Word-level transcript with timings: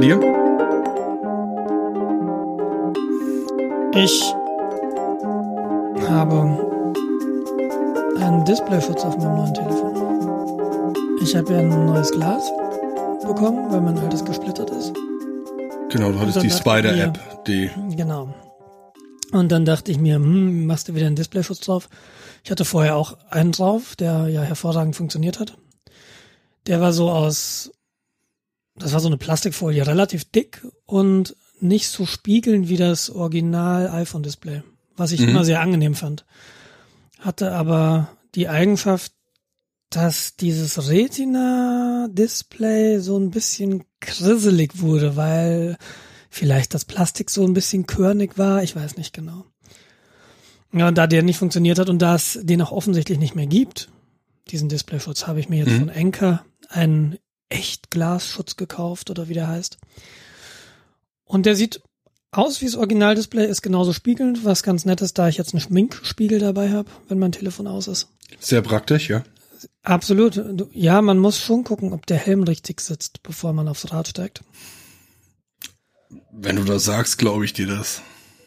dir? 0.00 0.18
Ich 3.94 4.22
habe 6.08 6.40
einen 8.18 8.44
Displayschutz 8.44 9.04
auf 9.04 9.16
meinem 9.18 9.36
neuen 9.36 9.54
Telefon. 9.54 9.90
Ich 11.22 11.36
habe 11.36 11.52
ja 11.52 11.58
ein 11.58 11.86
neues 11.86 12.10
Glas 12.12 12.50
bekommen, 13.26 13.70
weil 13.70 13.80
mein 13.80 13.98
altes 13.98 14.24
gesplittert 14.24 14.70
ist. 14.70 14.92
Genau, 15.90 16.12
du 16.12 16.20
hattest 16.20 16.42
die 16.42 16.50
Spider-App, 16.50 17.44
die. 17.46 17.70
Genau. 17.96 18.32
Und 19.32 19.52
dann 19.52 19.64
dachte 19.64 19.92
ich 19.92 19.98
mir, 19.98 20.16
hm, 20.16 20.66
machst 20.66 20.88
du 20.88 20.94
wieder 20.94 21.06
einen 21.06 21.16
Displayschutz 21.16 21.60
drauf? 21.60 21.88
Ich 22.42 22.50
hatte 22.50 22.64
vorher 22.64 22.96
auch 22.96 23.16
einen 23.30 23.52
drauf, 23.52 23.96
der 23.96 24.28
ja 24.28 24.42
hervorragend 24.42 24.96
funktioniert 24.96 25.38
hat. 25.38 25.56
Der 26.66 26.80
war 26.80 26.92
so 26.92 27.10
aus, 27.10 27.70
das 28.80 28.92
war 28.92 29.00
so 29.00 29.08
eine 29.08 29.16
Plastikfolie, 29.16 29.84
relativ 29.86 30.24
dick 30.24 30.66
und 30.86 31.36
nicht 31.60 31.88
so 31.88 32.06
spiegelnd 32.06 32.68
wie 32.68 32.76
das 32.76 33.10
Original 33.10 33.88
iPhone-Display, 33.88 34.62
was 34.96 35.10
ich 35.12 35.20
mhm. 35.20 35.28
immer 35.28 35.44
sehr 35.44 35.60
angenehm 35.60 35.94
fand. 35.94 36.24
Hatte 37.18 37.52
aber 37.52 38.16
die 38.34 38.48
Eigenschaft, 38.48 39.12
dass 39.90 40.34
dieses 40.36 40.88
Retina-Display 40.88 42.98
so 43.00 43.18
ein 43.18 43.30
bisschen 43.30 43.84
krisselig 44.00 44.80
wurde, 44.80 45.16
weil 45.16 45.76
vielleicht 46.30 46.72
das 46.74 46.84
Plastik 46.84 47.30
so 47.30 47.44
ein 47.44 47.54
bisschen 47.54 47.86
körnig 47.86 48.38
war, 48.38 48.62
ich 48.62 48.76
weiß 48.76 48.96
nicht 48.96 49.12
genau. 49.12 49.46
Ja, 50.72 50.86
und 50.88 50.96
da 50.96 51.08
der 51.08 51.22
nicht 51.22 51.38
funktioniert 51.38 51.80
hat 51.80 51.90
und 51.90 52.00
da 52.00 52.14
es 52.14 52.38
den 52.40 52.62
auch 52.62 52.70
offensichtlich 52.70 53.18
nicht 53.18 53.34
mehr 53.34 53.48
gibt, 53.48 53.88
diesen 54.48 54.68
Displayschutz, 54.68 55.26
habe 55.26 55.40
ich 55.40 55.48
mir 55.48 55.58
jetzt 55.58 55.72
mhm. 55.72 55.80
von 55.80 55.88
Enker 55.88 56.44
einen 56.68 57.18
Echtglasschutz 57.50 58.56
gekauft 58.56 59.10
oder 59.10 59.28
wie 59.28 59.34
der 59.34 59.48
heißt. 59.48 59.78
Und 61.24 61.46
der 61.46 61.54
sieht 61.54 61.82
aus 62.32 62.60
wie 62.60 62.66
das 62.66 62.76
Originaldisplay, 62.76 63.46
ist 63.46 63.62
genauso 63.62 63.92
spiegelnd, 63.92 64.44
was 64.44 64.62
ganz 64.62 64.84
nett 64.84 65.00
ist, 65.00 65.18
da 65.18 65.28
ich 65.28 65.36
jetzt 65.36 65.52
einen 65.52 65.60
Schminkspiegel 65.60 66.38
dabei 66.38 66.70
habe, 66.70 66.90
wenn 67.08 67.18
mein 67.18 67.32
Telefon 67.32 67.66
aus 67.66 67.88
ist. 67.88 68.08
Sehr 68.38 68.62
praktisch, 68.62 69.08
ja. 69.08 69.24
Absolut. 69.82 70.40
Ja, 70.72 71.02
man 71.02 71.18
muss 71.18 71.38
schon 71.38 71.64
gucken, 71.64 71.92
ob 71.92 72.06
der 72.06 72.16
Helm 72.16 72.44
richtig 72.44 72.80
sitzt, 72.80 73.22
bevor 73.22 73.52
man 73.52 73.68
aufs 73.68 73.92
Rad 73.92 74.08
steigt. 74.08 74.42
Wenn 76.32 76.56
du 76.56 76.64
das 76.64 76.84
sagst, 76.84 77.18
glaube 77.18 77.44
ich 77.44 77.52
dir 77.52 77.66
das. 77.66 78.02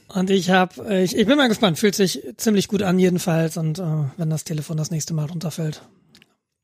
Und 0.08 0.30
ich 0.30 0.50
habe, 0.50 0.88
äh, 0.88 1.04
ich, 1.04 1.18
ich 1.18 1.26
bin 1.26 1.38
mal 1.38 1.50
gespannt, 1.50 1.80
fühlt 1.80 1.96
sich 1.96 2.22
ziemlich 2.38 2.68
gut 2.68 2.84
an 2.84 3.00
jedenfalls 3.00 3.58
und 3.58 3.80
äh, 3.80 4.06
wenn 4.18 4.30
das 4.30 4.44
Telefon 4.44 4.78
das 4.78 4.92
nächste 4.92 5.14
Mal 5.14 5.26
runterfällt, 5.26 5.81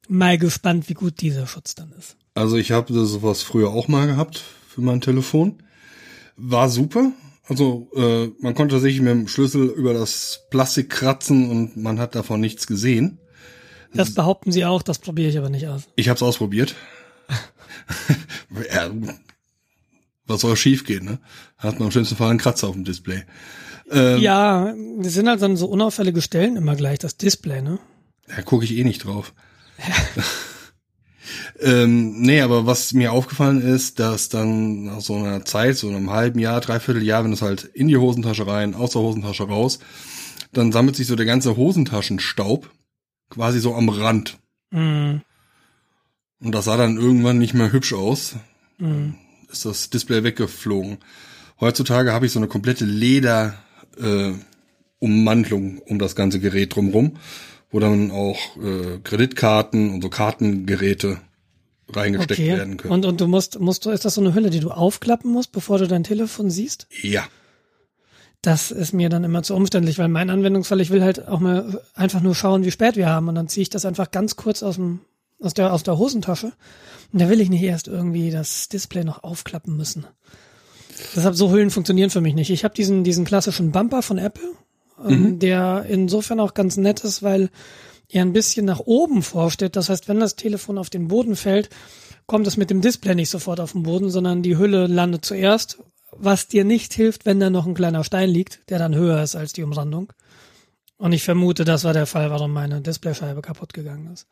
mal 0.08 0.38
gespannt, 0.38 0.88
wie 0.88 0.94
gut 0.94 1.22
dieser 1.22 1.48
Schutz 1.48 1.76
dann 1.76 1.92
ist. 1.98 2.16
Also 2.34 2.58
ich 2.58 2.72
habe 2.72 2.94
sowas 2.94 3.42
früher 3.42 3.70
auch 3.70 3.88
mal 3.88 4.08
gehabt 4.08 4.44
für 4.68 4.82
mein 4.82 5.02
Telefon. 5.02 5.64
War 6.38 6.70
super. 6.70 7.12
Also 7.48 7.90
äh, 7.96 8.28
man 8.40 8.54
konnte 8.54 8.80
sich 8.80 9.02
mit 9.02 9.10
dem 9.10 9.28
Schlüssel 9.28 9.68
über 9.68 9.94
das 9.94 10.42
Plastik 10.52 10.90
kratzen 10.92 11.50
und 11.50 11.78
man 11.78 12.00
hat 12.00 12.16
davon 12.16 12.40
nichts 12.40 12.68
gesehen. 12.68 13.18
Das 13.94 14.14
behaupten 14.14 14.52
sie 14.52 14.66
auch, 14.66 14.84
das 14.84 15.00
probiere 15.00 15.30
ich 15.30 15.38
aber 15.38 15.50
nicht 15.50 15.68
aus. 15.68 15.84
Ich 15.96 16.10
habe 16.10 16.18
es 16.18 16.24
ausprobiert. 16.24 16.76
ja, 18.72 18.92
was 20.28 20.42
soll 20.42 20.56
schief 20.56 20.86
gehen, 20.86 21.06
ne? 21.06 21.20
Hat 21.58 21.80
man 21.80 21.88
im 21.88 21.92
schlimmsten 21.92 22.16
Fall 22.16 22.30
einen 22.30 22.40
Kratzer 22.40 22.68
auf 22.68 22.76
dem 22.76 22.84
Display. 22.84 23.24
Ähm, 23.92 24.22
ja, 24.22 24.76
das 25.00 25.14
sind 25.14 25.28
halt 25.28 25.42
dann 25.42 25.58
so 25.58 25.66
unauffällige 25.66 26.22
Stellen 26.22 26.56
immer 26.56 26.76
gleich, 26.76 27.00
das 27.00 27.18
Display, 27.18 27.64
ne? 27.64 27.80
Da 28.28 28.44
gucke 28.44 28.64
ich 28.64 28.76
eh 28.76 28.84
nicht 28.84 29.06
drauf. 29.06 29.34
Ähm, 31.60 32.22
nee, 32.22 32.42
aber 32.42 32.66
was 32.66 32.94
mir 32.94 33.12
aufgefallen 33.12 33.62
ist, 33.62 34.00
dass 34.00 34.30
dann 34.30 34.86
nach 34.86 35.02
so 35.02 35.16
einer 35.16 35.46
Zeit, 35.46 35.78
so 35.78 35.88
einem 35.88 36.10
halben 36.10 36.40
Jahr, 36.40 36.62
dreiviertel 36.62 37.04
Jahr, 37.04 37.24
wenn 37.24 37.34
es 37.34 37.42
halt 37.42 37.64
in 37.64 37.88
die 37.88 37.98
Hosentasche 37.98 38.48
rein, 38.48 38.76
aus 38.76 38.92
der 38.92 39.02
Hosentasche 39.02 39.44
raus, 39.44 39.80
dann 40.54 40.72
sammelt 40.72 40.96
sich 40.96 41.08
so 41.08 41.16
der 41.16 41.26
ganze 41.26 41.58
Hosentaschenstaub 41.58 42.70
quasi 43.30 43.60
so 43.60 43.76
am 43.76 43.90
Rand. 43.90 44.38
Mhm. 44.72 45.22
Und 46.42 46.52
das 46.54 46.66
sah 46.66 46.78
dann 46.78 46.98
irgendwann 46.98 47.38
nicht 47.38 47.54
mehr 47.54 47.72
hübsch 47.72 47.94
aus. 47.94 48.36
Mhm 48.78 49.16
ist 49.52 49.66
das 49.66 49.90
Display 49.90 50.24
weggeflogen. 50.24 50.98
Heutzutage 51.60 52.14
habe 52.14 52.26
ich 52.26 52.32
so 52.32 52.40
eine 52.40 52.48
komplette 52.48 52.86
Leder 52.86 53.56
äh, 54.00 54.32
Ummantelung 55.00 55.80
um 55.80 56.00
das 56.00 56.16
ganze 56.16 56.40
Gerät 56.40 56.76
drumrum, 56.76 57.18
wo 57.72 57.80
dann 57.80 58.12
auch 58.12 58.38
äh, 58.58 59.00
Kreditkarten 59.04 59.94
und 59.94 60.02
so 60.02 60.10
Kartengeräte 60.10 61.20
reingesteckt 61.90 62.40
okay. 62.40 62.58
werden 62.58 62.78
können. 62.78 62.94
Und, 62.94 63.06
und 63.06 63.22
du 63.22 63.28
musst, 63.28 63.60
musst 63.60 63.86
du, 63.86 63.92
ist 63.92 64.06
das 64.06 64.16
so 64.16 64.22
eine 64.22 64.34
Hülle, 64.34 64.50
die 64.50 64.60
du 64.60 64.72
aufklappen 64.72 65.32
musst, 65.32 65.52
bevor 65.52 65.78
du 65.78 65.88
dein 65.88 66.04
Telefon 66.04 66.50
siehst? 66.50 66.88
Ja. 67.02 67.24
Das 68.42 68.72
ist 68.72 68.94
mir 68.94 69.10
dann 69.10 69.24
immer 69.24 69.44
zu 69.44 69.54
umständlich, 69.54 69.98
weil 70.00 70.08
mein 70.08 70.30
Anwendungsfall, 70.30 70.80
ich 70.80 70.92
will 70.92 71.04
halt 71.04 71.28
auch 71.28 71.40
mal 71.40 71.82
einfach 71.94 72.22
nur 72.22 72.36
schauen, 72.36 72.64
wie 72.64 72.72
spät 72.72 72.96
wir 72.96 73.10
haben 73.10 73.28
und 73.28 73.36
dann 73.36 73.50
ziehe 73.50 73.64
ich 73.64 73.70
das 73.70 73.86
einfach 73.86 74.12
ganz 74.12 74.36
kurz 74.38 74.64
aus 74.64 74.76
dem, 74.76 75.02
aus 75.42 75.54
der, 75.54 75.74
aus 75.74 75.84
der 75.84 75.98
Hosentasche 75.98 76.54
und 77.12 77.22
da 77.22 77.28
will 77.28 77.42
ich 77.42 77.50
nicht 77.50 77.64
erst 77.64 77.88
irgendwie 77.88 78.32
das 78.32 78.70
Display 78.70 79.04
noch 79.04 79.24
aufklappen 79.24 79.76
müssen. 79.76 80.06
Deshalb 81.16 81.36
so 81.36 81.52
Hüllen 81.52 81.70
funktionieren 81.70 82.10
für 82.10 82.22
mich 82.22 82.36
nicht. 82.36 82.50
Ich 82.50 82.64
habe 82.64 82.74
diesen, 82.74 83.04
diesen 83.04 83.26
klassischen 83.26 83.72
Bumper 83.72 84.02
von 84.02 84.18
Apple, 84.18 84.52
mhm. 85.04 85.40
der 85.40 85.86
insofern 85.88 86.40
auch 86.40 86.54
ganz 86.54 86.78
nett 86.78 87.04
ist, 87.04 87.24
weil 87.24 87.50
er 88.10 88.24
ein 88.24 88.34
bisschen 88.34 88.66
nach 88.66 88.80
oben 88.80 89.22
vorsteht. 89.22 89.76
Das 89.76 89.90
heißt, 89.90 90.08
wenn 90.08 90.20
das 90.20 90.36
Telefon 90.36 90.78
auf 90.78 90.90
den 90.90 91.08
Boden 91.08 91.36
fällt, 91.36 91.70
kommt 92.26 92.48
es 92.48 92.58
mit 92.58 92.70
dem 92.70 92.82
Display 92.82 93.16
nicht 93.16 93.30
sofort 93.30 93.60
auf 93.60 93.74
den 93.74 93.84
Boden, 93.84 94.10
sondern 94.10 94.42
die 94.42 94.58
Hülle 94.58 94.88
landet 94.88 95.26
zuerst, 95.26 95.80
was 96.12 96.48
dir 96.48 96.64
nicht 96.64 96.94
hilft, 96.94 97.26
wenn 97.26 97.40
da 97.40 97.50
noch 97.50 97.66
ein 97.66 97.76
kleiner 97.76 98.04
Stein 98.04 98.30
liegt, 98.30 98.70
der 98.70 98.80
dann 98.80 98.96
höher 98.96 99.22
ist 99.22 99.36
als 99.36 99.54
die 99.54 99.64
Umrandung. 99.64 100.12
Und 100.98 101.14
ich 101.14 101.24
vermute, 101.24 101.64
das 101.64 101.84
war 101.84 101.94
der 101.94 102.06
Fall, 102.06 102.30
warum 102.30 102.52
meine 102.52 102.82
Displayscheibe 102.82 103.42
kaputt 103.42 103.74
gegangen 103.74 104.12
ist. 104.12 104.28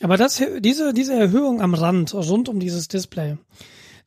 Aber 0.00 0.16
das, 0.16 0.42
diese, 0.60 0.94
diese 0.94 1.14
Erhöhung 1.14 1.60
am 1.60 1.74
Rand 1.74 2.14
rund 2.14 2.48
um 2.48 2.60
dieses 2.60 2.88
Display, 2.88 3.36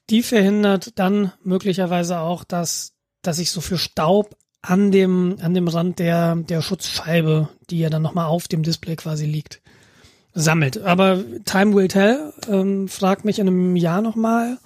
die 0.10 0.24
verhindert 0.24 0.98
dann 0.98 1.32
möglicherweise 1.44 2.20
auch, 2.20 2.44
dass, 2.44 2.94
dass 3.22 3.38
sich 3.38 3.52
so 3.52 3.62
viel 3.62 3.78
Staub 3.78 4.36
an 4.66 4.92
dem, 4.92 5.38
an 5.42 5.54
dem 5.54 5.68
Rand 5.68 6.00
der, 6.00 6.36
der 6.36 6.62
Schutzscheibe, 6.62 7.50
die 7.70 7.80
ja 7.80 7.90
dann 7.90 8.02
nochmal 8.02 8.28
auf 8.28 8.48
dem 8.48 8.64
Display 8.64 8.96
quasi 8.96 9.26
liegt, 9.26 9.62
sammelt. 10.34 10.78
Aber 10.80 11.24
time 11.46 11.76
will 11.76 11.88
tell. 11.88 12.34
Ähm, 12.50 12.88
frag 12.88 13.26
mich 13.26 13.40
in 13.40 13.48
einem 13.48 13.76
Jahr 13.76 14.02
nochmal. 14.02 14.58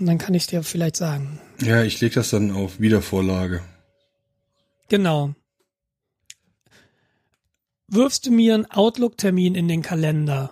Und 0.00 0.06
dann 0.06 0.18
kann 0.18 0.34
ich 0.34 0.46
dir 0.46 0.62
vielleicht 0.62 0.96
sagen. 0.96 1.40
Ja, 1.60 1.82
ich 1.82 2.00
lege 2.00 2.14
das 2.14 2.30
dann 2.30 2.50
auf 2.50 2.80
Wiedervorlage. 2.80 3.60
Genau 4.88 5.34
wirfst 7.92 8.26
du 8.26 8.30
mir 8.32 8.54
einen 8.54 8.66
Outlook-Termin 8.66 9.54
in 9.54 9.68
den 9.68 9.82
Kalender? 9.82 10.50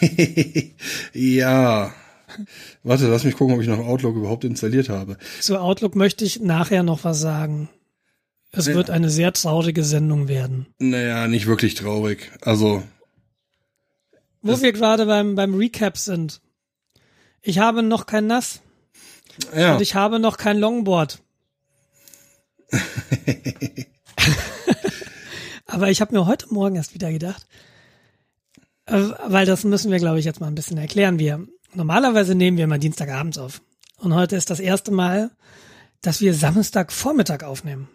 ja. 1.12 1.92
Warte, 2.82 3.08
lass 3.08 3.24
mich 3.24 3.36
gucken, 3.36 3.54
ob 3.54 3.60
ich 3.60 3.68
noch 3.68 3.78
Outlook 3.78 4.16
überhaupt 4.16 4.44
installiert 4.44 4.88
habe. 4.88 5.16
Zu 5.40 5.60
Outlook 5.60 5.94
möchte 5.94 6.24
ich 6.24 6.40
nachher 6.40 6.82
noch 6.82 7.04
was 7.04 7.20
sagen. 7.20 7.68
Es 8.56 8.66
wird 8.66 8.90
eine 8.90 9.10
sehr 9.10 9.32
traurige 9.32 9.84
Sendung 9.84 10.28
werden. 10.28 10.66
Naja, 10.78 11.28
nicht 11.28 11.46
wirklich 11.46 11.74
traurig. 11.74 12.32
Also. 12.40 12.82
Wo 14.40 14.60
wir 14.60 14.72
gerade 14.72 15.06
beim, 15.06 15.34
beim 15.34 15.54
Recap 15.54 15.98
sind. 15.98 16.40
Ich 17.42 17.58
habe 17.58 17.82
noch 17.82 18.06
kein 18.06 18.26
Nass. 18.26 18.60
Ja. 19.54 19.74
Und 19.74 19.82
ich 19.82 19.94
habe 19.94 20.18
noch 20.18 20.38
kein 20.38 20.58
Longboard. 20.58 21.20
Aber 25.66 25.90
ich 25.90 26.00
habe 26.00 26.14
mir 26.14 26.26
heute 26.26 26.52
Morgen 26.52 26.76
erst 26.76 26.94
wieder 26.94 27.12
gedacht, 27.12 27.46
äh, 28.86 29.10
weil 29.26 29.44
das 29.44 29.64
müssen 29.64 29.92
wir, 29.92 29.98
glaube 29.98 30.18
ich, 30.18 30.24
jetzt 30.24 30.40
mal 30.40 30.46
ein 30.46 30.54
bisschen 30.54 30.78
erklären. 30.78 31.18
Wir 31.18 31.46
normalerweise 31.74 32.34
nehmen 32.34 32.56
wir 32.56 32.66
mal 32.66 32.78
Dienstagabends 32.78 33.36
auf. 33.36 33.60
Und 33.98 34.14
heute 34.14 34.36
ist 34.36 34.48
das 34.48 34.60
erste 34.60 34.90
Mal, 34.92 35.30
dass 36.00 36.20
wir 36.20 36.34
Samstagvormittag 36.34 37.42
aufnehmen. 37.42 37.88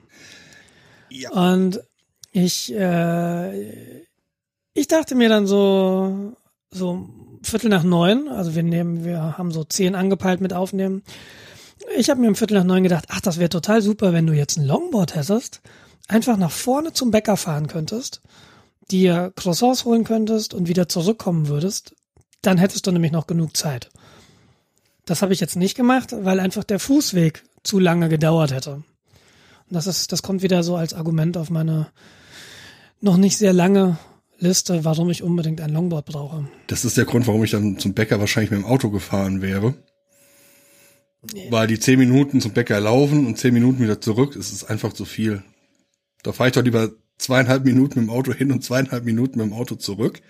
Ja. 1.11 1.31
Und 1.31 1.81
ich, 2.31 2.73
äh, 2.73 4.01
ich 4.73 4.87
dachte 4.87 5.15
mir 5.15 5.29
dann 5.29 5.47
so, 5.47 6.33
so 6.71 7.09
Viertel 7.43 7.69
nach 7.69 7.83
neun, 7.83 8.29
also 8.29 8.55
wir 8.55 8.63
nehmen, 8.63 9.03
wir 9.03 9.37
haben 9.37 9.51
so 9.51 9.63
zehn 9.63 9.95
angepeilt 9.95 10.41
mit 10.41 10.53
aufnehmen. 10.53 11.03
Ich 11.97 12.09
habe 12.09 12.21
mir 12.21 12.27
um 12.27 12.35
Viertel 12.35 12.57
nach 12.57 12.63
neun 12.63 12.83
gedacht, 12.83 13.05
ach, 13.09 13.21
das 13.21 13.39
wäre 13.39 13.49
total 13.49 13.81
super, 13.81 14.13
wenn 14.13 14.27
du 14.27 14.33
jetzt 14.33 14.57
ein 14.57 14.65
Longboard 14.65 15.15
hättest 15.15 15.61
einfach 16.11 16.37
nach 16.37 16.51
vorne 16.51 16.93
zum 16.93 17.11
Bäcker 17.11 17.37
fahren 17.37 17.67
könntest, 17.67 18.21
dir 18.91 19.31
Croissants 19.35 19.85
holen 19.85 20.03
könntest 20.03 20.53
und 20.53 20.67
wieder 20.67 20.89
zurückkommen 20.89 21.47
würdest, 21.47 21.95
dann 22.41 22.57
hättest 22.57 22.85
du 22.85 22.91
nämlich 22.91 23.11
noch 23.11 23.27
genug 23.27 23.55
Zeit. 23.55 23.89
Das 25.05 25.21
habe 25.21 25.33
ich 25.33 25.39
jetzt 25.39 25.55
nicht 25.55 25.75
gemacht, 25.75 26.13
weil 26.15 26.39
einfach 26.39 26.63
der 26.63 26.79
Fußweg 26.79 27.43
zu 27.63 27.79
lange 27.79 28.09
gedauert 28.09 28.51
hätte. 28.51 28.83
Das 29.71 29.87
ist, 29.87 30.11
das 30.11 30.21
kommt 30.21 30.43
wieder 30.43 30.63
so 30.63 30.75
als 30.75 30.93
Argument 30.93 31.37
auf 31.37 31.49
meine 31.49 31.87
noch 32.99 33.17
nicht 33.17 33.37
sehr 33.37 33.53
lange 33.53 33.97
Liste, 34.37 34.83
warum 34.83 35.09
ich 35.09 35.23
unbedingt 35.23 35.61
ein 35.61 35.71
Longboard 35.71 36.05
brauche. 36.05 36.47
Das 36.67 36.83
ist 36.83 36.97
der 36.97 37.05
Grund, 37.05 37.25
warum 37.27 37.43
ich 37.43 37.51
dann 37.51 37.79
zum 37.79 37.93
Bäcker 37.93 38.19
wahrscheinlich 38.19 38.51
mit 38.51 38.59
dem 38.59 38.65
Auto 38.65 38.89
gefahren 38.89 39.41
wäre. 39.41 39.75
Weil 41.49 41.67
die 41.67 41.79
zehn 41.79 41.99
Minuten 41.99 42.41
zum 42.41 42.51
Bäcker 42.51 42.79
laufen 42.79 43.27
und 43.27 43.37
zehn 43.37 43.53
Minuten 43.53 43.79
wieder 43.79 44.01
zurück, 44.01 44.35
ist 44.35 44.51
es 44.51 44.63
einfach 44.63 44.93
zu 44.93 45.05
viel. 45.05 45.43
Da 46.23 46.33
fahre 46.33 46.49
ich 46.49 46.55
doch 46.55 46.63
lieber 46.63 46.89
zweieinhalb 47.19 47.63
Minuten 47.63 47.99
mit 47.99 48.09
dem 48.09 48.13
Auto 48.13 48.33
hin 48.33 48.51
und 48.51 48.63
zweieinhalb 48.63 49.05
Minuten 49.05 49.37
mit 49.37 49.47
dem 49.47 49.53
Auto 49.53 49.75
zurück. 49.75 50.21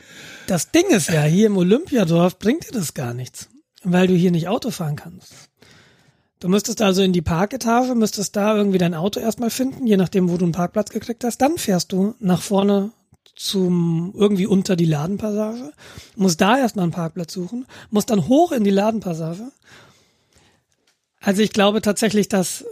Das 0.47 0.71
Ding 0.71 0.87
ist 0.89 1.09
ja, 1.09 1.23
hier 1.23 1.47
im 1.47 1.57
Olympiadorf 1.57 2.37
bringt 2.37 2.67
dir 2.67 2.73
das 2.73 2.93
gar 2.93 3.13
nichts, 3.13 3.49
weil 3.83 4.07
du 4.07 4.13
hier 4.13 4.31
nicht 4.31 4.49
Auto 4.49 4.69
fahren 4.71 4.97
kannst. 4.97 5.50
Du 6.41 6.49
müsstest 6.49 6.81
also 6.81 7.03
in 7.03 7.13
die 7.13 7.21
Parketage, 7.21 7.93
müsstest 7.93 8.35
da 8.35 8.57
irgendwie 8.57 8.79
dein 8.79 8.95
Auto 8.95 9.19
erstmal 9.19 9.51
finden, 9.51 9.85
je 9.85 9.95
nachdem, 9.95 10.27
wo 10.27 10.37
du 10.37 10.45
einen 10.45 10.53
Parkplatz 10.53 10.89
gekriegt 10.89 11.23
hast. 11.23 11.37
Dann 11.37 11.59
fährst 11.59 11.91
du 11.91 12.15
nach 12.19 12.41
vorne 12.41 12.91
zum 13.35 14.11
irgendwie 14.17 14.47
unter 14.47 14.75
die 14.75 14.85
Ladenpassage, 14.85 15.71
musst 16.15 16.41
da 16.41 16.57
erstmal 16.57 16.83
einen 16.83 16.91
Parkplatz 16.91 17.31
suchen, 17.31 17.67
musst 17.91 18.09
dann 18.09 18.27
hoch 18.27 18.51
in 18.51 18.63
die 18.63 18.71
Ladenpassage. 18.71 19.51
Also 21.19 21.43
ich 21.43 21.51
glaube 21.51 21.83
tatsächlich, 21.83 22.27
dass, 22.27 22.65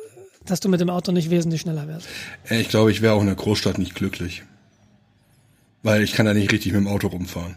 dass 0.45 0.59
du 0.59 0.67
mit 0.67 0.81
dem 0.81 0.89
Auto 0.89 1.11
nicht 1.11 1.29
wesentlich 1.29 1.61
schneller 1.61 1.87
wärst. 1.87 2.07
Ich 2.49 2.69
glaube, 2.69 2.89
ich 2.89 3.03
wäre 3.03 3.13
auch 3.13 3.21
in 3.21 3.27
der 3.27 3.35
Großstadt 3.35 3.77
nicht 3.77 3.93
glücklich. 3.93 4.41
Weil 5.83 6.01
ich 6.01 6.13
kann 6.13 6.25
da 6.25 6.33
nicht 6.33 6.51
richtig 6.51 6.73
mit 6.73 6.81
dem 6.81 6.87
Auto 6.87 7.07
rumfahren. 7.07 7.55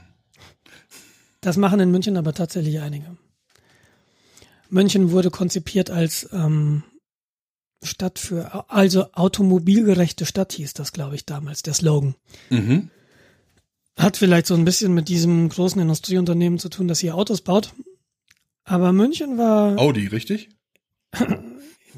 Das 1.41 1.57
machen 1.57 1.81
in 1.81 1.91
München 1.91 2.19
aber 2.19 2.35
tatsächlich 2.35 2.81
einige. 2.81 3.17
München 4.73 5.11
wurde 5.11 5.31
konzipiert 5.31 5.91
als 5.91 6.29
ähm, 6.33 6.83
Stadt 7.83 8.19
für, 8.19 8.71
also 8.71 9.13
automobilgerechte 9.13 10.25
Stadt 10.25 10.53
hieß 10.55 10.73
das, 10.73 10.93
glaube 10.93 11.15
ich, 11.15 11.27
damals, 11.27 11.63
der 11.63 11.75
Slogan. 11.75 12.15
Mhm. 12.49 12.89
Hat 13.99 14.17
vielleicht 14.17 14.47
so 14.47 14.55
ein 14.55 14.65
bisschen 14.65 14.95
mit 14.95 15.09
diesem 15.09 15.51
großen 15.51 15.81
Industrieunternehmen 15.81 16.59
zu 16.59 16.71
tun, 16.71 16.89
das 16.89 17.01
hier 17.01 17.15
Autos 17.15 17.43
baut. 17.43 17.75
Aber 18.65 18.93
München 18.93 19.37
war 19.37 19.79
Audi, 19.79 20.07
richtig? 20.07 20.49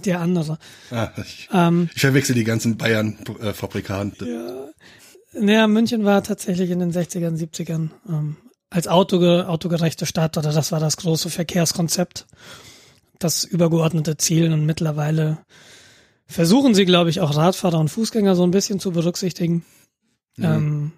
der 0.04 0.20
andere. 0.20 0.58
Ah, 0.90 1.12
ich, 1.18 1.48
Ähm, 1.52 1.88
ich 1.94 2.00
verwechsel 2.00 2.34
die 2.34 2.42
ganzen 2.42 2.76
Bayern-Fabrikante. 2.76 4.26
ja, 4.26 5.40
naja, 5.40 5.68
München 5.68 6.04
war 6.04 6.24
tatsächlich 6.24 6.70
in 6.70 6.80
den 6.80 6.92
60ern, 6.92 7.36
70ern 7.38 7.90
ähm, 8.08 8.36
als 8.74 8.88
autoge 8.88 9.46
autogerechte 9.48 10.04
Stadt 10.04 10.36
oder 10.36 10.52
das 10.52 10.72
war 10.72 10.80
das 10.80 10.96
große 10.96 11.30
Verkehrskonzept, 11.30 12.26
das 13.20 13.44
übergeordnete 13.44 14.16
Ziel 14.16 14.52
und 14.52 14.66
mittlerweile 14.66 15.38
versuchen 16.26 16.74
sie, 16.74 16.84
glaube 16.84 17.08
ich, 17.08 17.20
auch 17.20 17.36
Radfahrer 17.36 17.78
und 17.78 17.88
Fußgänger 17.88 18.34
so 18.34 18.42
ein 18.42 18.50
bisschen 18.50 18.80
zu 18.80 18.90
berücksichtigen. 18.90 19.64
Ähm, 20.38 20.90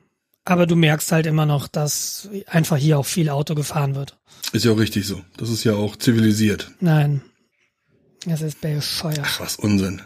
aber 0.46 0.66
du 0.66 0.74
merkst 0.74 1.12
halt 1.12 1.26
immer 1.26 1.44
noch, 1.44 1.68
dass 1.68 2.30
einfach 2.46 2.78
hier 2.78 2.98
auch 2.98 3.04
viel 3.04 3.28
Auto 3.28 3.54
gefahren 3.54 3.94
wird. 3.94 4.16
Ist 4.52 4.64
ja 4.64 4.72
auch 4.72 4.78
richtig 4.78 5.06
so. 5.06 5.20
Das 5.36 5.50
ist 5.50 5.64
ja 5.64 5.74
auch 5.74 5.96
zivilisiert. 5.96 6.70
Nein, 6.80 7.20
es 8.26 8.40
ist 8.40 8.62
bescheuert. 8.62 9.20
Ach, 9.22 9.40
was 9.40 9.56
Unsinn. 9.56 10.00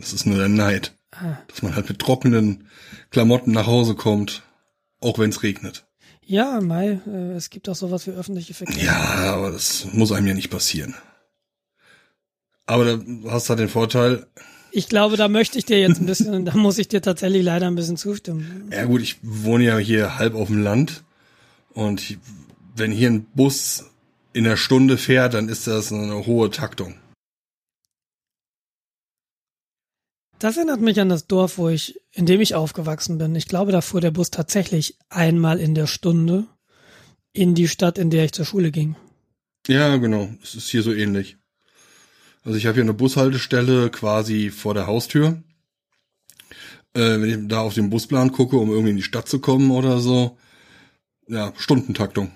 Das 0.00 0.12
ist 0.12 0.26
nur 0.26 0.38
der 0.38 0.48
Neid. 0.48 0.92
Ah. 1.12 1.38
Dass 1.46 1.62
man 1.62 1.76
halt 1.76 1.88
mit 1.88 2.00
trockenen 2.00 2.66
Klamotten 3.10 3.52
nach 3.52 3.68
Hause 3.68 3.94
kommt, 3.94 4.42
auch 5.00 5.20
wenn 5.20 5.30
es 5.30 5.44
regnet. 5.44 5.85
Ja, 6.26 6.60
Mai, 6.60 7.00
äh, 7.06 7.32
es 7.36 7.50
gibt 7.50 7.68
auch 7.68 7.76
sowas 7.76 8.06
wie 8.06 8.10
öffentliche 8.10 8.52
Verkehr. 8.52 8.82
Ja, 8.82 9.34
aber 9.34 9.52
das 9.52 9.86
muss 9.92 10.10
einem 10.12 10.26
ja 10.26 10.34
nicht 10.34 10.50
passieren. 10.50 10.94
Aber 12.66 12.84
da 12.84 12.98
hast 13.30 13.46
du 13.46 13.50
halt 13.50 13.60
den 13.60 13.68
Vorteil, 13.68 14.26
Ich 14.72 14.88
glaube, 14.88 15.16
da 15.16 15.28
möchte 15.28 15.56
ich 15.56 15.64
dir 15.66 15.78
jetzt 15.80 16.00
ein 16.00 16.06
bisschen, 16.06 16.44
da 16.44 16.54
muss 16.56 16.78
ich 16.78 16.88
dir 16.88 17.00
tatsächlich 17.00 17.44
leider 17.44 17.66
ein 17.68 17.76
bisschen 17.76 17.96
zustimmen. 17.96 18.68
ja 18.72 18.84
gut, 18.84 19.02
ich 19.02 19.18
wohne 19.22 19.64
ja 19.64 19.78
hier 19.78 20.18
halb 20.18 20.34
auf 20.34 20.48
dem 20.48 20.62
Land 20.62 21.04
und 21.74 22.00
ich, 22.00 22.18
wenn 22.74 22.90
hier 22.90 23.08
ein 23.10 23.26
Bus 23.34 23.84
in 24.32 24.44
der 24.44 24.56
Stunde 24.56 24.98
fährt, 24.98 25.34
dann 25.34 25.48
ist 25.48 25.66
das 25.66 25.92
eine 25.92 26.26
hohe 26.26 26.50
Taktung. 26.50 26.94
Das 30.38 30.56
erinnert 30.56 30.82
mich 30.82 31.00
an 31.00 31.08
das 31.08 31.26
Dorf, 31.26 31.56
wo 31.56 31.68
ich, 31.70 31.98
in 32.12 32.26
dem 32.26 32.40
ich 32.40 32.54
aufgewachsen 32.54 33.16
bin. 33.16 33.34
Ich 33.34 33.48
glaube, 33.48 33.72
da 33.72 33.80
fuhr 33.80 34.02
der 34.02 34.10
Bus 34.10 34.30
tatsächlich 34.30 34.98
einmal 35.08 35.58
in 35.58 35.74
der 35.74 35.86
Stunde 35.86 36.46
in 37.32 37.54
die 37.54 37.68
Stadt, 37.68 37.98
in 37.98 38.10
der 38.10 38.24
ich 38.24 38.32
zur 38.32 38.44
Schule 38.44 38.70
ging. 38.70 38.96
Ja, 39.66 39.96
genau. 39.96 40.28
Es 40.42 40.54
ist 40.54 40.68
hier 40.68 40.82
so 40.82 40.92
ähnlich. 40.92 41.36
Also 42.44 42.58
ich 42.58 42.66
habe 42.66 42.74
hier 42.74 42.84
eine 42.84 42.94
Bushaltestelle 42.94 43.90
quasi 43.90 44.50
vor 44.50 44.74
der 44.74 44.86
Haustür. 44.86 45.42
Äh, 46.94 47.20
wenn 47.20 47.24
ich 47.24 47.48
da 47.48 47.60
auf 47.60 47.74
den 47.74 47.90
Busplan 47.90 48.30
gucke, 48.30 48.56
um 48.56 48.70
irgendwie 48.70 48.90
in 48.90 48.96
die 48.96 49.02
Stadt 49.02 49.28
zu 49.28 49.40
kommen 49.40 49.70
oder 49.70 49.98
so, 49.98 50.38
ja, 51.28 51.52
Stundentaktung. 51.56 52.30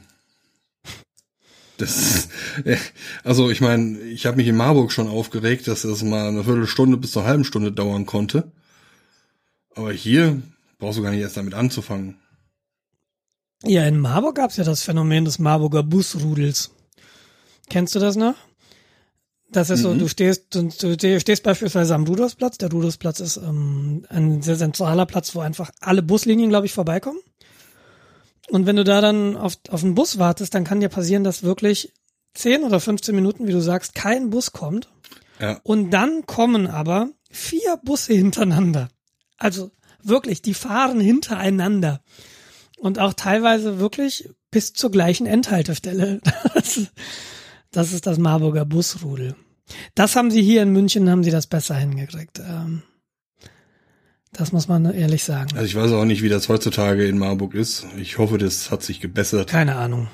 Das, 1.80 2.28
äh, 2.64 2.76
also 3.24 3.50
ich 3.50 3.60
meine, 3.60 3.98
ich 4.00 4.26
habe 4.26 4.36
mich 4.36 4.48
in 4.48 4.56
Marburg 4.56 4.92
schon 4.92 5.08
aufgeregt, 5.08 5.68
dass 5.68 5.82
das 5.82 6.02
mal 6.02 6.28
eine 6.28 6.44
Viertelstunde 6.44 6.96
bis 6.96 7.12
zur 7.12 7.24
halben 7.24 7.44
Stunde 7.44 7.72
dauern 7.72 8.06
konnte. 8.06 8.52
Aber 9.74 9.92
hier 9.92 10.42
brauchst 10.78 10.98
du 10.98 11.02
gar 11.02 11.10
nicht 11.10 11.20
erst 11.20 11.36
damit 11.36 11.54
anzufangen. 11.54 12.16
Ja, 13.62 13.84
in 13.86 14.00
Marburg 14.00 14.36
gab's 14.36 14.56
ja 14.56 14.64
das 14.64 14.82
Phänomen 14.82 15.24
des 15.24 15.38
Marburger 15.38 15.82
Busrudels. 15.82 16.70
Kennst 17.68 17.94
du 17.94 17.98
das 17.98 18.16
noch? 18.16 18.34
Das 19.52 19.68
ist 19.68 19.82
so, 19.82 19.94
du 19.94 20.08
stehst, 20.08 20.54
du, 20.54 20.68
du 20.68 21.20
stehst 21.20 21.42
beispielsweise 21.42 21.94
am 21.94 22.04
Rudolfsplatz. 22.04 22.58
Der 22.58 22.70
Rudolfsplatz 22.70 23.18
ist 23.18 23.36
ähm, 23.36 24.06
ein 24.08 24.42
sehr 24.42 24.56
zentraler 24.56 25.06
Platz, 25.06 25.34
wo 25.34 25.40
einfach 25.40 25.70
alle 25.80 26.02
Buslinien, 26.02 26.50
glaube 26.50 26.66
ich, 26.66 26.72
vorbeikommen. 26.72 27.18
Und 28.50 28.66
wenn 28.66 28.76
du 28.76 28.84
da 28.84 29.00
dann 29.00 29.36
auf, 29.36 29.54
auf 29.68 29.84
einen 29.84 29.94
Bus 29.94 30.18
wartest, 30.18 30.54
dann 30.54 30.64
kann 30.64 30.80
dir 30.80 30.88
passieren, 30.88 31.24
dass 31.24 31.42
wirklich 31.42 31.92
10 32.34 32.64
oder 32.64 32.80
15 32.80 33.14
Minuten, 33.14 33.46
wie 33.46 33.52
du 33.52 33.60
sagst, 33.60 33.94
kein 33.94 34.30
Bus 34.30 34.52
kommt. 34.52 34.88
Ja, 35.40 35.60
Und 35.62 35.90
dann 35.90 36.26
kommen 36.26 36.66
aber 36.66 37.08
vier 37.30 37.78
Busse 37.82 38.12
hintereinander. 38.12 38.88
Also 39.36 39.70
wirklich, 40.02 40.42
die 40.42 40.54
fahren 40.54 41.00
hintereinander. 41.00 42.02
Und 42.78 42.98
auch 42.98 43.14
teilweise 43.14 43.78
wirklich 43.78 44.28
bis 44.50 44.72
zur 44.72 44.90
gleichen 44.90 45.26
Endhaltestelle. 45.26 46.20
Das, 46.54 46.80
das 47.72 47.92
ist 47.92 48.06
das 48.06 48.18
Marburger 48.18 48.64
Busrudel. 48.64 49.36
Das 49.94 50.16
haben 50.16 50.32
sie 50.32 50.42
hier 50.42 50.62
in 50.62 50.72
München, 50.72 51.08
haben 51.08 51.22
sie 51.22 51.30
das 51.30 51.46
besser 51.46 51.76
hingekriegt. 51.76 52.40
Ähm, 52.40 52.82
Das 54.32 54.52
muss 54.52 54.68
man 54.68 54.84
ehrlich 54.84 55.24
sagen. 55.24 55.48
also 55.54 55.64
ich 55.64 55.74
weiß 55.74 55.90
auch 55.92 56.04
nicht, 56.04 56.22
wie 56.22 56.28
das 56.28 56.48
heutzutage 56.48 57.06
in 57.06 57.18
Marburg 57.18 57.54
ist. 57.54 57.86
Ich 57.98 58.18
hoffe, 58.18 58.38
das 58.38 58.70
hat 58.70 58.82
sich 58.82 59.00
gebessert. 59.00 59.50
Keine 59.50 59.76
Ahnung. 59.76 60.08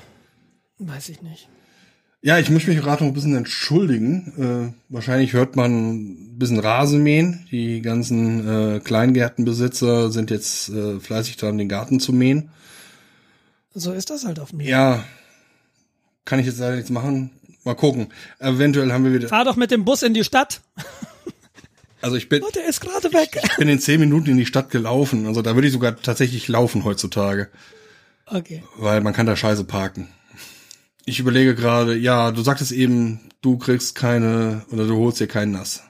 Weiß 0.79 1.09
ich 1.09 1.21
nicht. 1.21 1.47
Ja, 2.21 2.39
ich 2.39 2.49
muss 2.49 2.65
mich 2.65 2.77
gerade 2.77 3.03
noch 3.03 3.11
ein 3.11 3.13
bisschen 3.13 3.35
entschuldigen. 3.35 4.73
Äh, 4.73 4.93
wahrscheinlich 4.93 5.33
hört 5.33 5.55
man 5.55 6.33
ein 6.33 6.37
bisschen 6.39 6.59
Rasenmähen. 6.59 7.47
Die 7.51 7.81
ganzen 7.81 8.75
äh, 8.75 8.79
Kleingärtenbesitzer 8.79 10.11
sind 10.11 10.31
jetzt 10.31 10.69
äh, 10.69 10.99
fleißig 10.99 11.37
dran, 11.37 11.57
den 11.57 11.69
Garten 11.69 11.99
zu 11.99 12.13
mähen. 12.13 12.49
So 13.73 13.91
ist 13.91 14.09
das 14.09 14.25
halt 14.25 14.39
auf 14.39 14.51
Leben. 14.51 14.67
Ja, 14.67 15.03
kann 16.25 16.39
ich 16.39 16.47
jetzt 16.47 16.59
leider 16.59 16.75
nichts 16.75 16.89
machen. 16.89 17.31
Mal 17.63 17.75
gucken. 17.75 18.07
Eventuell 18.39 18.91
haben 18.91 19.03
wir 19.03 19.13
wieder. 19.13 19.27
Fahr 19.27 19.45
doch 19.45 19.55
mit 19.55 19.69
dem 19.69 19.85
Bus 19.85 20.01
in 20.01 20.13
die 20.15 20.23
Stadt. 20.23 20.61
Also 22.01 22.15
ich 22.15 22.29
bin, 22.29 22.43
Oh, 22.43 22.49
der 22.53 22.65
ist 22.67 22.79
gerade 22.81 23.11
weg. 23.13 23.39
ich 23.43 23.57
bin 23.57 23.67
in 23.69 23.79
zehn 23.79 23.99
Minuten 23.99 24.29
in 24.29 24.37
die 24.37 24.45
Stadt 24.45 24.69
gelaufen. 24.69 25.25
Also 25.25 25.41
da 25.41 25.55
würde 25.55 25.67
ich 25.67 25.73
sogar 25.73 25.95
tatsächlich 25.95 26.47
laufen 26.47 26.83
heutzutage, 26.83 27.49
Okay. 28.27 28.63
weil 28.77 29.01
man 29.01 29.13
kann 29.13 29.25
da 29.25 29.35
scheiße 29.35 29.63
parken. 29.63 30.07
Ich 31.05 31.19
überlege 31.19 31.55
gerade, 31.55 31.95
ja, 31.95 32.31
du 32.31 32.41
sagtest 32.41 32.71
eben, 32.71 33.29
du 33.41 33.57
kriegst 33.57 33.95
keine 33.95 34.65
oder 34.71 34.85
du 34.85 34.97
holst 34.97 35.19
dir 35.19 35.27
keinen 35.27 35.53
Nass. 35.53 35.83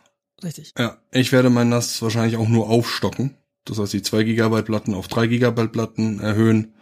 Richtig. 0.43 0.73
Ja, 0.77 0.97
ich 1.11 1.31
werde 1.31 1.49
mein 1.49 1.69
NAS 1.69 2.01
wahrscheinlich 2.03 2.37
auch 2.37 2.47
nur 2.47 2.69
aufstocken. 2.69 3.35
Das 3.65 3.79
heißt, 3.79 3.91
die 3.93 4.03
2 4.03 4.23
Gigabyte 4.23 4.65
Platten 4.65 4.93
auf 4.93 5.07
3 5.07 5.27
Gigabyte 5.27 5.71
Platten 5.71 6.19
erhöhen. 6.19 6.73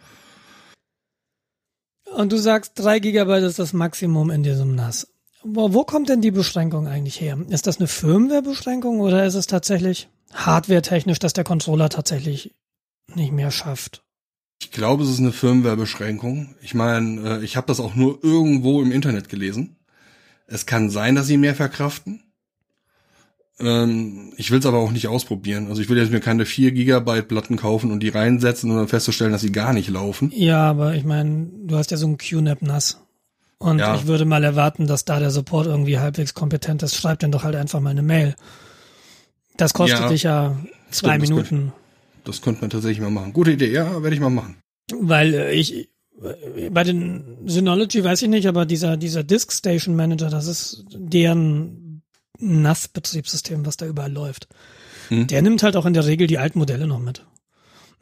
Und 2.14 2.32
du 2.32 2.36
sagst, 2.38 2.72
drei 2.76 2.98
Gigabyte 2.98 3.42
ist 3.44 3.58
das 3.58 3.72
Maximum 3.72 4.30
in 4.30 4.42
diesem 4.42 4.74
NAS. 4.74 5.08
Wo, 5.48 5.72
wo 5.72 5.84
kommt 5.84 6.08
denn 6.08 6.20
die 6.20 6.30
Beschränkung 6.30 6.88
eigentlich 6.88 7.20
her? 7.20 7.38
Ist 7.48 7.66
das 7.66 7.78
eine 7.78 7.86
Firmware-Beschränkung 7.86 9.00
oder 9.00 9.24
ist 9.24 9.34
es 9.34 9.46
tatsächlich 9.46 10.08
hardware-technisch, 10.32 11.18
dass 11.18 11.34
der 11.34 11.44
Controller 11.44 11.88
tatsächlich 11.88 12.54
nicht 13.14 13.32
mehr 13.32 13.50
schafft? 13.50 14.02
Ich 14.60 14.72
glaube, 14.72 15.04
es 15.04 15.10
ist 15.10 15.20
eine 15.20 15.32
Firmware-Beschränkung. 15.32 16.56
Ich 16.62 16.74
meine, 16.74 17.38
äh, 17.38 17.44
ich 17.44 17.56
habe 17.56 17.66
das 17.66 17.78
auch 17.78 17.94
nur 17.94 18.24
irgendwo 18.24 18.82
im 18.82 18.90
Internet 18.90 19.28
gelesen. 19.28 19.76
Es 20.46 20.66
kann 20.66 20.90
sein, 20.90 21.14
dass 21.14 21.26
sie 21.26 21.36
mehr 21.36 21.54
verkraften. 21.54 22.22
Ähm, 23.60 24.32
ich 24.36 24.50
will 24.50 24.58
es 24.58 24.66
aber 24.66 24.78
auch 24.78 24.90
nicht 24.90 25.08
ausprobieren. 25.08 25.68
Also 25.68 25.80
ich 25.80 25.88
will 25.88 25.98
jetzt 25.98 26.10
mir 26.10 26.20
keine 26.20 26.44
4 26.44 26.72
Gigabyte 26.72 27.28
Platten 27.28 27.56
kaufen 27.56 27.90
und 27.90 28.00
die 28.00 28.08
reinsetzen 28.08 28.70
und 28.70 28.76
dann 28.76 28.88
festzustellen, 28.88 29.32
dass 29.32 29.42
sie 29.42 29.52
gar 29.52 29.72
nicht 29.72 29.88
laufen. 29.88 30.32
Ja, 30.34 30.68
aber 30.68 30.94
ich 30.94 31.04
meine, 31.04 31.48
du 31.64 31.76
hast 31.76 31.90
ja 31.90 31.96
so 31.96 32.06
ein 32.06 32.18
QNAP 32.18 32.62
NAS. 32.62 33.05
Und 33.58 33.78
Ja. 33.78 33.94
ich 33.94 34.06
würde 34.06 34.24
mal 34.24 34.44
erwarten, 34.44 34.86
dass 34.86 35.04
da 35.04 35.18
der 35.18 35.30
Support 35.30 35.66
irgendwie 35.66 35.98
halbwegs 35.98 36.34
kompetent 36.34 36.82
ist. 36.82 36.94
Schreib 36.94 37.20
denn 37.20 37.32
doch 37.32 37.42
halt 37.42 37.56
einfach 37.56 37.80
mal 37.80 37.90
eine 37.90 38.02
Mail. 38.02 38.34
Das 39.56 39.72
kostet 39.72 40.00
Ja. 40.00 40.08
dich 40.08 40.22
ja 40.24 40.56
zwei 40.90 41.14
Stimmt, 41.18 41.22
das 41.22 41.28
Minuten. 41.30 41.72
Das 42.24 42.42
könnte 42.42 42.60
man 42.60 42.70
tatsächlich 42.70 43.00
mal 43.00 43.10
machen. 43.10 43.32
Gute 43.32 43.52
Idee, 43.52 43.72
ja, 43.72 44.02
werde 44.02 44.14
ich 44.14 44.20
mal 44.20 44.30
machen. 44.30 44.56
Weil 44.92 45.32
äh, 45.34 45.52
ich, 45.52 45.88
bei 46.70 46.84
den 46.84 47.38
Synology 47.46 48.04
weiß 48.04 48.22
ich 48.22 48.28
nicht, 48.28 48.46
aber 48.46 48.66
dieser, 48.66 48.96
dieser 48.96 49.22
Disk 49.24 49.52
Station 49.52 49.96
Manager, 49.96 50.28
das 50.28 50.46
ist 50.46 50.84
deren 50.94 52.02
NAS-Betriebssystem, 52.38 53.64
was 53.64 53.76
da 53.76 53.86
überall 53.86 54.12
läuft. 54.12 54.48
Hm. 55.08 55.26
Der 55.28 55.40
nimmt 55.40 55.62
halt 55.62 55.76
auch 55.76 55.86
in 55.86 55.94
der 55.94 56.04
Regel 56.06 56.26
die 56.26 56.38
alten 56.38 56.58
Modelle 56.58 56.86
noch 56.86 56.98
mit. 56.98 57.24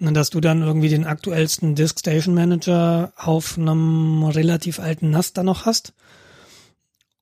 Und 0.01 0.15
dass 0.15 0.31
du 0.31 0.41
dann 0.41 0.63
irgendwie 0.63 0.89
den 0.89 1.07
aktuellsten 1.07 1.75
Disk 1.75 2.01
Station 2.01 2.35
Manager 2.35 3.13
auf 3.17 3.57
einem 3.57 4.25
relativ 4.25 4.81
alten 4.81 5.11
NAS 5.11 5.33
da 5.33 5.43
noch 5.43 5.67
hast. 5.67 5.95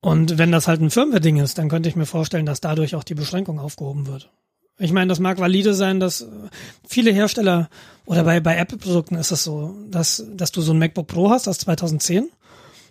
Und 0.01 0.39
wenn 0.39 0.51
das 0.51 0.67
halt 0.67 0.81
ein 0.81 0.91
Firmware-Ding 0.91 1.37
ist, 1.37 1.59
dann 1.59 1.69
könnte 1.69 1.89
ich 1.89 1.97
mir 1.97 2.07
vorstellen, 2.07 2.47
dass 2.47 2.61
dadurch 2.61 2.97
auch 2.97 3.05
die 3.05 3.15
Beschränkung 3.15 3.61
aufgehoben 3.61 4.07
wird. 4.07 4.31
Ich 4.79 4.93
meine, 4.93 5.09
das 5.09 5.21
mag 5.21 5.39
valide 5.39 5.75
sein, 5.75 6.01
dass 6.01 6.27
viele 6.87 7.13
Hersteller 7.13 7.69
oder 8.05 8.25
bei, 8.25 8.41
bei 8.41 8.57
Apple-Produkten 8.57 9.15
ist 9.15 9.31
es 9.31 9.45
so, 9.45 9.77
dass, 9.91 10.25
dass 10.35 10.51
du 10.51 10.61
so 10.61 10.73
ein 10.73 10.79
MacBook 10.79 11.07
Pro 11.07 11.31
hast 11.31 11.47
aus 11.47 11.59
2010 11.59 12.29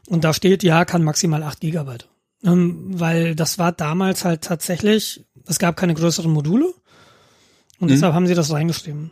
und 0.07 0.23
da 0.23 0.33
steht, 0.33 0.63
ja, 0.63 0.85
kann 0.85 1.03
maximal 1.03 1.43
8 1.43 1.59
Gigabyte. 1.59 2.07
Ähm, 2.43 2.99
weil 2.99 3.35
das 3.35 3.59
war 3.59 3.71
damals 3.71 4.23
halt 4.23 4.41
tatsächlich, 4.41 5.25
es 5.47 5.59
gab 5.59 5.75
keine 5.75 5.93
größeren 5.93 6.31
Module 6.31 6.73
und 7.79 7.87
mhm. 7.87 7.93
deshalb 7.93 8.13
haben 8.13 8.27
sie 8.27 8.35
das 8.35 8.51
reingeschrieben. 8.51 9.11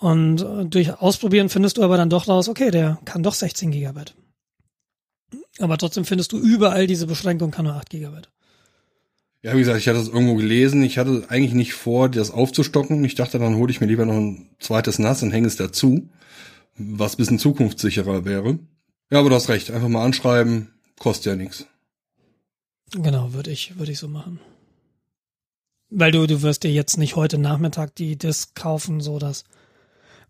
Und 0.00 0.74
durch 0.74 0.98
Ausprobieren 0.98 1.50
findest 1.50 1.76
du 1.76 1.82
aber 1.82 1.98
dann 1.98 2.08
doch 2.08 2.26
raus, 2.26 2.48
okay, 2.48 2.70
der 2.70 2.98
kann 3.04 3.22
doch 3.22 3.34
16 3.34 3.70
Gigabyte. 3.70 4.14
Aber 5.58 5.76
trotzdem 5.76 6.06
findest 6.06 6.32
du 6.32 6.38
überall 6.38 6.86
diese 6.86 7.06
Beschränkung, 7.06 7.50
kann 7.50 7.66
nur 7.66 7.74
8 7.74 7.90
Gigabyte. 7.90 8.30
Ja, 9.42 9.54
wie 9.54 9.58
gesagt, 9.58 9.78
ich 9.78 9.88
hatte 9.88 9.98
das 9.98 10.08
irgendwo 10.08 10.36
gelesen. 10.36 10.82
Ich 10.82 10.96
hatte 10.96 11.24
eigentlich 11.28 11.52
nicht 11.52 11.74
vor, 11.74 12.08
das 12.08 12.30
aufzustocken. 12.30 13.04
Ich 13.04 13.14
dachte, 13.14 13.38
dann 13.38 13.56
hole 13.56 13.70
ich 13.70 13.80
mir 13.82 13.86
lieber 13.86 14.06
noch 14.06 14.14
ein 14.14 14.48
zweites 14.58 14.98
Nass 14.98 15.22
und 15.22 15.32
hänge 15.32 15.46
es 15.46 15.56
dazu, 15.56 16.08
was 16.76 17.16
bisschen 17.16 17.38
zukunftssicherer 17.38 18.24
wäre. 18.24 18.58
Ja, 19.10 19.18
aber 19.18 19.28
du 19.28 19.34
hast 19.34 19.50
recht. 19.50 19.70
Einfach 19.70 19.88
mal 19.88 20.04
anschreiben, 20.04 20.68
kostet 20.98 21.26
ja 21.26 21.36
nichts. 21.36 21.66
Genau, 22.92 23.34
würde 23.34 23.50
ich, 23.50 23.78
würde 23.78 23.92
ich 23.92 23.98
so 23.98 24.08
machen. 24.08 24.40
Weil 25.90 26.12
du, 26.12 26.26
du 26.26 26.40
wirst 26.40 26.64
dir 26.64 26.72
jetzt 26.72 26.96
nicht 26.96 27.16
heute 27.16 27.36
Nachmittag 27.36 27.94
die 27.96 28.16
Disk 28.16 28.54
kaufen, 28.54 29.00
so 29.00 29.18
dass, 29.18 29.44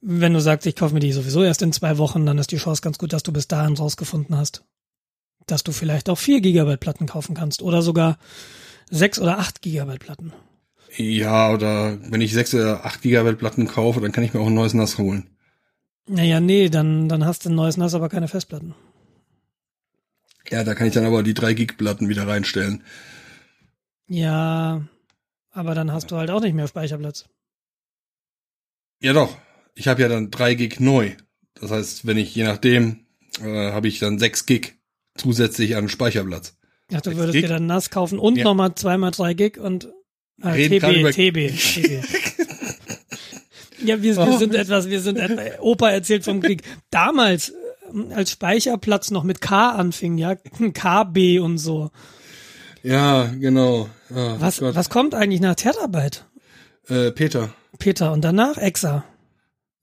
wenn 0.00 0.32
du 0.32 0.40
sagst, 0.40 0.66
ich 0.66 0.76
kaufe 0.76 0.94
mir 0.94 1.00
die 1.00 1.12
sowieso 1.12 1.42
erst 1.42 1.62
in 1.62 1.72
zwei 1.72 1.98
Wochen, 1.98 2.24
dann 2.26 2.38
ist 2.38 2.52
die 2.52 2.56
Chance 2.56 2.82
ganz 2.82 2.98
gut, 2.98 3.12
dass 3.12 3.22
du 3.22 3.32
bis 3.32 3.48
dahin 3.48 3.76
rausgefunden 3.76 4.36
hast, 4.36 4.64
dass 5.46 5.62
du 5.62 5.72
vielleicht 5.72 6.08
auch 6.08 6.18
vier 6.18 6.40
Gigabyte 6.40 6.80
Platten 6.80 7.06
kaufen 7.06 7.34
kannst 7.34 7.62
oder 7.62 7.82
sogar 7.82 8.18
sechs 8.90 9.18
oder 9.18 9.38
acht 9.38 9.62
Gigabyte 9.62 10.00
Platten. 10.00 10.32
Ja, 10.96 11.52
oder 11.52 11.98
wenn 12.10 12.20
ich 12.20 12.32
sechs 12.32 12.54
oder 12.54 12.84
acht 12.84 13.02
Gigabyte 13.02 13.38
Platten 13.38 13.66
kaufe, 13.66 14.00
dann 14.00 14.12
kann 14.12 14.24
ich 14.24 14.34
mir 14.34 14.40
auch 14.40 14.46
ein 14.46 14.54
neues 14.54 14.74
NAS 14.74 14.98
holen. 14.98 15.30
Naja, 16.08 16.40
nee, 16.40 16.68
dann, 16.68 17.08
dann 17.08 17.24
hast 17.24 17.44
du 17.44 17.50
ein 17.50 17.54
neues 17.54 17.76
NAS, 17.76 17.94
aber 17.94 18.08
keine 18.08 18.26
Festplatten. 18.26 18.74
Ja, 20.50 20.64
da 20.64 20.74
kann 20.74 20.88
ich 20.88 20.94
dann 20.94 21.04
aber 21.04 21.22
die 21.22 21.34
drei 21.34 21.54
Gig 21.54 21.76
Platten 21.76 22.08
wieder 22.08 22.26
reinstellen. 22.26 22.82
Ja, 24.08 24.82
aber 25.52 25.74
dann 25.76 25.92
hast 25.92 26.10
du 26.10 26.16
halt 26.16 26.30
auch 26.30 26.40
nicht 26.40 26.54
mehr 26.54 26.66
Speicherplatz. 26.66 27.26
Ja 28.98 29.12
doch, 29.12 29.36
ich 29.80 29.88
habe 29.88 30.02
ja 30.02 30.08
dann 30.08 30.30
drei 30.30 30.54
Gig 30.54 30.78
neu. 30.78 31.12
Das 31.54 31.70
heißt, 31.70 32.06
wenn 32.06 32.18
ich 32.18 32.34
je 32.34 32.44
nachdem, 32.44 33.06
äh, 33.42 33.72
habe 33.72 33.88
ich 33.88 33.98
dann 33.98 34.18
sechs 34.18 34.44
Gig 34.44 34.74
zusätzlich 35.16 35.74
an 35.74 35.88
Speicherplatz. 35.88 36.54
Ja, 36.90 37.00
du 37.00 37.16
würdest 37.16 37.32
Gig? 37.32 37.42
dir 37.44 37.48
dann 37.48 37.64
NAS 37.64 37.88
kaufen 37.88 38.18
und 38.18 38.36
ja. 38.36 38.44
nochmal 38.44 38.74
zweimal 38.74 39.10
drei 39.10 39.32
Gig 39.32 39.56
und 39.56 39.88
äh, 40.42 40.68
TB, 40.68 41.12
TB, 41.12 41.12
TB. 41.12 41.38
ja, 43.86 44.02
wir, 44.02 44.16
wir 44.16 44.18
oh. 44.18 44.36
sind 44.36 44.54
etwas, 44.54 44.90
wir 44.90 45.00
sind 45.00 45.16
etwas, 45.16 45.60
Opa 45.60 45.90
erzählt 45.90 46.24
vom 46.24 46.42
Krieg. 46.42 46.62
Damals, 46.90 47.48
äh, 47.48 48.12
als 48.12 48.32
Speicherplatz 48.32 49.10
noch 49.10 49.24
mit 49.24 49.40
K 49.40 49.70
anfing, 49.70 50.18
ja, 50.18 50.34
KB 50.74 51.38
und 51.40 51.56
so. 51.56 51.90
Ja, 52.82 53.30
genau. 53.38 53.88
Oh, 54.10 54.34
was, 54.38 54.60
was 54.60 54.90
kommt 54.90 55.14
eigentlich 55.14 55.40
nach 55.40 55.54
Terabyte? 55.54 56.26
Äh, 56.86 57.12
Peter. 57.12 57.54
Peter 57.78 58.12
und 58.12 58.22
danach 58.22 58.58
Exa. 58.58 59.04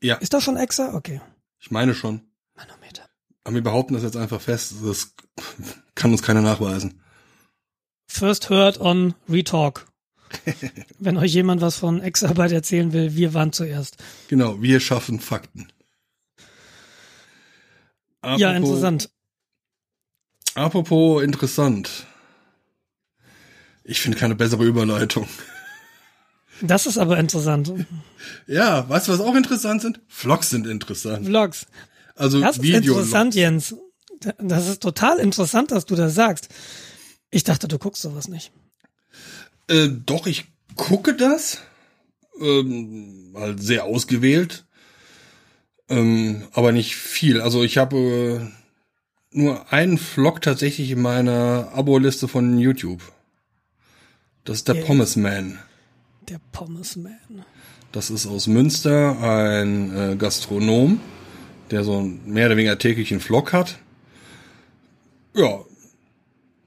Ja. 0.02 0.16
Ist 0.16 0.34
das 0.34 0.44
schon 0.44 0.58
Exa? 0.58 0.94
Okay. 0.94 1.22
Ich 1.60 1.72
meine 1.72 1.96
schon. 1.96 2.22
Manometer. 2.56 3.04
Aber 3.44 3.56
wir 3.56 3.64
behaupten 3.64 3.94
das 3.94 4.04
jetzt 4.04 4.18
einfach 4.18 4.42
fest. 4.42 4.76
Das 4.84 5.14
kann 5.96 6.12
uns 6.12 6.22
keiner 6.22 6.42
nachweisen. 6.42 7.02
First 8.08 8.50
heard 8.50 8.80
on 8.80 9.16
Retalk. 9.30 9.88
Wenn 11.00 11.18
euch 11.18 11.34
jemand 11.34 11.62
was 11.62 11.78
von 11.78 12.02
Exarbeit 12.02 12.52
erzählen 12.52 12.92
will, 12.94 13.16
wir 13.16 13.34
waren 13.34 13.54
zuerst. 13.54 13.98
Genau, 14.28 14.62
wir 14.62 14.80
schaffen 14.80 15.20
Fakten. 15.20 15.72
Apropos, 18.22 18.42
ja, 18.42 18.54
interessant. 18.54 19.10
Apropos 20.56 21.24
interessant. 21.24 22.08
Ich 23.84 24.02
finde 24.02 24.18
keine 24.18 24.36
bessere 24.36 24.66
Überleitung. 24.66 25.28
Das 26.62 26.86
ist 26.86 26.98
aber 26.98 27.18
interessant. 27.18 27.72
Ja, 28.48 28.88
weißt 28.90 29.08
du, 29.08 29.12
was 29.14 29.20
auch 29.20 29.36
interessant 29.36 29.82
sind? 29.82 30.00
Vlogs 30.08 30.50
sind 30.50 30.66
interessant. 30.66 31.26
Vlogs. 31.26 31.68
Also 32.16 32.40
das 32.40 32.58
ist 32.58 32.66
interessant, 32.66 33.36
Jens. 33.36 33.76
Das 34.40 34.68
ist 34.68 34.82
total 34.82 35.20
interessant, 35.20 35.72
dass 35.72 35.86
du 35.86 35.96
das 35.96 36.16
sagst. 36.16 36.50
Ich 37.30 37.44
dachte, 37.44 37.68
du 37.68 37.78
guckst 37.78 38.02
sowas 38.02 38.28
nicht. 38.28 38.52
Äh, 39.68 39.90
doch, 40.06 40.26
ich 40.26 40.46
gucke 40.76 41.16
das. 41.16 41.60
Ähm, 42.40 43.34
halt 43.36 43.62
sehr 43.62 43.86
ausgewählt. 43.86 44.66
Ähm, 45.90 46.48
aber 46.54 46.72
nicht 46.72 46.96
viel. 46.96 47.42
Also 47.42 47.64
ich 47.64 47.78
habe 47.78 47.98
äh, 47.98 49.38
nur 49.38 49.72
einen 49.72 49.98
Vlog 49.98 50.42
tatsächlich 50.42 50.92
in 50.92 51.02
meiner 51.02 51.72
Abo-Liste 51.74 52.28
von 52.28 52.58
YouTube. 52.58 53.02
Das 54.44 54.58
ist 54.58 54.68
der, 54.68 54.76
der 54.76 54.84
Pommes 54.84 55.16
Man. 55.16 55.60
Der 56.30 56.40
Pommes 56.52 56.96
Man. 56.96 57.46
Das 57.92 58.10
ist 58.10 58.28
aus 58.28 58.48
Münster 58.48 59.18
ein 59.22 59.96
äh, 59.96 60.16
Gastronom, 60.18 61.00
der 61.72 61.84
so 61.84 62.02
mehr 62.02 62.48
oder 62.48 62.58
weniger 62.58 62.78
täglichen 62.78 63.20
Vlog 63.20 63.54
hat 63.54 63.80
ja, 65.38 65.64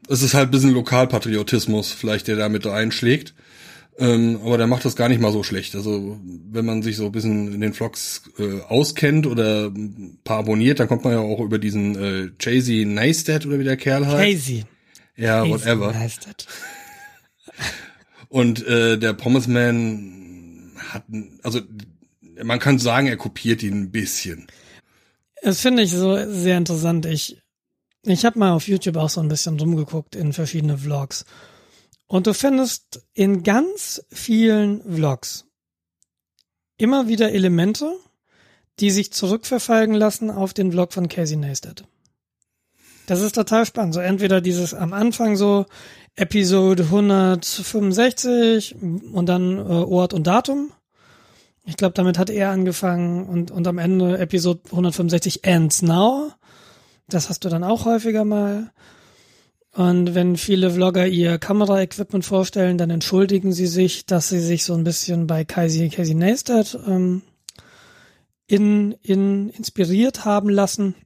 es 0.08 0.22
ist 0.22 0.34
halt 0.34 0.48
ein 0.48 0.50
bisschen 0.50 0.72
Lokalpatriotismus, 0.72 1.92
vielleicht, 1.92 2.28
der 2.28 2.36
da 2.36 2.48
mit 2.48 2.66
einschlägt. 2.66 3.34
Ähm, 3.98 4.40
aber 4.42 4.56
der 4.56 4.66
macht 4.66 4.84
das 4.84 4.96
gar 4.96 5.08
nicht 5.08 5.20
mal 5.20 5.32
so 5.32 5.42
schlecht. 5.42 5.74
Also 5.74 6.18
wenn 6.50 6.64
man 6.64 6.82
sich 6.82 6.96
so 6.96 7.06
ein 7.06 7.12
bisschen 7.12 7.52
in 7.52 7.60
den 7.60 7.74
Vlogs 7.74 8.22
äh, 8.38 8.60
auskennt 8.62 9.26
oder 9.26 9.66
ein 9.66 10.18
paar 10.24 10.38
abonniert, 10.38 10.80
dann 10.80 10.88
kommt 10.88 11.04
man 11.04 11.12
ja 11.12 11.18
auch 11.18 11.40
über 11.40 11.58
diesen 11.58 11.96
äh, 11.96 12.30
Jay-Z 12.40 12.86
Neistat 12.86 13.44
oder 13.44 13.58
wie 13.58 13.64
der 13.64 13.76
Kerl 13.76 14.06
heißt. 14.06 14.48
Jay-Z. 14.48 14.66
Ja, 15.16 15.44
Jay 15.44 15.50
whatever. 15.50 15.92
Neistat. 15.92 16.46
Und 18.30 18.66
äh, 18.66 18.96
der 18.96 19.12
Pommesman 19.12 20.72
hat, 20.88 21.04
also 21.42 21.60
man 22.42 22.58
kann 22.58 22.78
sagen, 22.78 23.08
er 23.08 23.18
kopiert 23.18 23.62
ihn 23.62 23.82
ein 23.82 23.90
bisschen. 23.90 24.46
Das 25.42 25.60
finde 25.60 25.82
ich 25.82 25.90
so 25.90 26.16
sehr 26.30 26.56
interessant. 26.56 27.04
Ich 27.04 27.42
ich 28.02 28.24
habe 28.24 28.38
mal 28.38 28.52
auf 28.52 28.66
YouTube 28.66 28.96
auch 28.96 29.10
so 29.10 29.20
ein 29.20 29.28
bisschen 29.28 29.58
rumgeguckt 29.60 30.16
in 30.16 30.32
verschiedene 30.32 30.78
Vlogs. 30.78 31.26
Und 32.06 32.26
du 32.26 32.32
findest 32.32 33.02
in 33.12 33.42
ganz 33.42 34.02
vielen 34.10 34.82
Vlogs 34.82 35.46
immer 36.78 37.08
wieder 37.08 37.32
Elemente, 37.32 37.92
die 38.80 38.90
sich 38.90 39.12
zurückverfolgen 39.12 39.94
lassen 39.94 40.30
auf 40.30 40.54
den 40.54 40.72
Vlog 40.72 40.94
von 40.94 41.08
Casey 41.08 41.36
Neistat. 41.36 41.84
Das 43.06 43.20
ist 43.20 43.34
total 43.34 43.66
spannend. 43.66 43.92
So 43.92 44.00
entweder 44.00 44.40
dieses 44.40 44.72
am 44.72 44.92
Anfang 44.92 45.36
so 45.36 45.66
Episode 46.16 46.84
165 46.84 48.76
und 49.12 49.26
dann 49.26 49.58
äh, 49.58 49.62
Ort 49.62 50.12
und 50.14 50.26
Datum. 50.26 50.72
Ich 51.64 51.76
glaube, 51.76 51.94
damit 51.94 52.18
hat 52.18 52.30
er 52.30 52.50
angefangen 52.50 53.26
und, 53.26 53.50
und 53.50 53.66
am 53.66 53.78
Ende 53.78 54.18
Episode 54.18 54.60
165 54.66 55.44
Ends 55.44 55.82
Now. 55.82 56.32
Das 57.08 57.28
hast 57.28 57.44
du 57.44 57.48
dann 57.48 57.64
auch 57.64 57.84
häufiger 57.84 58.24
mal. 58.24 58.72
Und 59.72 60.14
wenn 60.14 60.36
viele 60.36 60.70
Vlogger 60.70 61.06
ihr 61.06 61.38
Kameraequipment 61.38 62.24
vorstellen, 62.24 62.76
dann 62.76 62.90
entschuldigen 62.90 63.52
sie 63.52 63.68
sich, 63.68 64.04
dass 64.04 64.28
sie 64.28 64.40
sich 64.40 64.64
so 64.64 64.74
ein 64.74 64.84
bisschen 64.84 65.26
bei 65.26 65.44
Casey, 65.44 65.90
Casey 65.90 66.14
Neistat 66.14 66.76
ähm, 66.88 67.22
in, 68.48 68.92
in, 69.02 69.50
inspiriert 69.50 70.24
haben 70.24 70.48
lassen. 70.48 70.96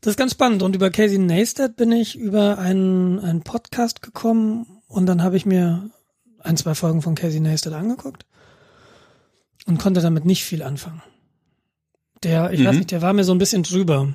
Das 0.00 0.12
ist 0.12 0.16
ganz 0.16 0.32
spannend. 0.32 0.62
Und 0.62 0.74
über 0.74 0.90
Casey 0.90 1.18
Neistat 1.18 1.76
bin 1.76 1.92
ich 1.92 2.16
über 2.16 2.58
einen, 2.58 3.18
einen 3.18 3.42
Podcast 3.42 4.02
gekommen 4.02 4.82
und 4.88 5.06
dann 5.06 5.22
habe 5.22 5.36
ich 5.36 5.46
mir 5.46 5.90
ein, 6.38 6.56
zwei 6.56 6.74
Folgen 6.74 7.02
von 7.02 7.14
Casey 7.14 7.40
Neistat 7.40 7.72
angeguckt 7.72 8.24
und 9.66 9.78
konnte 9.78 10.00
damit 10.00 10.24
nicht 10.24 10.44
viel 10.44 10.62
anfangen. 10.62 11.02
Der, 12.22 12.52
ich 12.52 12.60
mhm. 12.60 12.64
weiß 12.66 12.76
nicht, 12.76 12.90
der 12.90 13.02
war 13.02 13.12
mir 13.12 13.24
so 13.24 13.32
ein 13.32 13.38
bisschen 13.38 13.62
drüber 13.62 14.14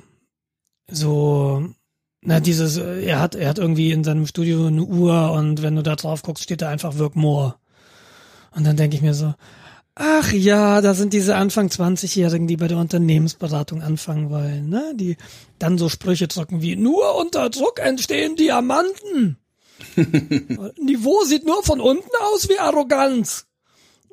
so, 0.88 1.68
na, 2.22 2.40
dieses, 2.40 2.76
er 2.76 3.20
hat, 3.20 3.34
er 3.34 3.48
hat 3.48 3.58
irgendwie 3.58 3.92
in 3.92 4.04
seinem 4.04 4.26
Studio 4.26 4.66
eine 4.66 4.82
Uhr 4.82 5.32
und 5.32 5.62
wenn 5.62 5.76
du 5.76 5.82
da 5.82 5.96
drauf 5.96 6.22
guckst, 6.22 6.44
steht 6.44 6.62
da 6.62 6.68
einfach 6.68 6.98
Work 6.98 7.16
More. 7.16 7.56
Und 8.52 8.66
dann 8.66 8.76
denke 8.76 8.96
ich 8.96 9.02
mir 9.02 9.14
so, 9.14 9.34
Ach 9.98 10.30
ja, 10.30 10.82
da 10.82 10.92
sind 10.92 11.14
diese 11.14 11.36
Anfang 11.36 11.68
20-Jährigen, 11.68 12.46
die 12.46 12.58
bei 12.58 12.68
der 12.68 12.76
Unternehmensberatung 12.76 13.80
anfangen 13.80 14.28
wollen, 14.28 14.68
ne? 14.68 14.92
Die 14.94 15.16
dann 15.58 15.78
so 15.78 15.88
Sprüche 15.88 16.28
drücken 16.28 16.60
wie, 16.60 16.76
nur 16.76 17.16
unter 17.16 17.48
Druck 17.48 17.78
entstehen 17.78 18.36
Diamanten. 18.36 19.38
Niveau 20.78 21.24
sieht 21.24 21.46
nur 21.46 21.62
von 21.62 21.80
unten 21.80 22.10
aus 22.20 22.46
wie 22.50 22.58
Arroganz. 22.58 23.46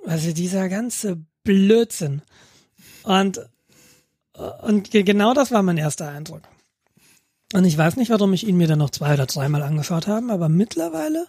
Also 0.05 0.31
dieser 0.31 0.69
ganze 0.69 1.21
Blödsinn. 1.43 2.21
Und, 3.03 3.41
und 4.61 4.89
genau 4.91 5.33
das 5.33 5.51
war 5.51 5.63
mein 5.63 5.77
erster 5.77 6.07
Eindruck. 6.07 6.43
Und 7.53 7.65
ich 7.65 7.77
weiß 7.77 7.97
nicht, 7.97 8.09
warum 8.09 8.31
ich 8.31 8.47
ihn 8.47 8.55
mir 8.55 8.67
dann 8.67 8.79
noch 8.79 8.89
zwei 8.89 9.15
oder 9.15 9.25
dreimal 9.25 9.63
angeschaut 9.63 10.07
habe, 10.07 10.31
aber 10.31 10.47
mittlerweile 10.47 11.27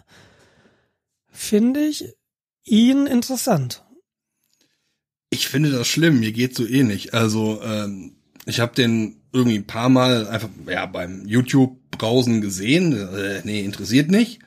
finde 1.29 1.81
ich 1.81 2.15
ihn 2.63 3.05
interessant. 3.05 3.84
Ich 5.35 5.49
finde 5.49 5.69
das 5.69 5.87
schlimm, 5.87 6.21
mir 6.21 6.31
geht 6.31 6.55
so 6.55 6.65
ähnlich. 6.65 7.13
Also 7.13 7.61
ähm, 7.61 8.13
ich 8.45 8.61
habe 8.61 8.73
den 8.73 9.17
irgendwie 9.33 9.57
ein 9.57 9.67
paar 9.67 9.89
Mal 9.89 10.27
einfach 10.29 10.47
ja 10.65 10.85
beim 10.85 11.27
YouTube 11.27 11.77
Brausen 11.91 12.39
gesehen. 12.39 12.93
Äh, 12.93 13.41
nee, 13.43 13.59
interessiert 13.59 14.09
nicht. 14.09 14.39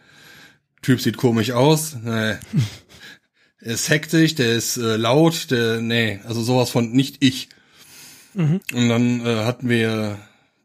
Typ 0.80 1.02
sieht 1.02 1.18
komisch 1.18 1.50
aus. 1.50 1.94
Nee. 2.02 2.36
ist 3.60 3.90
hektisch, 3.90 4.34
der 4.34 4.54
ist 4.54 4.78
äh, 4.78 4.96
laut, 4.96 5.50
der 5.50 5.82
nee, 5.82 6.20
also 6.24 6.42
sowas 6.42 6.70
von 6.70 6.90
nicht 6.90 7.22
ich. 7.22 7.50
Mhm. 8.32 8.60
Und 8.72 8.88
dann 8.88 9.20
äh, 9.26 9.44
hatten 9.44 9.68
wir 9.68 10.18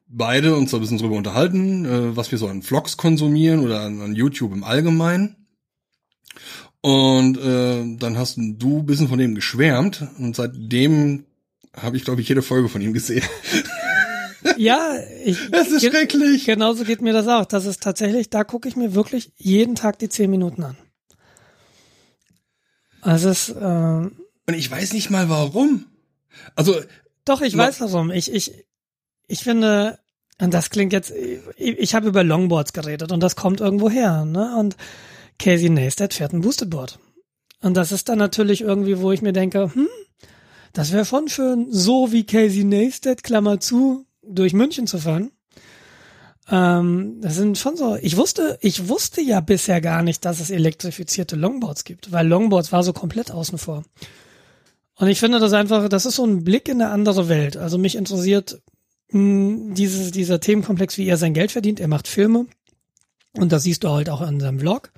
beide 0.07 0.55
uns 0.55 0.73
ein 0.73 0.79
bisschen 0.79 0.99
drüber 0.99 1.15
unterhalten, 1.17 1.83
äh, 1.83 2.15
was 2.15 2.31
wir 2.31 2.37
so 2.37 2.47
an 2.47 2.61
Vlogs 2.61 2.95
konsumieren 2.95 3.59
oder 3.59 3.81
an, 3.81 3.99
an 4.01 4.15
YouTube 4.15 4.53
im 4.53 4.63
Allgemeinen. 4.63 5.35
Und 6.85 7.37
äh, 7.37 7.95
dann 7.97 8.17
hast 8.17 8.35
du 8.35 8.79
ein 8.79 8.85
bisschen 8.85 9.07
von 9.07 9.17
dem 9.17 9.35
geschwärmt 9.35 10.05
und 10.19 10.35
seitdem 10.35 11.23
habe 11.73 11.95
ich, 11.95 12.03
glaube 12.03 12.19
ich, 12.19 12.27
jede 12.27 12.41
Folge 12.41 12.67
von 12.67 12.81
ihm 12.81 12.93
gesehen. 12.93 13.23
Ja, 14.57 14.97
ich. 15.23 15.37
Es 15.53 15.71
ist 15.71 15.85
schrecklich. 15.85 16.43
Genauso 16.43 16.83
geht 16.83 17.01
mir 17.01 17.13
das 17.13 17.29
auch. 17.29 17.45
Das 17.45 17.65
ist 17.65 17.81
tatsächlich, 17.81 18.29
da 18.29 18.43
gucke 18.43 18.67
ich 18.67 18.75
mir 18.75 18.93
wirklich 18.93 19.31
jeden 19.37 19.73
Tag 19.73 19.97
die 19.99 20.09
zehn 20.09 20.29
Minuten 20.29 20.63
an. 20.63 20.75
Also 22.99 23.29
es, 23.29 23.47
äh, 23.47 23.63
Und 23.63 24.53
ich 24.53 24.69
weiß 24.69 24.91
nicht 24.91 25.09
mal 25.09 25.29
warum. 25.29 25.85
Also. 26.55 26.75
Doch, 27.23 27.39
ich 27.39 27.55
weiß 27.55 27.79
warum. 27.79 28.11
Ich, 28.11 28.33
ich, 28.33 28.65
ich 29.27 29.39
finde, 29.39 29.97
und 30.41 30.53
das 30.53 30.69
klingt 30.69 30.91
jetzt, 30.91 31.11
ich, 31.11 31.79
ich 31.79 31.95
habe 31.95 32.09
über 32.09 32.25
Longboards 32.25 32.73
geredet 32.73 33.13
und 33.13 33.21
das 33.21 33.37
kommt 33.37 33.61
irgendwo 33.61 33.89
her, 33.89 34.25
ne? 34.25 34.57
Und 34.57 34.75
Casey 35.43 35.69
Neistat 35.69 36.13
fährt 36.13 36.31
ein 36.31 36.39
Boosted 36.39 36.69
Board. 36.69 36.99
Und 37.61 37.75
das 37.75 37.91
ist 37.91 38.07
dann 38.07 38.17
natürlich 38.17 38.61
irgendwie, 38.61 38.99
wo 38.99 39.11
ich 39.11 39.21
mir 39.21 39.33
denke, 39.33 39.69
hm, 39.73 39.89
das 40.71 40.93
wäre 40.93 41.03
schon 41.03 41.27
schön, 41.27 41.67
so 41.69 42.13
wie 42.13 42.25
Casey 42.25 42.63
Neistat, 42.63 43.23
Klammer 43.23 43.59
zu, 43.59 44.05
durch 44.21 44.53
München 44.53 44.87
zu 44.87 44.99
fahren. 44.99 45.31
Ähm, 46.49 47.19
das 47.19 47.35
sind 47.35 47.57
schon 47.57 47.75
so, 47.75 47.97
ich 47.97 48.15
wusste, 48.15 48.57
ich 48.61 48.87
wusste 48.87 49.21
ja 49.21 49.41
bisher 49.41 49.81
gar 49.81 50.01
nicht, 50.01 50.23
dass 50.23 50.39
es 50.39 50.49
elektrifizierte 50.49 51.35
Longboards 51.35 51.83
gibt, 51.83 52.13
weil 52.13 52.25
Longboards 52.25 52.71
war 52.71 52.83
so 52.83 52.93
komplett 52.93 53.29
außen 53.29 53.57
vor. 53.57 53.83
Und 54.95 55.09
ich 55.09 55.19
finde 55.19 55.39
das 55.39 55.51
einfach, 55.51 55.89
das 55.89 56.05
ist 56.05 56.15
so 56.15 56.25
ein 56.25 56.45
Blick 56.45 56.69
in 56.69 56.81
eine 56.81 56.91
andere 56.91 57.27
Welt. 57.27 57.57
Also 57.57 57.77
mich 57.77 57.95
interessiert 57.95 58.61
mh, 59.09 59.19
hm, 59.19 59.73
dieses, 59.73 60.11
dieser 60.11 60.39
Themenkomplex, 60.39 60.97
wie 60.97 61.07
er 61.07 61.17
sein 61.17 61.33
Geld 61.33 61.51
verdient. 61.51 61.81
Er 61.81 61.89
macht 61.89 62.07
Filme. 62.07 62.45
Und 63.33 63.51
das 63.51 63.63
siehst 63.63 63.83
du 63.83 63.89
halt 63.89 64.09
auch 64.09 64.21
an 64.21 64.39
seinem 64.39 64.59
Vlog. 64.59 64.93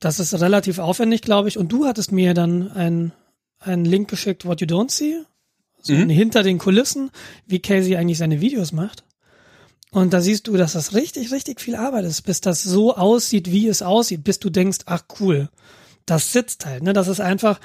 Das 0.00 0.20
ist 0.20 0.34
relativ 0.40 0.78
aufwendig, 0.78 1.22
glaube 1.22 1.48
ich. 1.48 1.58
Und 1.58 1.72
du 1.72 1.86
hattest 1.86 2.12
mir 2.12 2.34
dann 2.34 2.70
ein, 2.70 3.12
einen 3.58 3.84
Link 3.84 4.08
geschickt, 4.08 4.44
What 4.44 4.60
You 4.60 4.66
Don't 4.66 4.90
See. 4.90 5.22
So 5.82 5.92
mhm. 5.92 6.08
hinter 6.08 6.42
den 6.42 6.58
Kulissen, 6.58 7.10
wie 7.46 7.60
Casey 7.60 7.96
eigentlich 7.96 8.18
seine 8.18 8.40
Videos 8.40 8.72
macht. 8.72 9.04
Und 9.90 10.12
da 10.12 10.20
siehst 10.20 10.48
du, 10.48 10.56
dass 10.56 10.72
das 10.72 10.94
richtig, 10.94 11.32
richtig 11.32 11.60
viel 11.60 11.76
Arbeit 11.76 12.04
ist, 12.04 12.22
bis 12.22 12.40
das 12.40 12.62
so 12.62 12.96
aussieht, 12.96 13.50
wie 13.50 13.68
es 13.68 13.82
aussieht, 13.82 14.24
bis 14.24 14.38
du 14.40 14.50
denkst, 14.50 14.80
ach 14.86 15.04
cool, 15.20 15.48
das 16.06 16.32
sitzt 16.32 16.66
halt, 16.66 16.82
ne? 16.82 16.92
Das 16.92 17.08
ist 17.08 17.20
einfach, 17.20 17.60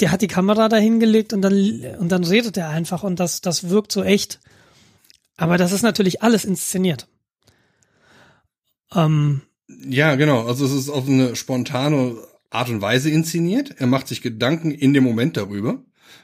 der 0.00 0.10
hat 0.10 0.22
die 0.22 0.26
Kamera 0.26 0.68
da 0.68 0.78
hingelegt 0.78 1.32
und 1.32 1.42
dann, 1.42 1.52
und 1.98 2.08
dann 2.10 2.24
redet 2.24 2.56
er 2.56 2.70
einfach 2.70 3.02
und 3.02 3.20
das, 3.20 3.40
das 3.40 3.68
wirkt 3.68 3.92
so 3.92 4.02
echt. 4.02 4.40
Aber 5.36 5.58
das 5.58 5.72
ist 5.72 5.82
natürlich 5.82 6.22
alles 6.22 6.44
inszeniert. 6.44 7.06
Ähm, 8.94 9.42
ja, 9.88 10.14
genau. 10.16 10.46
Also 10.46 10.64
es 10.64 10.72
ist 10.72 10.88
auf 10.88 11.08
eine 11.08 11.36
spontane 11.36 12.16
Art 12.50 12.68
und 12.68 12.82
Weise 12.82 13.10
inszeniert. 13.10 13.74
Er 13.78 13.86
macht 13.86 14.08
sich 14.08 14.22
Gedanken 14.22 14.70
in 14.70 14.92
dem 14.92 15.04
Moment 15.04 15.36
darüber. 15.36 15.82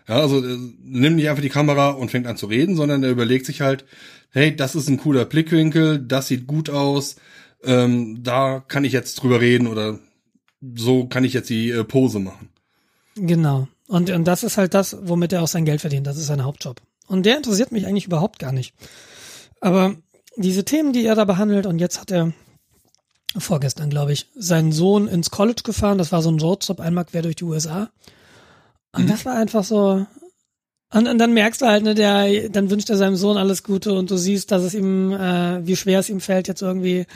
Ja, 0.09 0.21
also 0.21 0.45
äh, 0.45 0.57
nimmt 0.83 1.17
nicht 1.17 1.29
einfach 1.29 1.43
die 1.43 1.49
Kamera 1.49 1.91
und 1.91 2.11
fängt 2.11 2.27
an 2.27 2.37
zu 2.37 2.47
reden, 2.47 2.77
sondern 2.77 3.03
er 3.03 3.11
überlegt 3.11 3.47
sich 3.47 3.61
halt, 3.61 3.85
hey, 4.31 4.55
das 4.55 4.75
ist 4.75 4.89
ein 4.89 4.99
cooler 4.99 5.25
Blickwinkel, 5.25 5.99
das 5.99 6.29
sieht 6.29 6.47
gut 6.47 6.71
aus, 6.71 7.17
ähm, 7.65 8.23
da 8.23 8.61
kann 8.67 8.85
ich 8.85 8.93
jetzt 8.93 9.17
drüber 9.17 9.41
reden 9.41 9.67
oder 9.67 9.99
so 10.77 11.07
kann 11.07 11.25
ich 11.25 11.33
jetzt 11.33 11.51
die 11.51 11.71
äh, 11.71 11.85
Pose 11.85 12.19
machen. 12.19 12.51
Genau. 13.17 13.69
Und, 13.89 14.11
und 14.11 14.25
das 14.25 14.43
ist 14.43 14.59
halt 14.59 14.75
das, 14.75 14.97
womit 15.03 15.33
er 15.33 15.43
auch 15.43 15.49
sein 15.49 15.65
Geld 15.65 15.81
verdient. 15.81 16.07
Das 16.07 16.17
ist 16.17 16.27
sein 16.27 16.45
Hauptjob. 16.45 16.81
Und 17.07 17.25
der 17.25 17.37
interessiert 17.37 17.73
mich 17.73 17.87
eigentlich 17.87 18.07
überhaupt 18.07 18.39
gar 18.39 18.53
nicht. 18.53 18.75
Aber 19.61 19.95
diese 20.37 20.65
Themen, 20.65 20.93
die 20.93 21.05
er 21.05 21.15
da 21.15 21.25
behandelt, 21.25 21.67
und 21.67 21.79
jetzt 21.79 22.01
hat 22.01 22.11
er 22.11 22.33
vorgestern, 23.37 23.91
glaube 23.91 24.13
ich, 24.13 24.29
seinen 24.35 24.73
Sohn 24.73 25.09
ins 25.09 25.31
College 25.31 25.63
gefahren. 25.65 25.99
Das 25.99 26.13
war 26.13 26.23
so 26.23 26.31
ein 26.31 26.41
Roadtrip 26.41 26.81
einmal 26.81 27.05
quer 27.05 27.23
durch 27.23 27.37
die 27.37 27.45
USA. 27.45 27.91
Und 28.93 29.05
mhm. 29.05 29.09
das 29.09 29.25
war 29.25 29.35
einfach 29.35 29.65
so. 29.65 30.07
Und, 30.93 31.09
und 31.09 31.19
dann 31.19 31.35
merkst 31.35 31.63
du 31.63 31.67
halt, 31.67 31.83
ne, 31.83 31.95
der, 31.95 32.49
dann 32.49 32.71
wünscht 32.71 32.89
er 32.91 32.97
seinem 32.97 33.17
Sohn 33.17 33.37
alles 33.37 33.63
Gute 33.65 33.93
und 33.93 34.11
du 34.11 34.17
siehst, 34.17 34.53
dass 34.53 34.63
es 34.63 34.75
ihm, 34.75 35.13
äh, 35.13 35.67
wie 35.67 35.77
schwer 35.77 35.99
es 35.99 36.09
ihm 36.09 36.21
fällt, 36.21 36.49
jetzt 36.49 36.63
irgendwie, 36.63 37.07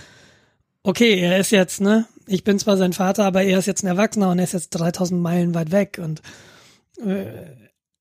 okay, 0.82 1.20
er 1.20 1.38
ist 1.38 1.50
jetzt, 1.50 1.80
ne, 1.80 2.06
ich 2.26 2.42
bin 2.42 2.58
zwar 2.58 2.76
sein 2.76 2.92
Vater, 2.92 3.24
aber 3.24 3.42
er 3.42 3.58
ist 3.58 3.66
jetzt 3.66 3.84
ein 3.84 3.88
Erwachsener 3.88 4.30
und 4.30 4.38
er 4.38 4.44
ist 4.44 4.52
jetzt 4.52 4.70
3000 4.70 5.20
Meilen 5.20 5.54
weit 5.54 5.70
weg 5.70 6.00
und 6.02 6.20
äh, 7.04 7.26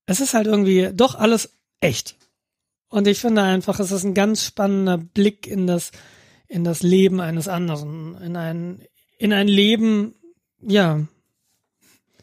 es 0.06 0.20
ist 0.20 0.34
halt 0.34 0.48
irgendwie 0.48 0.90
doch 0.92 1.14
alles 1.14 1.50
echt. 1.80 2.16
Und 2.88 3.06
ich 3.06 3.20
finde 3.20 3.42
einfach, 3.42 3.78
es 3.78 3.92
ist 3.92 4.02
ein 4.02 4.14
ganz 4.14 4.44
spannender 4.44 4.98
Blick 4.98 5.46
in 5.46 5.68
das, 5.68 5.92
in 6.50 6.64
das 6.64 6.82
Leben 6.82 7.20
eines 7.20 7.48
anderen, 7.48 8.20
in 8.20 8.36
ein, 8.36 8.82
in 9.18 9.32
ein 9.32 9.48
Leben, 9.48 10.14
ja. 10.60 11.00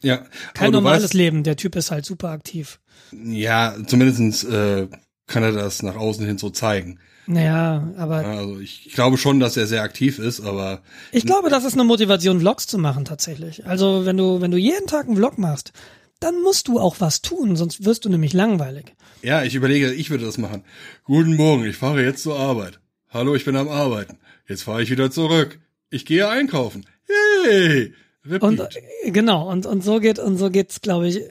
Ja. 0.04 0.26
Kein 0.54 0.72
normales 0.72 1.06
weißt, 1.06 1.14
Leben. 1.16 1.44
Der 1.44 1.56
Typ 1.56 1.76
ist 1.76 1.90
halt 1.90 2.06
super 2.06 2.30
aktiv. 2.30 2.80
Ja, 3.12 3.76
zumindestens 3.88 4.44
äh, 4.44 4.88
kann 5.26 5.44
er 5.44 5.54
das 5.54 5.82
nach 5.82 5.96
außen 5.96 6.26
hin 6.26 6.38
so 6.38 6.50
zeigen. 6.50 7.00
Naja, 7.26 7.94
aber. 7.98 8.18
Also 8.18 8.60
ich 8.60 8.92
glaube 8.94 9.18
schon, 9.18 9.40
dass 9.40 9.58
er 9.58 9.66
sehr 9.66 9.82
aktiv 9.82 10.20
ist, 10.20 10.42
aber. 10.42 10.82
Ich 11.12 11.26
glaube, 11.26 11.50
das 11.50 11.64
ist 11.64 11.74
eine 11.74 11.84
Motivation, 11.86 12.40
Vlogs 12.42 12.68
zu 12.68 12.78
machen 12.78 13.06
tatsächlich. 13.06 13.66
Also 13.66 14.06
wenn 14.06 14.18
du, 14.18 14.42
wenn 14.42 14.52
du 14.52 14.58
jeden 14.58 14.88
Tag 14.88 15.08
einen 15.08 15.16
Vlog 15.16 15.38
machst, 15.38 15.72
dann 16.20 16.42
musst 16.42 16.68
du 16.68 16.80
auch 16.80 16.98
was 17.00 17.22
tun, 17.22 17.56
sonst 17.56 17.86
wirst 17.86 18.06
du 18.06 18.10
nämlich 18.10 18.34
langweilig. 18.34 18.94
Ja, 19.22 19.44
ich 19.44 19.56
überlege, 19.56 19.94
ich 19.94 20.10
würde 20.10 20.26
das 20.26 20.38
machen. 20.38 20.64
Guten 21.04 21.36
Morgen, 21.36 21.66
ich 21.66 21.78
fahre 21.78 22.04
jetzt 22.04 22.24
zur 22.24 22.38
Arbeit. 22.40 22.80
Hallo, 23.10 23.36
ich 23.36 23.46
bin 23.46 23.56
am 23.56 23.70
Arbeiten. 23.70 24.18
Jetzt 24.48 24.64
fahre 24.64 24.84
ich 24.84 24.92
wieder 24.92 25.10
zurück. 25.10 25.60
Ich 25.90 26.06
gehe 26.06 26.28
einkaufen. 26.28 26.86
Hey! 27.06 27.94
Repeat. 28.26 28.44
Und 28.44 28.60
äh, 28.60 29.12
genau, 29.12 29.50
und, 29.50 29.66
und 29.66 29.84
so 29.84 30.00
geht, 30.00 30.20
und 30.20 30.38
so 30.38 30.50
geht's, 30.50 30.82
glaube 30.82 31.08
ich. 31.08 31.22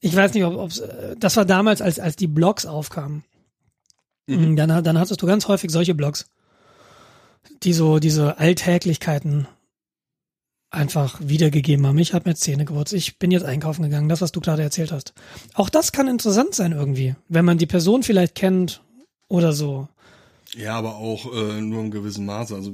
Ich 0.00 0.16
weiß 0.16 0.32
nicht, 0.32 0.44
ob 0.44 0.56
ob's, 0.56 0.78
äh, 0.78 1.14
das 1.18 1.36
war 1.36 1.44
damals, 1.44 1.82
als, 1.82 2.00
als 2.00 2.16
die 2.16 2.26
Blogs 2.26 2.64
aufkamen. 2.64 3.24
Mhm. 4.26 4.56
Dann, 4.56 4.82
dann 4.82 4.98
hattest 4.98 5.20
du 5.20 5.26
ganz 5.26 5.46
häufig 5.48 5.70
solche 5.70 5.94
Blogs, 5.94 6.26
die 7.62 7.74
so 7.74 7.98
diese 7.98 8.38
Alltäglichkeiten 8.38 9.46
einfach 10.70 11.20
wiedergegeben 11.22 11.86
haben. 11.86 11.98
Ich 11.98 12.14
habe 12.14 12.28
mir 12.28 12.34
Zähne 12.34 12.64
gewurzt, 12.64 12.92
ich 12.92 13.18
bin 13.18 13.30
jetzt 13.30 13.44
einkaufen 13.44 13.82
gegangen, 13.82 14.08
das, 14.08 14.20
was 14.20 14.32
du 14.32 14.40
gerade 14.40 14.62
erzählt 14.62 14.90
hast. 14.90 15.12
Auch 15.54 15.68
das 15.68 15.92
kann 15.92 16.08
interessant 16.08 16.54
sein 16.54 16.72
irgendwie, 16.72 17.14
wenn 17.28 17.44
man 17.44 17.58
die 17.58 17.66
Person 17.66 18.02
vielleicht 18.02 18.34
kennt 18.34 18.82
oder 19.28 19.52
so. 19.52 19.88
Ja, 20.56 20.74
aber 20.74 20.96
auch 20.96 21.32
äh, 21.34 21.60
nur 21.60 21.82
im 21.82 21.90
gewissen 21.90 22.24
Maße. 22.24 22.54
Also 22.54 22.72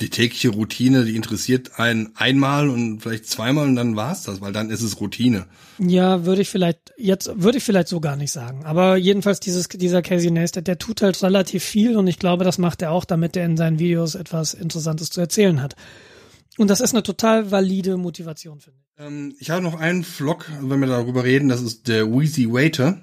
die 0.00 0.10
tägliche 0.10 0.50
Routine, 0.50 1.04
die 1.04 1.16
interessiert 1.16 1.78
einen 1.78 2.14
einmal 2.16 2.68
und 2.68 3.00
vielleicht 3.00 3.26
zweimal 3.26 3.66
und 3.66 3.76
dann 3.76 3.96
war's 3.96 4.24
das, 4.24 4.40
weil 4.40 4.52
dann 4.52 4.70
ist 4.70 4.82
es 4.82 5.00
Routine. 5.00 5.46
Ja, 5.78 6.26
würde 6.26 6.42
ich 6.42 6.50
vielleicht, 6.50 6.92
jetzt 6.98 7.30
würde 7.34 7.58
ich 7.58 7.64
vielleicht 7.64 7.88
so 7.88 8.00
gar 8.00 8.16
nicht 8.16 8.32
sagen. 8.32 8.64
Aber 8.64 8.96
jedenfalls 8.96 9.40
dieses, 9.40 9.68
dieser 9.68 10.02
Casey 10.02 10.30
Neistat, 10.30 10.66
der 10.66 10.78
tut 10.78 11.00
halt 11.00 11.22
relativ 11.22 11.64
viel 11.64 11.96
und 11.96 12.08
ich 12.08 12.18
glaube, 12.18 12.44
das 12.44 12.58
macht 12.58 12.82
er 12.82 12.90
auch, 12.90 13.06
damit 13.06 13.36
er 13.36 13.46
in 13.46 13.56
seinen 13.56 13.78
Videos 13.78 14.16
etwas 14.16 14.52
Interessantes 14.52 15.08
zu 15.08 15.20
erzählen 15.20 15.62
hat. 15.62 15.76
Und 16.58 16.68
das 16.68 16.80
ist 16.80 16.92
eine 16.92 17.02
total 17.02 17.50
valide 17.50 17.96
Motivation, 17.96 18.60
finde 18.60 18.80
ich. 18.80 18.86
Ähm, 19.02 19.34
ich 19.38 19.50
habe 19.50 19.62
noch 19.62 19.78
einen 19.78 20.04
Vlog, 20.04 20.50
wenn 20.60 20.80
wir 20.80 20.88
darüber 20.88 21.24
reden, 21.24 21.48
das 21.48 21.62
ist 21.62 21.88
der 21.88 22.10
Wheezy 22.10 22.50
Waiter. 22.50 23.02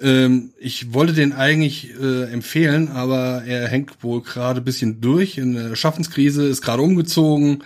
Ähm, 0.00 0.50
ich 0.58 0.92
wollte 0.94 1.12
den 1.12 1.32
eigentlich 1.32 1.94
äh, 2.00 2.24
empfehlen, 2.32 2.88
aber 2.88 3.44
er 3.44 3.68
hängt 3.68 4.02
wohl 4.02 4.22
gerade 4.22 4.60
bisschen 4.60 5.00
durch. 5.00 5.38
In 5.38 5.54
der 5.54 5.76
Schaffenskrise 5.76 6.46
ist 6.46 6.62
gerade 6.62 6.82
umgezogen 6.82 7.62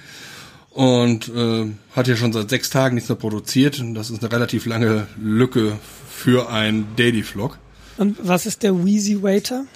und 0.71 1.29
äh, 1.29 1.67
hat 1.95 2.09
ja 2.09 2.17
schon 2.17 2.33
seit 2.33 2.51
sechs 2.51 2.71
Tagen 2.71 2.95
nichts 2.95 3.09
mehr 3.09 3.17
produziert. 3.17 3.79
Und 3.81 3.95
das 3.95 4.11
ist 4.11 4.23
eine 4.23 4.33
relativ 4.33 4.67
lange 4.67 5.07
Lücke 5.21 5.79
für 6.09 6.51
ein 6.51 6.87
Daily 6.97 7.23
Vlog. 7.23 7.59
Und 7.99 8.17
was 8.23 8.47
ist 8.47 8.63
der 8.63 8.85
Wheezy 8.85 9.23
Waiter? 9.23 9.67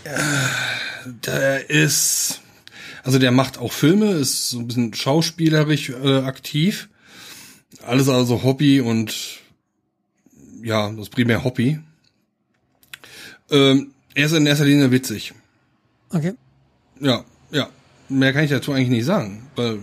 Der 1.26 1.68
ist, 1.68 2.40
also 3.02 3.18
der 3.18 3.30
macht 3.30 3.58
auch 3.58 3.72
Filme, 3.72 4.12
ist 4.12 4.50
so 4.50 4.58
ein 4.58 4.66
bisschen 4.66 4.94
schauspielerisch 4.94 5.90
äh, 5.90 6.18
aktiv. 6.18 6.88
Alles 7.86 8.08
also 8.08 8.42
Hobby 8.42 8.80
und 8.80 9.14
ja, 10.62 10.90
das 10.90 11.10
primär 11.10 11.44
Hobby. 11.44 11.78
Ähm, 13.50 13.92
er 14.14 14.26
ist 14.26 14.32
in 14.32 14.46
erster 14.46 14.64
Linie 14.64 14.90
witzig. 14.90 15.34
Okay. 16.10 16.34
Ja, 17.00 17.24
ja. 17.50 17.68
Mehr 18.08 18.32
kann 18.32 18.44
ich 18.44 18.50
dazu 18.50 18.72
eigentlich 18.72 18.88
nicht 18.88 19.04
sagen, 19.04 19.42
weil 19.56 19.80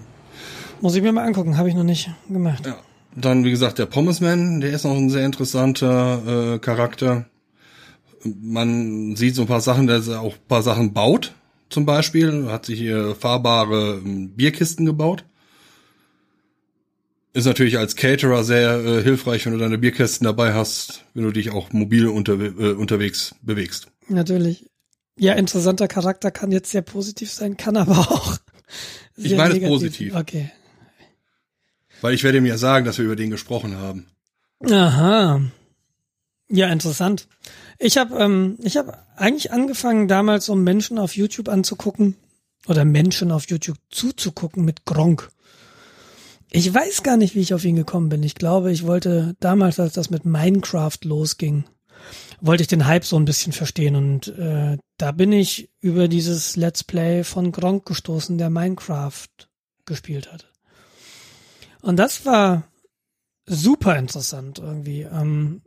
Muss 0.82 0.96
ich 0.96 1.02
mir 1.02 1.12
mal 1.12 1.26
angucken, 1.26 1.58
habe 1.58 1.70
ich 1.70 1.76
noch 1.76 1.84
nicht 1.84 2.10
gemacht. 2.30 2.66
Ja. 2.66 2.78
Dann, 3.16 3.44
wie 3.46 3.52
gesagt, 3.52 3.78
der 3.78 3.86
Pommesman, 3.86 4.60
der 4.60 4.72
ist 4.72 4.86
noch 4.86 4.96
ein 4.96 5.10
sehr 5.10 5.26
interessanter 5.26 6.56
äh, 6.56 6.60
Charakter. 6.60 7.26
Man 8.24 9.16
sieht 9.16 9.36
so 9.36 9.42
ein 9.44 9.48
paar 9.48 9.62
Sachen, 9.62 9.86
dass 9.86 10.08
er 10.08 10.22
auch 10.22 10.34
ein 10.34 10.48
paar 10.48 10.64
Sachen 10.64 10.94
baut, 10.94 11.34
zum 11.70 11.86
Beispiel. 11.86 12.48
Hat 12.50 12.66
sich 12.66 12.80
hier 12.80 13.16
fahrbare 13.16 14.02
ähm, 14.04 14.30
Bierkisten 14.30 14.86
gebaut. 14.86 15.26
Ist 17.36 17.46
natürlich 17.46 17.80
als 17.80 17.96
Caterer 17.96 18.44
sehr 18.44 18.76
äh, 18.86 19.02
hilfreich, 19.02 19.46
wenn 19.46 19.54
du 19.54 19.60
deine 19.60 19.80
Bierkästen 19.80 20.26
dabei 20.26 20.54
hast, 20.54 21.04
wenn 21.16 21.24
du 21.24 21.32
dich 21.32 21.50
auch 21.50 21.74
mobil 21.74 22.08
unterwe 22.08 22.46
äh, 22.46 22.74
unterwegs 22.74 23.34
bewegst. 23.42 23.88
Natürlich. 24.08 24.70
Ja, 25.18 25.34
interessanter 25.34 25.88
Charakter 25.88 26.30
kann 26.30 26.52
jetzt 26.52 26.70
sehr 26.70 26.84
positiv 26.84 27.32
sein, 27.32 27.58
kann 27.58 27.76
aber 27.76 27.98
auch. 27.98 28.38
Ich 29.18 29.30
sehr 29.30 29.38
meine 29.38 29.50
es 29.50 29.56
negativ. 29.56 29.74
positiv. 29.74 30.16
Okay. 30.16 30.52
Weil 32.02 32.14
ich 32.14 32.24
werde 32.24 32.38
ihm 32.38 32.46
ja 32.46 32.58
sagen, 32.58 32.86
dass 32.86 32.98
wir 33.00 33.06
über 33.06 33.16
den 33.16 33.32
gesprochen 33.32 33.78
haben. 33.78 34.08
Aha. 34.70 35.42
Ja, 36.50 36.68
interessant. 36.72 37.28
Ich 37.80 37.98
habe 37.98 38.16
ähm, 38.18 38.60
ich 38.62 38.78
habe 38.78 38.98
eigentlich 39.16 39.52
angefangen 39.52 40.08
damals, 40.08 40.50
um 40.50 40.64
Menschen 40.64 41.00
auf 41.00 41.16
YouTube 41.16 41.50
anzugucken 41.50 42.16
oder 42.68 42.86
Menschen 42.86 43.32
auf 43.32 43.50
YouTube 43.50 43.78
zuzugucken 43.90 44.64
mit 44.66 44.86
Gronk. 44.86 45.32
Ich 46.56 46.72
weiß 46.72 47.02
gar 47.02 47.18
nicht, 47.18 47.34
wie 47.34 47.40
ich 47.40 47.56
auf 47.56 47.66
ihn 47.66 47.76
gekommen 47.76 48.10
bin. 48.10 48.22
Ich 48.22 48.36
glaube, 48.36 48.72
ich 48.72 48.86
wollte 48.86 49.36
damals, 49.40 49.80
als 49.80 49.94
das 49.94 50.12
mit 50.12 50.24
Minecraft 50.24 51.00
losging, 51.02 51.64
wollte 52.42 52.62
ich 52.62 52.68
den 52.68 52.86
Hype 52.86 53.06
so 53.06 53.16
ein 53.16 53.26
bisschen 53.26 53.54
verstehen 53.54 53.96
und 53.96 54.28
äh, 54.38 54.78
da 54.98 55.12
bin 55.14 55.32
ich 55.32 55.72
über 55.80 56.08
dieses 56.08 56.56
Let's 56.56 56.84
Play 56.84 57.24
von 57.24 57.52
Gronk 57.52 57.86
gestoßen, 57.86 58.38
der 58.38 58.52
Minecraft 58.52 59.30
gespielt 59.86 60.32
hat. 60.32 60.54
Und 61.82 61.98
das 61.98 62.24
war 62.24 62.68
super 63.48 63.98
interessant 63.98 64.60
irgendwie, 64.60 65.02
ähm, 65.02 65.64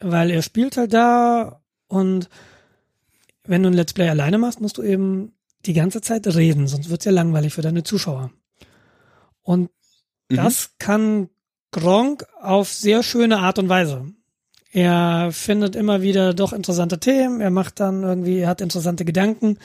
weil 0.00 0.32
er 0.32 0.42
spielt 0.42 0.78
halt 0.78 0.94
da 0.94 1.62
und 1.86 2.28
wenn 3.44 3.62
du 3.62 3.68
ein 3.68 3.74
Let's 3.74 3.92
Play 3.92 4.08
alleine 4.08 4.38
machst, 4.38 4.60
musst 4.60 4.78
du 4.78 4.82
eben 4.82 5.36
die 5.64 5.74
ganze 5.74 6.00
Zeit 6.00 6.26
reden, 6.26 6.66
sonst 6.66 6.90
wird's 6.90 7.04
ja 7.04 7.12
langweilig 7.12 7.54
für 7.54 7.62
deine 7.62 7.84
Zuschauer. 7.84 8.32
Und 9.42 9.70
Mhm. 10.32 10.36
das 10.36 10.70
kann 10.78 11.28
Gronk 11.70 12.26
auf 12.40 12.72
sehr 12.72 13.02
schöne 13.02 13.38
Art 13.38 13.58
und 13.58 13.68
Weise. 13.68 14.06
Er 14.72 15.30
findet 15.32 15.76
immer 15.76 16.02
wieder 16.02 16.32
doch 16.34 16.52
interessante 16.52 16.98
Themen, 16.98 17.40
er 17.40 17.50
macht 17.50 17.80
dann 17.80 18.02
irgendwie, 18.02 18.38
er 18.38 18.48
hat 18.48 18.60
interessante 18.60 19.04
Gedanken. 19.04 19.58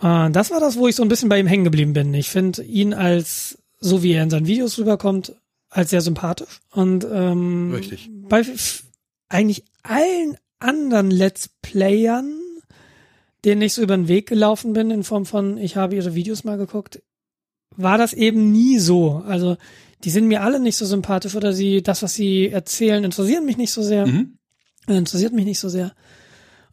Äh, 0.00 0.30
Das 0.30 0.50
war 0.50 0.60
das, 0.60 0.76
wo 0.76 0.86
ich 0.88 0.96
so 0.96 1.02
ein 1.02 1.08
bisschen 1.08 1.28
bei 1.28 1.38
ihm 1.38 1.46
hängen 1.46 1.64
geblieben 1.64 1.92
bin. 1.92 2.14
Ich 2.14 2.28
finde 2.30 2.62
ihn 2.62 2.94
als, 2.94 3.58
so 3.80 4.02
wie 4.02 4.12
er 4.12 4.22
in 4.22 4.30
seinen 4.30 4.46
Videos 4.46 4.78
rüberkommt, 4.78 5.34
als 5.70 5.90
sehr 5.90 6.00
sympathisch. 6.00 6.60
Und 6.70 7.04
ähm, 7.10 7.72
Richtig. 7.74 8.08
bei 8.28 8.42
eigentlich 9.28 9.64
allen 9.82 10.36
anderen 10.60 11.10
Let's 11.10 11.50
Playern, 11.62 12.32
denen 13.44 13.62
ich 13.62 13.74
so 13.74 13.82
über 13.82 13.96
den 13.96 14.08
Weg 14.08 14.28
gelaufen 14.28 14.72
bin, 14.72 14.90
in 14.90 15.02
Form 15.02 15.26
von, 15.26 15.58
ich 15.58 15.76
habe 15.76 15.96
ihre 15.96 16.14
Videos 16.14 16.44
mal 16.44 16.56
geguckt, 16.56 17.02
war 17.76 17.98
das 17.98 18.12
eben 18.12 18.52
nie 18.52 18.78
so. 18.78 19.22
Also 19.26 19.56
die 20.04 20.10
sind 20.10 20.26
mir 20.26 20.42
alle 20.42 20.60
nicht 20.60 20.76
so 20.76 20.84
sympathisch 20.84 21.34
oder 21.34 21.52
sie, 21.52 21.82
das, 21.82 22.02
was 22.02 22.14
sie 22.14 22.48
erzählen, 22.48 23.04
interessiert 23.04 23.44
mich 23.44 23.56
nicht 23.56 23.72
so 23.72 23.82
sehr. 23.82 24.06
Mhm. 24.06 24.38
Äh, 24.86 24.96
Interessiert 24.96 25.32
mich 25.32 25.46
nicht 25.46 25.58
so 25.58 25.68
sehr. 25.68 25.92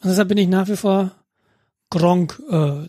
Und 0.01 0.09
deshalb 0.09 0.27
bin 0.27 0.37
ich 0.37 0.47
nach 0.47 0.67
wie 0.67 0.75
vor 0.75 1.11
Gronk 1.89 2.41
äh, 2.49 2.87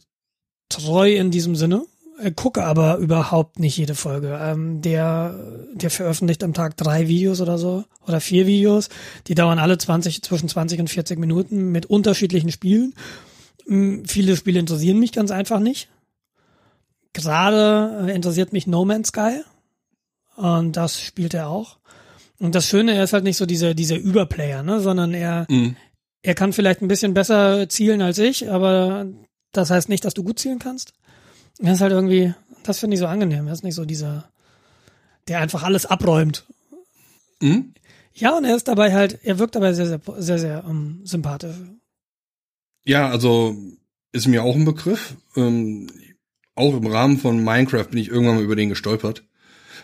treu 0.68 1.14
in 1.14 1.31
diesem 1.31 1.55
Sinne. 1.55 1.85
Äh, 2.18 2.33
gucke 2.33 2.64
aber 2.64 2.96
überhaupt 2.96 3.59
nicht 3.59 3.77
jede 3.77 3.94
Folge. 3.94 4.38
Ähm, 4.40 4.83
der, 4.83 5.38
der 5.75 5.90
veröffentlicht 5.90 6.42
am 6.42 6.55
Tag 6.55 6.77
drei 6.77 7.09
Videos 7.09 7.40
oder 7.40 7.59
so 7.59 7.85
oder 8.07 8.20
vier 8.20 8.46
Videos. 8.46 8.88
Die 9.29 9.35
dauern 9.35 9.59
alle 9.59 9.79
20, 9.79 10.22
zwischen 10.22 10.48
20 10.48 10.81
und 10.81 10.90
40 10.90 11.18
Minuten 11.18 11.70
mit 11.70 11.87
unterschiedlichen 11.87 12.51
Spielen. 12.51 12.94
Mm, 13.66 14.05
Viele 14.07 14.37
Spiele 14.37 14.59
interessieren 14.59 14.98
mich 14.98 15.12
ganz 15.12 15.31
einfach 15.31 15.61
nicht. 15.61 15.88
Gerade 17.12 18.07
äh, 18.09 18.14
interessiert 18.14 18.53
mich 18.53 18.66
No 18.66 18.85
Man's 18.85 19.09
Sky. 19.09 19.42
Und 20.37 20.77
das 20.77 21.01
spielt 21.01 21.35
er 21.35 21.48
auch. 21.48 21.79
Und 22.38 22.55
das 22.55 22.66
Schöne, 22.66 22.94
er 22.94 23.05
ist 23.05 23.12
halt 23.12 23.25
nicht 23.25 23.37
so 23.37 23.46
dieser, 23.46 23.75
dieser 23.75 23.96
Überplayer, 23.96 24.62
ne, 24.62 24.81
sondern 24.81 25.14
er, 25.14 25.46
Mhm. 25.48 25.77
er 26.22 26.35
kann 26.35 26.53
vielleicht 26.53 26.81
ein 26.83 26.88
bisschen 26.88 27.14
besser 27.14 27.68
zielen 27.68 28.03
als 28.03 28.18
ich, 28.18 28.51
aber 28.51 29.07
das 29.53 29.70
heißt 29.70 29.88
nicht, 29.88 30.05
dass 30.05 30.14
du 30.14 30.25
gut 30.25 30.38
zielen 30.38 30.59
kannst. 30.59 30.94
Er 31.59 31.75
ist 31.75 31.81
halt 31.83 31.92
irgendwie, 31.92 32.35
das 32.64 32.79
finde 32.81 32.94
ich 32.94 33.01
so 33.01 33.07
angenehm. 33.07 33.46
Er 33.46 33.53
ist 33.53 33.62
nicht 33.62 33.75
so 33.75 33.85
dieser, 33.85 34.29
der 35.29 35.38
einfach 35.40 35.62
alles 35.62 35.87
abräumt. 35.87 36.46
Mhm. 37.40 37.75
Ja, 38.14 38.37
und 38.37 38.44
er 38.44 38.57
ist 38.57 38.68
dabei 38.68 38.92
halt, 38.92 39.20
er 39.22 39.38
wirkt 39.38 39.55
dabei 39.55 39.72
sehr, 39.75 39.87
sehr, 39.87 40.01
sehr, 40.18 40.38
sehr 40.38 40.64
ähm, 40.68 41.01
sympathisch. 41.05 41.57
Ja, 42.85 43.09
also 43.09 43.55
ist 44.12 44.27
mir 44.27 44.42
auch 44.42 44.57
ein 44.57 44.64
Begriff. 44.64 45.14
Ähm, 45.37 45.88
auch 46.55 46.75
im 46.77 46.87
Rahmen 46.87 47.19
von 47.19 47.43
Minecraft 47.43 47.87
bin 47.91 47.99
ich 47.99 48.09
irgendwann 48.09 48.37
mal 48.37 48.45
über 48.45 48.57
den 48.57 48.69
gestolpert. 48.69 49.25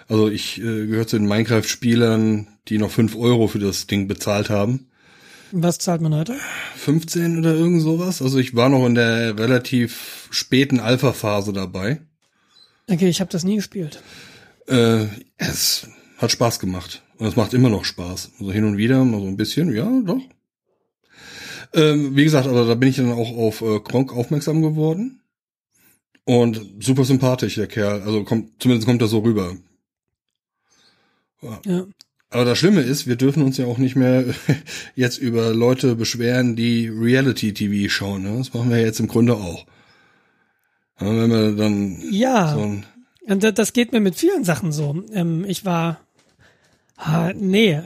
Also 0.08 0.28
ich 0.28 0.58
äh, 0.58 0.86
gehöre 0.86 1.06
zu 1.06 1.18
den 1.18 1.28
Minecraft-Spielern, 1.28 2.48
die 2.68 2.78
noch 2.78 2.90
5 2.90 3.16
Euro 3.16 3.48
für 3.48 3.58
das 3.58 3.86
Ding 3.86 4.08
bezahlt 4.08 4.50
haben. 4.50 4.88
Was 5.52 5.78
zahlt 5.78 6.02
man 6.02 6.14
heute? 6.14 6.36
15 6.76 7.38
oder 7.38 7.54
irgend 7.54 7.82
sowas. 7.82 8.20
Also 8.20 8.38
ich 8.38 8.54
war 8.54 8.68
noch 8.68 8.86
in 8.86 8.94
der 8.94 9.38
relativ 9.38 10.28
späten 10.30 10.80
Alpha-Phase 10.80 11.52
dabei. 11.52 12.00
Okay, 12.90 13.08
ich 13.08 13.20
habe 13.20 13.30
das 13.30 13.44
nie 13.44 13.56
gespielt. 13.56 14.02
Äh, 14.66 15.06
es 15.36 15.88
hat 16.18 16.32
Spaß 16.32 16.58
gemacht. 16.58 17.02
Und 17.18 17.26
es 17.26 17.36
macht 17.36 17.54
immer 17.54 17.68
noch 17.68 17.84
Spaß. 17.84 18.32
Also 18.38 18.52
hin 18.52 18.64
und 18.64 18.76
wieder 18.76 19.04
mal 19.04 19.20
so 19.20 19.26
ein 19.26 19.36
bisschen, 19.36 19.74
ja, 19.74 19.90
doch. 20.04 20.20
Ähm, 21.74 22.16
wie 22.16 22.24
gesagt, 22.24 22.46
aber 22.46 22.66
da 22.66 22.74
bin 22.74 22.88
ich 22.88 22.96
dann 22.96 23.12
auch 23.12 23.36
auf 23.36 23.60
äh, 23.60 23.80
Kronk 23.80 24.14
aufmerksam 24.14 24.62
geworden. 24.62 25.20
Und 26.28 26.60
super 26.80 27.04
sympathisch, 27.06 27.54
der 27.54 27.68
Kerl. 27.68 28.02
Also 28.02 28.22
kommt, 28.22 28.50
zumindest 28.62 28.86
kommt 28.86 29.00
er 29.00 29.08
so 29.08 29.20
rüber. 29.20 29.56
Ja. 31.64 31.86
Aber 32.28 32.44
das 32.44 32.58
Schlimme 32.58 32.82
ist, 32.82 33.06
wir 33.06 33.16
dürfen 33.16 33.42
uns 33.42 33.56
ja 33.56 33.64
auch 33.64 33.78
nicht 33.78 33.96
mehr 33.96 34.24
jetzt 34.94 35.16
über 35.16 35.54
Leute 35.54 35.94
beschweren, 35.96 36.54
die 36.54 36.88
Reality-TV 36.88 37.88
schauen. 37.90 38.24
Ne? 38.24 38.36
Das 38.36 38.52
machen 38.52 38.68
wir 38.68 38.78
jetzt 38.78 39.00
im 39.00 39.08
Grunde 39.08 39.36
auch. 39.36 39.64
Ja, 41.00 41.06
wenn 41.06 41.30
wir 41.30 41.52
dann 41.56 42.02
Ja. 42.10 42.52
so 42.54 42.60
Und 43.32 43.42
da- 43.42 43.52
das 43.52 43.72
geht 43.72 43.92
mir 43.92 44.00
mit 44.00 44.16
vielen 44.16 44.44
Sachen 44.44 44.70
so. 44.70 45.02
Ähm, 45.12 45.46
ich 45.48 45.64
war, 45.64 45.98
ha, 46.98 47.32
nee, 47.34 47.80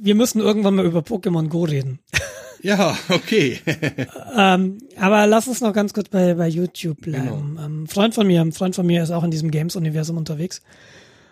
wir 0.00 0.16
müssen 0.16 0.40
irgendwann 0.40 0.74
mal 0.74 0.86
über 0.86 1.00
Pokémon 1.00 1.46
Go 1.48 1.62
reden. 1.64 2.00
ja, 2.62 2.96
okay. 3.08 3.60
ähm, 4.36 4.78
aber 4.96 5.26
lass 5.26 5.48
uns 5.48 5.60
noch 5.60 5.72
ganz 5.72 5.92
kurz 5.92 6.08
bei, 6.08 6.34
bei 6.34 6.48
YouTube 6.48 7.00
bleiben. 7.00 7.58
Ähm, 7.62 7.86
Freund 7.86 8.14
von 8.14 8.26
mir, 8.26 8.40
ein 8.40 8.52
Freund 8.52 8.74
von 8.74 8.86
mir 8.86 9.02
ist 9.02 9.10
auch 9.10 9.24
in 9.24 9.30
diesem 9.30 9.50
Games-Universum 9.50 10.16
unterwegs. 10.16 10.62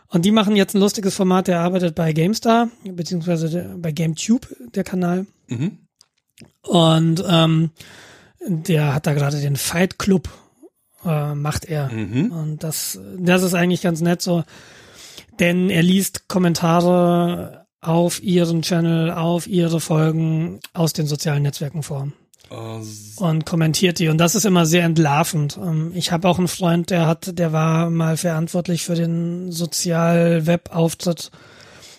Und 0.08 0.24
die 0.24 0.30
machen 0.30 0.54
jetzt 0.54 0.74
ein 0.74 0.80
lustiges 0.80 1.14
Format, 1.14 1.48
der 1.48 1.60
arbeitet 1.60 1.94
bei 1.94 2.12
GameStar, 2.12 2.68
beziehungsweise 2.84 3.50
der, 3.50 3.62
bei 3.76 3.92
GameTube, 3.92 4.46
der 4.74 4.84
Kanal. 4.84 5.26
mhm. 5.48 5.78
Und 6.62 7.24
ähm, 7.26 7.70
der 8.46 8.94
hat 8.94 9.06
da 9.06 9.14
gerade 9.14 9.40
den 9.40 9.56
Fight 9.56 9.98
Club, 9.98 10.28
äh, 11.04 11.34
macht 11.34 11.64
er. 11.64 11.90
Mhm. 11.90 12.30
Und 12.30 12.62
das, 12.62 13.00
das 13.18 13.42
ist 13.42 13.54
eigentlich 13.54 13.82
ganz 13.82 14.00
nett 14.00 14.20
so, 14.20 14.44
denn 15.38 15.70
er 15.70 15.82
liest 15.82 16.28
Kommentare 16.28 17.65
auf 17.86 18.22
ihren 18.22 18.62
Channel, 18.62 19.10
auf 19.10 19.46
ihre 19.46 19.80
Folgen 19.80 20.60
aus 20.72 20.92
den 20.92 21.06
sozialen 21.06 21.42
Netzwerken 21.42 21.82
vor 21.82 22.08
Äh, 22.50 23.22
und 23.22 23.46
kommentiert 23.46 23.98
die. 23.98 24.08
Und 24.08 24.18
das 24.18 24.34
ist 24.34 24.44
immer 24.44 24.66
sehr 24.66 24.84
entlarvend. 24.84 25.58
Ähm, 25.62 25.92
Ich 25.94 26.12
habe 26.12 26.28
auch 26.28 26.38
einen 26.38 26.48
Freund, 26.48 26.90
der 26.90 27.06
hat, 27.06 27.38
der 27.38 27.52
war 27.52 27.90
mal 27.90 28.16
verantwortlich 28.16 28.82
für 28.84 28.94
den 28.94 29.52
Sozial-Web-Auftritt 29.52 31.30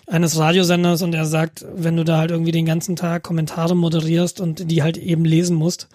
eines 0.06 0.38
Radiosenders 0.38 1.02
und 1.02 1.14
er 1.14 1.26
sagt, 1.26 1.64
wenn 1.74 1.96
du 1.96 2.04
da 2.04 2.18
halt 2.18 2.30
irgendwie 2.30 2.52
den 2.52 2.64
ganzen 2.66 2.96
Tag 2.96 3.22
Kommentare 3.22 3.76
moderierst 3.76 4.40
und 4.40 4.70
die 4.70 4.82
halt 4.82 4.96
eben 4.96 5.24
lesen 5.24 5.56
musst, 5.56 5.88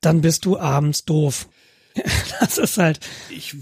dann 0.00 0.20
bist 0.20 0.44
du 0.44 0.58
abends 0.58 1.04
doof. 1.04 1.48
Das 2.40 2.58
ist 2.58 2.78
halt, 2.78 3.00
Ich, 3.30 3.54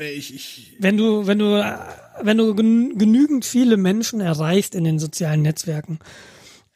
ich, 0.00 0.34
ich, 0.34 0.76
wenn 0.78 0.96
du, 0.96 1.26
wenn 1.26 1.38
du, 1.38 1.78
wenn 2.22 2.38
du 2.38 2.54
gen 2.54 2.96
genügend 2.96 3.44
viele 3.44 3.76
Menschen 3.76 4.20
erreichst 4.20 4.74
in 4.74 4.84
den 4.84 4.98
sozialen 4.98 5.42
Netzwerken, 5.42 5.98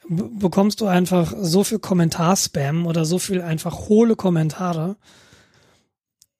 bekommst 0.09 0.81
du 0.81 0.87
einfach 0.87 1.35
so 1.39 1.65
viel 1.65 1.79
Kommentarspam 1.79 2.87
oder 2.87 3.05
so 3.05 3.19
viel 3.19 3.41
einfach 3.41 3.89
hohle 3.89 4.17
Kommentare. 4.17 4.97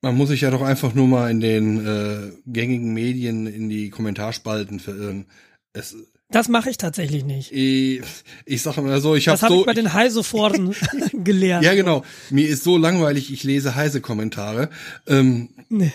man 0.01 0.17
muss 0.17 0.31
sich 0.31 0.41
ja 0.41 0.51
doch 0.51 0.63
einfach 0.63 0.95
nur 0.95 1.07
mal 1.07 1.31
in 1.31 1.41
den 1.41 1.87
äh, 1.87 2.33
gängigen 2.47 2.93
Medien 2.95 3.47
in 3.47 3.69
die 3.69 3.91
Kommentarspalten 3.91 4.81
verirren. 4.81 5.27
Es, 5.73 5.97
Das 6.31 6.49
mache 6.49 6.69
ich 6.69 6.77
tatsächlich 6.77 7.25
nicht. 7.25 7.53
ich, 7.53 8.03
ich 8.45 8.61
sage 8.63 8.83
mal 8.83 9.01
so, 9.01 9.15
ich 9.15 9.29
habe 9.29 9.35
Das 9.35 9.43
habe 9.43 9.55
so, 9.55 9.61
ich 9.61 9.67
bei 9.67 9.73
den 9.75 9.93
Heiseforen 9.95 10.75
gelernt. 11.25 11.65
ja 11.65 11.75
genau, 11.75 12.05
mir 12.31 12.47
ist 12.49 12.65
so 12.65 12.77
langweilig, 12.77 13.33
ich 13.33 13.45
lese 13.45 13.75
heiße 13.75 14.01
Kommentare. 14.01 14.69
Ähm, 15.07 15.49
Nee. 15.71 15.93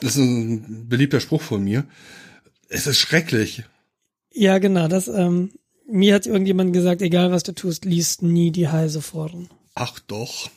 das 0.00 0.12
ist 0.12 0.18
ein 0.18 0.88
beliebter 0.88 1.20
Spruch 1.20 1.42
von 1.42 1.62
mir. 1.64 1.84
Es 2.68 2.86
ist 2.86 2.98
schrecklich. 2.98 3.64
Ja, 4.32 4.58
genau. 4.58 4.86
Das, 4.88 5.08
ähm, 5.08 5.50
mir 5.88 6.14
hat 6.14 6.26
irgendjemand 6.26 6.72
gesagt, 6.72 7.02
egal 7.02 7.32
was 7.32 7.42
du 7.42 7.52
tust, 7.52 7.84
liest 7.84 8.22
nie 8.22 8.50
die 8.52 8.68
Heiseforen. 8.68 9.48
Ach 9.74 9.98
doch. 10.00 10.50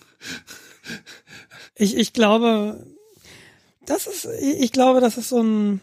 Ich, 1.75 1.95
ich 1.95 2.13
glaube, 2.13 2.85
das 3.85 4.07
ist, 4.07 4.27
ich 4.59 4.71
glaube, 4.71 4.99
das 5.01 5.17
ist 5.17 5.29
so 5.29 5.41
ein, 5.41 5.81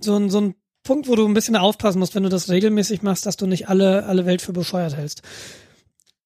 so 0.00 0.16
ein, 0.16 0.28
so 0.30 0.40
ein 0.40 0.54
Punkt, 0.86 1.08
wo 1.08 1.14
du 1.16 1.26
ein 1.26 1.34
bisschen 1.34 1.56
aufpassen 1.56 1.98
musst, 1.98 2.14
wenn 2.14 2.22
du 2.22 2.28
das 2.30 2.48
regelmäßig 2.48 3.02
machst, 3.02 3.26
dass 3.26 3.36
du 3.36 3.46
nicht 3.46 3.68
alle, 3.68 4.06
alle 4.06 4.24
Welt 4.24 4.40
für 4.40 4.52
bescheuert 4.52 4.96
hältst. 4.96 5.22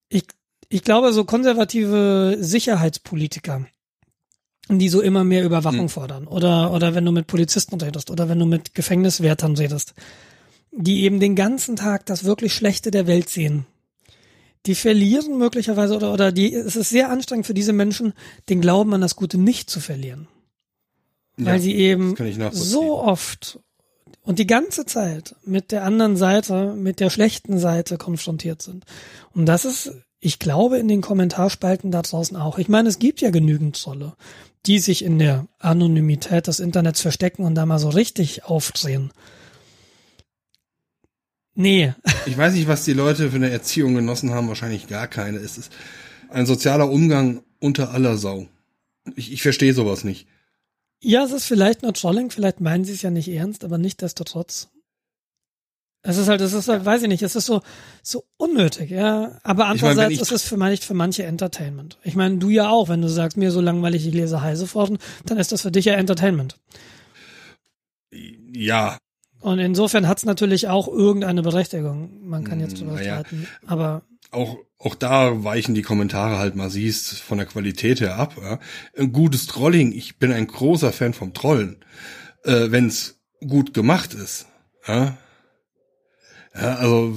Ich, 0.08 0.24
ich 0.68 0.82
glaube, 0.84 1.12
so 1.12 1.24
konservative 1.24 2.36
Sicherheitspolitiker, 2.40 3.66
die 4.68 4.88
so 4.88 5.00
immer 5.00 5.24
mehr 5.24 5.44
Überwachung 5.44 5.88
Hm. 5.88 5.88
fordern, 5.88 6.26
oder, 6.28 6.72
oder 6.72 6.94
wenn 6.94 7.04
du 7.04 7.12
mit 7.12 7.26
Polizisten 7.26 7.80
redest, 7.80 8.10
oder 8.10 8.28
wenn 8.28 8.38
du 8.38 8.46
mit 8.46 8.74
Gefängniswärtern 8.74 9.56
redest, 9.56 9.94
die 10.72 11.02
eben 11.02 11.18
den 11.18 11.34
ganzen 11.34 11.74
Tag 11.74 12.06
das 12.06 12.22
wirklich 12.24 12.54
Schlechte 12.54 12.90
der 12.92 13.06
Welt 13.08 13.28
sehen, 13.28 13.66
die 14.66 14.74
verlieren 14.74 15.38
möglicherweise 15.38 15.96
oder 15.96 16.12
oder 16.12 16.32
die 16.32 16.54
es 16.54 16.76
ist 16.76 16.90
sehr 16.90 17.10
anstrengend 17.10 17.46
für 17.46 17.54
diese 17.54 17.72
Menschen 17.72 18.12
den 18.50 18.60
Glauben 18.60 18.92
an 18.94 19.00
das 19.00 19.16
Gute 19.16 19.38
nicht 19.38 19.70
zu 19.70 19.80
verlieren, 19.80 20.28
weil 21.38 21.54
Ja, 21.56 21.60
sie 21.60 21.74
eben 21.74 22.14
so 22.52 23.00
oft 23.00 23.58
und 24.22 24.38
die 24.38 24.46
ganze 24.46 24.86
Zeit 24.86 25.34
mit 25.44 25.72
der 25.72 25.84
anderen 25.84 26.16
Seite, 26.16 26.74
mit 26.74 27.00
der 27.00 27.10
schlechten 27.10 27.58
Seite 27.58 27.98
konfrontiert 27.98 28.62
sind. 28.62 28.84
Und 29.32 29.46
das 29.46 29.64
ist, 29.64 29.92
ich 30.20 30.38
glaube, 30.38 30.78
in 30.78 30.88
den 30.88 31.00
Kommentarspalten 31.00 31.90
da 31.90 32.02
draußen 32.02 32.36
auch. 32.36 32.58
Ich 32.58 32.68
meine, 32.68 32.88
es 32.88 32.98
gibt 32.98 33.20
ja 33.20 33.30
genügend 33.30 33.80
Trolle, 33.80 34.14
die 34.66 34.78
sich 34.78 35.04
in 35.04 35.18
der 35.18 35.46
Anonymität 35.58 36.46
des 36.46 36.60
Internets 36.60 37.00
verstecken 37.00 37.44
und 37.44 37.54
da 37.54 37.64
mal 37.66 37.78
so 37.78 37.88
richtig 37.88 38.44
aufdrehen. 38.44 39.12
Nee, 41.54 41.94
Ich 42.26 42.36
weiß 42.36 42.54
nicht, 42.54 42.68
was 42.68 42.84
die 42.84 42.92
Leute 42.92 43.30
für 43.30 43.36
eine 43.36 43.50
Erziehung 43.50 43.94
genossen 43.94 44.30
haben, 44.30 44.48
wahrscheinlich 44.48 44.86
gar 44.86 45.08
keine. 45.08 45.38
Es 45.38 45.58
ist 45.58 45.72
ein 46.28 46.46
sozialer 46.46 46.90
Umgang 46.90 47.42
unter 47.58 47.92
aller 47.92 48.16
Sau. 48.16 48.46
Ich, 49.16 49.32
ich 49.32 49.42
verstehe 49.42 49.74
sowas 49.74 50.04
nicht. 50.04 50.26
Ja, 51.02 51.24
es 51.24 51.32
ist 51.32 51.46
vielleicht 51.46 51.82
nur 51.82 51.94
Trolling, 51.94 52.30
vielleicht 52.30 52.60
meinen 52.60 52.84
sie 52.84 52.92
es 52.92 53.02
ja 53.02 53.10
nicht 53.10 53.28
ernst, 53.28 53.64
aber 53.64 53.78
nicht 53.78 54.02
destotrotz. 54.02 54.68
Es 56.02 56.16
ist 56.16 56.28
halt, 56.28 56.40
es 56.40 56.54
ist 56.54 56.68
halt, 56.68 56.84
weiß 56.86 57.02
ich 57.02 57.08
nicht, 57.08 57.22
es 57.22 57.36
ist 57.36 57.44
so, 57.46 57.60
so 58.02 58.24
unnötig, 58.38 58.90
ja. 58.90 59.38
Aber 59.42 59.66
andererseits 59.66 60.14
ich- 60.14 60.20
ist 60.20 60.32
es 60.32 60.42
für 60.42 60.56
manche, 60.56 60.82
für 60.82 60.94
manche 60.94 61.24
Entertainment. 61.24 61.98
Ich 62.04 62.16
meine, 62.16 62.38
du 62.38 62.48
ja 62.48 62.70
auch, 62.70 62.88
wenn 62.88 63.02
du 63.02 63.08
sagst, 63.08 63.36
mir 63.36 63.50
so 63.50 63.60
langweilig, 63.60 64.06
ich 64.06 64.14
lese 64.14 64.40
Heiseforen, 64.40 64.98
dann 65.26 65.36
ist 65.38 65.52
das 65.52 65.60
für 65.62 65.70
dich 65.70 65.84
ja 65.86 65.94
Entertainment. 65.94 66.56
Ja, 68.12 68.98
Und 69.40 69.58
insofern 69.58 70.08
hat 70.08 70.18
es 70.18 70.24
natürlich 70.24 70.68
auch 70.68 70.88
irgendeine 70.88 71.42
Berechtigung. 71.42 72.26
Man 72.28 72.44
kann 72.44 72.60
jetzt 72.60 72.78
drüber 72.80 72.92
Naja. 72.94 73.20
streiten. 73.20 73.46
Aber 73.66 74.02
auch, 74.30 74.56
auch 74.80 74.94
da 74.94 75.44
weichen 75.44 75.74
die 75.74 75.82
Kommentare 75.82 76.38
halt 76.38 76.56
mal 76.56 76.70
siehst 76.70 77.20
von 77.20 77.36
der 77.38 77.46
Qualität 77.46 78.00
her 78.00 78.16
ab. 78.16 78.36
Ja. 78.40 78.58
Ein 78.96 79.12
gutes 79.12 79.46
Trolling, 79.46 79.92
ich 79.92 80.18
bin 80.18 80.32
ein 80.32 80.46
großer 80.46 80.90
Fan 80.92 81.12
vom 81.12 81.34
Trollen, 81.34 81.84
äh, 82.44 82.70
wenn 82.70 82.86
es 82.86 83.20
gut 83.46 83.74
gemacht 83.74 84.14
ist. 84.14 84.46
Ja, 84.88 85.18
ja 86.54 86.76
also 86.76 87.14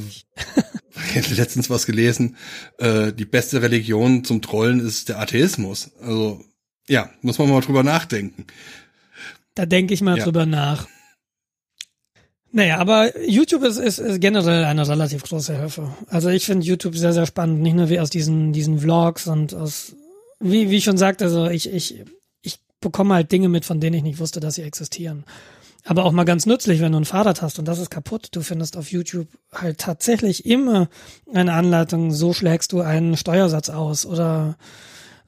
ich 0.95 1.15
hätte 1.15 1.33
letztens 1.35 1.69
was 1.69 1.85
gelesen, 1.85 2.35
äh, 2.79 3.13
die 3.13 3.25
beste 3.25 3.61
Religion 3.61 4.25
zum 4.25 4.41
Trollen 4.41 4.85
ist 4.85 5.07
der 5.07 5.19
Atheismus. 5.19 5.91
Also 6.01 6.43
ja, 6.89 7.09
muss 7.21 7.39
man 7.39 7.49
mal 7.49 7.61
drüber 7.61 7.83
nachdenken. 7.83 8.45
da 9.55 9.65
denke 9.65 9.93
ich 9.93 10.01
mal 10.01 10.17
Ja. 10.17 10.25
drüber 10.25 10.45
nach. 10.45 10.85
Naja, 12.55 12.77
aber 12.77 13.19
YouTube 13.27 13.63
ist, 13.63 13.77
ist, 13.77 13.97
ist 13.97 14.21
generell 14.21 14.63
eine 14.63 14.87
relativ 14.87 15.23
große 15.23 15.57
Hilfe. 15.57 15.91
Also 16.07 16.29
ich 16.29 16.45
finde 16.45 16.63
YouTube 16.63 16.95
sehr, 16.95 17.11
sehr 17.11 17.25
spannend. 17.25 17.61
Nicht 17.61 17.75
nur 17.75 17.89
wie 17.89 17.99
aus 17.99 18.11
diesen, 18.11 18.53
diesen 18.53 18.77
Vlogs 18.77 19.25
und 19.25 19.55
aus, 19.55 19.95
wie, 20.39 20.69
wie 20.69 20.77
ich 20.77 20.83
schon 20.83 20.97
sagte, 20.97 21.25
also 21.25 21.47
ich, 21.47 21.73
ich, 21.73 22.03
ich 22.43 22.59
bekomme 22.79 23.15
halt 23.15 23.31
Dinge 23.31 23.49
mit, 23.49 23.65
von 23.65 23.79
denen 23.79 23.95
ich 23.95 24.03
nicht 24.03 24.19
wusste, 24.19 24.39
dass 24.39 24.53
sie 24.53 24.61
existieren. 24.61 25.25
Aber 25.83 26.05
auch 26.05 26.11
mal 26.11 26.25
ganz 26.25 26.45
nützlich, 26.45 26.79
wenn 26.79 26.91
du 26.91 26.99
ein 26.99 27.05
Fahrrad 27.05 27.41
hast 27.41 27.57
und 27.57 27.67
das 27.67 27.79
ist 27.79 27.89
kaputt. 27.89 28.27
Du 28.33 28.41
findest 28.41 28.77
auf 28.77 28.91
YouTube 28.91 29.27
halt 29.51 29.79
tatsächlich 29.79 30.45
immer 30.45 30.89
eine 31.33 31.53
Anleitung, 31.53 32.11
so 32.11 32.33
schlägst 32.33 32.71
du 32.71 32.81
einen 32.81 33.17
Steuersatz 33.17 33.69
aus 33.69 34.05
oder 34.05 34.57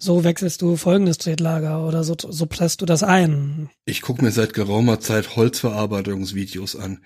so 0.05 0.23
wechselst 0.23 0.61
du 0.61 0.77
folgendes 0.77 1.17
Tretlager 1.17 1.85
oder 1.85 2.03
so, 2.03 2.15
so 2.17 2.45
presst 2.45 2.81
du 2.81 2.85
das 2.85 3.03
ein. 3.03 3.69
Ich 3.85 4.01
gucke 4.01 4.23
mir 4.23 4.31
seit 4.31 4.53
geraumer 4.53 4.99
Zeit 4.99 5.35
Holzverarbeitungsvideos 5.35 6.75
an. 6.75 6.99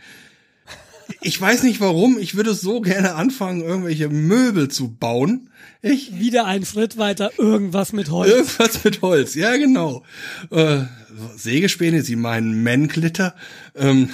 Ich 1.22 1.40
weiß 1.42 1.64
nicht 1.64 1.82
warum, 1.82 2.20
ich 2.20 2.36
würde 2.36 2.54
so 2.54 2.82
gerne 2.82 3.16
anfangen, 3.16 3.62
irgendwelche 3.62 4.10
Möbel 4.10 4.68
zu 4.68 4.96
bauen. 4.96 5.50
Ich, 5.82 6.20
Wieder 6.20 6.46
ein 6.46 6.66
Schritt 6.66 6.98
weiter, 6.98 7.32
irgendwas 7.38 7.94
mit 7.94 8.12
Holz. 8.12 8.30
irgendwas 8.30 8.84
mit 8.84 9.02
Holz, 9.02 9.34
ja 9.34 9.56
genau. 9.58 10.04
Äh, 10.52 10.82
Sägespäne, 11.36 12.04
Sie 12.04 12.16
meinen 12.16 12.62
Menglitter. 12.62 13.34
Ähm, 13.76 14.10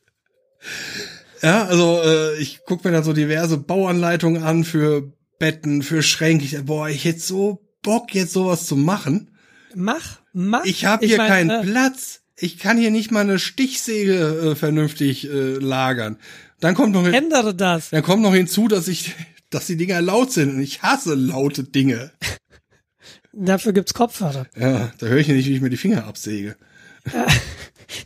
ja, 1.42 1.64
also 1.64 2.00
äh, 2.04 2.38
ich 2.38 2.64
gucke 2.64 2.86
mir 2.86 2.94
dann 2.94 3.04
so 3.04 3.12
diverse 3.12 3.58
Bauanleitungen 3.58 4.44
an 4.44 4.62
für 4.62 5.12
Betten, 5.38 5.82
für 5.82 6.02
Schränke. 6.02 6.44
Ich, 6.44 6.64
boah, 6.64 6.88
ich 6.88 7.04
hätte 7.04 7.20
so 7.20 7.64
Bock, 7.82 8.14
jetzt 8.14 8.32
sowas 8.32 8.66
zu 8.66 8.76
machen. 8.76 9.30
Mach, 9.74 10.20
mach. 10.32 10.64
Ich 10.64 10.84
habe 10.84 11.06
hier 11.06 11.18
mein, 11.18 11.28
keinen 11.28 11.50
äh, 11.50 11.62
Platz. 11.62 12.20
Ich 12.36 12.58
kann 12.58 12.78
hier 12.78 12.90
nicht 12.90 13.10
mal 13.10 13.20
eine 13.20 13.38
Stichsäge 13.38 14.50
äh, 14.50 14.54
vernünftig 14.56 15.28
äh, 15.28 15.54
lagern. 15.54 16.18
Dann 16.60 16.74
kommt 16.74 16.92
noch 16.92 17.04
hin, 17.04 17.14
Ändere 17.14 17.54
das. 17.54 17.90
dann 17.90 18.02
kommt 18.02 18.22
noch 18.22 18.34
hinzu, 18.34 18.68
dass 18.68 18.88
ich, 18.88 19.14
dass 19.50 19.66
die 19.66 19.76
Dinger 19.76 20.00
laut 20.00 20.32
sind 20.32 20.50
und 20.54 20.60
ich 20.60 20.82
hasse 20.82 21.14
laute 21.14 21.64
Dinge. 21.64 22.10
Dafür 23.32 23.72
gibt's 23.72 23.94
Kopfhörer. 23.94 24.46
Ja, 24.56 24.92
da 24.98 25.06
höre 25.06 25.18
ich 25.18 25.28
nicht, 25.28 25.48
wie 25.48 25.54
ich 25.54 25.60
mir 25.60 25.70
die 25.70 25.76
Finger 25.76 26.06
absäge. 26.06 26.56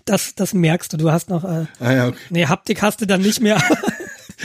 Das, 0.04 0.36
das 0.36 0.54
merkst 0.54 0.92
du. 0.92 0.96
Du 0.96 1.10
hast 1.10 1.28
noch, 1.28 1.42
äh, 1.42 1.66
Ah 1.80 1.92
ja, 1.92 2.06
okay. 2.08 2.18
nee, 2.30 2.46
Haptik 2.46 2.82
hast 2.82 3.00
du 3.00 3.06
dann 3.06 3.20
nicht 3.20 3.40
mehr. 3.40 3.60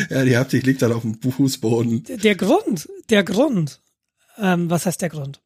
Ja, 0.10 0.24
die 0.24 0.38
Haptik 0.38 0.66
liegt 0.66 0.82
dann 0.82 0.94
auf 0.94 1.02
dem 1.02 1.20
Fußboden. 1.22 2.04
der 2.04 2.36
Grund, 2.36 2.90
der 3.10 3.24
Grund. 3.24 3.82
Ähm, 4.38 4.70
was 4.70 4.86
heißt 4.86 5.02
der 5.02 5.10
Grund? 5.10 5.42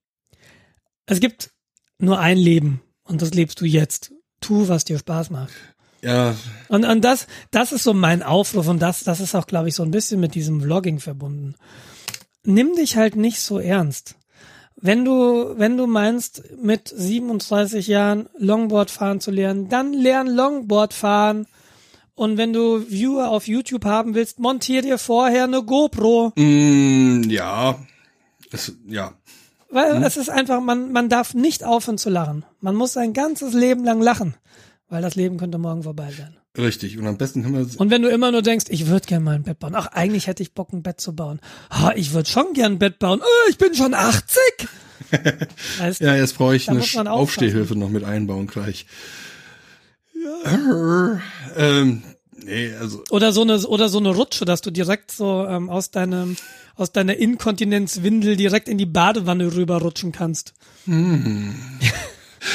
Es 1.06 1.20
gibt 1.20 1.52
nur 1.98 2.20
ein 2.20 2.38
Leben 2.38 2.82
und 3.04 3.22
das 3.22 3.34
lebst 3.34 3.60
du 3.62 3.66
jetzt. 3.66 4.12
Tu, 4.40 4.68
was 4.68 4.86
dir 4.86 4.98
Spaß 4.98 5.30
macht. 5.30 5.54
Ja, 6.02 6.36
Und, 6.68 6.84
und 6.84 7.02
das, 7.02 7.28
das 7.52 7.72
ist 7.72 7.84
so 7.84 7.94
mein 7.94 8.24
Aufruf 8.24 8.68
und 8.68 8.80
das, 8.82 9.04
das 9.04 9.20
ist 9.20 9.36
auch, 9.36 9.46
glaube 9.46 9.70
ich, 9.70 9.76
so 9.76 9.84
ein 9.84 9.92
bisschen 9.92 10.20
mit 10.20 10.34
diesem 10.34 10.62
Vlogging 10.62 11.00
verbunden. 11.00 11.56
Nimm 12.44 12.76
dich 12.76 12.98
halt 12.98 13.16
nicht 13.16 13.40
so 13.40 13.60
ernst. 13.60 14.16
Wenn 14.76 15.06
du, 15.06 15.54
wenn 15.58 15.78
du 15.78 15.86
meinst, 15.86 16.44
mit 16.60 16.88
37 16.88 17.86
Jahren 17.86 18.30
Longboard 18.40 18.90
fahren 18.90 19.20
zu 19.20 19.30
lernen, 19.30 19.70
dann 19.70 19.94
lern 19.94 20.26
Longboard 20.26 20.94
fahren. 20.96 21.46
Und 22.16 22.38
wenn 22.38 22.54
du 22.54 22.86
Viewer 22.90 23.30
auf 23.30 23.48
YouTube 23.48 23.86
haben 23.86 24.14
willst, 24.16 24.40
montier 24.40 24.82
dir 24.82 24.98
vorher 24.98 25.46
eine 25.46 25.64
GoPro. 25.64 26.34
mm, 26.36 27.24
ja, 27.30 27.80
es, 28.52 28.74
ja. 28.88 29.14
Weil 29.70 30.04
es 30.04 30.18
ist 30.18 30.30
einfach, 30.30 30.60
man, 30.62 30.92
man 30.92 31.08
darf 31.08 31.34
nicht 31.34 31.64
aufhören 31.64 31.98
zu 31.98 32.10
lachen. 32.10 32.44
Man 32.60 32.76
muss 32.76 32.94
sein 32.94 33.14
ganzes 33.14 33.54
Leben 33.54 33.86
lang 33.86 34.02
lachen. 34.02 34.36
Weil 34.90 35.02
das 35.02 35.16
Leben 35.16 35.38
könnte 35.38 35.58
morgen 35.58 35.84
vorbei 35.84 36.12
sein. 36.16 36.36
Richtig. 36.58 36.98
Und 36.98 37.08
am 37.08 37.18
besten 37.18 37.44
kann 37.44 37.54
man 37.54 37.66
Und 37.78 37.90
wenn 37.90 38.02
du 38.02 38.10
immer 38.10 38.32
nur 38.32 38.42
denkst, 38.42 38.66
ich 38.68 38.88
würde 38.88 39.08
gern 39.08 39.24
mal 39.24 39.36
ein 39.36 39.44
Bett 39.44 39.60
bauen. 39.60 39.74
Ach, 39.74 39.88
eigentlich 39.88 40.28
hätte 40.28 40.44
ich 40.44 40.54
Bock, 40.54 40.74
ein 40.74 40.84
Bett 40.84 41.00
zu 41.00 41.16
bauen. 41.16 41.40
Ah, 41.70 41.94
ich 41.96 42.12
würde 42.12 42.30
schon 42.30 42.52
gern 42.54 42.74
ein 42.74 42.80
Bett 42.80 43.00
bauen. 43.00 43.22
Äh, 43.22 43.50
ich 43.50 43.58
bin 43.58 43.74
schon 43.74 43.94
80. 43.94 44.38
weißt, 45.80 46.02
Ja, 46.02 46.16
jetzt 46.18 46.38
brauche 46.38 46.58
ich 46.58 46.70
eine. 46.70 46.82
Aufstehhilfe 47.10 47.78
noch 47.78 47.90
mit 47.90 48.04
einbauen 48.04 48.48
gleich. 48.48 48.86
Ja. 50.24 51.20
Ähm, 51.56 52.04
Nee, 52.44 52.74
also. 52.74 53.04
Oder 53.10 53.32
so 53.32 53.42
eine, 53.42 53.66
oder 53.68 53.90
so 53.90 54.00
eine 54.00 54.10
Rutsche, 54.10 54.46
dass 54.46 54.62
du 54.62 54.72
direkt 54.72 55.12
so 55.12 55.46
ähm, 55.46 55.70
aus 55.70 55.92
deinem, 55.92 56.38
aus 56.76 56.92
deiner 56.92 57.18
Inkontinenzwindel 57.18 58.36
direkt 58.36 58.68
in 58.68 58.78
die 58.78 58.86
Badewanne 58.86 59.56
rüberrutschen 59.56 60.12
kannst. 60.12 60.54
Hm. 60.86 61.56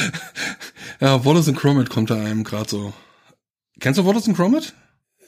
ja, 1.01 1.25
Wallace 1.25 1.49
und 1.49 1.57
Gromit 1.57 1.91
kommt 1.91 2.11
da 2.11 2.17
einem 2.17 2.45
gerade 2.45 2.69
so. 2.69 2.93
Kennst 3.79 3.99
du 3.99 4.07
Wallace 4.07 4.29
und 4.29 4.37
Gromit? 4.37 4.75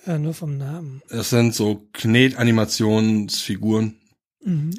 Ja, 0.07 0.19
nur 0.19 0.35
vom 0.35 0.57
Namen. 0.57 1.03
Das 1.11 1.31
sind 1.31 1.55
so 1.55 1.87
Knetanimationsfiguren. 1.93 3.97
Mhm. 4.43 4.71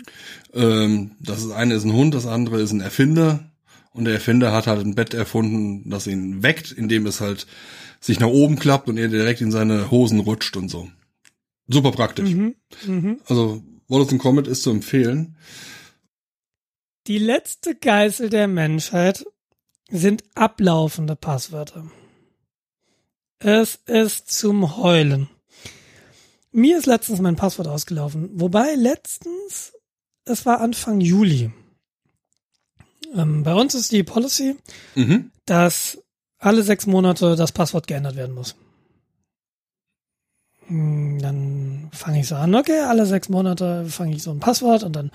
Ähm, 0.54 1.12
das 1.20 1.50
eine 1.52 1.76
ist 1.76 1.84
ein 1.84 1.94
Hund, 1.94 2.16
das 2.16 2.26
andere 2.26 2.62
ist 2.62 2.72
ein 2.72 2.82
Erfinder. 2.82 3.49
Und 3.92 4.06
der 4.06 4.14
Erfinder 4.14 4.52
hat 4.52 4.68
halt 4.68 4.86
ein 4.86 4.96
Bett 4.96 5.14
erfunden, 5.14 5.90
das 5.90 6.08
ihn 6.08 6.44
weckt, 6.44 6.72
indem 6.72 7.06
es 7.06 7.22
halt 7.22 7.48
sich 8.00 8.20
nach 8.20 8.28
oben 8.28 8.58
klappt 8.58 8.88
und 8.88 8.98
er 8.98 9.08
direkt 9.08 9.42
in 9.42 9.52
seine 9.52 9.92
Hosen 9.92 10.20
rutscht 10.20 10.56
und 10.56 10.70
so. 10.70 10.90
Super 11.68 11.92
praktisch. 11.92 12.32
Mhm. 12.32 12.56
Mhm. 12.86 13.22
Also 13.26 13.64
Wallace 13.88 14.12
und 14.12 14.20
Gromit 14.20 14.48
ist 14.48 14.64
zu 14.64 14.70
empfehlen. 14.70 15.36
Die 17.08 17.18
letzte 17.18 17.76
Geißel 17.76 18.30
der 18.30 18.48
Menschheit 18.48 19.26
sind 19.90 20.24
ablaufende 20.36 21.16
Passwörter. 21.16 21.90
Es 23.40 23.80
ist 23.86 24.32
zum 24.32 24.78
Heulen. 24.78 25.30
Mir 26.52 26.78
ist 26.78 26.86
letztens 26.86 27.20
mein 27.22 27.36
Passwort 27.36 27.68
ausgelaufen. 27.68 28.30
Wobei 28.34 28.76
letztens, 28.76 29.74
es 30.26 30.46
war 30.46 30.62
Anfang 30.62 31.00
Juli. 31.00 31.52
Ähm, 33.16 33.44
bei 33.44 33.54
uns 33.54 33.76
ist 33.76 33.92
die 33.92 34.04
Policy, 34.04 34.56
mhm. 34.96 35.32
dass 35.46 35.98
alle 36.38 36.64
sechs 36.64 36.88
Monate 36.88 37.36
das 37.36 37.52
Passwort 37.52 37.88
geändert 37.88 38.16
werden 38.16 38.36
muss. 38.36 38.56
Hm, 40.68 41.20
dann 41.20 41.90
fange 41.92 42.20
ich 42.20 42.28
so 42.28 42.36
an, 42.36 42.56
okay, 42.56 42.80
alle 42.82 43.06
sechs 43.06 43.30
Monate 43.30 43.86
fange 43.86 44.16
ich 44.16 44.24
so 44.24 44.32
ein 44.32 44.40
Passwort 44.40 44.84
und 44.84 44.96
dann 44.96 45.12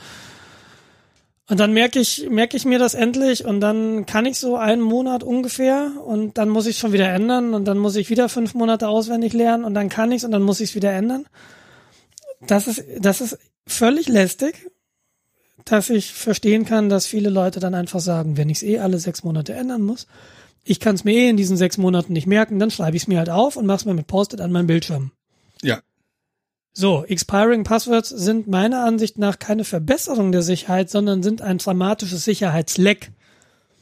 und 1.47 1.61
dann 1.61 1.75
merke 1.75 2.01
ich, 2.01 2.27
merke 2.31 2.57
ich 2.57 2.65
mir 2.65 2.79
das 2.79 2.95
endlich 2.95 3.45
und 3.45 3.61
dann 3.61 4.07
kann 4.07 4.25
ich 4.25 4.39
so 4.39 4.57
einen 4.57 4.81
Monat 4.81 5.23
ungefähr 5.23 5.93
und 6.03 6.39
dann 6.39 6.49
muss 6.49 6.67
ich 6.67 6.79
schon 6.79 6.95
wieder 6.95 7.11
ändern 7.11 7.53
und 7.53 7.67
dann 7.67 7.77
muss 7.77 7.97
ich 7.97 8.09
wieder 8.09 8.31
fünf 8.31 8.55
Monate 8.55 8.89
auswendig 8.89 9.35
lernen 9.35 9.65
und 9.65 9.75
dann 9.75 9.91
kann 9.91 10.11
ich's 10.11 10.25
und 10.25 10.31
dann 10.31 10.43
muss 10.43 10.61
ich 10.61 10.71
es 10.71 10.75
wieder 10.75 10.93
ändern. 10.93 11.27
Das 12.47 12.67
ist, 12.67 12.83
das 12.99 13.21
ist 13.21 13.39
völlig 13.67 14.09
lästig, 14.09 14.71
dass 15.65 15.91
ich 15.91 16.13
verstehen 16.13 16.65
kann, 16.65 16.89
dass 16.89 17.07
viele 17.07 17.31
Leute 17.31 17.61
dann 17.61 17.75
einfach 17.75 18.01
sagen, 18.01 18.37
wenn 18.37 18.51
ich 18.51 18.59
es 18.59 18.63
eh 18.63 18.79
alle 18.79 18.99
sechs 18.99 19.25
Monate 19.25 19.55
ändern 19.55 19.83
muss, 19.83 20.07
ich 20.65 20.81
kann 20.81 20.95
es 20.95 21.05
mir 21.05 21.15
eh 21.15 21.29
in 21.29 21.37
diesen 21.37 21.57
sechs 21.57 21.79
Monaten 21.79 22.13
nicht 22.13 22.27
merken, 22.27 22.59
dann 22.59 22.71
schreibe 22.71 22.97
ich 22.97 23.05
es 23.05 23.09
mir 23.09 23.19
halt 23.19 23.31
auf 23.31 23.57
und 23.57 23.67
mache 23.67 23.79
es 23.79 23.85
mir 23.85 23.95
mit 23.95 24.07
Post-it 24.07 24.41
an 24.41 24.53
meinem 24.53 24.67
Bildschirm. 24.67 25.11
Ja, 25.63 25.81
so, 26.77 27.05
Expiring 27.05 27.63
Passwords 27.63 28.09
sind 28.09 28.49
meiner 28.49 28.85
Ansicht 28.85 29.17
nach 29.17 29.39
keine 29.39 29.63
Verbesserung 29.63 30.33
der 30.33 30.43
Sicherheit, 30.43 30.91
sondern 30.91 31.23
sind 31.23 31.41
ein 31.41 31.59
dramatisches 31.59 32.25
Sicherheitsleck. 32.25 33.13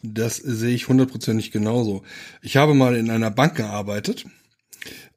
Das 0.03 0.37
sehe 0.37 0.75
ich 0.75 0.89
hundertprozentig 0.89 1.53
genauso. 1.53 2.03
Ich 2.43 2.59
habe 2.59 2.75
mal 2.75 2.95
in 2.95 3.11
einer 3.11 3.31
Bank 3.31 3.57
gearbeitet. 3.57 4.27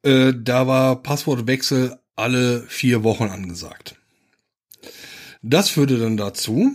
Äh, 0.03 0.31
da 0.41 0.67
war 0.67 1.03
Passwortwechsel 1.03 1.97
alle 2.15 2.61
vier 2.69 3.03
Wochen 3.03 3.25
angesagt. 3.25 3.97
Das 5.47 5.69
führte 5.69 5.99
dann 5.99 6.17
dazu, 6.17 6.71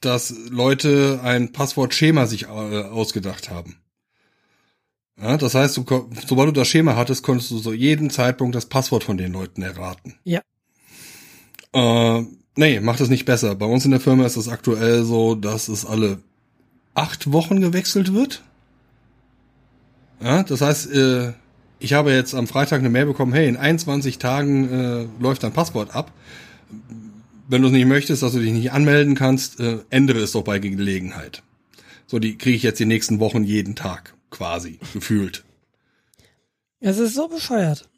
dass 0.00 0.32
Leute 0.48 1.18
ein 1.24 1.50
Passwortschema 1.50 2.26
sich 2.26 2.44
äh, 2.44 2.46
ausgedacht 2.46 3.50
haben. 3.50 3.76
Ja, 5.20 5.36
das 5.36 5.56
heißt, 5.56 5.76
du, 5.76 5.84
sobald 6.24 6.48
du 6.48 6.52
das 6.52 6.68
Schema 6.68 6.94
hattest, 6.94 7.24
konntest 7.24 7.50
du 7.50 7.58
so 7.58 7.72
jeden 7.72 8.08
Zeitpunkt 8.08 8.54
das 8.54 8.66
Passwort 8.66 9.02
von 9.02 9.18
den 9.18 9.32
Leuten 9.32 9.62
erraten. 9.62 10.14
Ja. 10.22 10.42
Äh, 11.72 12.24
nee, 12.54 12.78
macht 12.78 13.00
es 13.00 13.08
nicht 13.08 13.24
besser. 13.24 13.56
Bei 13.56 13.66
uns 13.66 13.84
in 13.84 13.90
der 13.90 14.00
Firma 14.00 14.26
ist 14.26 14.36
es 14.36 14.48
aktuell 14.48 15.02
so, 15.02 15.34
dass 15.34 15.66
es 15.66 15.84
alle 15.84 16.20
acht 16.94 17.32
Wochen 17.32 17.60
gewechselt 17.60 18.14
wird. 18.14 18.44
Ja, 20.22 20.44
das 20.44 20.60
heißt, 20.60 20.92
äh, 20.92 21.32
ich 21.80 21.94
habe 21.94 22.12
jetzt 22.12 22.32
am 22.36 22.46
Freitag 22.46 22.78
eine 22.78 22.90
Mail 22.90 23.06
bekommen, 23.06 23.32
hey, 23.32 23.48
in 23.48 23.56
21 23.56 24.18
Tagen 24.18 24.70
äh, 24.70 25.06
läuft 25.20 25.42
dein 25.42 25.52
Passwort 25.52 25.96
ab. 25.96 26.12
Wenn 27.52 27.60
du 27.60 27.68
es 27.68 27.74
nicht 27.74 27.86
möchtest, 27.86 28.22
dass 28.22 28.32
du 28.32 28.38
dich 28.38 28.50
nicht 28.50 28.72
anmelden 28.72 29.14
kannst, 29.14 29.60
äh, 29.60 29.80
ändere 29.90 30.20
es 30.20 30.32
doch 30.32 30.42
bei 30.42 30.58
Gelegenheit. 30.58 31.42
So, 32.06 32.18
die 32.18 32.38
kriege 32.38 32.56
ich 32.56 32.62
jetzt 32.62 32.80
die 32.80 32.86
nächsten 32.86 33.20
Wochen 33.20 33.44
jeden 33.44 33.74
Tag 33.74 34.14
quasi, 34.30 34.80
gefühlt. 34.94 35.44
Es 36.80 36.98
ist 36.98 37.14
so 37.14 37.28
bescheuert. 37.28 37.90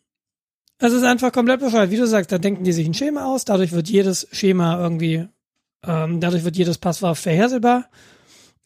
Es 0.79 0.93
ist 0.93 1.05
einfach 1.05 1.31
komplett 1.31 1.61
bescheuert. 1.61 1.93
Wie 1.93 1.97
du 1.97 2.07
sagst, 2.09 2.33
da 2.33 2.39
denken 2.39 2.65
die 2.65 2.73
sich 2.73 2.85
ein 2.85 2.95
Schema 2.95 3.27
aus, 3.27 3.45
dadurch 3.45 3.71
wird 3.71 3.89
jedes 3.89 4.27
Schema 4.33 4.77
irgendwie, 4.77 5.29
ähm, 5.85 6.19
dadurch 6.19 6.43
wird 6.43 6.57
jedes 6.57 6.79
Passwort 6.79 7.17
vorhersehbar. 7.17 7.89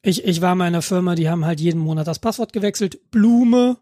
Ich, 0.01 0.25
ich 0.25 0.41
war 0.41 0.55
in 0.55 0.63
einer 0.63 0.81
Firma, 0.81 1.17
die 1.17 1.29
haben 1.29 1.45
halt 1.45 1.61
jeden 1.61 1.81
Monat 1.83 2.07
das 2.07 2.19
Passwort 2.19 2.55
gewechselt. 2.55 3.11
Blume, 3.11 3.77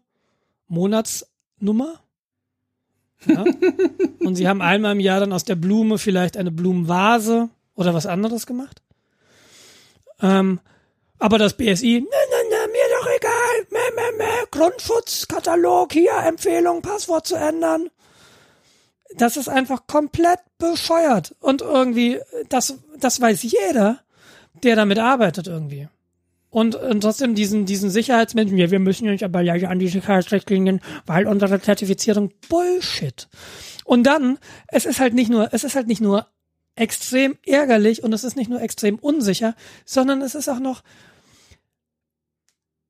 Monatsnummer. 0.67 2.01
Ja. 3.25 3.43
Und 4.19 4.35
sie 4.35 4.47
haben 4.47 4.61
einmal 4.61 4.93
im 4.93 4.99
Jahr 4.99 5.19
dann 5.19 5.33
aus 5.33 5.43
der 5.43 5.55
Blume 5.55 5.97
vielleicht 5.97 6.37
eine 6.37 6.51
Blumenvase 6.51 7.49
oder 7.75 7.93
was 7.93 8.05
anderes 8.05 8.45
gemacht. 8.45 8.81
Ähm, 10.21 10.59
aber 11.19 11.37
das 11.37 11.55
BSI, 11.55 12.01
ne, 12.01 12.07
ne, 12.07 12.49
ne, 12.49 12.71
mir 12.71 12.99
doch 12.99 13.07
egal, 13.15 13.67
meh, 13.71 13.95
meh, 13.95 14.17
meh, 14.17 14.45
Grundschutzkatalog, 14.51 15.93
hier, 15.93 16.15
Empfehlung, 16.25 16.81
Passwort 16.81 17.25
zu 17.25 17.35
ändern. 17.35 17.89
Das 19.15 19.37
ist 19.37 19.47
einfach 19.47 19.87
komplett 19.87 20.39
bescheuert. 20.59 21.35
Und 21.39 21.61
irgendwie, 21.61 22.19
das, 22.49 22.75
das 22.99 23.19
weiß 23.19 23.43
jeder, 23.43 23.99
der 24.63 24.75
damit 24.75 24.99
arbeitet 24.99 25.47
irgendwie. 25.47 25.87
Und, 26.49 26.75
und 26.75 27.01
trotzdem 27.01 27.35
diesen, 27.35 27.65
diesen 27.65 27.89
Sicherheitsmenschen, 27.89 28.57
ja, 28.57 28.71
wir 28.71 28.79
müssen 28.79 29.09
uns 29.09 29.21
aber 29.21 29.41
ja 29.41 29.53
an 29.67 29.79
die 29.79 29.89
Sicherheitsrichtlinien, 29.89 30.79
weil 31.05 31.27
unsere 31.27 31.61
Zertifizierung 31.61 32.31
Bullshit. 32.49 33.27
Und 33.83 34.03
dann, 34.03 34.37
es 34.67 34.85
ist 34.85 34.99
halt 34.99 35.13
nicht 35.13 35.29
nur, 35.29 35.53
es 35.53 35.63
ist 35.63 35.75
halt 35.75 35.87
nicht 35.87 36.01
nur 36.01 36.27
extrem 36.75 37.37
ärgerlich 37.45 38.03
und 38.03 38.13
es 38.13 38.23
ist 38.23 38.37
nicht 38.37 38.49
nur 38.49 38.61
extrem 38.61 38.95
unsicher, 38.99 39.55
sondern 39.85 40.21
es 40.21 40.35
ist 40.35 40.47
auch 40.47 40.59
noch 40.59 40.83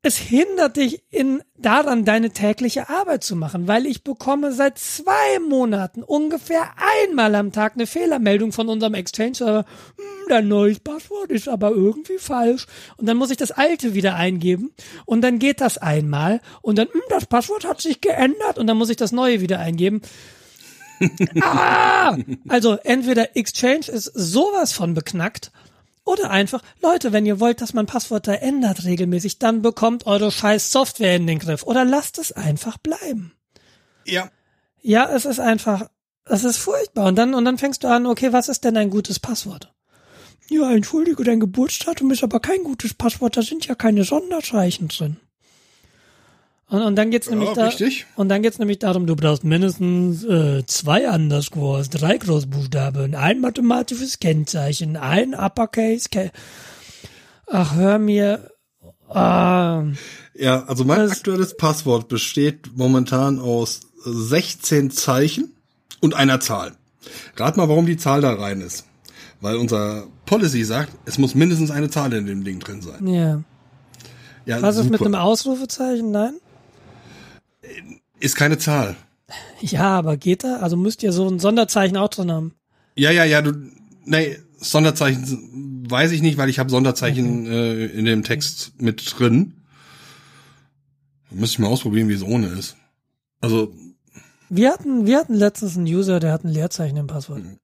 es 0.07 0.15
hindert 0.15 0.77
dich 0.77 1.03
in 1.11 1.43
daran, 1.57 2.05
deine 2.05 2.29
tägliche 2.29 2.87
Arbeit 2.87 3.25
zu 3.25 3.35
machen, 3.35 3.67
weil 3.67 3.85
ich 3.85 4.05
bekomme 4.05 4.53
seit 4.53 4.77
zwei 4.77 5.39
Monaten 5.45 6.01
ungefähr 6.01 6.69
einmal 7.03 7.35
am 7.35 7.51
Tag 7.51 7.73
eine 7.73 7.87
Fehlermeldung 7.87 8.53
von 8.53 8.69
unserem 8.69 8.93
Exchange-Server. 8.93 9.65
Hm, 9.97 10.05
dein 10.29 10.47
neues 10.47 10.79
Passwort 10.79 11.29
ist 11.29 11.49
aber 11.49 11.71
irgendwie 11.71 12.19
falsch. 12.19 12.67
Und 12.95 13.07
dann 13.07 13.17
muss 13.17 13.31
ich 13.31 13.37
das 13.37 13.51
alte 13.51 13.95
wieder 13.95 14.15
eingeben. 14.15 14.71
Und 15.05 15.21
dann 15.21 15.39
geht 15.39 15.59
das 15.59 15.77
einmal. 15.77 16.39
Und 16.61 16.77
dann, 16.77 16.87
hm, 16.87 17.01
das 17.09 17.25
Passwort 17.25 17.65
hat 17.65 17.81
sich 17.81 17.99
geändert. 17.99 18.57
Und 18.57 18.67
dann 18.67 18.77
muss 18.77 18.89
ich 18.89 18.97
das 18.97 19.11
neue 19.11 19.41
wieder 19.41 19.59
eingeben. 19.59 20.03
ah! 21.41 22.15
Also 22.47 22.77
entweder 22.85 23.35
Exchange 23.35 23.89
ist 23.91 24.05
sowas 24.15 24.71
von 24.71 24.93
beknackt 24.93 25.51
oder 26.07 26.29
einfach, 26.31 26.63
Leute, 26.81 27.11
wenn 27.11 27.25
ihr 27.25 27.39
wollt, 27.39 27.61
dass 27.61 27.73
man 27.73 27.85
Passwörter 27.85 28.41
ändert 28.41 28.85
regelmäßig, 28.85 29.39
dann 29.39 29.61
bekommt 29.61 30.07
eure 30.07 30.31
scheiß 30.31 30.71
Software 30.71 31.15
in 31.15 31.27
den 31.27 31.39
Griff. 31.39 31.63
Oder 31.63 31.83
lasst 31.83 32.17
es 32.17 32.31
einfach 32.31 32.77
bleiben. 32.77 33.33
Ja. 34.05 34.31
Ja, 34.81 35.09
es 35.13 35.25
ist 35.25 35.39
einfach, 35.39 35.89
es 36.23 36.45
ist 36.45 36.57
furchtbar. 36.57 37.07
Und 37.07 37.17
dann, 37.17 37.33
und 37.33 37.43
dann 37.43 37.57
fängst 37.57 37.83
du 37.83 37.89
an, 37.89 38.05
okay, 38.05 38.31
was 38.31 38.47
ist 38.47 38.63
denn 38.63 38.77
ein 38.77 38.89
gutes 38.89 39.19
Passwort? 39.19 39.73
Ja, 40.49 40.71
entschuldige, 40.71 41.25
dein 41.25 41.41
Geburtsdatum 41.41 42.09
ist 42.11 42.23
aber 42.23 42.39
kein 42.39 42.63
gutes 42.63 42.93
Passwort, 42.93 43.35
da 43.35 43.41
sind 43.41 43.67
ja 43.67 43.75
keine 43.75 44.05
Sonderzeichen 44.05 44.87
drin. 44.87 45.17
Und, 46.69 46.81
und 46.81 46.95
dann 46.95 47.11
geht's 47.11 47.29
nämlich 47.29 47.49
ja, 47.49 47.55
da, 47.55 47.65
richtig. 47.67 48.05
und 48.17 48.27
dann 48.27 48.41
geht's 48.41 48.59
nämlich 48.59 48.79
darum, 48.79 49.07
du 49.07 49.15
brauchst 49.15 49.45
mindestens 49.45 50.25
äh, 50.25 50.65
zwei 50.65 51.09
Underscores, 51.09 51.89
drei 51.89 52.17
Großbuchstaben, 52.17 53.15
ein 53.15 53.39
mathematisches 53.39 54.19
Kennzeichen, 54.19 54.97
ein 54.97 55.33
Uppercase. 55.33 56.09
Ke 56.09 56.31
Ach, 57.49 57.75
hör 57.75 57.99
mir. 57.99 58.51
Ah, 59.07 59.85
ja, 60.33 60.65
also 60.65 60.83
mein 60.83 61.09
aktuelles 61.09 61.55
Passwort 61.55 62.09
besteht 62.09 62.75
momentan 62.75 63.39
aus 63.39 63.79
16 64.03 64.91
Zeichen 64.91 65.53
und 66.01 66.13
einer 66.13 66.41
Zahl. 66.41 66.73
Rat 67.37 67.55
mal, 67.55 67.69
warum 67.69 67.85
die 67.85 67.95
Zahl 67.95 68.19
da 68.19 68.33
rein 68.33 68.59
ist. 68.59 68.85
Weil 69.39 69.55
unser 69.55 70.07
Policy 70.25 70.65
sagt, 70.65 70.91
es 71.05 71.17
muss 71.17 71.35
mindestens 71.35 71.71
eine 71.71 71.89
Zahl 71.89 72.11
in 72.11 72.25
dem 72.25 72.43
Ding 72.43 72.59
drin 72.59 72.81
sein. 72.81 73.07
Ja. 73.07 73.41
Ja, 74.45 74.61
Was 74.61 74.75
super. 74.75 74.85
ist 74.85 74.91
mit 74.91 75.01
einem 75.01 75.15
Ausrufezeichen? 75.15 76.11
Nein? 76.11 76.35
Ist 78.19 78.35
keine 78.35 78.57
Zahl. 78.57 78.95
Ja, 79.61 79.97
aber 79.97 80.17
geht 80.17 80.43
da? 80.43 80.57
Also 80.57 80.77
müsst 80.77 81.03
ihr 81.03 81.11
so 81.11 81.27
ein 81.27 81.39
Sonderzeichen 81.39 81.97
auch 81.97 82.09
drin 82.09 82.31
haben. 82.31 82.53
Ja, 82.95 83.11
ja, 83.11 83.25
ja, 83.25 83.41
du, 83.41 83.53
nee, 84.05 84.37
Sonderzeichen 84.57 85.85
weiß 85.89 86.11
ich 86.11 86.21
nicht, 86.21 86.37
weil 86.37 86.49
ich 86.49 86.59
habe 86.59 86.69
Sonderzeichen 86.69 87.47
okay. 87.47 87.83
äh, 87.83 87.85
in 87.87 88.05
dem 88.05 88.23
Text 88.23 88.73
mit 88.79 89.13
drin. 89.17 89.53
Müsste 91.29 91.55
ich 91.55 91.59
mal 91.59 91.67
ausprobieren, 91.67 92.09
wie 92.09 92.13
es 92.13 92.23
ohne 92.23 92.47
ist. 92.47 92.77
Also, 93.41 93.73
Wir 94.49 94.71
hatten, 94.71 95.05
wir 95.05 95.17
hatten 95.17 95.35
letztens 95.35 95.77
einen 95.77 95.85
User, 95.85 96.19
der 96.19 96.31
hat 96.31 96.43
ein 96.43 96.49
Leerzeichen 96.49 96.97
im 96.97 97.07
Passwort. 97.07 97.43
Mhm. 97.43 97.59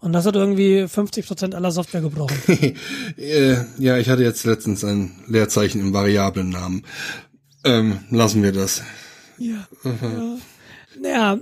Und 0.00 0.12
das 0.12 0.26
hat 0.26 0.34
irgendwie 0.34 0.88
50 0.88 1.26
Prozent 1.26 1.54
aller 1.54 1.70
Software 1.70 2.00
gebrochen. 2.00 2.36
äh, 3.16 3.56
ja, 3.78 3.98
ich 3.98 4.08
hatte 4.08 4.22
jetzt 4.22 4.44
letztens 4.44 4.84
ein 4.84 5.12
Leerzeichen 5.28 5.80
im 5.80 5.92
variablen 5.92 6.50
Namen. 6.50 6.82
Ähm, 7.64 8.00
lassen 8.10 8.42
wir 8.42 8.52
das. 8.52 8.82
Ja. 9.38 9.66
ja. 9.84 10.38
Naja, 11.00 11.38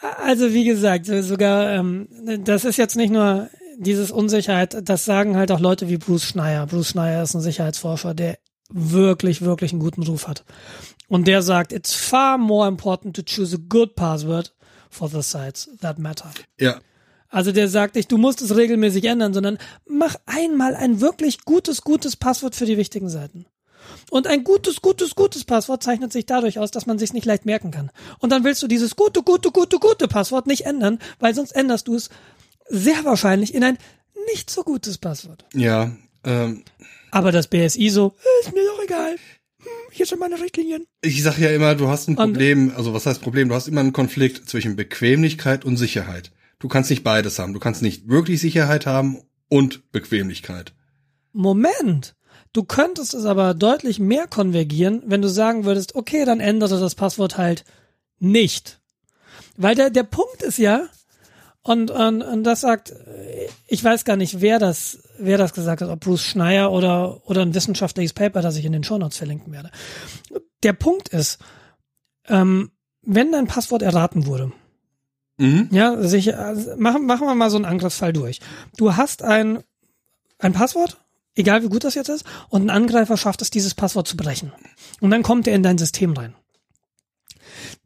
also 0.00 0.52
wie 0.52 0.64
gesagt, 0.64 1.06
sogar, 1.06 1.70
ähm, 1.70 2.08
das 2.44 2.64
ist 2.64 2.76
jetzt 2.76 2.96
nicht 2.96 3.12
nur 3.12 3.48
dieses 3.78 4.10
Unsicherheit, 4.10 4.88
das 4.88 5.04
sagen 5.04 5.36
halt 5.36 5.50
auch 5.50 5.60
Leute 5.60 5.88
wie 5.88 5.96
Bruce 5.96 6.24
Schneier. 6.24 6.66
Bruce 6.66 6.90
Schneier 6.90 7.22
ist 7.22 7.34
ein 7.34 7.40
Sicherheitsforscher, 7.40 8.14
der 8.14 8.38
wirklich, 8.70 9.42
wirklich 9.42 9.72
einen 9.72 9.80
guten 9.80 10.02
Ruf 10.02 10.28
hat. 10.28 10.44
Und 11.08 11.26
der 11.26 11.42
sagt, 11.42 11.72
it's 11.72 11.94
far 11.94 12.38
more 12.38 12.68
important 12.68 13.14
to 13.16 13.22
choose 13.22 13.56
a 13.56 13.60
good 13.68 13.94
password 13.94 14.54
for 14.88 15.08
the 15.08 15.22
sites 15.22 15.68
that 15.80 15.98
matter. 15.98 16.30
Ja. 16.58 16.80
Also 17.28 17.50
der 17.52 17.68
sagt 17.68 17.94
nicht, 17.94 18.12
du 18.12 18.18
musst 18.18 18.42
es 18.42 18.54
regelmäßig 18.54 19.04
ändern, 19.04 19.32
sondern 19.32 19.58
mach 19.86 20.16
einmal 20.26 20.74
ein 20.74 21.00
wirklich 21.00 21.44
gutes, 21.44 21.82
gutes 21.82 22.16
Passwort 22.16 22.54
für 22.54 22.66
die 22.66 22.76
wichtigen 22.76 23.08
Seiten. 23.08 23.46
Und 24.10 24.26
ein 24.26 24.44
gutes, 24.44 24.82
gutes, 24.82 25.14
gutes 25.14 25.44
Passwort 25.44 25.82
zeichnet 25.82 26.12
sich 26.12 26.26
dadurch 26.26 26.58
aus, 26.58 26.70
dass 26.70 26.86
man 26.86 26.98
sich 26.98 27.12
nicht 27.12 27.26
leicht 27.26 27.46
merken 27.46 27.70
kann. 27.70 27.90
Und 28.18 28.30
dann 28.30 28.44
willst 28.44 28.62
du 28.62 28.68
dieses 28.68 28.96
gute, 28.96 29.22
gute, 29.22 29.50
gute, 29.50 29.78
gute 29.78 30.08
Passwort 30.08 30.46
nicht 30.46 30.66
ändern, 30.66 30.98
weil 31.18 31.34
sonst 31.34 31.52
änderst 31.52 31.88
du 31.88 31.94
es 31.94 32.10
sehr 32.68 33.04
wahrscheinlich 33.04 33.54
in 33.54 33.64
ein 33.64 33.78
nicht 34.32 34.50
so 34.50 34.62
gutes 34.62 34.98
Passwort. 34.98 35.44
Ja. 35.54 35.92
Ähm, 36.24 36.64
Aber 37.10 37.32
das 37.32 37.48
BSI 37.48 37.90
so, 37.90 38.14
ist 38.42 38.54
mir 38.54 38.64
doch 38.64 38.82
egal. 38.82 39.16
Hm, 39.58 39.68
hier 39.90 40.06
sind 40.06 40.20
meine 40.20 40.40
Richtlinien. 40.40 40.86
Ich 41.02 41.22
sag 41.22 41.38
ja 41.38 41.50
immer, 41.50 41.74
du 41.74 41.88
hast 41.88 42.08
ein 42.08 42.16
Problem, 42.16 42.72
also 42.76 42.94
was 42.94 43.06
heißt 43.06 43.20
Problem? 43.20 43.48
Du 43.48 43.54
hast 43.54 43.68
immer 43.68 43.80
einen 43.80 43.92
Konflikt 43.92 44.48
zwischen 44.48 44.76
Bequemlichkeit 44.76 45.64
und 45.64 45.76
Sicherheit. 45.76 46.32
Du 46.58 46.68
kannst 46.68 46.90
nicht 46.90 47.02
beides 47.02 47.38
haben. 47.38 47.52
Du 47.52 47.58
kannst 47.58 47.82
nicht 47.82 48.08
wirklich 48.08 48.40
Sicherheit 48.40 48.86
haben 48.86 49.22
und 49.48 49.90
Bequemlichkeit. 49.90 50.72
Moment. 51.32 52.14
Du 52.52 52.64
könntest 52.64 53.14
es 53.14 53.24
aber 53.24 53.54
deutlich 53.54 53.98
mehr 53.98 54.26
konvergieren, 54.26 55.02
wenn 55.06 55.22
du 55.22 55.28
sagen 55.28 55.64
würdest, 55.64 55.94
okay, 55.94 56.24
dann 56.24 56.40
ändere 56.40 56.78
das 56.78 56.94
Passwort 56.94 57.38
halt 57.38 57.64
nicht. 58.18 58.80
Weil 59.56 59.74
der, 59.74 59.90
der 59.90 60.02
Punkt 60.02 60.42
ist 60.42 60.58
ja, 60.58 60.86
und, 61.62 61.90
und, 61.90 62.22
und 62.22 62.44
das 62.44 62.60
sagt, 62.60 62.92
ich 63.68 63.82
weiß 63.82 64.04
gar 64.04 64.16
nicht, 64.16 64.40
wer 64.40 64.58
das, 64.58 64.98
wer 65.18 65.38
das 65.38 65.54
gesagt 65.54 65.80
hat, 65.80 65.88
ob 65.88 66.00
Bruce 66.00 66.22
Schneier 66.24 66.72
oder, 66.72 67.22
oder 67.28 67.42
ein 67.42 67.54
wissenschaftliches 67.54 68.12
Paper, 68.12 68.42
das 68.42 68.56
ich 68.56 68.64
in 68.64 68.72
den 68.72 68.84
Shownotes 68.84 69.18
verlinken 69.18 69.52
werde. 69.52 69.70
Der 70.62 70.72
Punkt 70.72 71.08
ist, 71.08 71.38
ähm, 72.28 72.72
wenn 73.02 73.32
dein 73.32 73.46
Passwort 73.46 73.82
erraten 73.82 74.26
wurde, 74.26 74.52
Mhm. 75.38 75.68
Ja, 75.72 76.00
sicher. 76.02 76.38
Also 76.38 76.76
machen, 76.76 77.06
machen 77.06 77.26
wir 77.26 77.34
mal 77.34 77.50
so 77.50 77.56
einen 77.56 77.64
Angriffsfall 77.64 78.12
durch. 78.12 78.40
Du 78.76 78.96
hast 78.96 79.22
ein, 79.22 79.62
ein 80.38 80.52
Passwort, 80.52 81.01
egal 81.34 81.62
wie 81.62 81.68
gut 81.68 81.84
das 81.84 81.94
jetzt 81.94 82.08
ist, 82.08 82.24
und 82.48 82.62
ein 82.62 82.70
Angreifer 82.70 83.16
schafft 83.16 83.42
es, 83.42 83.50
dieses 83.50 83.74
Passwort 83.74 84.08
zu 84.08 84.16
brechen. 84.16 84.52
Und 85.00 85.10
dann 85.10 85.22
kommt 85.22 85.46
er 85.46 85.54
in 85.54 85.62
dein 85.62 85.78
System 85.78 86.12
rein. 86.12 86.34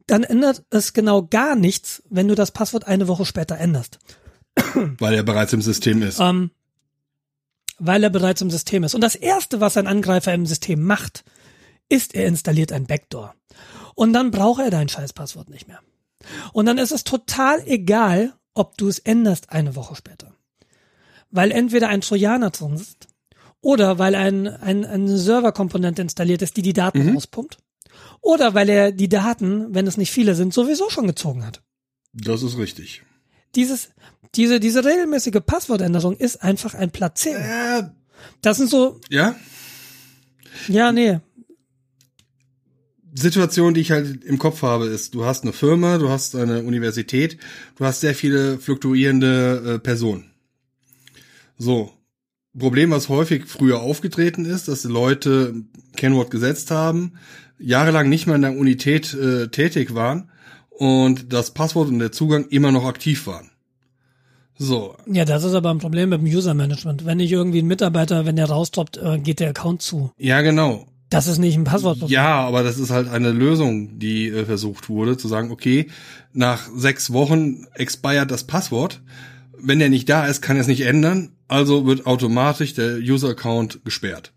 Dann 0.05 0.23
ändert 0.23 0.63
es 0.69 0.93
genau 0.93 1.23
gar 1.23 1.55
nichts, 1.55 2.01
wenn 2.09 2.27
du 2.27 2.35
das 2.35 2.51
Passwort 2.51 2.87
eine 2.87 3.07
Woche 3.07 3.25
später 3.25 3.57
änderst. 3.57 3.99
Weil 4.73 5.13
er 5.13 5.23
bereits 5.23 5.53
im 5.53 5.61
System 5.61 6.01
ist. 6.01 6.19
Ähm, 6.19 6.51
weil 7.79 8.03
er 8.03 8.09
bereits 8.09 8.41
im 8.41 8.49
System 8.49 8.83
ist. 8.83 8.95
Und 8.95 9.01
das 9.01 9.15
erste, 9.15 9.59
was 9.59 9.77
ein 9.77 9.87
Angreifer 9.87 10.33
im 10.33 10.45
System 10.45 10.83
macht, 10.83 11.23
ist, 11.89 12.15
er 12.15 12.25
installiert 12.25 12.71
ein 12.71 12.87
Backdoor. 12.87 13.35
Und 13.95 14.13
dann 14.13 14.31
braucht 14.31 14.61
er 14.61 14.69
dein 14.69 14.89
Scheißpasswort 14.89 15.49
nicht 15.49 15.67
mehr. 15.67 15.79
Und 16.53 16.65
dann 16.65 16.77
ist 16.77 16.91
es 16.91 17.03
total 17.03 17.61
egal, 17.65 18.33
ob 18.53 18.77
du 18.77 18.87
es 18.87 18.99
änderst 18.99 19.51
eine 19.51 19.75
Woche 19.75 19.95
später. 19.95 20.33
Weil 21.29 21.51
entweder 21.51 21.89
ein 21.89 22.01
Trojaner 22.01 22.49
drin 22.49 22.75
ist 22.75 23.06
oder 23.61 23.99
weil 23.99 24.15
ein, 24.15 24.47
ein, 24.47 24.85
eine 24.85 25.17
Serverkomponente 25.17 26.01
installiert 26.01 26.41
ist, 26.41 26.57
die 26.57 26.61
die 26.61 26.73
Daten 26.73 27.03
mhm. 27.03 27.15
rauspumpt. 27.15 27.57
Oder 28.21 28.53
weil 28.53 28.69
er 28.69 28.91
die 28.91 29.09
Daten, 29.09 29.73
wenn 29.73 29.87
es 29.87 29.97
nicht 29.97 30.11
viele 30.11 30.35
sind, 30.35 30.53
sowieso 30.53 30.89
schon 30.89 31.07
gezogen 31.07 31.45
hat. 31.45 31.61
Das 32.13 32.43
ist 32.43 32.57
richtig. 32.57 33.03
Dieses, 33.55 33.89
diese, 34.35 34.59
diese 34.59 34.83
regelmäßige 34.83 35.41
Passwortänderung 35.45 36.15
ist 36.15 36.43
einfach 36.43 36.73
ein 36.73 36.91
Placebo. 36.91 37.37
Äh, 37.37 37.83
das 38.41 38.57
sind 38.57 38.69
so. 38.69 38.99
Ja? 39.09 39.35
Ja, 40.67 40.91
nee. 40.91 41.19
Situation, 43.13 43.73
die 43.73 43.81
ich 43.81 43.91
halt 43.91 44.23
im 44.23 44.37
Kopf 44.37 44.61
habe, 44.61 44.85
ist, 44.85 45.15
du 45.15 45.25
hast 45.25 45.43
eine 45.43 45.53
Firma, 45.53 45.97
du 45.97 46.09
hast 46.09 46.35
eine 46.35 46.61
Universität, 46.61 47.37
du 47.75 47.85
hast 47.85 48.01
sehr 48.01 48.13
viele 48.13 48.59
fluktuierende 48.59 49.75
äh, 49.75 49.79
Personen. 49.79 50.31
So. 51.57 51.96
Problem, 52.57 52.91
was 52.91 53.09
häufig 53.09 53.45
früher 53.45 53.81
aufgetreten 53.81 54.45
ist, 54.45 54.67
dass 54.67 54.83
Leute 54.83 55.53
Kennwort 55.95 56.31
gesetzt 56.31 56.71
haben, 56.71 57.13
jahrelang 57.59 58.09
nicht 58.09 58.27
mehr 58.27 58.35
in 58.35 58.41
der 58.41 58.57
Unität 58.57 59.13
äh, 59.13 59.47
tätig 59.47 59.93
waren 59.93 60.29
und 60.69 61.33
das 61.33 61.51
Passwort 61.51 61.89
und 61.89 61.99
der 61.99 62.11
Zugang 62.11 62.47
immer 62.49 62.71
noch 62.71 62.85
aktiv 62.85 63.27
waren. 63.27 63.49
So. 64.57 64.95
Ja, 65.05 65.23
das 65.23 65.43
ist 65.43 65.53
aber 65.53 65.69
ein 65.69 65.77
Problem 65.77 66.09
mit 66.09 66.19
dem 66.19 66.27
User 66.27 66.53
Management. 66.53 67.05
Wenn 67.05 67.19
ich 67.19 67.31
irgendwie 67.31 67.59
ein 67.59 67.67
Mitarbeiter, 67.67 68.25
wenn 68.25 68.35
der 68.35 68.49
raustroppt, 68.49 68.97
äh, 68.97 69.19
geht 69.19 69.39
der 69.39 69.49
Account 69.49 69.81
zu. 69.81 70.11
Ja, 70.17 70.41
genau. 70.41 70.87
Das 71.09 71.27
ist 71.27 71.37
nicht 71.37 71.55
ein 71.55 71.63
Passwort. 71.63 72.09
Ja, 72.09 72.41
aber 72.41 72.63
das 72.63 72.77
ist 72.77 72.89
halt 72.89 73.07
eine 73.07 73.31
Lösung, 73.31 73.97
die 73.99 74.27
äh, 74.27 74.45
versucht 74.45 74.89
wurde, 74.89 75.15
zu 75.15 75.27
sagen, 75.27 75.51
okay, 75.51 75.87
nach 76.33 76.67
sechs 76.75 77.13
Wochen 77.13 77.65
expired 77.75 78.29
das 78.29 78.45
Passwort. 78.45 79.01
Wenn 79.59 79.79
der 79.79 79.89
nicht 79.89 80.09
da 80.09 80.27
ist, 80.27 80.41
kann 80.41 80.57
er 80.57 80.61
es 80.61 80.67
nicht 80.67 80.81
ändern, 80.81 81.35
also 81.47 81.85
wird 81.85 82.05
automatisch 82.05 82.73
der 82.73 82.97
User-Account 82.97 83.83
gesperrt. 83.83 84.31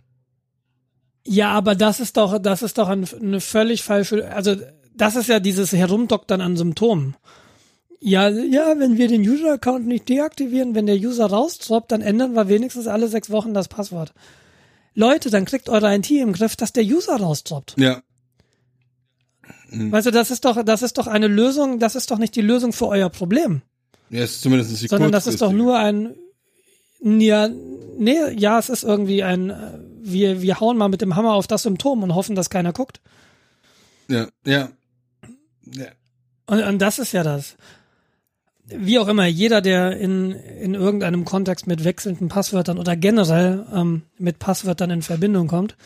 Ja, 1.26 1.50
aber 1.50 1.74
das 1.74 2.00
ist 2.00 2.16
doch, 2.16 2.38
das 2.38 2.62
ist 2.62 2.78
doch 2.78 2.88
ein, 2.88 3.06
eine 3.20 3.40
völlig 3.40 3.82
falsche, 3.82 4.32
also 4.32 4.56
das 4.94 5.16
ist 5.16 5.28
ja 5.28 5.40
dieses 5.40 5.72
Herumdoktern 5.72 6.40
an 6.40 6.56
Symptomen. 6.56 7.16
Ja, 8.00 8.28
ja, 8.30 8.78
wenn 8.78 8.96
wir 8.96 9.08
den 9.08 9.20
User-Account 9.20 9.86
nicht 9.86 10.08
deaktivieren, 10.08 10.74
wenn 10.74 10.86
der 10.86 10.96
User 10.96 11.26
raustroppt, 11.26 11.92
dann 11.92 12.00
ändern 12.00 12.32
wir 12.32 12.48
wenigstens 12.48 12.86
alle 12.86 13.08
sechs 13.08 13.28
Wochen 13.28 13.52
das 13.52 13.68
Passwort. 13.68 14.14
Leute, 14.94 15.30
dann 15.30 15.44
kriegt 15.44 15.68
eure 15.68 15.94
IT 15.94 16.10
im 16.10 16.32
Griff, 16.32 16.56
dass 16.56 16.72
der 16.72 16.84
User 16.84 17.16
rausdroppt. 17.16 17.76
Ja. 17.78 18.02
Mhm. 19.68 19.92
Weißt 19.92 20.06
du, 20.06 20.10
das 20.10 20.30
ist 20.30 20.44
doch, 20.46 20.62
das 20.64 20.82
ist 20.82 20.98
doch 20.98 21.06
eine 21.06 21.28
Lösung, 21.28 21.78
das 21.78 21.94
ist 21.94 22.10
doch 22.10 22.18
nicht 22.18 22.34
die 22.36 22.40
Lösung 22.40 22.72
für 22.72 22.88
euer 22.88 23.10
Problem. 23.10 23.62
Ja, 24.10 24.24
ist 24.24 24.42
zumindest 24.42 24.70
die 24.70 24.88
Sondern 24.88 25.12
das 25.12 25.26
ist 25.26 25.40
doch 25.40 25.52
nur 25.52 25.78
ein, 25.78 26.14
ja, 27.00 27.48
nee, 27.98 28.18
ja, 28.36 28.58
es 28.58 28.68
ist 28.68 28.84
irgendwie 28.84 29.22
ein, 29.22 29.52
wir, 30.02 30.42
wir 30.42 30.60
hauen 30.60 30.76
mal 30.76 30.88
mit 30.88 31.00
dem 31.00 31.16
Hammer 31.16 31.34
auf 31.34 31.46
das 31.46 31.62
Symptom 31.62 32.02
und 32.02 32.14
hoffen, 32.14 32.34
dass 32.34 32.50
keiner 32.50 32.72
guckt. 32.72 33.00
Ja, 34.08 34.28
ja. 34.44 34.70
ja. 35.72 35.86
Und, 36.46 36.62
und 36.62 36.78
das 36.80 36.98
ist 36.98 37.12
ja 37.12 37.22
das 37.22 37.56
wie 38.72 38.98
auch 38.98 39.08
immer, 39.08 39.26
jeder, 39.26 39.60
der 39.60 39.96
in, 39.96 40.32
in 40.32 40.74
irgendeinem 40.74 41.24
Kontext 41.24 41.66
mit 41.66 41.84
wechselnden 41.84 42.28
Passwörtern 42.28 42.78
oder 42.78 42.96
generell 42.96 43.66
ähm, 43.74 44.02
mit 44.18 44.38
Passwörtern 44.38 44.90
in 44.90 45.02
Verbindung 45.02 45.48
kommt. 45.48 45.76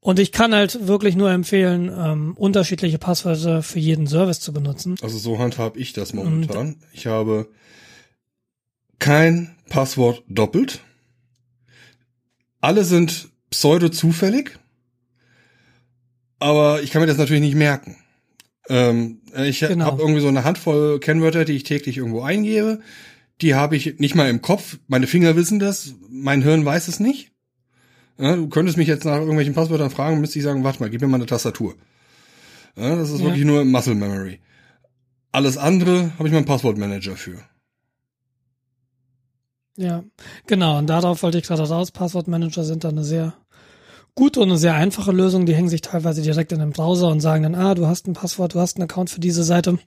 Und 0.00 0.18
ich 0.18 0.32
kann 0.32 0.54
halt 0.54 0.86
wirklich 0.86 1.14
nur 1.14 1.30
empfehlen, 1.30 1.92
ähm, 1.94 2.34
unterschiedliche 2.36 2.98
Passwörter 2.98 3.62
für 3.62 3.78
jeden 3.78 4.06
Service 4.06 4.40
zu 4.40 4.52
benutzen. 4.52 4.96
Also 5.02 5.18
so 5.18 5.38
handhab 5.38 5.76
ich 5.76 5.92
das 5.92 6.14
momentan. 6.14 6.56
Und 6.56 6.76
ich 6.92 7.06
habe 7.06 7.48
kein 8.98 9.56
Passwort 9.68 10.22
doppelt. 10.26 10.80
Alle 12.62 12.84
sind 12.84 13.28
pseudo-zufällig. 13.50 14.58
Aber 16.38 16.82
ich 16.82 16.90
kann 16.90 17.02
mir 17.02 17.06
das 17.06 17.18
natürlich 17.18 17.42
nicht 17.42 17.54
merken. 17.54 17.96
Ähm, 18.70 19.20
ich 19.36 19.60
genau. 19.60 19.84
habe 19.84 20.00
irgendwie 20.00 20.22
so 20.22 20.28
eine 20.28 20.44
Handvoll 20.44 20.98
Kennwörter, 20.98 21.44
die 21.44 21.52
ich 21.52 21.64
täglich 21.64 21.98
irgendwo 21.98 22.22
eingebe. 22.22 22.80
Die 23.42 23.54
habe 23.54 23.76
ich 23.76 23.98
nicht 23.98 24.14
mal 24.14 24.30
im 24.30 24.40
Kopf. 24.40 24.78
Meine 24.86 25.06
Finger 25.06 25.36
wissen 25.36 25.58
das, 25.58 25.94
mein 26.08 26.40
Hirn 26.42 26.64
weiß 26.64 26.88
es 26.88 27.00
nicht. 27.00 27.32
Ja, 28.20 28.36
du 28.36 28.48
könntest 28.48 28.76
mich 28.76 28.88
jetzt 28.88 29.04
nach 29.04 29.18
irgendwelchen 29.18 29.54
Passwörtern 29.54 29.90
fragen, 29.90 30.20
müsste 30.20 30.38
ich 30.38 30.44
sagen, 30.44 30.62
warte 30.62 30.80
mal, 30.80 30.90
gib 30.90 31.00
mir 31.00 31.08
mal 31.08 31.16
eine 31.16 31.26
Tastatur. 31.26 31.74
Ja, 32.76 32.96
das 32.96 33.10
ist 33.10 33.20
ja. 33.20 33.26
wirklich 33.26 33.44
nur 33.44 33.64
Muscle 33.64 33.94
Memory. 33.94 34.40
Alles 35.32 35.56
andere 35.56 36.12
habe 36.18 36.28
ich 36.28 36.34
meinen 36.34 36.44
Passwortmanager 36.44 37.16
für. 37.16 37.38
Ja, 39.76 40.04
genau. 40.46 40.78
Und 40.78 40.88
darauf 40.88 41.22
wollte 41.22 41.38
ich 41.38 41.44
gerade 41.44 41.66
raus. 41.66 41.90
Passwortmanager 41.90 42.64
sind 42.64 42.84
da 42.84 42.88
eine 42.90 43.04
sehr 43.04 43.34
gute 44.14 44.40
und 44.40 44.48
eine 44.48 44.58
sehr 44.58 44.74
einfache 44.74 45.12
Lösung. 45.12 45.46
Die 45.46 45.54
hängen 45.54 45.68
sich 45.68 45.80
teilweise 45.80 46.20
direkt 46.20 46.52
in 46.52 46.58
den 46.58 46.72
Browser 46.72 47.08
und 47.08 47.20
sagen 47.20 47.44
dann, 47.44 47.54
ah, 47.54 47.74
du 47.74 47.86
hast 47.86 48.06
ein 48.06 48.12
Passwort, 48.12 48.54
du 48.54 48.60
hast 48.60 48.76
einen 48.76 48.84
Account 48.84 49.08
für 49.08 49.20
diese 49.20 49.44
Seite. 49.44 49.78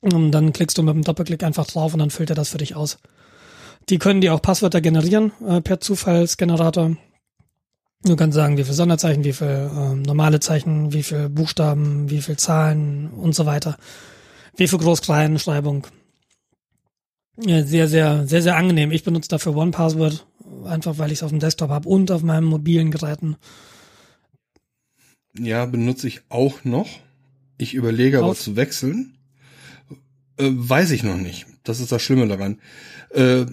Und 0.00 0.32
dann 0.32 0.52
klickst 0.52 0.76
du 0.76 0.82
mit 0.82 0.94
einem 0.94 1.04
Doppelklick 1.04 1.42
einfach 1.42 1.66
drauf 1.66 1.94
und 1.94 2.00
dann 2.00 2.10
füllt 2.10 2.30
er 2.30 2.36
das 2.36 2.50
für 2.50 2.58
dich 2.58 2.76
aus. 2.76 2.98
Die 3.88 3.98
können 3.98 4.20
dir 4.20 4.34
auch 4.34 4.42
Passwörter 4.42 4.80
generieren 4.80 5.32
äh, 5.46 5.60
per 5.60 5.80
Zufallsgenerator. 5.80 6.96
Du 8.06 8.14
kannst 8.14 8.36
sagen, 8.36 8.56
wie 8.56 8.62
viel 8.64 8.72
Sonderzeichen, 8.72 9.24
wie 9.24 9.32
viel 9.32 9.48
äh, 9.48 9.94
normale 9.94 10.38
Zeichen, 10.38 10.92
wie 10.92 11.02
viel 11.02 11.28
Buchstaben, 11.28 12.08
wie 12.08 12.22
viel 12.22 12.36
Zahlen 12.36 13.10
und 13.10 13.34
so 13.34 13.46
weiter. 13.46 13.76
W 14.56 14.66
für 14.68 14.78
Groß-Klein-Schreibung. 14.78 15.86
Ja, 17.38 17.64
sehr, 17.64 17.88
sehr, 17.88 18.26
sehr, 18.26 18.42
sehr 18.42 18.56
angenehm. 18.56 18.92
Ich 18.92 19.02
benutze 19.02 19.28
dafür 19.28 19.56
OnePassword, 19.56 20.26
einfach 20.64 20.98
weil 20.98 21.10
ich 21.10 21.18
es 21.18 21.22
auf 21.24 21.30
dem 21.30 21.40
Desktop 21.40 21.70
habe 21.70 21.88
und 21.88 22.10
auf 22.10 22.22
meinen 22.22 22.46
mobilen 22.46 22.90
Geräten. 22.92 23.36
Ja, 25.38 25.66
benutze 25.66 26.06
ich 26.06 26.22
auch 26.28 26.64
noch. 26.64 26.88
Ich 27.58 27.74
überlege 27.74 28.18
aber 28.18 28.28
Auf- 28.28 28.40
zu 28.40 28.56
wechseln. 28.56 29.18
Äh, 30.38 30.50
weiß 30.50 30.92
ich 30.92 31.02
noch 31.02 31.16
nicht. 31.18 31.46
Das 31.64 31.80
ist 31.80 31.90
das 31.92 32.02
Schlimme 32.02 32.28
daran. 32.28 32.60
Äh, 33.10 33.46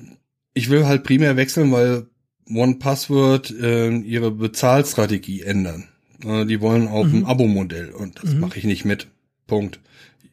ich 0.53 0.69
will 0.69 0.85
halt 0.85 1.03
primär 1.03 1.35
wechseln, 1.37 1.71
weil 1.71 2.05
OnePassword 2.49 3.51
äh, 3.51 3.89
ihre 3.97 4.31
Bezahlstrategie 4.31 5.41
ändern. 5.41 5.87
Äh, 6.25 6.45
die 6.45 6.61
wollen 6.61 6.87
auf 6.87 7.07
Mhm. 7.07 7.19
ein 7.19 7.25
Abo-Modell 7.25 7.91
und 7.91 8.21
das 8.23 8.33
Mhm. 8.33 8.39
mache 8.41 8.57
ich 8.59 8.65
nicht 8.65 8.85
mit. 8.85 9.07
Punkt. 9.47 9.79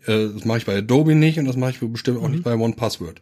Äh, 0.07 0.29
das 0.35 0.45
mache 0.45 0.59
ich 0.59 0.67
bei 0.67 0.77
Adobe 0.79 1.15
nicht 1.15 1.39
und 1.39 1.45
das 1.47 1.57
mache 1.57 1.73
ich 1.73 1.79
bestimmt 1.93 2.19
auch 2.19 2.27
Mhm. 2.29 2.33
nicht 2.33 2.45
bei 2.45 2.55
OnePassword. 2.55 3.21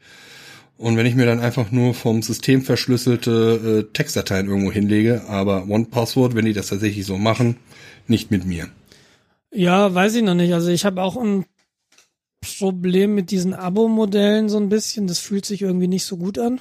Und 0.77 0.97
wenn 0.97 1.07
ich 1.07 1.17
mir 1.17 1.27
dann 1.27 1.41
einfach 1.41 1.73
nur 1.73 1.93
vom 1.93 2.23
System 2.23 2.63
verschlüsselte 2.63 3.87
äh, 3.89 3.93
Textdateien 3.93 4.47
irgendwo 4.47 4.71
hinlege, 4.71 5.25
aber 5.29 5.67
OnePassword, 5.69 6.35
wenn 6.37 6.45
die 6.45 6.53
das 6.53 6.69
tatsächlich 6.69 7.05
so 7.05 7.19
machen, 7.19 7.57
nicht 8.07 8.31
mit 8.31 8.45
mir. 8.47 8.69
Ja, 9.53 9.93
weiß 9.93 10.15
ich 10.15 10.23
noch 10.23 10.35
nicht. 10.35 10.53
Also 10.55 10.69
ich 10.69 10.85
habe 10.85 11.03
auch 11.03 11.17
ein 11.17 11.47
Problem 12.59 13.15
mit 13.15 13.31
diesen 13.33 13.55
Abo-Modellen 13.55 14.49
so 14.49 14.59
ein 14.59 14.69
bisschen. 14.69 15.09
Das 15.09 15.19
fühlt 15.19 15.45
sich 15.47 15.63
irgendwie 15.63 15.89
nicht 15.89 16.05
so 16.05 16.17
gut 16.17 16.39
an. 16.39 16.61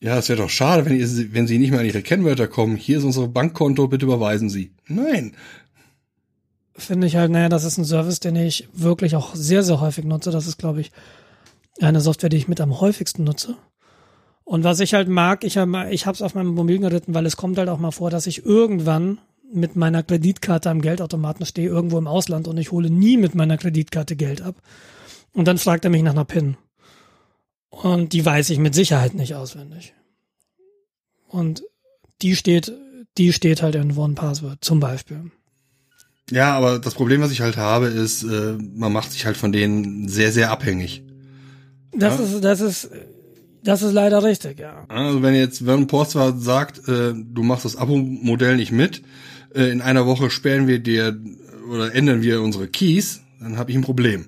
Ja, 0.00 0.16
es 0.16 0.30
wäre 0.30 0.40
doch 0.40 0.48
schade, 0.48 0.86
wenn, 0.86 0.98
ihr, 0.98 1.06
wenn 1.34 1.46
Sie 1.46 1.58
nicht 1.58 1.70
mehr 1.70 1.80
an 1.80 1.86
Ihre 1.86 2.02
Kennwörter 2.02 2.48
kommen. 2.48 2.76
Hier 2.76 2.98
ist 2.98 3.04
unser 3.04 3.28
Bankkonto, 3.28 3.86
bitte 3.86 4.06
überweisen 4.06 4.48
Sie. 4.48 4.72
Nein. 4.86 5.36
Finde 6.74 7.06
ich 7.06 7.16
halt, 7.16 7.30
naja, 7.30 7.50
das 7.50 7.64
ist 7.64 7.76
ein 7.76 7.84
Service, 7.84 8.20
den 8.20 8.34
ich 8.36 8.68
wirklich 8.72 9.14
auch 9.14 9.34
sehr, 9.34 9.62
sehr 9.62 9.80
häufig 9.80 10.06
nutze. 10.06 10.30
Das 10.30 10.46
ist, 10.46 10.56
glaube 10.56 10.80
ich, 10.80 10.90
eine 11.80 12.00
Software, 12.00 12.30
die 12.30 12.38
ich 12.38 12.48
mit 12.48 12.62
am 12.62 12.80
häufigsten 12.80 13.24
nutze. 13.24 13.56
Und 14.44 14.64
was 14.64 14.80
ich 14.80 14.94
halt 14.94 15.08
mag, 15.08 15.44
ich 15.44 15.58
habe 15.58 15.88
ich 15.90 16.06
es 16.06 16.22
auf 16.22 16.34
meinem 16.34 16.54
mobilen 16.54 16.80
Geräten, 16.80 17.14
weil 17.14 17.26
es 17.26 17.36
kommt 17.36 17.58
halt 17.58 17.68
auch 17.68 17.78
mal 17.78 17.90
vor, 17.90 18.08
dass 18.10 18.26
ich 18.26 18.44
irgendwann 18.44 19.18
mit 19.52 19.76
meiner 19.76 20.02
Kreditkarte 20.02 20.70
am 20.70 20.80
Geldautomaten 20.80 21.44
stehe, 21.44 21.68
irgendwo 21.68 21.98
im 21.98 22.06
Ausland 22.06 22.48
und 22.48 22.56
ich 22.56 22.72
hole 22.72 22.88
nie 22.88 23.16
mit 23.16 23.34
meiner 23.34 23.58
Kreditkarte 23.58 24.16
Geld 24.16 24.40
ab. 24.40 24.56
Und 25.32 25.46
dann 25.46 25.58
fragt 25.58 25.84
er 25.84 25.90
mich 25.90 26.02
nach 26.02 26.12
einer 26.12 26.24
PIN. 26.24 26.56
Und 27.70 28.12
die 28.12 28.24
weiß 28.24 28.50
ich 28.50 28.58
mit 28.58 28.74
Sicherheit 28.74 29.14
nicht 29.14 29.34
auswendig. 29.34 29.94
Und 31.28 31.62
die 32.20 32.36
steht, 32.36 32.72
die 33.16 33.32
steht 33.32 33.62
halt 33.62 33.76
in 33.76 33.96
OnePassword 33.96 34.62
zum 34.64 34.80
Beispiel. 34.80 35.30
Ja, 36.30 36.56
aber 36.56 36.78
das 36.78 36.94
Problem, 36.94 37.20
was 37.20 37.32
ich 37.32 37.40
halt 37.40 37.56
habe, 37.56 37.86
ist, 37.86 38.22
äh, 38.22 38.56
man 38.74 38.92
macht 38.92 39.12
sich 39.12 39.26
halt 39.26 39.36
von 39.36 39.52
denen 39.52 40.08
sehr, 40.08 40.32
sehr 40.32 40.50
abhängig. 40.50 41.02
Das 41.92 42.18
Ja. 42.18 42.24
ist, 42.24 42.44
das 42.44 42.60
ist, 42.60 42.90
das 43.64 43.82
ist 43.82 43.92
leider 43.92 44.22
richtig, 44.22 44.58
ja. 44.60 44.84
Also 44.88 45.22
wenn 45.22 45.34
jetzt, 45.34 45.66
wenn 45.66 45.86
Portstar 45.86 46.38
sagt, 46.38 46.86
äh, 46.88 47.14
du 47.14 47.42
machst 47.42 47.64
das 47.64 47.76
Abo-Modell 47.76 48.56
nicht 48.56 48.70
mit, 48.72 49.02
äh, 49.54 49.70
in 49.70 49.80
einer 49.80 50.06
Woche 50.06 50.30
sperren 50.30 50.66
wir 50.68 50.78
dir 50.78 51.18
oder 51.68 51.94
ändern 51.94 52.22
wir 52.22 52.42
unsere 52.42 52.68
Keys, 52.68 53.22
dann 53.40 53.56
habe 53.56 53.70
ich 53.72 53.76
ein 53.76 53.82
Problem. 53.82 54.26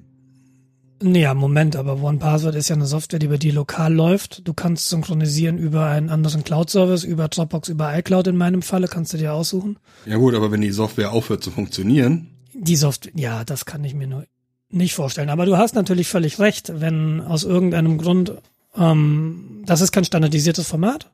Nee, 1.03 1.23
ja, 1.23 1.35
Moment, 1.35 1.75
aber 1.77 2.01
OnePassword 2.01 2.55
ist 2.55 2.69
ja 2.69 2.77
eine 2.77 2.87
Software, 2.87 3.19
die 3.19 3.27
bei 3.27 3.37
dir 3.37 3.53
lokal 3.53 3.93
läuft. 3.93 4.47
Du 4.47 4.55
kannst 4.55 4.89
synchronisieren 4.89 5.59
über 5.59 5.87
einen 5.87 6.11
anderen 6.11 6.45
Cloud-Service, 6.45 7.05
über 7.05 7.29
Dropbox, 7.29 7.69
über 7.69 7.97
iCloud 7.99 8.29
in 8.29 8.37
meinem 8.37 8.63
Falle, 8.63 8.87
kannst 8.89 9.13
du 9.13 9.17
dir 9.17 9.33
aussuchen. 9.33 9.79
Ja 10.07 10.17
gut, 10.17 10.35
aber 10.35 10.53
wenn 10.53 10.61
die 10.61 10.71
Software 10.71 11.13
aufhört 11.13 11.43
zu 11.43 11.51
funktionieren, 11.51 12.29
Die 12.55 12.77
Software, 12.77 13.13
ja, 13.15 13.45
das 13.45 13.65
kann 13.65 13.83
ich 13.83 13.95
mir 13.95 14.07
nur 14.07 14.27
nicht 14.71 14.95
vorstellen. 14.95 15.31
Aber 15.31 15.47
du 15.47 15.57
hast 15.57 15.75
natürlich 15.75 16.09
völlig 16.09 16.39
recht, 16.39 16.73
wenn 16.81 17.21
aus 17.21 17.45
irgendeinem 17.45 17.99
Grund, 17.99 18.35
ähm, 18.77 19.63
das 19.67 19.81
ist 19.81 19.93
kein 19.93 20.05
standardisiertes 20.05 20.69
Format. 20.69 21.11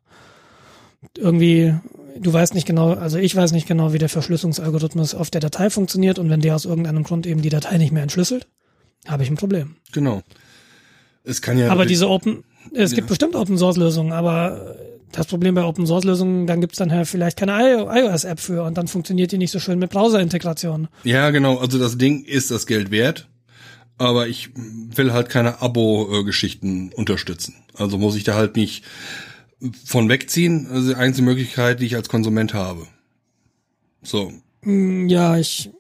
Irgendwie, 1.17 1.75
du 2.19 2.33
weißt 2.33 2.55
nicht 2.55 2.67
genau, 2.67 2.93
also 2.93 3.19
ich 3.19 3.35
weiß 3.35 3.53
nicht 3.53 3.69
genau, 3.69 3.93
wie 3.93 3.99
der 3.99 4.09
Verschlüsselungsalgorithmus 4.09 5.15
auf 5.15 5.31
der 5.31 5.41
Datei 5.41 5.71
funktioniert 5.71 6.19
und 6.19 6.29
wenn 6.29 6.41
der 6.41 6.57
aus 6.57 6.65
irgendeinem 6.65 7.05
Grund 7.05 7.27
eben 7.27 7.43
die 7.43 7.51
Datei 7.51 7.79
nicht 7.79 7.93
mehr 7.93 8.03
entschlüsselt, 8.03 8.49
habe 9.09 9.23
ich 9.25 9.31
ein 9.31 9.37
Problem. 9.37 9.77
genau. 9.93 10.23
Es 11.25 11.43
kann 11.43 11.59
ja 11.59 11.71
Aber 11.71 11.85
diese 11.85 12.09
Open, 12.09 12.43
es 12.73 12.93
gibt 12.93 13.07
Ja. 13.07 13.09
bestimmt 13.09 13.35
Open 13.37 13.59
Source 13.59 13.77
Lösungen, 13.77 14.13
aber 14.13 14.77
das 15.13 15.27
Problem 15.27 15.55
bei 15.55 15.63
Open 15.65 15.87
Source 15.87 16.05
Lösungen, 16.05 16.47
dann 16.47 16.61
gibt's 16.63 16.79
dann 16.79 16.91
halt 16.91 17.07
vielleicht 17.07 17.37
keine 17.39 17.53
iOS-App 17.85 18.41
für 18.41 18.63
und 18.63 18.79
dann 18.79 18.89
funktioniert 18.89 19.31
die 19.33 19.37
nicht 19.37 19.51
so 19.51 19.59
schön 19.59 19.79
mit 19.79 19.91
Browser-Integration. 19.91 20.89
Ja, 21.05 21.29
genau. 21.31 21.59
Also 21.59 21.79
das 21.79 21.99
Ding 21.99 22.25
ist 22.25 22.51
das 22.51 22.67
Geld 22.67 22.91
wert, 22.91 23.29
aber 23.99 24.27
ich 24.29 24.51
will 24.57 25.13
halt 25.13 25.29
keine 25.29 25.61
Abo-Geschichten 25.61 26.93
unterstützen. 26.95 27.55
Also 27.75 27.99
muss 27.99 28.17
ich 28.17 28.25
da 28.25 28.35
halt 28.35 28.57
nicht 28.57 28.85
von 29.85 30.09
wegziehen. 30.09 30.67
Also 30.73 30.89
die 30.91 30.95
einzige 30.97 31.27
Möglichkeit, 31.27 31.81
die 31.81 31.87
ich 31.87 31.97
als 31.97 32.09
Konsument 32.09 32.55
habe. 32.55 32.87
So. 34.03 34.33
Hm, 34.63 35.09
Ja, 35.11 35.37
ich, 35.37 35.71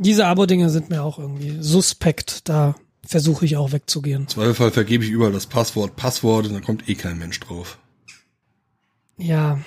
diese 0.00 0.26
Abo-Dinge 0.26 0.70
sind 0.70 0.90
mir 0.90 1.02
auch 1.02 1.18
irgendwie 1.18 1.58
suspekt. 1.60 2.48
Da 2.48 2.74
versuche 3.06 3.44
ich 3.44 3.56
auch 3.56 3.72
wegzugehen. 3.72 4.22
Im 4.22 4.28
Zweifelsfall 4.28 4.70
vergebe 4.72 5.04
ich 5.04 5.10
überall 5.10 5.32
das 5.32 5.46
Passwort, 5.46 5.96
Passwort 5.96 6.46
und 6.46 6.54
dann 6.54 6.64
kommt 6.64 6.88
eh 6.88 6.94
kein 6.94 7.18
Mensch 7.18 7.38
drauf. 7.40 7.78
Ja. 9.16 9.60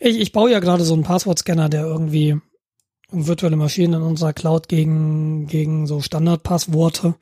Ich, 0.00 0.18
ich 0.18 0.32
baue 0.32 0.50
ja 0.52 0.60
gerade 0.60 0.84
so 0.84 0.94
einen 0.94 1.02
Passwortscanner, 1.04 1.68
der 1.68 1.84
irgendwie 1.84 2.36
virtuelle 3.10 3.56
Maschinen 3.56 3.94
in 3.94 4.02
unserer 4.02 4.32
Cloud 4.32 4.68
gegen, 4.68 5.46
gegen 5.46 5.86
so 5.86 6.00
Standardpassworte 6.00 7.14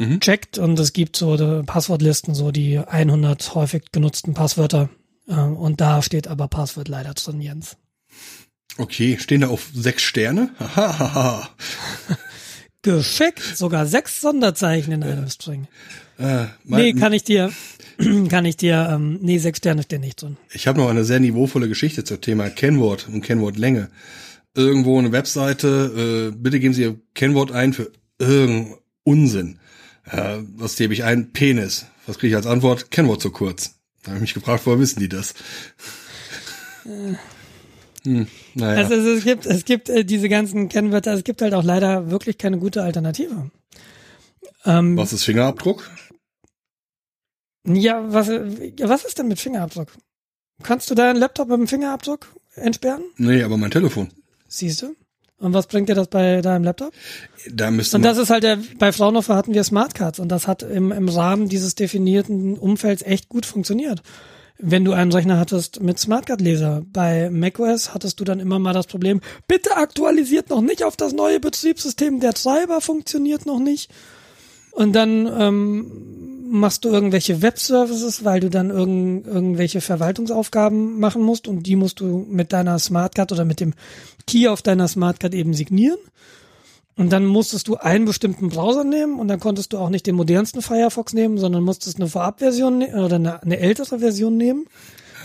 Mhm. 0.00 0.18
checkt 0.18 0.58
und 0.58 0.76
es 0.80 0.92
gibt 0.92 1.14
so 1.16 1.36
die 1.36 1.62
Passwortlisten, 1.64 2.34
so 2.34 2.50
die 2.50 2.80
100 2.80 3.54
häufig 3.54 3.92
genutzten 3.92 4.34
Passwörter. 4.34 4.90
Äh, 5.28 5.34
Und 5.36 5.80
da 5.80 6.02
steht 6.02 6.26
aber 6.26 6.48
Passwort 6.48 6.88
leider 6.88 7.14
drin, 7.14 7.40
Jens. 7.40 7.76
Okay, 8.76 9.18
stehen 9.20 9.42
da 9.42 9.48
auf 9.48 9.68
sechs 9.72 10.02
Sterne? 10.02 10.50
Geschickt, 12.82 13.40
sogar 13.56 13.86
sechs 13.86 14.20
Sonderzeichen 14.20 14.92
in 14.92 15.02
einem 15.02 15.28
String. 15.28 15.68
äh, 16.18 16.46
mein, 16.64 16.82
Nee, 16.82 16.92
kann 16.92 17.12
ich 17.12 17.24
dir, 17.24 17.50
kann 18.28 18.44
ich 18.44 18.56
dir, 18.56 18.88
ähm, 18.92 19.18
nee, 19.22 19.38
sechs 19.38 19.58
Sterne 19.58 19.82
stehen 19.84 20.02
nicht 20.02 20.20
drin. 20.20 20.36
Ich 20.52 20.66
habe 20.66 20.78
noch 20.80 20.88
eine 20.90 21.04
sehr 21.04 21.18
niveauvolle 21.20 21.68
Geschichte 21.68 22.04
zum 22.04 22.20
Thema 22.20 22.50
Kennwort 22.50 23.08
und 23.08 23.22
Kennwortlänge. 23.22 23.90
Irgendwo 24.54 24.98
eine 24.98 25.12
Webseite, 25.12 26.30
äh, 26.32 26.36
bitte 26.36 26.60
geben 26.60 26.74
Sie 26.74 26.82
Ihr 26.82 26.96
Kennwort 27.14 27.52
ein 27.52 27.72
für 27.72 27.90
irgendeinen 28.18 28.74
Unsinn. 29.02 29.58
Äh, 30.10 30.38
was 30.56 30.76
gebe 30.76 30.92
ich 30.92 31.04
ein? 31.04 31.32
Penis. 31.32 31.86
Was 32.06 32.18
kriege 32.18 32.32
ich 32.32 32.36
als 32.36 32.46
Antwort? 32.46 32.90
Kennwort 32.90 33.22
zu 33.22 33.30
kurz. 33.30 33.76
Da 34.02 34.08
habe 34.08 34.16
ich 34.18 34.22
mich 34.22 34.34
gefragt, 34.34 34.66
woher 34.66 34.78
wissen 34.78 35.00
die 35.00 35.08
das? 35.08 35.32
Hm, 38.06 38.26
naja. 38.54 38.82
Also 38.82 38.94
es, 38.94 39.18
es 39.18 39.24
gibt, 39.24 39.46
es 39.46 39.64
gibt 39.64 39.88
äh, 39.88 40.04
diese 40.04 40.28
ganzen 40.28 40.68
Kennwörter, 40.68 41.14
es 41.14 41.24
gibt 41.24 41.42
halt 41.42 41.54
auch 41.54 41.64
leider 41.64 42.10
wirklich 42.10 42.38
keine 42.38 42.58
gute 42.58 42.82
Alternative. 42.82 43.50
Ähm, 44.64 44.96
was 44.96 45.12
ist 45.12 45.24
Fingerabdruck? 45.24 45.90
Ja, 47.66 48.04
was, 48.12 48.28
was 48.28 49.04
ist 49.04 49.18
denn 49.18 49.28
mit 49.28 49.40
Fingerabdruck? 49.40 49.88
Kannst 50.62 50.90
du 50.90 50.94
deinen 50.94 51.16
Laptop 51.16 51.48
mit 51.48 51.58
dem 51.58 51.66
Fingerabdruck 51.66 52.28
entsperren? 52.54 53.04
Nee, 53.16 53.42
aber 53.42 53.56
mein 53.56 53.70
Telefon. 53.70 54.10
Siehst 54.48 54.82
du? 54.82 54.94
Und 55.38 55.52
was 55.52 55.66
bringt 55.66 55.88
dir 55.88 55.94
das 55.94 56.08
bei 56.08 56.40
deinem 56.40 56.64
Laptop? 56.64 56.92
Da 57.50 57.70
müsste 57.70 57.96
Und 57.96 58.02
das 58.02 58.18
ist 58.18 58.30
halt 58.30 58.44
der, 58.44 58.58
bei 58.78 58.92
Fraunhofer 58.92 59.34
hatten 59.34 59.52
wir 59.52 59.64
Smartcards 59.64 60.18
und 60.20 60.28
das 60.28 60.46
hat 60.46 60.62
im, 60.62 60.92
im 60.92 61.08
Rahmen 61.08 61.48
dieses 61.48 61.74
definierten 61.74 62.56
Umfelds 62.56 63.02
echt 63.02 63.28
gut 63.28 63.44
funktioniert. 63.44 64.02
Wenn 64.58 64.84
du 64.84 64.92
einen 64.92 65.12
Rechner 65.12 65.38
hattest 65.38 65.82
mit 65.82 65.98
Smartcard-Leser, 65.98 66.82
bei 66.92 67.28
macOS 67.28 67.92
hattest 67.92 68.20
du 68.20 68.24
dann 68.24 68.38
immer 68.38 68.60
mal 68.60 68.72
das 68.72 68.86
Problem, 68.86 69.20
bitte 69.48 69.76
aktualisiert 69.76 70.50
noch 70.50 70.60
nicht 70.60 70.84
auf 70.84 70.96
das 70.96 71.12
neue 71.12 71.40
Betriebssystem, 71.40 72.20
der 72.20 72.34
Treiber 72.34 72.80
funktioniert 72.80 73.46
noch 73.46 73.58
nicht. 73.58 73.90
Und 74.70 74.92
dann 74.92 75.26
ähm, 75.26 76.44
machst 76.50 76.84
du 76.84 76.88
irgendwelche 76.88 77.42
Webservices, 77.42 78.24
weil 78.24 78.40
du 78.40 78.48
dann 78.48 78.70
irgend, 78.70 79.26
irgendwelche 79.26 79.80
Verwaltungsaufgaben 79.80 81.00
machen 81.00 81.22
musst 81.22 81.48
und 81.48 81.64
die 81.64 81.76
musst 81.76 82.00
du 82.00 82.24
mit 82.28 82.52
deiner 82.52 82.78
Smartcard 82.78 83.32
oder 83.32 83.44
mit 83.44 83.60
dem 83.60 83.74
Key 84.26 84.48
auf 84.48 84.62
deiner 84.62 84.86
Smartcard 84.86 85.34
eben 85.34 85.54
signieren. 85.54 85.98
Und 86.96 87.10
dann 87.12 87.26
musstest 87.26 87.66
du 87.66 87.76
einen 87.76 88.04
bestimmten 88.04 88.48
Browser 88.48 88.84
nehmen 88.84 89.18
und 89.18 89.26
dann 89.28 89.40
konntest 89.40 89.72
du 89.72 89.78
auch 89.78 89.90
nicht 89.90 90.06
den 90.06 90.14
modernsten 90.14 90.62
Firefox 90.62 91.12
nehmen, 91.12 91.38
sondern 91.38 91.64
musstest 91.64 91.98
eine 91.98 92.08
Vorabversion 92.08 92.78
ne 92.78 93.04
oder 93.04 93.16
eine, 93.16 93.42
eine 93.42 93.58
ältere 93.58 93.98
Version 93.98 94.36
nehmen, 94.36 94.66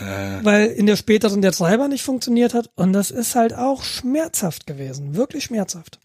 äh, 0.00 0.44
weil 0.44 0.66
in 0.66 0.86
der 0.86 0.96
späteren 0.96 1.42
der 1.42 1.52
Treiber 1.52 1.86
nicht 1.86 2.02
funktioniert 2.02 2.54
hat. 2.54 2.70
Und 2.74 2.92
das 2.92 3.12
ist 3.12 3.36
halt 3.36 3.54
auch 3.54 3.84
schmerzhaft 3.84 4.66
gewesen, 4.66 5.14
wirklich 5.14 5.44
schmerzhaft. 5.44 6.00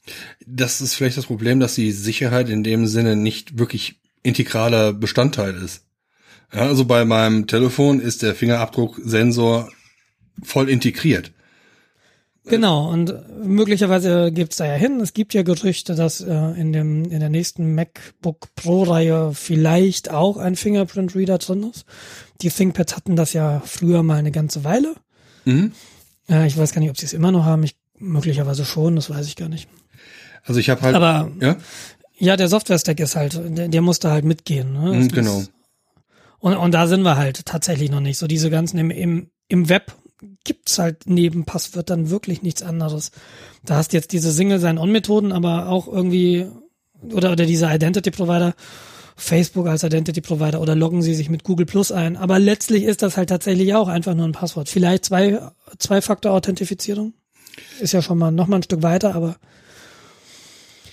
das 0.45 0.82
ist 0.82 0.93
vielleicht 0.93 1.18
das 1.18 1.26
Problem, 1.26 1.59
dass 1.59 1.74
die 1.74 1.91
Sicherheit 1.91 2.49
in 2.49 2.63
dem 2.63 2.86
Sinne 2.86 3.16
nicht 3.16 3.57
wirklich 3.57 3.99
integraler 4.22 4.93
Bestandteil 4.93 5.55
ist. 5.55 5.82
Ja, 6.53 6.61
also 6.61 6.86
bei 6.86 7.05
meinem 7.05 7.47
Telefon 7.47 7.99
ist 7.99 8.22
der 8.22 8.36
Fingerabdrucksensor 8.36 9.70
voll 10.43 10.70
integriert. 10.70 11.32
Genau, 12.47 12.89
und 12.91 13.13
möglicherweise 13.43 14.31
gibt's 14.31 14.57
da 14.57 14.65
ja 14.65 14.73
hin. 14.73 14.99
Es 14.99 15.13
gibt 15.13 15.33
ja 15.33 15.41
Gerüchte, 15.41 15.95
dass 15.95 16.21
äh, 16.21 16.33
in 16.59 16.73
dem 16.73 17.05
in 17.05 17.19
der 17.19 17.29
nächsten 17.29 17.73
MacBook 17.73 18.53
Pro-Reihe 18.55 19.31
vielleicht 19.33 20.11
auch 20.11 20.37
ein 20.37 20.55
Fingerprint-Reader 20.55 21.39
drin 21.39 21.63
ist. 21.71 21.85
Die 22.41 22.49
ThinkPads 22.49 22.95
hatten 22.95 23.15
das 23.15 23.33
ja 23.33 23.61
früher 23.65 24.03
mal 24.03 24.17
eine 24.17 24.31
ganze 24.31 24.63
Weile. 24.63 24.93
Mhm. 25.45 25.71
Äh, 26.29 26.45
ich 26.47 26.55
weiß 26.57 26.71
gar 26.73 26.81
nicht, 26.81 26.91
ob 26.91 26.97
sie 26.97 27.05
es 27.07 27.13
immer 27.13 27.31
noch 27.31 27.45
haben. 27.45 27.63
Ich, 27.63 27.75
möglicherweise 27.97 28.63
schon, 28.65 28.95
das 28.95 29.09
weiß 29.09 29.25
ich 29.27 29.35
gar 29.35 29.49
nicht. 29.49 29.67
Also 30.43 30.59
ich 30.59 30.69
habe 30.69 30.81
halt. 30.81 30.95
Aber 30.95 31.31
ja, 31.41 31.55
ja, 32.17 32.37
der 32.37 32.47
Software-Stack 32.47 32.99
ist 32.99 33.15
halt, 33.15 33.39
der, 33.57 33.67
der 33.69 33.81
muss 33.81 33.99
da 33.99 34.11
halt 34.11 34.23
mitgehen. 34.25 34.71
Ne? 34.73 34.93
Mhm, 34.93 35.07
genau. 35.09 35.33
muss- 35.35 35.51
Und, 36.39 36.55
und 36.57 36.71
da 36.73 36.85
sind 36.87 37.01
wir 37.01 37.17
halt 37.17 37.45
tatsächlich 37.47 37.89
noch 37.89 38.01
nicht. 38.01 38.17
So 38.19 38.27
diese 38.27 38.49
ganzen 38.51 38.77
im, 38.77 38.91
im, 38.91 39.29
im 39.47 39.67
Web 39.69 39.93
gibt's 40.43 40.80
halt 40.80 41.03
neben 41.05 41.45
Passwörtern 41.45 42.09
wirklich 42.09 42.41
nichts 42.41 42.61
anderes. 42.63 43.11
Da 43.63 43.76
hast 43.76 43.93
jetzt 43.93 44.11
diese 44.11 44.32
Single 44.32 44.59
Sign-On-Methoden, 44.59 45.32
aber 45.32 45.69
auch 45.69 45.88
irgendwie, 45.88 46.47
oder, 47.11 47.32
oder 47.32 47.45
diese 47.45 47.67
Identity-Provider, 47.67 48.53
Facebook 49.15 49.67
als 49.67 49.84
Identity-Provider 49.84 50.61
oder 50.61 50.76
loggen 50.76 51.01
sie 51.01 51.13
sich 51.13 51.30
mit 51.30 51.43
Google 51.43 51.65
Plus 51.65 51.91
ein. 51.91 52.17
Aber 52.17 52.38
letztlich 52.39 52.84
ist 52.84 53.01
das 53.01 53.17
halt 53.17 53.30
tatsächlich 53.30 53.73
auch 53.73 53.88
einfach 53.88 54.13
nur 54.13 54.26
ein 54.28 54.34
Passwort. 54.34 54.69
Vielleicht 54.69 55.05
zwei, 55.05 55.39
Zwei-Faktor-Authentifizierung. 55.78 57.13
Ist 57.80 57.93
ja 57.93 58.01
schon 58.01 58.17
mal 58.17 58.32
noch 58.32 58.47
mal 58.47 58.57
ein 58.57 58.63
Stück 58.63 58.84
weiter, 58.84 59.15
aber 59.15 59.38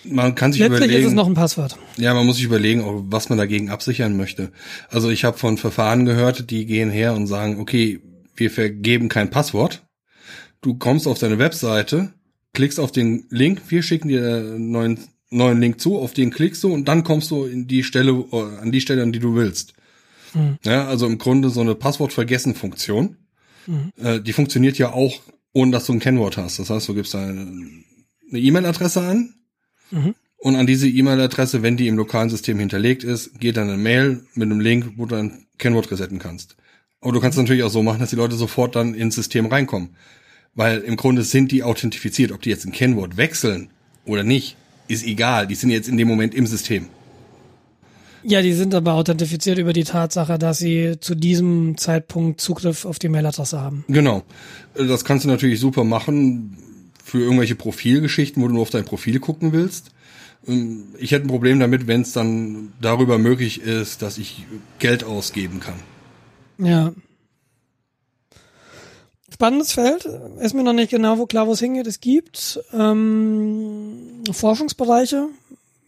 man 0.04 0.34
kann 0.34 0.52
sich 0.52 0.60
letztlich 0.60 0.78
überlegen. 0.78 1.02
ist 1.02 1.08
es 1.08 1.14
noch 1.14 1.26
ein 1.26 1.34
Passwort. 1.34 1.76
Ja, 1.96 2.14
man 2.14 2.26
muss 2.26 2.36
sich 2.36 2.44
überlegen, 2.44 2.82
was 3.10 3.28
man 3.28 3.38
dagegen 3.38 3.70
absichern 3.70 4.16
möchte. 4.16 4.50
Also 4.88 5.10
ich 5.10 5.24
habe 5.24 5.38
von 5.38 5.58
Verfahren 5.58 6.04
gehört, 6.04 6.50
die 6.50 6.66
gehen 6.66 6.90
her 6.90 7.14
und 7.14 7.26
sagen, 7.26 7.60
okay, 7.60 8.00
wir 8.34 8.50
vergeben 8.50 9.08
kein 9.08 9.30
Passwort. 9.30 9.82
Du 10.60 10.74
kommst 10.74 11.06
auf 11.06 11.18
deine 11.18 11.38
Webseite, 11.38 12.12
klickst 12.52 12.78
auf 12.80 12.92
den 12.92 13.24
Link, 13.30 13.62
wir 13.68 13.82
schicken 13.82 14.08
dir 14.08 14.24
einen 14.24 14.70
neuen, 14.70 15.00
neuen 15.30 15.60
Link 15.60 15.80
zu, 15.80 15.98
auf 15.98 16.12
den 16.12 16.30
klickst 16.30 16.62
du 16.62 16.72
und 16.72 16.86
dann 16.86 17.04
kommst 17.04 17.30
du 17.30 17.44
in 17.44 17.66
die 17.66 17.82
Stelle, 17.82 18.12
äh, 18.32 18.58
an 18.60 18.70
die 18.72 18.80
Stelle, 18.80 19.02
an 19.02 19.12
die 19.12 19.18
du 19.18 19.34
willst. 19.34 19.74
Mhm. 20.34 20.58
Ja, 20.64 20.86
also 20.86 21.06
im 21.06 21.18
Grunde 21.18 21.50
so 21.50 21.60
eine 21.60 21.74
Passwortvergessen-Funktion. 21.74 23.16
Äh, 23.96 24.20
die 24.20 24.32
funktioniert 24.32 24.76
ja 24.78 24.92
auch, 24.92 25.20
ohne 25.52 25.70
dass 25.72 25.86
du 25.86 25.92
ein 25.92 26.00
Kennwort 26.00 26.36
hast. 26.36 26.58
Das 26.58 26.70
heißt, 26.70 26.88
du 26.88 26.94
gibst 26.94 27.14
eine 27.14 27.84
E-Mail-Adresse 28.32 29.00
an, 29.02 29.34
Mhm. 29.90 30.14
und 30.38 30.56
an 30.56 30.66
diese 30.66 30.88
E-Mail-Adresse, 30.88 31.62
wenn 31.62 31.76
die 31.76 31.86
im 31.86 31.96
lokalen 31.98 32.30
System 32.30 32.58
hinterlegt 32.58 33.04
ist, 33.04 33.38
geht 33.38 33.58
dann 33.58 33.68
eine 33.68 33.76
Mail 33.76 34.24
mit 34.34 34.46
einem 34.50 34.60
Link, 34.60 34.92
wo 34.96 35.04
du 35.06 35.16
ein 35.16 35.46
Kennwort 35.58 35.90
resetten 35.90 36.18
kannst. 36.18 36.56
Aber 37.02 37.12
du 37.12 37.20
kannst 37.20 37.36
es 37.36 37.42
natürlich 37.42 37.64
auch 37.64 37.70
so 37.70 37.82
machen, 37.82 38.00
dass 38.00 38.10
die 38.10 38.16
Leute 38.16 38.36
sofort 38.36 38.76
dann 38.76 38.94
ins 38.94 39.16
System 39.16 39.46
reinkommen. 39.46 39.90
Weil 40.54 40.78
im 40.80 40.96
Grunde 40.96 41.22
sind 41.22 41.50
die 41.50 41.62
authentifiziert. 41.62 42.32
Ob 42.32 42.40
die 42.42 42.50
jetzt 42.50 42.64
ein 42.64 42.72
Kennwort 42.72 43.16
wechseln 43.16 43.70
oder 44.06 44.22
nicht, 44.22 44.56
ist 44.88 45.04
egal. 45.04 45.46
Die 45.46 45.54
sind 45.54 45.70
jetzt 45.70 45.88
in 45.88 45.96
dem 45.96 46.08
Moment 46.08 46.34
im 46.34 46.46
System. 46.46 46.88
Ja, 48.22 48.40
die 48.40 48.52
sind 48.52 48.72
aber 48.74 48.94
authentifiziert 48.94 49.58
über 49.58 49.72
die 49.72 49.82
Tatsache, 49.82 50.38
dass 50.38 50.58
sie 50.58 50.96
zu 51.00 51.16
diesem 51.16 51.76
Zeitpunkt 51.76 52.40
Zugriff 52.40 52.84
auf 52.84 53.00
die 53.00 53.08
Mailadresse 53.08 53.60
haben. 53.60 53.84
Genau. 53.88 54.22
Das 54.74 55.04
kannst 55.04 55.24
du 55.24 55.28
natürlich 55.28 55.58
super 55.58 55.82
machen 55.82 56.56
für 57.02 57.18
irgendwelche 57.18 57.56
Profilgeschichten, 57.56 58.40
wo 58.40 58.46
du 58.46 58.54
nur 58.54 58.62
auf 58.62 58.70
dein 58.70 58.84
Profil 58.84 59.18
gucken 59.18 59.52
willst. 59.52 59.90
Ähm, 60.46 60.84
Ich 60.98 61.10
hätte 61.10 61.26
ein 61.26 61.28
Problem 61.28 61.58
damit, 61.58 61.88
wenn 61.88 62.02
es 62.02 62.12
dann 62.12 62.72
darüber 62.80 63.18
möglich 63.18 63.62
ist, 63.62 64.02
dass 64.02 64.18
ich 64.18 64.46
Geld 64.78 65.02
ausgeben 65.02 65.58
kann. 65.58 65.74
Ja. 66.62 66.92
Spannendes 69.32 69.72
Feld. 69.72 70.04
Ist 70.40 70.54
mir 70.54 70.62
noch 70.62 70.72
nicht 70.72 70.90
genau 70.90 71.18
wo 71.18 71.26
klar, 71.26 71.46
wo 71.46 71.52
es 71.52 71.60
hingeht. 71.60 71.86
Es 71.86 72.00
gibt 72.00 72.60
ähm, 72.72 74.22
Forschungsbereiche, 74.30 75.28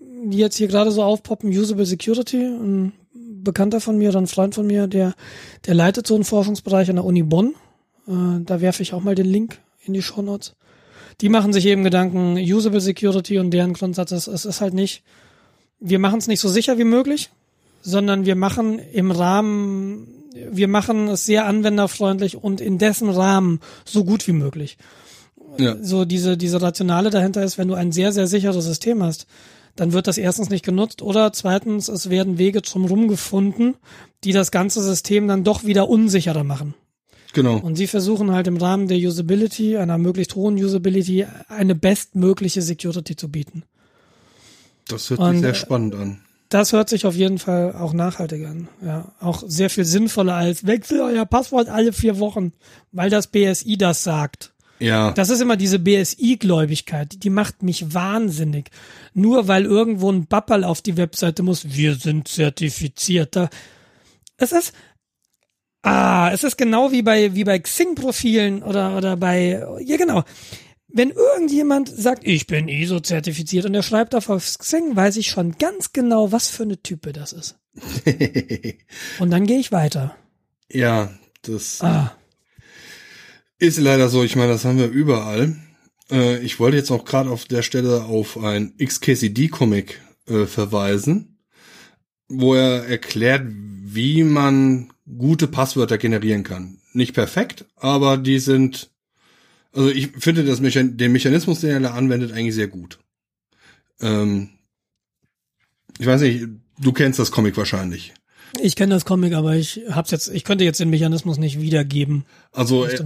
die 0.00 0.38
jetzt 0.38 0.56
hier 0.56 0.68
gerade 0.68 0.90
so 0.90 1.02
aufpoppen. 1.02 1.50
Usable 1.50 1.86
Security. 1.86 2.44
Ein 2.44 2.92
Bekannter 3.44 3.80
von 3.80 3.98
mir 3.98 4.08
oder 4.08 4.20
ein 4.20 4.26
Freund 4.26 4.54
von 4.54 4.66
mir, 4.66 4.86
der, 4.86 5.14
der 5.66 5.74
leitet 5.74 6.06
so 6.06 6.14
einen 6.14 6.24
Forschungsbereich 6.24 6.88
an 6.88 6.96
der 6.96 7.04
Uni 7.04 7.22
Bonn. 7.22 7.54
Äh, 8.08 8.42
da 8.44 8.60
werfe 8.60 8.82
ich 8.82 8.94
auch 8.94 9.02
mal 9.02 9.14
den 9.14 9.26
Link 9.26 9.58
in 9.84 9.92
die 9.92 10.02
Show 10.02 10.22
Notes. 10.22 10.54
Die 11.20 11.28
machen 11.28 11.52
sich 11.52 11.66
eben 11.66 11.84
Gedanken, 11.84 12.36
Usable 12.38 12.80
Security 12.80 13.38
und 13.38 13.52
deren 13.52 13.74
Grundsatz 13.74 14.10
ist, 14.10 14.26
es 14.26 14.44
ist 14.44 14.60
halt 14.60 14.74
nicht, 14.74 15.04
wir 15.78 15.98
machen 15.98 16.18
es 16.18 16.26
nicht 16.26 16.40
so 16.40 16.48
sicher 16.48 16.78
wie 16.78 16.84
möglich, 16.84 17.30
sondern 17.82 18.24
wir 18.24 18.34
machen 18.34 18.78
im 18.78 19.10
Rahmen, 19.10 20.23
wir 20.35 20.68
machen 20.68 21.09
es 21.09 21.24
sehr 21.24 21.47
anwenderfreundlich 21.47 22.37
und 22.37 22.61
in 22.61 22.78
dessen 22.78 23.09
Rahmen 23.09 23.61
so 23.85 24.05
gut 24.05 24.26
wie 24.26 24.32
möglich. 24.32 24.76
Ja. 25.59 25.76
So 25.80 26.05
diese, 26.05 26.37
diese 26.37 26.61
Rationale 26.61 27.11
dahinter 27.11 27.45
ist, 27.45 27.59
wenn 27.59 27.68
du 27.68 27.74
ein 27.74 27.93
sehr, 27.93 28.12
sehr 28.12 28.26
sicheres 28.26 28.64
System 28.64 29.03
hast, 29.03 29.26
dann 29.76 29.93
wird 29.93 30.07
das 30.07 30.18
erstens 30.18 30.51
nicht 30.51 30.64
genutzt 30.64 31.03
oder 31.03 31.32
zweitens, 31.32 31.89
es 31.89 32.11
werden 32.11 32.39
Wege 32.39 32.62
drumherum 32.62 33.09
gefunden, 33.09 33.74
die 34.24 34.32
das 34.32 34.51
ganze 34.51 34.82
System 34.82 35.28
dann 35.28 35.45
doch 35.45 35.64
wieder 35.64 35.89
unsicherer 35.89 36.45
machen. 36.45 36.74
Genau. 37.32 37.59
Und 37.59 37.74
sie 37.76 37.89
versuchen 37.89 38.30
halt 38.30 38.47
im 38.47 38.57
Rahmen 38.57 38.87
der 38.87 38.99
Usability, 38.99 39.76
einer 39.76 39.99
möglichst 39.99 40.37
hohen 40.37 40.55
Usability, 40.55 41.26
eine 41.49 41.74
bestmögliche 41.74 42.62
Security 42.62 43.16
zu 43.16 43.28
bieten. 43.28 43.64
Das 44.87 45.11
hört 45.11 45.20
Und, 45.20 45.32
sich 45.32 45.41
sehr 45.41 45.51
äh, 45.51 45.55
spannend 45.55 45.95
an. 45.97 46.23
Das 46.55 46.72
hört 46.72 46.88
sich 46.88 47.05
auf 47.05 47.16
jeden 47.16 47.40
Fall 47.40 47.74
auch 47.74 47.92
nachhaltig 47.92 48.46
an. 48.46 48.68
Ja, 48.80 49.12
auch 49.18 49.42
sehr 49.44 49.70
viel 49.70 49.84
sinnvoller 49.84 50.36
als 50.36 50.64
wechsel 50.64 51.00
euer 51.00 51.26
Passwort 51.26 51.68
alle 51.68 51.92
vier 51.92 52.20
Wochen, 52.20 52.52
weil 52.92 53.11
das 53.11 53.26
BSI 53.26 53.76
das 53.76 54.05
sagt. 54.05 54.55
Ja, 54.78 55.11
Das 55.11 55.30
ist 55.30 55.40
immer 55.40 55.57
diese 55.57 55.80
BSI-Gläubigkeit, 55.80 57.24
die 57.24 57.30
macht 57.30 57.64
mich 57.64 57.92
wahnsinnig. 57.92 58.70
Nur 59.14 59.48
weil 59.48 59.64
irgendwo 59.64 60.12
ein 60.12 60.28
Bappal 60.28 60.62
auf 60.62 60.80
die 60.80 60.96
Webseite 60.96 61.42
muss, 61.42 61.74
wir 61.74 61.96
sind 61.96 62.28
zertifizierter. 62.28 63.50
Es 64.36 64.52
ist, 64.52 64.74
ah, 65.82 66.30
es 66.32 66.44
ist 66.44 66.57
genau 66.57 66.92
wie 66.92 67.02
bei, 67.02 67.34
wie 67.34 67.42
bei 67.42 67.59
Xing-Profilen 67.59 68.62
oder, 68.62 68.96
oder 68.96 69.16
bei, 69.16 69.61
ja 69.80 69.96
genau. 69.96 70.22
Wenn 70.97 71.11
irgendjemand 71.11 71.88
sagt, 71.88 72.24
ich 72.24 72.47
bin 72.47 72.68
ISO-zertifiziert 72.68 73.64
und 73.66 73.74
er 73.74 73.82
schreibt 73.82 74.14
auf 74.14 74.28
Xing, 74.28 74.95
weiß 74.95 75.16
ich 75.16 75.28
schon 75.28 75.59
ganz 75.59 75.92
genau, 75.92 76.30
was 76.32 76.49
für 76.49 76.62
eine 76.62 76.80
Type 76.80 77.12
das 77.12 77.32
ist. 77.32 77.57
Und 79.18 79.30
dann 79.30 79.47
gehe 79.47 79.59
ich 79.59 79.72
weiter. 79.72 80.16
ja, 80.70 81.12
das 81.42 81.80
Ah, 81.82 82.16
ist 83.59 83.78
leider 83.78 84.09
so. 84.09 84.22
Ich 84.22 84.36
meine, 84.36 84.53
das 84.53 84.64
haben 84.64 84.78
wir 84.78 84.88
überall. 84.88 85.57
Äh, 86.11 86.38
ich 86.38 86.59
wollte 86.61 86.76
jetzt 86.76 86.90
auch 86.90 87.05
gerade 87.05 87.30
auf 87.30 87.45
der 87.47 87.62
Stelle 87.62 88.05
auf 88.05 88.38
ein 88.38 88.74
XKCD-Comic 88.78 90.01
äh, 90.28 90.47
verweisen, 90.47 91.38
wo 92.28 92.55
er 92.55 92.86
erklärt, 92.86 93.42
wie 93.47 94.22
man 94.22 94.92
gute 95.18 95.49
Passwörter 95.49 95.99
generieren 95.99 96.45
kann. 96.45 96.78
Nicht 96.92 97.12
perfekt, 97.14 97.64
aber 97.76 98.16
die 98.16 98.38
sind, 98.38 98.90
also 99.74 99.88
ich 99.90 100.10
finde 100.18 100.44
das 100.44 100.60
Mechan 100.60 100.96
den 100.96 101.12
Mechanismus, 101.12 101.60
den 101.60 101.70
er 101.70 101.80
da 101.80 101.94
anwendet, 101.94 102.32
eigentlich 102.32 102.54
sehr 102.54 102.68
gut. 102.68 102.98
Ähm, 104.00 104.50
ich 105.98 106.06
weiß 106.06 106.20
nicht, 106.22 106.46
du 106.78 106.92
kennst 106.92 107.18
das 107.18 107.30
Comic 107.30 107.56
wahrscheinlich. 107.56 108.14
ich 108.60 108.76
kenne 108.76 108.94
das 108.94 109.04
Comic, 109.04 109.34
aber 109.34 109.56
ich 109.56 109.82
hab's 109.90 110.10
jetzt, 110.10 110.28
ich 110.28 110.44
könnte 110.44 110.64
jetzt 110.64 110.80
den 110.80 110.90
Mechanismus 110.90 111.38
nicht 111.38 111.60
wiedergeben. 111.60 112.24
Also 112.52 112.84
er, 112.84 113.04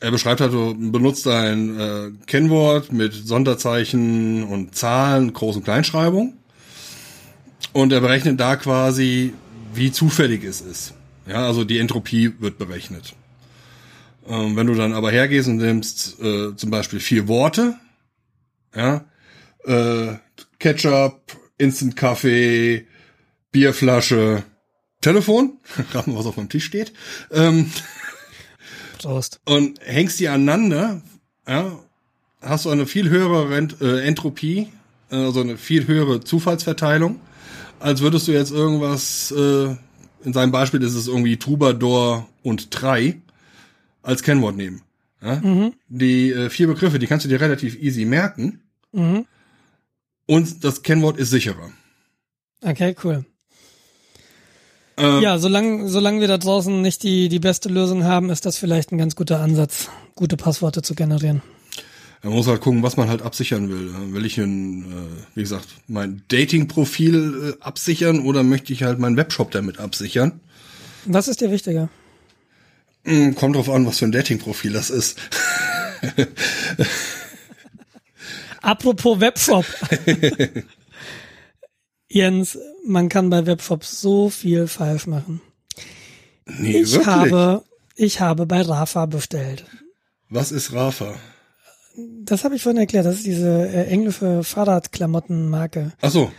er 0.00 0.10
beschreibt 0.10 0.40
halt, 0.40 0.52
du 0.52 0.74
benutzt 0.90 1.26
ein 1.26 1.78
äh, 1.78 2.10
Kennwort 2.26 2.92
mit 2.92 3.12
Sonderzeichen 3.14 4.44
und 4.44 4.74
Zahlen, 4.74 5.32
Groß- 5.32 5.56
und 5.56 5.64
Kleinschreibung. 5.64 6.34
Und 7.72 7.92
er 7.92 8.00
berechnet 8.00 8.40
da 8.40 8.56
quasi, 8.56 9.34
wie 9.74 9.92
zufällig 9.92 10.44
es 10.44 10.60
ist. 10.60 10.94
Ja, 11.28 11.46
also 11.46 11.64
die 11.64 11.78
Entropie 11.78 12.32
wird 12.38 12.58
berechnet. 12.58 13.14
Ähm, 14.28 14.56
wenn 14.56 14.66
du 14.66 14.74
dann 14.74 14.92
aber 14.92 15.10
hergehst 15.10 15.48
und 15.48 15.56
nimmst 15.56 16.20
äh, 16.20 16.54
zum 16.54 16.70
Beispiel 16.70 17.00
vier 17.00 17.28
Worte, 17.28 17.76
ja, 18.74 19.04
äh, 19.64 20.16
Ketchup, 20.58 21.20
Instant 21.56 21.96
Kaffee, 21.96 22.86
Bierflasche, 23.52 24.44
Telefon, 25.00 25.58
raten, 25.92 26.14
was 26.14 26.26
auf 26.26 26.36
meinem 26.36 26.50
Tisch 26.50 26.66
steht, 26.66 26.92
ähm, 27.30 27.70
Prost. 28.98 29.40
und 29.46 29.80
hängst 29.80 30.20
die 30.20 30.28
aneinander, 30.28 31.00
ja, 31.46 31.78
hast 32.42 32.66
du 32.66 32.70
eine 32.70 32.86
viel 32.86 33.08
höhere 33.08 33.48
Rent, 33.48 33.80
äh, 33.80 34.00
Entropie, 34.00 34.68
also 35.08 35.40
eine 35.40 35.56
viel 35.56 35.86
höhere 35.86 36.20
Zufallsverteilung, 36.20 37.18
als 37.80 38.02
würdest 38.02 38.28
du 38.28 38.32
jetzt 38.32 38.52
irgendwas, 38.52 39.30
äh, 39.30 39.74
in 40.24 40.32
seinem 40.34 40.52
Beispiel 40.52 40.82
ist 40.82 40.94
es 40.94 41.06
irgendwie 41.06 41.38
Troubadour 41.38 42.28
und 42.42 42.68
drei 42.70 43.22
als 44.08 44.22
Kennwort 44.22 44.56
nehmen. 44.56 44.82
Ja? 45.22 45.42
Die 45.88 46.30
äh, 46.32 46.48
vier 46.50 46.66
Begriffe, 46.66 46.98
die 46.98 47.06
kannst 47.06 47.24
du 47.24 47.28
dir 47.28 47.40
relativ 47.40 47.76
easy 47.80 48.04
merken 48.04 48.62
Mhm. 48.92 49.26
und 50.26 50.64
das 50.64 50.82
Kennwort 50.82 51.18
ist 51.18 51.28
sicherer. 51.30 51.70
Okay, 52.62 52.96
cool. 53.04 53.24
Ähm, 54.96 55.20
Ja, 55.20 55.38
solange 55.38 55.88
solange 55.88 56.20
wir 56.20 56.28
da 56.28 56.38
draußen 56.38 56.80
nicht 56.80 57.02
die, 57.02 57.28
die 57.28 57.38
beste 57.38 57.68
Lösung 57.68 58.04
haben, 58.04 58.30
ist 58.30 58.46
das 58.46 58.56
vielleicht 58.56 58.90
ein 58.92 58.98
ganz 58.98 59.14
guter 59.14 59.40
Ansatz, 59.40 59.90
gute 60.14 60.36
Passworte 60.36 60.80
zu 60.82 60.94
generieren. 60.94 61.42
Man 62.22 62.32
muss 62.32 62.48
halt 62.48 62.60
gucken, 62.62 62.82
was 62.82 62.96
man 62.96 63.08
halt 63.08 63.22
absichern 63.22 63.68
will. 63.68 63.92
Will 64.12 64.24
ich 64.26 64.38
ein, 64.38 64.82
äh, 64.82 65.36
wie 65.36 65.42
gesagt, 65.42 65.68
mein 65.86 66.22
Dating-Profil 66.28 67.56
äh, 67.60 67.62
absichern 67.62 68.20
oder 68.20 68.42
möchte 68.42 68.72
ich 68.72 68.82
halt 68.82 68.98
meinen 68.98 69.16
Webshop 69.16 69.50
damit 69.52 69.78
absichern? 69.78 70.40
Was 71.04 71.28
ist 71.28 71.40
dir 71.40 71.50
wichtiger? 71.52 71.88
Hm, 73.04 73.34
kommt 73.34 73.56
drauf 73.56 73.68
an, 73.70 73.86
was 73.86 73.98
für 73.98 74.06
ein 74.06 74.12
Dating-Profil 74.12 74.72
das 74.72 74.90
ist. 74.90 75.18
Apropos 78.62 79.20
Webshop. 79.20 79.64
Jens, 82.08 82.58
man 82.86 83.08
kann 83.08 83.30
bei 83.30 83.46
Webshops 83.46 84.00
so 84.00 84.30
viel 84.30 84.66
falsch 84.66 85.06
machen. 85.06 85.40
Nee, 86.46 86.82
ich 86.82 86.92
wirklich? 86.92 87.06
habe, 87.06 87.64
ich 87.94 88.20
habe 88.20 88.46
bei 88.46 88.62
Rafa 88.62 89.06
bestellt. 89.06 89.64
Was 90.28 90.52
ist 90.52 90.72
Rafa? 90.72 91.14
Das 91.96 92.44
habe 92.44 92.56
ich 92.56 92.62
vorhin 92.62 92.80
erklärt. 92.80 93.06
Das 93.06 93.16
ist 93.16 93.26
diese 93.26 93.68
äh, 93.68 93.86
englische 93.86 94.44
Fahrradklamottenmarke. 94.44 95.92
Ach 96.00 96.10
so. 96.10 96.30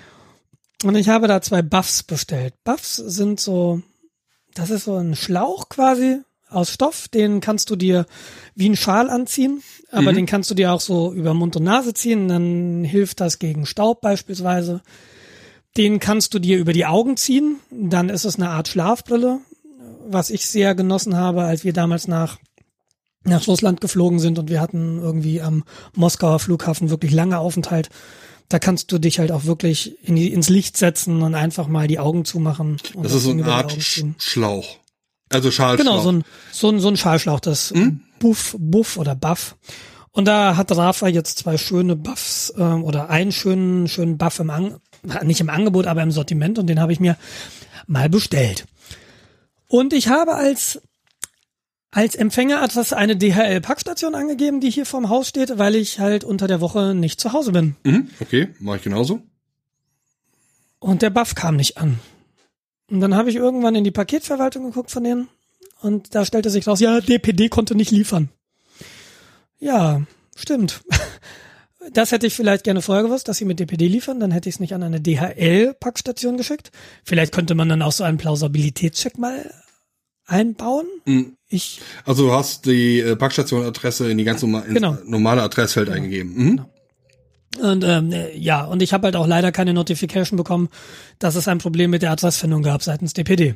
Und 0.83 0.95
ich 0.95 1.09
habe 1.09 1.27
da 1.27 1.41
zwei 1.41 1.61
Buffs 1.61 2.03
bestellt. 2.03 2.53
Buffs 2.63 2.95
sind 2.95 3.39
so, 3.39 3.81
das 4.53 4.69
ist 4.69 4.85
so 4.85 4.95
ein 4.95 5.15
Schlauch 5.15 5.69
quasi 5.69 6.21
aus 6.49 6.71
Stoff. 6.71 7.07
Den 7.07 7.41
kannst 7.41 7.69
du 7.69 7.75
dir 7.75 8.05
wie 8.55 8.69
ein 8.69 8.75
Schal 8.75 9.09
anziehen, 9.09 9.61
aber 9.91 10.13
den 10.13 10.25
kannst 10.25 10.49
du 10.49 10.55
dir 10.55 10.73
auch 10.73 10.81
so 10.81 11.13
über 11.13 11.33
Mund 11.33 11.55
und 11.55 11.63
Nase 11.63 11.93
ziehen. 11.93 12.27
Dann 12.27 12.83
hilft 12.83 13.19
das 13.19 13.39
gegen 13.39 13.65
Staub 13.65 14.01
beispielsweise. 14.01 14.81
Den 15.77 15.99
kannst 15.99 16.33
du 16.33 16.39
dir 16.39 16.57
über 16.57 16.73
die 16.73 16.85
Augen 16.85 17.17
ziehen. 17.17 17.57
Dann 17.71 18.09
ist 18.09 18.25
es 18.25 18.35
eine 18.35 18.49
Art 18.49 18.67
Schlafbrille, 18.67 19.39
was 20.07 20.29
ich 20.29 20.47
sehr 20.47 20.75
genossen 20.75 21.15
habe, 21.15 21.43
als 21.43 21.63
wir 21.63 21.73
damals 21.73 22.07
nach 22.07 22.37
nach 23.23 23.47
Russland 23.47 23.81
geflogen 23.81 24.19
sind 24.19 24.39
und 24.39 24.49
wir 24.49 24.61
hatten 24.61 24.99
irgendwie 24.99 25.41
am 25.41 25.63
Moskauer 25.93 26.39
Flughafen 26.39 26.89
wirklich 26.89 27.11
lange 27.11 27.39
Aufenthalt. 27.39 27.89
Da 28.47 28.59
kannst 28.59 28.91
du 28.91 28.97
dich 28.97 29.19
halt 29.19 29.31
auch 29.31 29.45
wirklich 29.45 29.97
in 30.03 30.15
die, 30.15 30.33
ins 30.33 30.49
Licht 30.49 30.77
setzen 30.77 31.21
und 31.21 31.35
einfach 31.35 31.67
mal 31.67 31.87
die 31.87 31.99
Augen 31.99 32.25
zumachen. 32.25 32.77
Und 32.95 33.03
Das 33.03 33.13
ist 33.13 33.23
so 33.23 33.31
eine 33.31 33.45
Art. 33.45 33.77
Schlauch. 34.17 34.77
Also 35.29 35.51
Schalschlauch. 35.51 35.85
Genau, 35.85 36.01
so 36.01 36.11
ein, 36.11 36.23
so 36.51 36.69
ein, 36.69 36.79
so 36.79 36.87
ein 36.87 36.97
Schallschlauch, 36.97 37.39
das 37.39 37.73
Buff, 38.19 38.55
Buff 38.59 38.97
oder 38.97 39.15
Buff. 39.15 39.55
Und 40.11 40.25
da 40.25 40.57
hat 40.57 40.75
Rafa 40.75 41.07
jetzt 41.07 41.39
zwei 41.39 41.57
schöne 41.57 41.95
Buffs 41.95 42.51
ähm, 42.57 42.83
oder 42.83 43.09
einen 43.09 43.31
schönen, 43.31 43.87
schönen 43.87 44.17
Buff 44.17 44.39
im 44.39 44.49
An 44.49 44.79
nicht 45.23 45.41
im 45.41 45.49
Angebot, 45.49 45.87
aber 45.87 46.03
im 46.03 46.11
Sortiment 46.11 46.59
und 46.59 46.67
den 46.67 46.79
habe 46.79 46.93
ich 46.93 46.99
mir 46.99 47.17
mal 47.87 48.09
bestellt. 48.09 48.65
Und 49.67 49.93
ich 49.93 50.07
habe 50.07 50.35
als 50.35 50.81
als 51.91 52.13
Empfängeradresse 52.13 52.95
eine 52.95 53.17
DHL-Packstation 53.17 54.13
angegeben, 54.13 54.59
die 54.59 54.69
hier 54.69 54.85
vorm 54.85 55.09
Haus 55.09 55.27
steht, 55.27 55.57
weil 55.57 55.73
ich 55.73 55.99
halt 55.99 56.23
unter 56.23 56.47
der 56.47 56.61
Woche 56.61 56.93
nicht 56.93 57.19
zu 57.19 57.33
Hause 57.33 57.51
bin. 57.51 57.75
Mhm, 57.83 58.09
okay, 58.19 58.49
mache 58.59 58.77
ich 58.77 58.83
genauso. 58.83 59.23
Und 60.77 61.01
der 61.01 61.09
Buff 61.09 61.33
kam 61.33 61.55
nicht 61.55 61.77
an. 61.77 61.99
Und 62.89 63.01
dann 63.01 63.15
habe 63.15 63.29
ich 63.29 63.35
irgendwann 63.35 63.75
in 63.75 63.83
die 63.83 63.91
Paketverwaltung 63.91 64.63
geguckt 64.65 64.91
von 64.91 65.03
denen 65.03 65.27
und 65.81 66.15
da 66.15 66.25
stellte 66.25 66.49
sich 66.49 66.67
raus, 66.67 66.79
ja, 66.79 66.99
DPD 67.01 67.49
konnte 67.49 67.75
nicht 67.75 67.91
liefern. 67.91 68.29
Ja, 69.59 70.01
stimmt. 70.35 70.81
Das 71.93 72.11
hätte 72.11 72.27
ich 72.27 72.35
vielleicht 72.35 72.65
gerne 72.65 72.83
vorher 72.83 73.03
gewusst, 73.05 73.29
dass 73.29 73.37
sie 73.37 73.45
mit 73.45 73.59
DPD 73.59 73.87
liefern, 73.87 74.19
dann 74.19 74.29
hätte 74.31 74.47
ich 74.47 74.55
es 74.55 74.59
nicht 74.59 74.73
an 74.75 74.83
eine 74.83 74.99
DHL-Packstation 75.01 76.37
geschickt. 76.37 76.71
Vielleicht 77.03 77.33
könnte 77.33 77.55
man 77.55 77.67
dann 77.69 77.81
auch 77.81 77.93
so 77.93 78.03
einen 78.03 78.17
Plausibilitätscheck 78.19 79.17
mal 79.17 79.51
einbauen. 80.27 80.85
Mhm. 81.05 81.37
Ich, 81.47 81.79
Also 82.05 82.27
du 82.27 82.33
hast 82.33 82.65
die 82.65 82.99
äh, 82.99 83.15
Packstationadresse 83.15 84.11
in 84.11 84.19
die 84.19 84.23
ganz 84.23 84.41
norma 84.43 84.59
Genau. 84.67 84.97
normale 85.05 85.41
Adressfeld 85.41 85.89
eingegeben. 85.89 86.33
Mhm. 86.35 86.65
Und 87.59 87.83
ähm, 87.83 88.11
äh, 88.11 88.35
ja, 88.37 88.63
und 88.65 88.81
ich 88.81 88.93
habe 88.93 89.05
halt 89.05 89.15
auch 89.15 89.27
leider 89.27 89.51
keine 89.51 89.73
Notification 89.73 90.37
bekommen, 90.37 90.69
dass 91.19 91.35
es 91.35 91.47
ein 91.47 91.57
Problem 91.57 91.91
mit 91.91 92.01
der 92.01 92.11
Adressfindung 92.11 92.63
gab 92.63 92.83
seitens 92.83 93.13
DPD. 93.13 93.55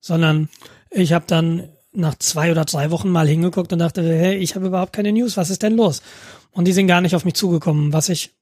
Sondern 0.00 0.48
ich 0.90 1.12
habe 1.12 1.24
dann 1.26 1.68
nach 1.92 2.14
zwei 2.16 2.50
oder 2.50 2.64
drei 2.64 2.90
Wochen 2.90 3.10
mal 3.10 3.26
hingeguckt 3.26 3.72
und 3.72 3.80
dachte, 3.80 4.02
hey, 4.02 4.36
ich 4.36 4.54
habe 4.54 4.66
überhaupt 4.66 4.92
keine 4.92 5.12
News, 5.12 5.36
was 5.36 5.50
ist 5.50 5.62
denn 5.62 5.76
los? 5.76 6.02
Und 6.52 6.66
die 6.66 6.72
sind 6.72 6.86
gar 6.86 7.00
nicht 7.00 7.14
auf 7.14 7.24
mich 7.24 7.34
zugekommen, 7.34 7.92
was 7.92 8.08
ich 8.08 8.34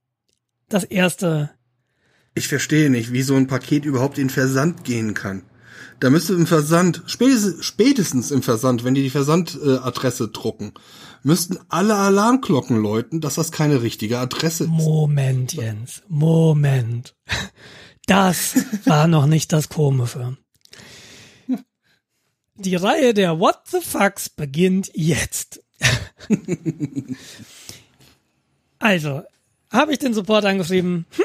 das 0.69 0.85
erste, 0.85 1.51
Ich 2.35 2.49
verstehe 2.49 2.91
nicht, 2.91 3.13
wie 3.13 3.23
so 3.23 3.35
ein 3.35 3.47
Paket 3.47 3.85
überhaupt 3.85 4.19
in 4.19 4.31
Versand 4.31 4.85
gehen 4.85 5.15
kann. 5.15 5.43
Da 6.01 6.11
müsste 6.11 6.35
im 6.35 6.47
Versand, 6.47 7.03
spätestens, 7.07 7.65
spätestens 7.65 8.31
im 8.31 8.43
Versand, 8.43 8.85
wenn 8.85 8.95
die 8.95 9.03
die 9.03 9.11
Versandadresse 9.11 10.29
drucken, 10.29 10.73
müssten 11.23 11.59
alle 11.69 11.95
Alarmglocken 11.97 12.81
läuten, 12.81 13.21
dass 13.21 13.35
das 13.35 13.53
keine 13.53 13.83
richtige 13.83 14.19
Adresse 14.19 14.64
ist. 14.64 14.71
Moment, 14.71 15.53
Jens, 15.53 16.03
Moment. 16.09 17.14
Das 18.07 18.57
war 18.85 19.07
noch 19.07 19.27
nicht 19.27 19.53
das 19.53 19.69
Komische. 19.69 20.37
Die 22.55 22.75
Reihe 22.75 23.14
der 23.14 23.39
What 23.39 23.61
the 23.71 23.81
Fucks 23.81 24.29
beginnt 24.29 24.91
jetzt. 24.95 25.62
Also, 28.81 29.23
habe 29.71 29.93
ich 29.93 29.99
den 29.99 30.14
Support 30.14 30.45
angeschrieben. 30.45 31.07
Hm, 31.11 31.25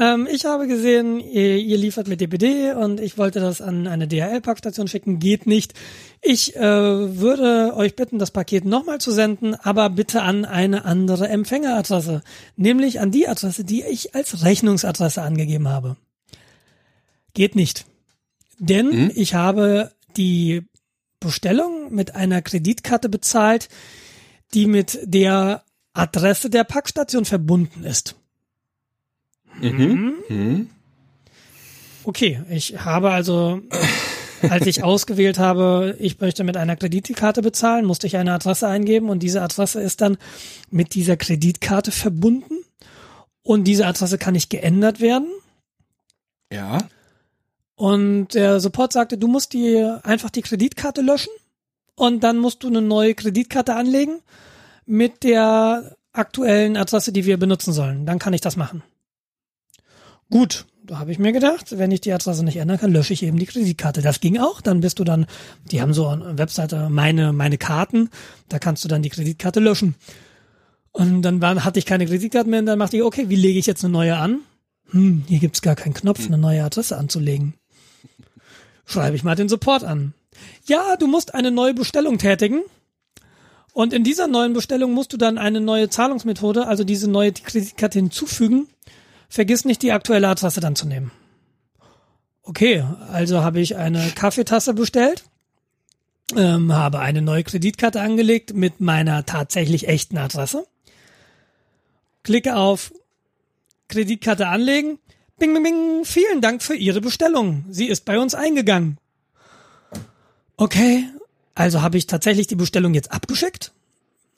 ähm, 0.00 0.28
ich 0.30 0.44
habe 0.44 0.66
gesehen, 0.66 1.20
ihr, 1.20 1.56
ihr 1.56 1.78
liefert 1.78 2.08
mit 2.08 2.20
DPD 2.20 2.72
und 2.72 3.00
ich 3.00 3.18
wollte 3.18 3.40
das 3.40 3.60
an 3.60 3.86
eine 3.86 4.08
DHL-Packstation 4.08 4.88
schicken. 4.88 5.18
Geht 5.18 5.46
nicht. 5.46 5.74
Ich 6.22 6.56
äh, 6.56 6.60
würde 6.60 7.74
euch 7.76 7.96
bitten, 7.96 8.18
das 8.18 8.30
Paket 8.30 8.64
nochmal 8.64 9.00
zu 9.00 9.10
senden, 9.10 9.54
aber 9.54 9.90
bitte 9.90 10.22
an 10.22 10.44
eine 10.44 10.84
andere 10.84 11.28
Empfängeradresse. 11.28 12.22
Nämlich 12.56 13.00
an 13.00 13.10
die 13.10 13.28
Adresse, 13.28 13.64
die 13.64 13.84
ich 13.84 14.14
als 14.14 14.44
Rechnungsadresse 14.44 15.22
angegeben 15.22 15.68
habe. 15.68 15.96
Geht 17.34 17.54
nicht. 17.54 17.86
Denn 18.58 19.12
ich 19.14 19.34
habe 19.34 19.92
die 20.16 20.62
Bestellung 21.20 21.94
mit 21.94 22.14
einer 22.14 22.42
Kreditkarte 22.42 23.08
bezahlt, 23.08 23.68
die 24.54 24.66
mit 24.66 24.98
der 25.02 25.62
Adresse 25.96 26.50
der 26.50 26.64
Packstation 26.64 27.24
verbunden 27.24 27.84
ist. 27.84 28.16
Mhm. 29.60 30.14
Mhm. 30.28 30.70
Okay, 32.04 32.42
ich 32.50 32.84
habe 32.84 33.10
also, 33.10 33.62
als 34.42 34.66
ich 34.66 34.84
ausgewählt 34.84 35.38
habe, 35.38 35.96
ich 35.98 36.20
möchte 36.20 36.44
mit 36.44 36.56
einer 36.56 36.76
Kreditkarte 36.76 37.42
bezahlen, 37.42 37.84
musste 37.84 38.06
ich 38.06 38.16
eine 38.16 38.32
Adresse 38.32 38.68
eingeben 38.68 39.08
und 39.08 39.22
diese 39.22 39.42
Adresse 39.42 39.80
ist 39.80 40.00
dann 40.02 40.18
mit 40.70 40.94
dieser 40.94 41.16
Kreditkarte 41.16 41.90
verbunden 41.90 42.58
und 43.42 43.64
diese 43.64 43.86
Adresse 43.86 44.18
kann 44.18 44.34
nicht 44.34 44.50
geändert 44.50 45.00
werden. 45.00 45.28
Ja. 46.52 46.78
Und 47.74 48.34
der 48.34 48.60
Support 48.60 48.92
sagte, 48.92 49.18
du 49.18 49.28
musst 49.28 49.52
die 49.52 49.84
einfach 50.02 50.30
die 50.30 50.42
Kreditkarte 50.42 51.00
löschen 51.00 51.32
und 51.94 52.22
dann 52.22 52.38
musst 52.38 52.62
du 52.62 52.68
eine 52.68 52.82
neue 52.82 53.14
Kreditkarte 53.14 53.74
anlegen 53.74 54.20
mit 54.86 55.22
der 55.22 55.96
aktuellen 56.12 56.76
Adresse, 56.76 57.12
die 57.12 57.26
wir 57.26 57.36
benutzen 57.36 57.72
sollen. 57.72 58.06
Dann 58.06 58.18
kann 58.18 58.32
ich 58.32 58.40
das 58.40 58.56
machen. 58.56 58.82
Gut, 60.30 60.66
da 60.82 60.98
habe 60.98 61.12
ich 61.12 61.18
mir 61.18 61.32
gedacht, 61.32 61.78
wenn 61.78 61.90
ich 61.90 62.00
die 62.00 62.12
Adresse 62.12 62.44
nicht 62.44 62.56
ändern 62.56 62.78
kann, 62.78 62.92
lösche 62.92 63.12
ich 63.12 63.22
eben 63.22 63.38
die 63.38 63.46
Kreditkarte. 63.46 64.02
Das 64.02 64.20
ging 64.20 64.38
auch. 64.38 64.60
Dann 64.60 64.80
bist 64.80 64.98
du 64.98 65.04
dann, 65.04 65.26
die 65.70 65.82
haben 65.82 65.92
so 65.92 66.06
eine 66.06 66.38
Webseite, 66.38 66.88
meine, 66.88 67.32
meine 67.32 67.58
Karten, 67.58 68.10
da 68.48 68.58
kannst 68.58 68.84
du 68.84 68.88
dann 68.88 69.02
die 69.02 69.10
Kreditkarte 69.10 69.60
löschen. 69.60 69.94
Und 70.92 71.22
dann 71.22 71.42
war, 71.42 71.64
hatte 71.64 71.78
ich 71.78 71.86
keine 71.86 72.06
Kreditkarte 72.06 72.48
mehr 72.48 72.60
und 72.60 72.66
dann 72.66 72.78
machte 72.78 72.96
ich, 72.96 73.02
okay, 73.02 73.28
wie 73.28 73.36
lege 73.36 73.58
ich 73.58 73.66
jetzt 73.66 73.84
eine 73.84 73.92
neue 73.92 74.16
an? 74.16 74.40
Hm, 74.90 75.24
hier 75.26 75.40
gibt's 75.40 75.60
gar 75.60 75.74
keinen 75.74 75.94
Knopf, 75.94 76.26
eine 76.26 76.38
neue 76.38 76.64
Adresse 76.64 76.96
anzulegen. 76.96 77.54
Schreibe 78.84 79.16
ich 79.16 79.24
mal 79.24 79.34
den 79.34 79.48
Support 79.48 79.84
an. 79.84 80.14
Ja, 80.66 80.96
du 80.96 81.06
musst 81.06 81.34
eine 81.34 81.50
neue 81.50 81.74
Bestellung 81.74 82.18
tätigen. 82.18 82.62
Und 83.76 83.92
in 83.92 84.04
dieser 84.04 84.26
neuen 84.26 84.54
Bestellung 84.54 84.94
musst 84.94 85.12
du 85.12 85.18
dann 85.18 85.36
eine 85.36 85.60
neue 85.60 85.90
Zahlungsmethode, 85.90 86.66
also 86.66 86.82
diese 86.82 87.10
neue 87.10 87.32
Kreditkarte 87.32 87.98
hinzufügen. 87.98 88.68
Vergiss 89.28 89.66
nicht, 89.66 89.82
die 89.82 89.92
aktuelle 89.92 90.28
Adresse 90.28 90.60
dann 90.60 90.76
zu 90.76 90.86
nehmen. 90.86 91.10
Okay, 92.42 92.84
also 93.12 93.42
habe 93.42 93.60
ich 93.60 93.76
eine 93.76 94.12
Kaffeetasse 94.14 94.72
bestellt, 94.72 95.24
ähm, 96.34 96.72
habe 96.72 97.00
eine 97.00 97.20
neue 97.20 97.44
Kreditkarte 97.44 98.00
angelegt 98.00 98.54
mit 98.54 98.80
meiner 98.80 99.26
tatsächlich 99.26 99.88
echten 99.88 100.16
Adresse. 100.16 100.66
Klicke 102.22 102.56
auf 102.56 102.94
Kreditkarte 103.88 104.48
anlegen. 104.48 104.98
Bing, 105.38 105.52
bing, 105.52 105.64
bing. 105.64 106.04
Vielen 106.06 106.40
Dank 106.40 106.62
für 106.62 106.76
Ihre 106.76 107.02
Bestellung. 107.02 107.66
Sie 107.68 107.88
ist 107.88 108.06
bei 108.06 108.18
uns 108.18 108.34
eingegangen. 108.34 108.96
Okay, 110.56 111.10
also 111.56 111.80
habe 111.80 111.96
ich 111.96 112.06
tatsächlich 112.06 112.46
die 112.46 112.54
Bestellung 112.54 112.94
jetzt 112.94 113.10
abgeschickt. 113.10 113.72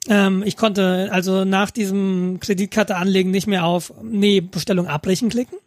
Ähm, 0.07 0.41
ich 0.43 0.55
konnte 0.55 1.09
also 1.11 1.43
nach 1.43 1.69
diesem 1.69 2.39
Kreditkarte 2.39 2.95
anlegen 2.95 3.29
nicht 3.29 3.45
mehr 3.45 3.65
auf 3.65 3.93
Nee, 4.01 4.39
Bestellung 4.39 4.87
abbrechen 4.87 5.29
klicken. 5.29 5.59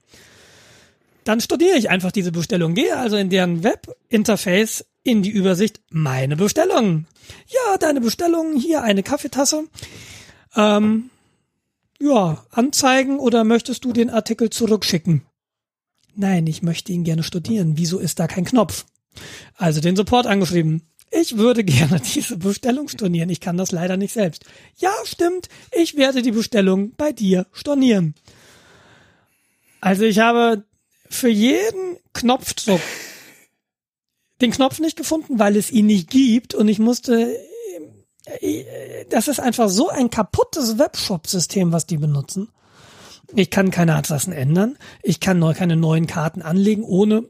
Dann 1.24 1.40
studiere 1.40 1.76
ich 1.76 1.90
einfach 1.90 2.11
diese 2.11 2.32
Bestellung, 2.32 2.74
gehe 2.74 2.96
also 2.96 3.16
in 3.16 3.28
deren 3.28 3.62
Webinterface 3.62 4.86
in 5.05 5.22
die 5.22 5.30
Übersicht 5.30 5.80
Meine 5.90 6.36
Bestellung. 6.36 7.07
Ja, 7.48 7.76
deine 7.78 8.00
Bestellung, 8.00 8.57
hier 8.57 8.82
eine 8.82 9.03
Kaffeetasse. 9.03 9.64
Ähm, 10.57 11.11
ja, 12.00 12.44
anzeigen 12.50 13.18
oder 13.18 13.44
möchtest 13.44 13.84
du 13.84 13.92
den 13.92 14.09
Artikel 14.09 14.48
zurückschicken? 14.48 15.22
Nein, 16.14 16.46
ich 16.46 16.62
möchte 16.62 16.92
ihn 16.92 17.05
gerne 17.05 17.22
studieren. 17.22 17.74
Wieso 17.76 17.98
ist 17.98 18.18
da 18.18 18.26
kein 18.26 18.46
Knopf? 18.46 18.86
Also 19.57 19.80
den 19.80 19.96
Support 19.96 20.26
angeschrieben. 20.26 20.82
Ich 21.13 21.37
würde 21.37 21.63
gerne 21.63 22.01
diese 22.15 22.37
Bestellung 22.37 22.89
stornieren. 22.89 23.31
Ich 23.31 23.41
kann 23.41 23.57
das 23.57 23.71
leider 23.71 23.97
nicht 23.97 24.13
selbst. 24.13 24.45
Ja, 24.77 24.93
stimmt. 25.05 25.49
Ich 25.71 25.97
werde 25.97 26.23
die 26.23 26.33
Bestellung 26.33 26.93
bei 26.97 27.13
dir 27.13 27.47
stornieren. 27.53 28.15
Also 29.81 30.05
ich 30.05 30.19
habe 30.21 30.65
für 31.09 31.29
jeden 31.29 31.99
Knopfdruck 32.15 32.81
den 34.41 34.51
Knopf 34.51 34.81
nicht 34.81 34.97
gefunden, 34.97 35.39
weil 35.39 35.57
es 35.57 35.71
ihn 35.71 35.87
nicht 35.87 36.11
gibt 36.11 36.55
und 36.55 36.69
ich 36.69 36.79
musste 36.79 37.37
äh, 38.41 39.05
das 39.11 39.29
ist 39.29 39.41
einfach 39.41 39.69
so 39.69 39.89
ein 39.89 40.11
kaputtes 40.11 40.79
Webshop-System, 40.79 41.73
was 41.73 41.87
die 41.87 41.99
benutzen. 41.99 42.49
Ich 43.35 43.51
kann 43.51 43.71
keine 43.71 43.97
Adressen 43.97 44.33
ändern. 44.33 44.77
Ich 45.03 45.21
kann 45.21 45.39
neu, 45.39 45.55
keine 45.55 45.77
neuen 45.77 46.07
Karten 46.07 46.43
anlegen, 46.43 46.85
ohne, 46.85 47.29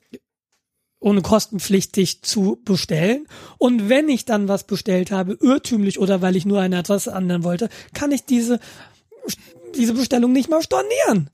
ohne 1.02 1.20
kostenpflichtig 1.20 2.22
zu 2.22 2.60
bestellen. 2.64 3.26
Und 3.58 3.88
wenn 3.88 4.08
ich 4.08 4.24
dann 4.24 4.48
was 4.48 4.64
bestellt 4.64 5.10
habe, 5.10 5.36
irrtümlich 5.40 5.98
oder 5.98 6.22
weil 6.22 6.36
ich 6.36 6.46
nur 6.46 6.60
eine 6.60 6.78
Adresse 6.78 7.10
ändern 7.10 7.44
wollte, 7.44 7.68
kann 7.92 8.12
ich 8.12 8.24
diese, 8.24 8.60
diese 9.74 9.94
Bestellung 9.94 10.32
nicht 10.32 10.48
mal 10.48 10.62
stornieren. 10.62 11.30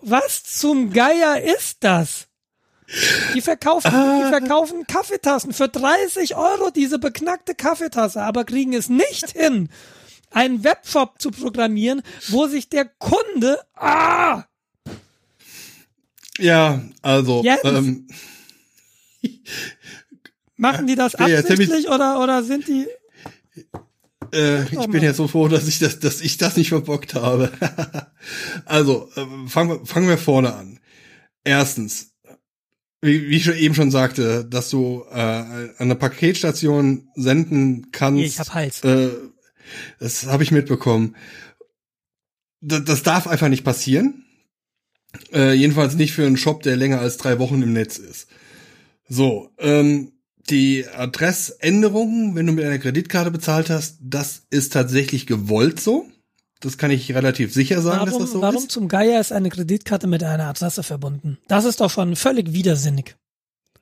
Was 0.00 0.44
zum 0.44 0.92
Geier 0.92 1.42
ist 1.42 1.78
das? 1.80 2.28
Die 3.34 3.40
verkaufen, 3.40 3.92
ah. 3.92 4.22
die 4.22 4.28
verkaufen 4.28 4.86
Kaffeetassen 4.86 5.52
für 5.52 5.68
30 5.68 6.36
Euro, 6.36 6.70
diese 6.70 6.98
beknackte 6.98 7.54
Kaffeetasse, 7.54 8.22
aber 8.22 8.44
kriegen 8.44 8.74
es 8.74 8.90
nicht 8.90 9.30
hin, 9.30 9.70
einen 10.30 10.62
Webshop 10.62 11.20
zu 11.20 11.30
programmieren, 11.30 12.02
wo 12.28 12.46
sich 12.46 12.68
der 12.68 12.84
Kunde, 12.84 13.58
ah! 13.74 14.44
Ja, 16.38 16.82
also, 17.02 17.44
ähm, 17.64 18.08
machen 20.56 20.86
die 20.86 20.96
das 20.96 21.14
absichtlich 21.14 21.88
oder, 21.88 22.20
oder 22.22 22.42
sind 22.42 22.66
die, 22.66 22.86
äh, 24.34 24.64
ich 24.64 24.88
bin 24.88 25.02
ja 25.02 25.14
so 25.14 25.28
froh, 25.28 25.48
dass 25.48 25.68
ich 25.68 25.78
das, 25.78 26.00
dass 26.00 26.20
ich 26.20 26.36
das 26.36 26.56
nicht 26.56 26.68
verbockt 26.68 27.14
habe. 27.14 27.52
also, 28.64 29.10
äh, 29.16 29.48
fangen 29.48 29.70
wir, 29.70 29.86
fangen 29.86 30.08
wir 30.08 30.18
vorne 30.18 30.54
an. 30.54 30.80
Erstens, 31.44 32.12
wie, 33.00 33.28
wie 33.28 33.36
ich 33.36 33.48
eben 33.48 33.74
schon 33.74 33.90
sagte, 33.90 34.44
dass 34.44 34.70
du 34.70 35.04
äh, 35.10 35.18
an 35.18 35.74
eine 35.78 35.94
Paketstation 35.94 37.08
senden 37.14 37.90
kannst. 37.92 38.24
Ich 38.24 38.38
hab 38.38 38.54
Hals. 38.54 38.82
Äh, 38.82 39.10
das 40.00 40.26
habe 40.26 40.42
ich 40.42 40.50
mitbekommen. 40.50 41.16
Das, 42.60 42.84
das 42.84 43.02
darf 43.02 43.26
einfach 43.26 43.48
nicht 43.48 43.64
passieren. 43.64 44.24
Äh, 45.32 45.54
jedenfalls 45.54 45.94
nicht 45.94 46.12
für 46.12 46.26
einen 46.26 46.36
Shop, 46.36 46.62
der 46.62 46.76
länger 46.76 47.00
als 47.00 47.16
drei 47.16 47.38
Wochen 47.38 47.62
im 47.62 47.72
Netz 47.72 47.98
ist. 47.98 48.28
So, 49.08 49.50
ähm, 49.58 50.12
die 50.50 50.86
Adressänderungen, 50.86 52.34
wenn 52.34 52.46
du 52.46 52.52
mit 52.52 52.64
einer 52.64 52.78
Kreditkarte 52.78 53.30
bezahlt 53.30 53.70
hast, 53.70 53.98
das 54.00 54.42
ist 54.50 54.72
tatsächlich 54.72 55.26
gewollt 55.26 55.80
so. 55.80 56.06
Das 56.60 56.78
kann 56.78 56.90
ich 56.90 57.14
relativ 57.14 57.52
sicher 57.52 57.82
sagen, 57.82 57.98
warum, 57.98 58.08
dass 58.10 58.18
das 58.18 58.30
so 58.30 58.40
warum 58.40 58.54
ist. 58.56 58.62
Warum 58.62 58.68
zum 58.68 58.88
Geier 58.88 59.20
ist 59.20 59.32
eine 59.32 59.50
Kreditkarte 59.50 60.06
mit 60.06 60.22
einer 60.22 60.44
Adresse 60.44 60.82
verbunden? 60.82 61.38
Das 61.48 61.64
ist 61.64 61.80
doch 61.80 61.90
schon 61.90 62.16
völlig 62.16 62.52
widersinnig. 62.52 63.16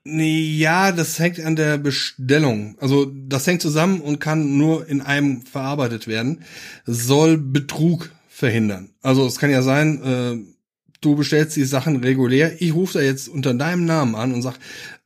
Nee, 0.04 0.56
ja, 0.56 0.90
das 0.90 1.20
hängt 1.20 1.38
an 1.38 1.54
der 1.54 1.78
Bestellung. 1.78 2.76
Also 2.80 3.06
das 3.06 3.46
hängt 3.46 3.62
zusammen 3.62 4.00
und 4.00 4.18
kann 4.18 4.56
nur 4.58 4.88
in 4.88 5.00
einem 5.00 5.42
verarbeitet 5.42 6.08
werden. 6.08 6.42
soll 6.86 7.38
Betrug 7.38 8.10
verhindern. 8.28 8.90
Also 9.02 9.24
es 9.26 9.38
kann 9.38 9.50
ja 9.50 9.62
sein, 9.62 10.02
äh, 10.02 10.52
du 11.02 11.16
bestellst 11.16 11.56
die 11.56 11.64
Sachen 11.64 11.96
regulär. 11.96 12.62
Ich 12.62 12.74
rufe 12.74 12.94
da 12.94 13.04
jetzt 13.04 13.28
unter 13.28 13.52
deinem 13.52 13.84
Namen 13.84 14.14
an 14.14 14.32
und 14.32 14.40
sag, 14.40 14.54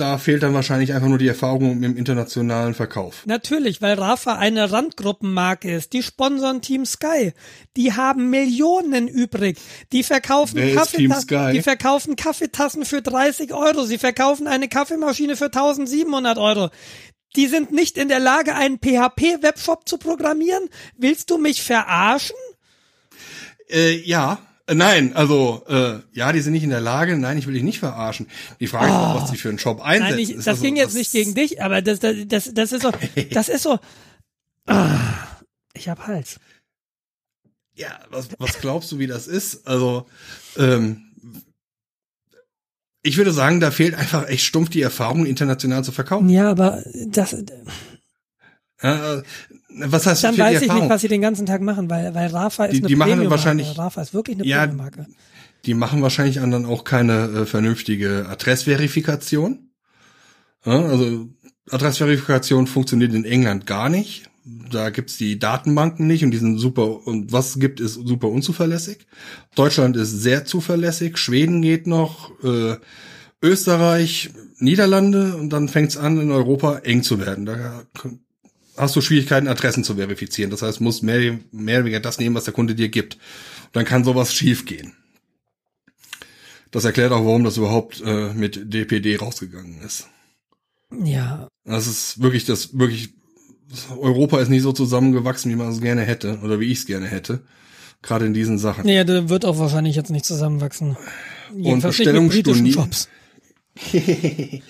da 0.00 0.16
fehlt 0.16 0.42
dann 0.42 0.54
wahrscheinlich 0.54 0.94
einfach 0.94 1.08
nur 1.08 1.18
die 1.18 1.28
Erfahrung 1.28 1.82
im 1.82 1.96
internationalen 1.96 2.74
Verkauf. 2.74 3.26
Natürlich, 3.26 3.82
weil 3.82 3.94
Rafa 3.94 4.36
eine 4.36 4.70
Randgruppenmarke 4.70 5.70
ist. 5.70 5.92
Die 5.92 6.02
sponsern 6.02 6.62
Team 6.62 6.86
Sky. 6.86 7.32
Die 7.76 7.92
haben 7.92 8.30
Millionen 8.30 9.08
übrig. 9.08 9.58
Die 9.92 10.02
verkaufen, 10.02 10.74
Kaffeetassen, 10.74 11.52
die 11.52 11.62
verkaufen 11.62 12.16
Kaffeetassen 12.16 12.84
für 12.84 13.02
30 13.02 13.52
Euro. 13.52 13.84
Sie 13.84 13.98
verkaufen 13.98 14.46
eine 14.46 14.68
Kaffeemaschine 14.68 15.36
für 15.36 15.46
1700 15.46 16.38
Euro. 16.38 16.70
Die 17.36 17.46
sind 17.46 17.72
nicht 17.72 17.98
in 17.98 18.08
der 18.08 18.20
Lage, 18.20 18.54
einen 18.54 18.78
PHP-Webshop 18.78 19.88
zu 19.88 19.98
programmieren. 19.98 20.68
Willst 20.96 21.30
du 21.30 21.38
mich 21.38 21.62
verarschen? 21.62 22.36
Äh, 23.68 23.96
ja, 24.00 24.38
nein, 24.74 25.14
also 25.14 25.64
äh, 25.68 26.00
ja, 26.12 26.32
die 26.32 26.40
sind 26.40 26.52
nicht 26.52 26.64
in 26.64 26.70
der 26.70 26.80
Lage. 26.80 27.16
Nein, 27.16 27.38
ich 27.38 27.46
will 27.46 27.54
dich 27.54 27.62
nicht 27.62 27.78
verarschen. 27.78 28.26
Die 28.60 28.66
Frage 28.66 28.86
oh. 28.86 28.88
ist 28.88 28.94
auch, 28.94 29.22
was 29.22 29.30
sie 29.30 29.36
für 29.36 29.48
einen 29.48 29.58
Job 29.58 29.80
einsetzen. 29.80 30.16
Nein, 30.16 30.18
ich, 30.18 30.36
das 30.36 30.48
also, 30.48 30.62
ging 30.62 30.76
jetzt 30.76 30.94
nicht 30.94 31.12
gegen 31.12 31.34
dich, 31.34 31.62
aber 31.62 31.82
das, 31.82 32.00
das, 32.00 32.16
das, 32.26 32.52
das 32.52 32.72
ist 32.72 32.82
so, 32.82 32.92
das 33.30 33.48
ist 33.48 33.62
so. 33.62 33.78
Ah, 34.66 34.98
ich 35.74 35.88
hab 35.88 36.06
Hals. 36.06 36.38
Ja, 37.74 37.98
was, 38.10 38.28
was 38.38 38.58
glaubst 38.60 38.90
du, 38.92 38.98
wie 38.98 39.06
das 39.06 39.26
ist? 39.28 39.66
Also, 39.66 40.06
ähm, 40.56 41.12
ich 43.02 43.16
würde 43.16 43.32
sagen, 43.32 43.60
da 43.60 43.70
fehlt 43.70 43.94
einfach 43.94 44.28
echt 44.28 44.44
stumpf 44.44 44.70
die 44.70 44.82
Erfahrung, 44.82 45.24
international 45.24 45.84
zu 45.84 45.92
verkaufen. 45.92 46.28
Ja, 46.28 46.50
aber 46.50 46.82
das. 47.06 47.36
Äh, 48.80 49.22
was 49.70 50.06
heißt 50.06 50.24
Dann 50.24 50.38
weiß 50.38 50.62
ich 50.62 50.72
nicht, 50.72 50.88
was 50.88 51.00
sie 51.00 51.08
den 51.08 51.20
ganzen 51.20 51.46
Tag 51.46 51.60
machen, 51.60 51.90
weil, 51.90 52.14
weil 52.14 52.28
Rafa 52.28 52.66
ist 52.66 52.74
die, 52.74 52.78
eine 52.78 52.88
die 52.88 52.96
machen 52.96 53.30
wahrscheinlich, 53.30 53.76
Rafa 53.76 54.02
ist 54.02 54.14
wirklich 54.14 54.36
eine 54.38 54.46
ja, 54.46 54.60
Premium-Marke. 54.60 55.06
Die 55.66 55.74
machen 55.74 56.02
wahrscheinlich 56.02 56.36
dann 56.36 56.64
auch 56.64 56.84
keine 56.84 57.24
äh, 57.24 57.46
vernünftige 57.46 58.26
Adressverifikation. 58.28 59.70
Ja, 60.64 60.84
also 60.84 61.28
Adressverifikation 61.70 62.66
funktioniert 62.66 63.12
in 63.14 63.24
England 63.24 63.66
gar 63.66 63.88
nicht, 63.88 64.28
da 64.70 64.90
gibt's 64.90 65.16
die 65.16 65.38
Datenbanken 65.38 66.06
nicht 66.06 66.24
und 66.24 66.30
die 66.30 66.38
sind 66.38 66.58
super 66.58 67.06
und 67.06 67.32
was 67.32 67.50
es 67.50 67.58
gibt 67.60 67.80
ist 67.80 67.94
super 67.94 68.28
unzuverlässig. 68.28 69.06
Deutschland 69.54 69.96
ist 69.96 70.10
sehr 70.10 70.44
zuverlässig, 70.44 71.18
Schweden 71.18 71.60
geht 71.62 71.86
noch, 71.86 72.32
äh, 72.42 72.76
Österreich, 73.42 74.30
Niederlande 74.58 75.36
und 75.36 75.50
dann 75.50 75.68
fängt's 75.68 75.96
an 75.96 76.18
in 76.18 76.30
Europa 76.30 76.78
eng 76.78 77.02
zu 77.02 77.20
werden. 77.20 77.46
Da 77.46 77.84
hast 78.78 78.96
du 78.96 79.00
Schwierigkeiten 79.00 79.48
Adressen 79.48 79.84
zu 79.84 79.96
verifizieren. 79.96 80.50
Das 80.50 80.62
heißt, 80.62 80.80
musst 80.80 81.02
mehr, 81.02 81.38
mehr 81.52 81.76
oder 81.76 81.84
weniger 81.84 82.00
das 82.00 82.18
nehmen, 82.18 82.34
was 82.34 82.44
der 82.44 82.54
Kunde 82.54 82.74
dir 82.74 82.88
gibt. 82.88 83.14
Und 83.14 83.76
dann 83.76 83.84
kann 83.84 84.04
sowas 84.04 84.32
schiefgehen. 84.32 84.94
Das 86.70 86.84
erklärt 86.84 87.12
auch, 87.12 87.24
warum 87.24 87.44
das 87.44 87.56
überhaupt 87.56 88.02
äh, 88.04 88.32
mit 88.34 88.72
DPD 88.72 89.16
rausgegangen 89.16 89.80
ist. 89.82 90.08
Ja. 91.04 91.48
Das 91.64 91.86
ist 91.86 92.20
wirklich 92.22 92.44
das 92.44 92.78
wirklich 92.78 93.14
Europa 93.90 94.40
ist 94.40 94.48
nicht 94.48 94.62
so 94.62 94.72
zusammengewachsen, 94.72 95.50
wie 95.50 95.56
man 95.56 95.70
es 95.70 95.80
gerne 95.80 96.02
hätte 96.02 96.38
oder 96.42 96.60
wie 96.60 96.72
ich 96.72 96.78
es 96.78 96.86
gerne 96.86 97.06
hätte. 97.06 97.42
Gerade 98.00 98.26
in 98.26 98.34
diesen 98.34 98.58
Sachen. 98.58 98.86
Ja, 98.86 99.04
der 99.04 99.28
wird 99.28 99.44
auch 99.44 99.58
wahrscheinlich 99.58 99.96
jetzt 99.96 100.10
nicht 100.10 100.24
zusammenwachsen. 100.24 100.96
und 101.52 101.82
Bestellung 101.82 102.30
stornieren. 102.30 102.88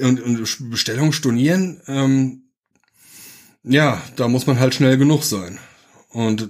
und, 0.00 0.20
und 0.20 0.70
Bestellung 0.70 1.12
stornieren, 1.12 1.80
ähm, 1.86 2.43
ja, 3.64 4.02
da 4.16 4.28
muss 4.28 4.46
man 4.46 4.58
halt 4.58 4.74
schnell 4.74 4.96
genug 4.96 5.24
sein. 5.24 5.58
Und 6.10 6.48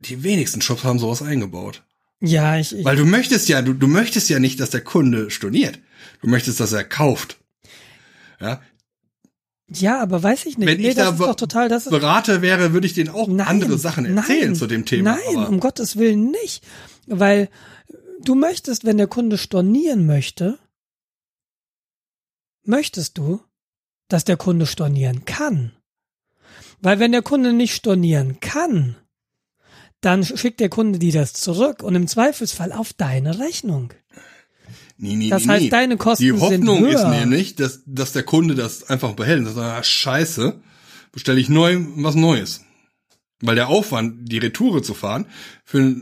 die 0.00 0.22
wenigsten 0.22 0.60
Shops 0.60 0.84
haben 0.84 0.98
sowas 0.98 1.22
eingebaut. 1.22 1.82
Ja, 2.20 2.58
ich, 2.58 2.76
ich 2.76 2.84
Weil 2.84 2.96
du 2.96 3.04
möchtest 3.04 3.48
ja, 3.48 3.62
du, 3.62 3.74
du 3.74 3.86
möchtest 3.86 4.28
ja 4.28 4.38
nicht, 4.38 4.58
dass 4.60 4.70
der 4.70 4.82
Kunde 4.82 5.30
storniert. 5.30 5.78
Du 6.22 6.28
möchtest, 6.28 6.60
dass 6.60 6.72
er 6.72 6.84
kauft. 6.84 7.38
Ja, 8.40 8.60
ja, 9.68 10.00
aber 10.00 10.22
weiß 10.22 10.46
ich 10.46 10.58
nicht. 10.58 10.68
Wenn 10.68 10.78
nee, 10.78 10.90
ich 10.90 10.94
das 10.94 11.16
da 11.16 11.32
total, 11.34 11.68
Berater 11.68 12.42
wäre, 12.42 12.72
würde 12.72 12.86
ich 12.86 12.92
denen 12.92 13.08
auch 13.08 13.28
Nein, 13.28 13.46
andere 13.46 13.78
Sachen 13.78 14.04
erzählen 14.04 14.48
nein, 14.48 14.54
zu 14.54 14.66
dem 14.66 14.84
Thema. 14.84 15.16
Nein, 15.16 15.36
aber 15.36 15.48
um 15.48 15.60
Gottes 15.60 15.96
Willen 15.96 16.30
nicht. 16.30 16.62
Weil 17.06 17.48
du 18.22 18.34
möchtest, 18.34 18.84
wenn 18.84 18.98
der 18.98 19.06
Kunde 19.06 19.38
stornieren 19.38 20.06
möchte, 20.06 20.58
möchtest 22.64 23.16
du, 23.16 23.40
dass 24.08 24.24
der 24.24 24.36
Kunde 24.36 24.66
stornieren 24.66 25.24
kann. 25.24 25.72
Weil 26.80 26.98
wenn 26.98 27.12
der 27.12 27.22
Kunde 27.22 27.52
nicht 27.52 27.74
stornieren 27.74 28.40
kann, 28.40 28.96
dann 30.00 30.22
schickt 30.24 30.60
der 30.60 30.68
Kunde 30.68 30.98
dir 30.98 31.12
das 31.12 31.32
zurück 31.32 31.82
und 31.82 31.94
im 31.94 32.06
Zweifelsfall 32.06 32.72
auf 32.72 32.92
deine 32.92 33.38
Rechnung. 33.38 33.92
Nee, 34.96 35.16
nee, 35.16 35.28
Das 35.30 35.44
nee, 35.44 35.48
heißt, 35.52 35.62
nee. 35.64 35.70
deine 35.70 35.96
Kosten 35.96 36.22
Die 36.24 36.30
sind 36.30 36.40
Hoffnung 36.40 36.86
ist 36.86 37.00
höher. 37.00 37.08
nämlich, 37.08 37.56
dass, 37.56 37.80
dass 37.86 38.12
der 38.12 38.22
Kunde 38.22 38.54
das 38.54 38.88
einfach 38.88 39.12
behält. 39.14 39.40
Und 39.40 39.46
sagt, 39.54 39.58
ah, 39.58 39.82
scheiße, 39.82 40.60
bestelle 41.10 41.40
ich 41.40 41.48
neu 41.48 41.78
was 41.96 42.14
Neues. 42.14 42.60
Weil 43.40 43.56
der 43.56 43.68
Aufwand, 43.68 44.30
die 44.30 44.38
Retoure 44.38 44.82
zu 44.82 44.94
fahren, 44.94 45.26
für 45.64 45.96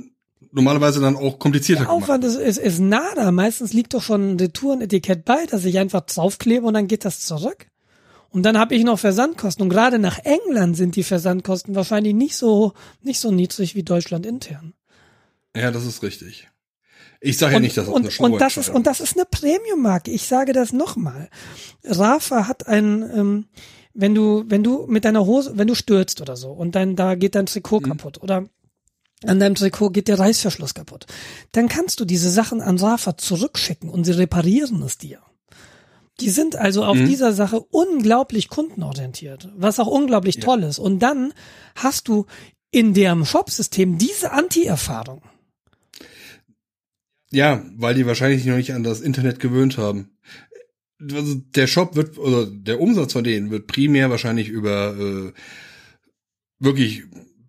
normalerweise 0.53 1.01
dann 1.01 1.17
auch 1.17 1.39
komplizierter 1.39 1.85
Der 1.85 1.91
Aufwand 1.93 2.25
ist, 2.25 2.37
ist, 2.37 2.59
ist 2.59 2.81
nada. 2.81 3.33
Meistens 3.33 3.73
liegt 3.73 3.95
doch 3.95 4.03
schon 4.03 4.33
ein 4.35 4.39
Retourenetikett 4.41 5.25
bei, 5.25 5.47
dass 5.47 5.65
ich 5.65 5.79
einfach 5.79 6.03
draufklebe 6.03 6.67
und 6.67 6.75
dann 6.75 6.89
geht 6.89 7.05
das 7.05 7.21
zurück. 7.21 7.67
Und 8.33 8.43
dann 8.45 8.59
habe 8.59 8.75
ich 8.75 8.83
noch 8.83 8.99
Versandkosten. 8.99 9.63
Und 9.63 9.69
gerade 9.69 9.99
nach 9.99 10.19
England 10.25 10.77
sind 10.77 10.97
die 10.97 11.03
Versandkosten 11.05 11.75
wahrscheinlich 11.75 12.15
nicht 12.15 12.37
so 12.37 12.73
nicht 13.03 13.21
so 13.21 13.31
niedrig 13.31 13.75
wie 13.75 13.83
Deutschland 13.83 14.27
intern. 14.27 14.73
Ja, 15.55 15.71
das 15.71 15.85
ist 15.85 16.03
richtig. 16.03 16.49
Ich 17.21 17.39
sage 17.39 17.55
ja 17.55 17.61
nicht, 17.61 17.77
dass 17.77 17.87
das 17.87 17.95
und, 17.95 18.07
eine 18.07 18.33
und 18.33 18.41
das 18.41 18.57
ist 18.57 18.69
und 18.71 18.87
das 18.87 19.01
ist 19.01 19.17
eine 19.17 19.27
Premium-Marke. 19.27 20.11
Ich 20.11 20.27
sage 20.27 20.53
das 20.53 20.73
nochmal. 20.73 21.29
Rafa 21.85 22.49
hat 22.49 22.67
ein, 22.67 23.03
ähm, 23.15 23.47
wenn 23.95 24.15
du 24.15 24.45
wenn 24.49 24.65
du 24.65 24.87
mit 24.89 25.05
deiner 25.05 25.25
Hose, 25.27 25.53
wenn 25.57 25.69
du 25.69 25.75
stürzt 25.75 26.21
oder 26.21 26.35
so 26.37 26.51
und 26.51 26.75
dann 26.75 26.97
da 26.97 27.15
geht 27.15 27.35
dein 27.35 27.47
Trikot 27.47 27.81
Mhm. 27.81 27.85
kaputt 27.85 28.23
oder 28.23 28.47
an 29.25 29.39
deinem 29.39 29.55
Trikot 29.55 29.91
geht 29.91 30.09
der 30.09 30.19
Reißverschluss 30.19 30.75
kaputt, 30.75 31.07
dann 31.53 31.69
kannst 31.69 32.01
du 32.01 32.05
diese 32.05 32.29
Sachen 32.31 32.61
an 32.61 32.79
Rafa 32.79 33.17
zurückschicken 33.17 33.89
und 33.89 34.03
sie 34.05 34.13
reparieren 34.13 34.83
es 34.83 34.99
dir. 34.99 35.21
Die 36.21 36.31
sind 36.31 36.57
also 36.57 36.85
auf 36.85 36.97
Mhm. 36.97 37.07
dieser 37.07 37.33
Sache 37.33 37.61
unglaublich 37.61 38.49
kundenorientiert, 38.49 39.49
was 39.57 39.81
auch 39.81 39.87
unglaublich 39.87 40.37
Ja. 40.37 40.43
toll 40.43 40.63
ist. 40.63 40.79
Und 40.79 41.01
dann 41.01 41.33
hast 41.75 42.09
du 42.09 42.27
in 42.71 42.95
dem 42.95 43.25
Shopsystem 43.25 43.99
diese 43.99 44.33
Anti-Erfahrung. 44.33 45.23
Ja, 47.31 47.65
weil 47.77 47.95
die 47.95 48.07
wahrscheinlich 48.07 48.45
noch 48.45 48.57
nicht 48.57 48.75
an 48.75 48.83
das 48.83 49.01
Internet 49.01 49.41
gewöhnt 49.41 49.79
haben. 49.79 50.11
Also 51.01 51.35
der 51.35 51.67
Shop 51.67 51.97
wird, 51.97 52.19
oder 52.19 52.47
der 52.47 52.81
Umsatz 52.81 53.15
von 53.15 53.25
denen 53.25 53.51
wird 53.51 53.67
primär 53.67 54.11
wahrscheinlich 54.11 54.49
über 54.49 54.95
äh, 54.97 55.33
wirklich 56.59 57.03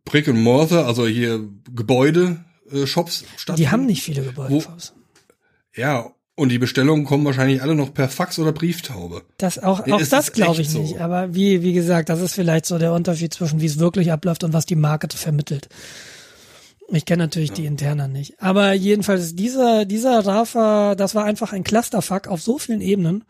Brick 0.05 0.28
and 0.28 0.39
Mortar, 0.39 0.88
also 0.88 1.05
hier 1.05 1.47
Gebäude, 1.72 2.43
äh, 2.72 2.88
Shops 2.88 3.26
stattfinden. 3.36 3.57
Die 3.57 3.70
haben 3.72 3.86
nicht 3.86 4.03
viele 4.03 4.24
Gebäude. 4.24 4.64
Ja, 5.76 6.14
und 6.36 6.49
die 6.49 6.57
Bestellungen 6.57 7.05
kommen 7.05 7.25
wahrscheinlich 7.25 7.61
alle 7.61 7.75
noch 7.75 7.93
per 7.93 8.09
Fax 8.09 8.39
oder 8.39 8.51
Brieftaube. 8.51 9.21
Das 9.38 9.59
auch, 9.59 9.88
auch 9.88 10.01
das 10.01 10.31
glaube 10.31 10.61
ich 10.61 10.69
so. 10.69 10.79
nicht. 10.79 10.99
Aber 10.99 11.36
wie, 11.36 11.61
wie 11.61 11.73
gesagt, 11.73 12.09
das 12.09 12.21
ist 12.21 12.34
vielleicht 12.34 12.65
so 12.65 12.79
der 12.79 12.93
Unterschied 12.93 13.34
zwischen 13.34 13.61
wie 13.61 13.67
es 13.67 13.77
wirklich 13.77 14.11
abläuft 14.11 14.43
und 14.43 14.53
was 14.53 14.65
die 14.65 14.75
Marke 14.75 15.07
vermittelt. 15.15 15.69
Ich 16.89 17.05
kenne 17.05 17.23
natürlich 17.23 17.51
die 17.51 17.65
internen 17.65 18.11
nicht. 18.11 18.41
Aber 18.41 18.73
jedenfalls 18.73 19.36
dieser, 19.36 19.86
dieser 19.86 20.25
Rafa, 20.25 20.95
das 20.95 21.15
war 21.15 21.23
einfach 21.23 21.53
ein 21.53 21.63
Clusterfuck 21.63 22.27
auf 22.27 22.41
so 22.41 22.57
vielen 22.57 22.81
Ebenen. 22.81 23.23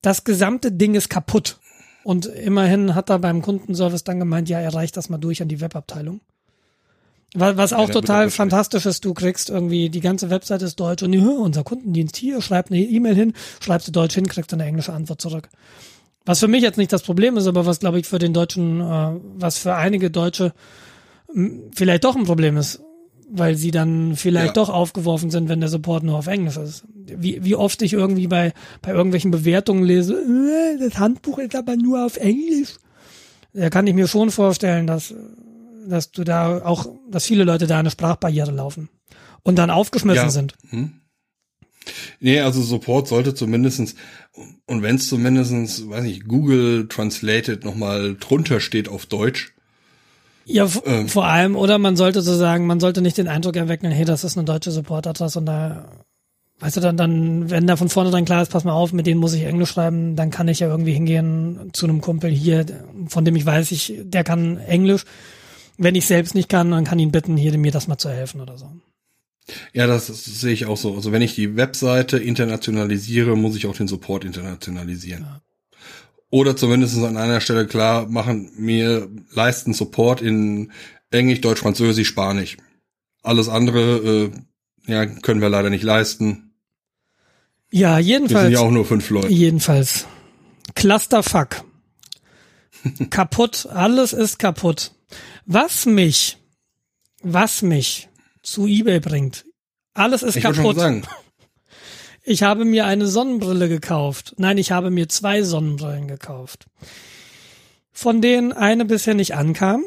Das 0.00 0.24
gesamte 0.24 0.72
Ding 0.72 0.94
ist 0.94 1.08
kaputt. 1.08 1.58
Und 2.04 2.26
immerhin 2.26 2.94
hat 2.94 3.10
er 3.10 3.18
beim 3.18 3.42
Kundenservice 3.42 4.04
dann 4.04 4.20
gemeint, 4.20 4.48
ja, 4.48 4.60
er 4.60 4.72
reicht 4.72 4.96
das 4.96 5.08
mal 5.08 5.18
durch 5.18 5.42
an 5.42 5.48
die 5.48 5.60
Webabteilung. 5.60 6.20
Was, 7.34 7.72
auch 7.72 7.88
wird 7.88 7.92
total 7.92 8.30
fantastisch 8.30 8.86
ist, 8.86 9.04
du 9.04 9.12
kriegst 9.12 9.50
irgendwie, 9.50 9.90
die 9.90 10.00
ganze 10.00 10.30
Webseite 10.30 10.64
ist 10.64 10.80
deutsch 10.80 11.02
und 11.02 11.12
ja, 11.12 11.22
unser 11.22 11.64
Kundendienst 11.64 12.16
hier, 12.16 12.40
schreibt 12.40 12.70
eine 12.70 12.80
E-Mail 12.80 13.14
hin, 13.14 13.32
schreibst 13.60 13.88
du 13.88 13.92
deutsch 13.92 14.14
hin, 14.14 14.26
kriegst 14.26 14.52
eine 14.54 14.64
englische 14.64 14.92
Antwort 14.92 15.20
zurück. 15.20 15.48
Was 16.24 16.40
für 16.40 16.48
mich 16.48 16.62
jetzt 16.62 16.78
nicht 16.78 16.92
das 16.92 17.02
Problem 17.02 17.36
ist, 17.36 17.46
aber 17.46 17.66
was 17.66 17.80
glaube 17.80 17.98
ich 18.00 18.06
für 18.06 18.18
den 18.18 18.32
Deutschen, 18.32 18.80
äh, 18.80 19.10
was 19.36 19.58
für 19.58 19.74
einige 19.74 20.10
Deutsche 20.10 20.52
vielleicht 21.74 22.04
doch 22.04 22.16
ein 22.16 22.24
Problem 22.24 22.56
ist, 22.56 22.80
weil 23.28 23.56
sie 23.56 23.70
dann 23.72 24.14
vielleicht 24.16 24.48
Ja. 24.48 24.52
doch 24.52 24.68
aufgeworfen 24.68 25.30
sind, 25.30 25.48
wenn 25.48 25.60
der 25.60 25.68
Support 25.68 26.04
nur 26.04 26.16
auf 26.16 26.28
Englisch 26.28 26.56
ist. 26.56 26.84
Wie, 26.94 27.44
wie 27.44 27.56
oft 27.56 27.82
ich 27.82 27.92
irgendwie 27.92 28.28
bei, 28.28 28.52
bei 28.82 28.92
irgendwelchen 28.92 29.30
Bewertungen 29.30 29.84
lese, 29.84 30.14
äh, 30.14 30.78
das 30.78 30.98
Handbuch 30.98 31.38
ist 31.38 31.54
aber 31.54 31.76
nur 31.76 32.06
auf 32.06 32.16
Englisch. 32.16 32.76
Da 33.52 33.68
kann 33.70 33.86
ich 33.86 33.94
mir 33.94 34.06
schon 34.06 34.30
vorstellen, 34.30 34.86
dass, 34.86 35.12
dass 35.86 36.10
du 36.10 36.24
da 36.24 36.64
auch, 36.64 36.86
dass 37.10 37.26
viele 37.26 37.44
Leute 37.44 37.66
da 37.66 37.78
eine 37.78 37.90
Sprachbarriere 37.90 38.50
laufen 38.50 38.88
und 39.42 39.56
dann 39.56 39.70
aufgeschmissen 39.70 40.24
Ja. 40.24 40.30
sind. 40.30 40.54
Hm? 40.70 40.92
Nee, 42.18 42.40
also 42.40 42.62
Support 42.62 43.06
sollte 43.08 43.34
zumindestens 43.34 43.94
und 44.66 44.82
wenn 44.82 44.96
es 44.96 45.08
zumindestens, 45.08 45.88
weiß 45.88 46.02
nicht, 46.02 46.26
Google 46.26 46.88
Translated 46.88 47.64
nochmal 47.64 48.16
drunter 48.18 48.60
steht 48.60 48.88
auf 48.88 49.06
Deutsch. 49.06 49.52
Ja, 50.44 50.68
Ähm. 50.84 51.08
vor 51.08 51.26
allem, 51.26 51.56
oder 51.56 51.78
man 51.78 51.96
sollte 51.96 52.22
so 52.22 52.34
sagen, 52.34 52.66
man 52.66 52.80
sollte 52.80 53.02
nicht 53.02 53.18
den 53.18 53.28
Eindruck 53.28 53.56
erwecken, 53.56 53.90
hey, 53.90 54.04
das 54.04 54.24
ist 54.24 54.36
eine 54.36 54.44
deutsche 54.44 54.70
Supportadresse 54.70 55.38
und 55.38 55.46
da, 55.46 55.88
weißt 56.60 56.76
du, 56.76 56.80
dann, 56.80 56.96
dann, 56.96 57.50
wenn 57.50 57.66
da 57.66 57.76
von 57.76 57.88
vorne 57.88 58.10
dann 58.10 58.24
klar 58.24 58.42
ist, 58.42 58.50
pass 58.52 58.64
mal 58.64 58.72
auf, 58.72 58.92
mit 58.92 59.06
denen 59.06 59.20
muss 59.20 59.34
ich 59.34 59.42
Englisch 59.44 59.70
schreiben, 59.70 60.16
dann 60.16 60.30
kann 60.30 60.48
ich 60.48 60.60
ja 60.60 60.68
irgendwie 60.68 60.92
hingehen 60.92 61.70
zu 61.72 61.86
einem 61.86 62.00
Kumpel 62.00 62.30
hier, 62.30 62.64
von 63.08 63.24
dem 63.24 63.36
ich 63.36 63.44
weiß, 63.46 63.70
ich, 63.72 63.94
der 64.02 64.24
kann 64.24 64.58
Englisch. 64.58 65.04
Wenn 65.78 65.94
ich 65.94 66.06
selbst 66.06 66.34
nicht 66.34 66.48
kann, 66.48 66.70
dann 66.70 66.84
kann 66.84 66.98
ihn 66.98 67.12
bitten, 67.12 67.36
hier 67.36 67.56
mir 67.58 67.72
das 67.72 67.88
mal 67.88 67.98
zu 67.98 68.08
helfen 68.10 68.40
oder 68.40 68.56
so. 68.56 68.70
Ja, 69.72 69.86
das, 69.86 70.06
das 70.08 70.24
sehe 70.24 70.52
ich 70.52 70.66
auch 70.66 70.76
so. 70.76 70.94
Also 70.94 71.12
wenn 71.12 71.22
ich 71.22 71.34
die 71.34 71.56
Webseite 71.56 72.18
internationalisiere, 72.18 73.36
muss 73.36 73.56
ich 73.56 73.66
auch 73.66 73.76
den 73.76 73.88
Support 73.88 74.24
internationalisieren. 74.24 75.22
Ja. 75.22 75.40
Oder 76.30 76.56
zumindest 76.56 76.98
an 76.98 77.16
einer 77.16 77.40
Stelle 77.40 77.66
klar 77.66 78.06
machen, 78.08 78.50
mir 78.56 79.08
leisten 79.30 79.72
Support 79.72 80.20
in 80.20 80.72
Englisch, 81.10 81.40
Deutsch, 81.40 81.60
Französisch, 81.60 82.08
Spanisch. 82.08 82.56
Alles 83.22 83.48
andere, 83.48 84.32
äh, 84.86 84.92
ja, 84.92 85.06
können 85.06 85.40
wir 85.40 85.48
leider 85.48 85.70
nicht 85.70 85.84
leisten. 85.84 86.54
Ja, 87.70 87.98
Wir 87.98 88.04
sind 88.04 88.08
jedenfalls. 88.08 88.52
ja 88.52 88.60
auch 88.60 88.70
nur 88.70 88.84
fünf 88.84 89.08
Leute. 89.10 89.28
Jedenfalls. 89.28 90.06
Clusterfuck. 90.74 91.64
kaputt. 93.10 93.66
Alles 93.70 94.12
ist 94.12 94.38
kaputt. 94.38 94.92
Was 95.46 95.86
mich, 95.86 96.38
was 97.22 97.62
mich 97.62 98.08
zu 98.42 98.66
eBay 98.66 99.00
bringt. 99.00 99.44
Alles 99.94 100.22
ist 100.22 100.36
Ich 100.36 100.42
kaputt. 100.42 100.76
sagen, 100.76 101.02
Ich 102.28 102.42
habe 102.42 102.64
mir 102.64 102.86
eine 102.86 103.06
Sonnenbrille 103.06 103.68
gekauft. 103.68 104.34
Nein, 104.38 104.58
ich 104.58 104.72
habe 104.72 104.90
mir 104.90 105.08
zwei 105.08 105.42
Sonnenbrillen 105.44 106.08
gekauft. 106.08 106.66
Von 107.92 108.20
denen 108.20 108.52
eine 108.52 108.84
bisher 108.84 109.14
nicht 109.14 109.36
ankam, 109.36 109.84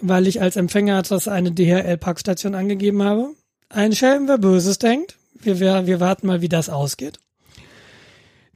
weil 0.00 0.26
ich 0.26 0.40
als 0.40 0.56
Empfängeradresse 0.56 1.30
eine 1.30 1.52
DHL-Packstation 1.52 2.54
angegeben 2.54 3.02
habe. 3.02 3.34
Ein 3.68 3.94
Schelm, 3.94 4.26
wer 4.26 4.38
Böses 4.38 4.78
denkt. 4.78 5.18
Wir, 5.34 5.60
wir, 5.60 5.86
wir 5.86 6.00
warten 6.00 6.26
mal, 6.26 6.40
wie 6.40 6.48
das 6.48 6.70
ausgeht. 6.70 7.18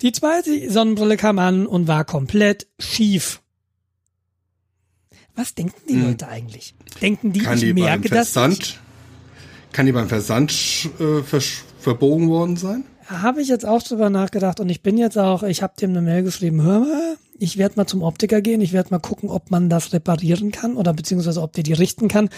Die 0.01 0.13
zweite 0.13 0.71
Sonnenbrille 0.71 1.19
kam 1.19 1.39
an 1.39 1.67
und 1.67 1.87
war 1.89 2.07
komplett 2.07 2.67
schief. 2.79 3.42
Was 5.35 5.55
denken 5.55 5.81
die 5.89 5.95
hm. 5.95 6.03
Leute 6.05 6.29
eigentlich? 6.29 6.75
Denken 7.01 7.33
die, 7.33 7.41
kann 7.41 7.55
ich 7.55 7.61
die 7.61 7.73
merke 7.73 8.09
beim 8.09 8.17
Versand, 8.17 8.53
das 8.53 8.59
nicht? 8.59 8.81
Kann 9.73 9.87
die 9.87 9.93
beim 9.93 10.09
Versand 10.09 10.91
äh, 11.01 11.41
verbogen 11.81 12.29
worden 12.29 12.57
sein? 12.57 12.85
Habe 13.07 13.43
ich 13.43 13.49
jetzt 13.49 13.67
auch 13.67 13.83
drüber 13.83 14.11
nachgedacht 14.11 14.61
und 14.61 14.69
ich 14.69 14.83
bin 14.83 14.97
jetzt 14.99 15.19
auch, 15.19 15.43
ich 15.43 15.63
habe 15.63 15.75
dem 15.81 15.91
eine 15.91 16.03
Mail 16.03 16.23
geschrieben, 16.23 16.63
hör 16.63 16.81
mal, 16.81 17.17
ich 17.39 17.59
werde 17.59 17.77
mal 17.77 17.87
zum 17.87 18.03
Optiker 18.03 18.41
gehen, 18.41 18.61
ich 18.61 18.73
werde 18.73 18.91
mal 18.91 19.01
gucken, 19.01 19.29
ob 19.29 19.51
man 19.51 19.69
das 19.69 19.93
reparieren 19.93 20.53
kann 20.53 20.77
oder 20.77 20.93
beziehungsweise 20.93 21.43
ob 21.43 21.53
der 21.53 21.65
die 21.65 21.73
richten 21.73 22.09
kann. 22.09 22.29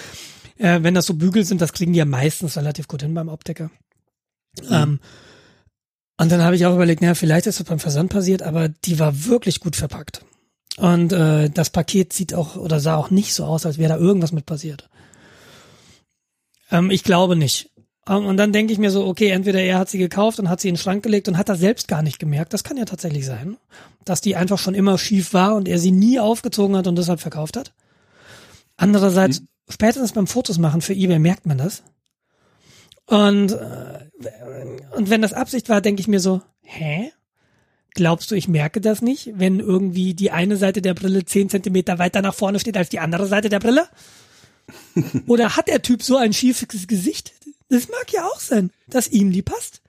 Äh, 0.57 0.82
wenn 0.82 0.95
das 0.95 1.07
so 1.07 1.14
Bügel 1.14 1.45
sind, 1.45 1.61
das 1.61 1.72
kriegen 1.72 1.92
die 1.92 1.99
ja 1.99 2.05
meistens 2.05 2.57
relativ 2.57 2.88
gut 2.88 3.03
hin 3.03 3.14
beim 3.14 3.28
Optiker. 3.28 3.70
Mhm. 4.62 4.68
Ähm, 4.70 5.01
und 6.16 6.30
dann 6.30 6.42
habe 6.42 6.55
ich 6.55 6.64
auch 6.64 6.74
überlegt, 6.74 7.03
naja, 7.03 7.14
vielleicht 7.14 7.47
ist 7.47 7.59
das 7.59 7.66
beim 7.66 7.80
Versand 7.80 8.11
passiert, 8.11 8.42
aber 8.42 8.68
die 8.68 8.99
war 8.99 9.26
wirklich 9.26 9.61
gut 9.61 9.74
verpackt. 9.74 10.24
Und 10.76 11.12
äh, 11.12 11.50
das 11.50 11.70
Paket 11.70 12.12
sieht 12.12 12.34
auch 12.34 12.56
oder 12.56 12.80
sah 12.80 12.96
auch 12.96 13.10
nicht 13.10 13.34
so 13.34 13.44
aus, 13.44 13.64
als 13.64 13.78
wäre 13.78 13.94
da 13.94 13.98
irgendwas 13.98 14.32
mit 14.32 14.46
passiert. 14.46 14.88
Ähm, 16.70 16.90
ich 16.90 17.04
glaube 17.04 17.36
nicht. 17.36 17.70
Ähm, 18.08 18.26
und 18.26 18.36
dann 18.36 18.52
denke 18.52 18.72
ich 18.72 18.78
mir 18.78 18.90
so, 18.90 19.06
okay, 19.06 19.28
entweder 19.28 19.60
er 19.60 19.78
hat 19.78 19.88
sie 19.88 19.98
gekauft 19.98 20.38
und 20.38 20.48
hat 20.48 20.60
sie 20.60 20.68
in 20.68 20.74
den 20.74 20.80
Schrank 20.80 21.02
gelegt 21.02 21.28
und 21.28 21.38
hat 21.38 21.48
das 21.48 21.60
selbst 21.60 21.88
gar 21.88 22.02
nicht 22.02 22.18
gemerkt. 22.18 22.52
Das 22.52 22.64
kann 22.64 22.76
ja 22.76 22.84
tatsächlich 22.84 23.24
sein, 23.24 23.56
dass 24.04 24.20
die 24.20 24.36
einfach 24.36 24.58
schon 24.58 24.74
immer 24.74 24.98
schief 24.98 25.32
war 25.32 25.54
und 25.54 25.68
er 25.68 25.78
sie 25.78 25.92
nie 25.92 26.18
aufgezogen 26.18 26.76
hat 26.76 26.86
und 26.86 26.96
deshalb 26.96 27.20
verkauft 27.20 27.56
hat. 27.56 27.72
Andererseits, 28.76 29.38
hm. 29.38 29.48
spätestens 29.68 30.12
beim 30.12 30.26
Fotos 30.26 30.58
machen 30.58 30.80
für 30.80 30.94
eBay 30.94 31.20
merkt 31.20 31.46
man 31.46 31.58
das. 31.58 31.84
Und, 33.06 33.52
äh, 33.52 34.08
und 34.96 35.10
wenn 35.10 35.22
das 35.22 35.32
Absicht 35.34 35.68
war, 35.68 35.80
denke 35.80 36.00
ich 36.00 36.08
mir 36.08 36.20
so, 36.20 36.40
hä? 36.62 37.12
Glaubst 37.95 38.30
du, 38.30 38.34
ich 38.34 38.49
merke 38.49 38.80
das 38.80 39.03
nicht, 39.03 39.30
wenn 39.36 39.61
irgendwie 39.61 40.14
die 40.14 40.32
eine 40.32 40.57
Seite 40.57 40.82
der 40.82 40.95
Brille 40.95 41.24
zehn 41.24 41.49
Zentimeter 41.49 41.99
weiter 41.99 42.22
nach 42.22 42.34
vorne 42.34 42.59
steht 42.59 42.76
als 42.76 42.88
die 42.88 42.99
andere 42.99 43.26
Seite 43.26 43.49
der 43.49 43.61
Brille? 43.61 43.86
Oder 45.26 45.57
hat 45.57 45.68
der 45.68 45.82
Typ 45.82 46.03
so 46.03 46.16
ein 46.16 46.32
schiefes 46.32 46.88
Gesicht? 46.88 47.32
Das 47.68 47.88
mag 47.88 48.12
ja 48.12 48.24
auch 48.24 48.40
sein, 48.40 48.70
dass 48.88 49.09
ihm 49.09 49.30
die 49.30 49.42
passt. 49.42 49.80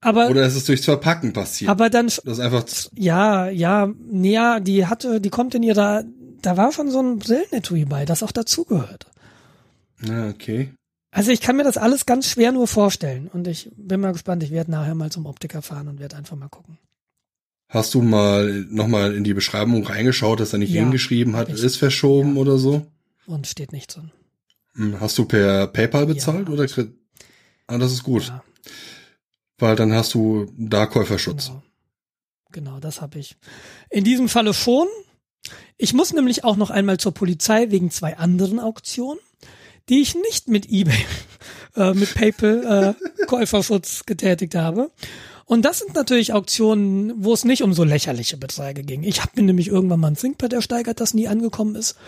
Aber, 0.00 0.30
Oder 0.30 0.46
ist 0.46 0.56
es 0.56 0.64
durchs 0.64 0.84
Verpacken 0.84 1.32
passiert? 1.32 1.70
Aber 1.70 1.88
dann, 1.88 2.06
das 2.06 2.18
ist 2.18 2.40
einfach 2.40 2.64
ja, 2.94 3.48
ja, 3.48 3.88
näher, 4.10 4.58
die 4.60 4.86
hatte, 4.86 5.20
die 5.20 5.30
kommt 5.30 5.54
in 5.54 5.62
ihrer, 5.62 6.04
da 6.40 6.56
war 6.56 6.72
schon 6.72 6.90
so 6.90 7.00
ein 7.00 7.18
Brillenetui 7.18 7.84
bei, 7.84 8.04
das 8.04 8.24
auch 8.24 8.32
dazugehört. 8.32 9.06
Ja, 10.04 10.28
okay. 10.28 10.72
Also 11.14 11.30
ich 11.30 11.42
kann 11.42 11.56
mir 11.56 11.62
das 11.62 11.76
alles 11.76 12.06
ganz 12.06 12.26
schwer 12.26 12.52
nur 12.52 12.66
vorstellen 12.66 13.28
und 13.28 13.46
ich 13.46 13.70
bin 13.76 14.00
mal 14.00 14.12
gespannt. 14.12 14.42
Ich 14.42 14.50
werde 14.50 14.70
nachher 14.70 14.94
mal 14.94 15.12
zum 15.12 15.26
Optiker 15.26 15.60
fahren 15.60 15.88
und 15.88 16.00
werde 16.00 16.16
einfach 16.16 16.36
mal 16.36 16.48
gucken. 16.48 16.78
Hast 17.68 17.92
du 17.92 18.00
mal 18.00 18.66
nochmal 18.70 19.14
in 19.14 19.22
die 19.22 19.34
Beschreibung 19.34 19.86
reingeschaut, 19.86 20.40
dass 20.40 20.54
er 20.54 20.58
nicht 20.58 20.72
ja, 20.72 20.80
hingeschrieben 20.80 21.36
hat, 21.36 21.50
ist 21.50 21.76
verschoben 21.76 22.34
ja. 22.34 22.40
oder 22.40 22.56
so? 22.56 22.86
Und 23.26 23.46
steht 23.46 23.72
nichts 23.72 23.94
drin. 23.94 24.10
Hm, 24.74 25.00
hast 25.00 25.18
du 25.18 25.26
per 25.26 25.66
PayPal 25.66 26.06
bezahlt 26.06 26.48
ja. 26.48 26.54
oder? 26.54 26.66
Ah, 27.66 27.76
das 27.76 27.92
ist 27.92 28.02
gut. 28.04 28.28
Ja. 28.28 28.42
Weil 29.58 29.76
dann 29.76 29.92
hast 29.92 30.14
du 30.14 30.50
da 30.56 30.86
Käuferschutz. 30.86 31.48
Genau, 31.48 31.62
genau 32.52 32.80
das 32.80 33.02
habe 33.02 33.18
ich. 33.18 33.36
In 33.90 34.04
diesem 34.04 34.30
Falle 34.30 34.54
schon. 34.54 34.88
Ich 35.76 35.92
muss 35.92 36.14
nämlich 36.14 36.44
auch 36.44 36.56
noch 36.56 36.70
einmal 36.70 36.98
zur 36.98 37.12
Polizei 37.12 37.70
wegen 37.70 37.90
zwei 37.90 38.16
anderen 38.16 38.60
Auktionen, 38.60 39.18
die 39.92 40.00
ich 40.00 40.14
nicht 40.14 40.48
mit 40.48 40.70
eBay, 40.70 41.04
äh, 41.76 41.92
mit 41.92 42.14
PayPal 42.14 42.96
äh, 42.98 43.26
Käuferschutz 43.26 44.06
getätigt 44.06 44.54
habe. 44.54 44.90
Und 45.44 45.66
das 45.66 45.80
sind 45.80 45.94
natürlich 45.94 46.32
Auktionen, 46.32 47.12
wo 47.22 47.34
es 47.34 47.44
nicht 47.44 47.62
um 47.62 47.74
so 47.74 47.84
lächerliche 47.84 48.38
Beträge 48.38 48.84
ging. 48.84 49.02
Ich 49.02 49.20
habe 49.20 49.32
mir 49.36 49.42
nämlich 49.42 49.68
irgendwann 49.68 50.00
mal 50.00 50.06
ein 50.06 50.16
ThinkPad 50.16 50.54
ersteigert, 50.54 51.00
das 51.00 51.12
nie 51.12 51.28
angekommen 51.28 51.74
ist. 51.74 51.98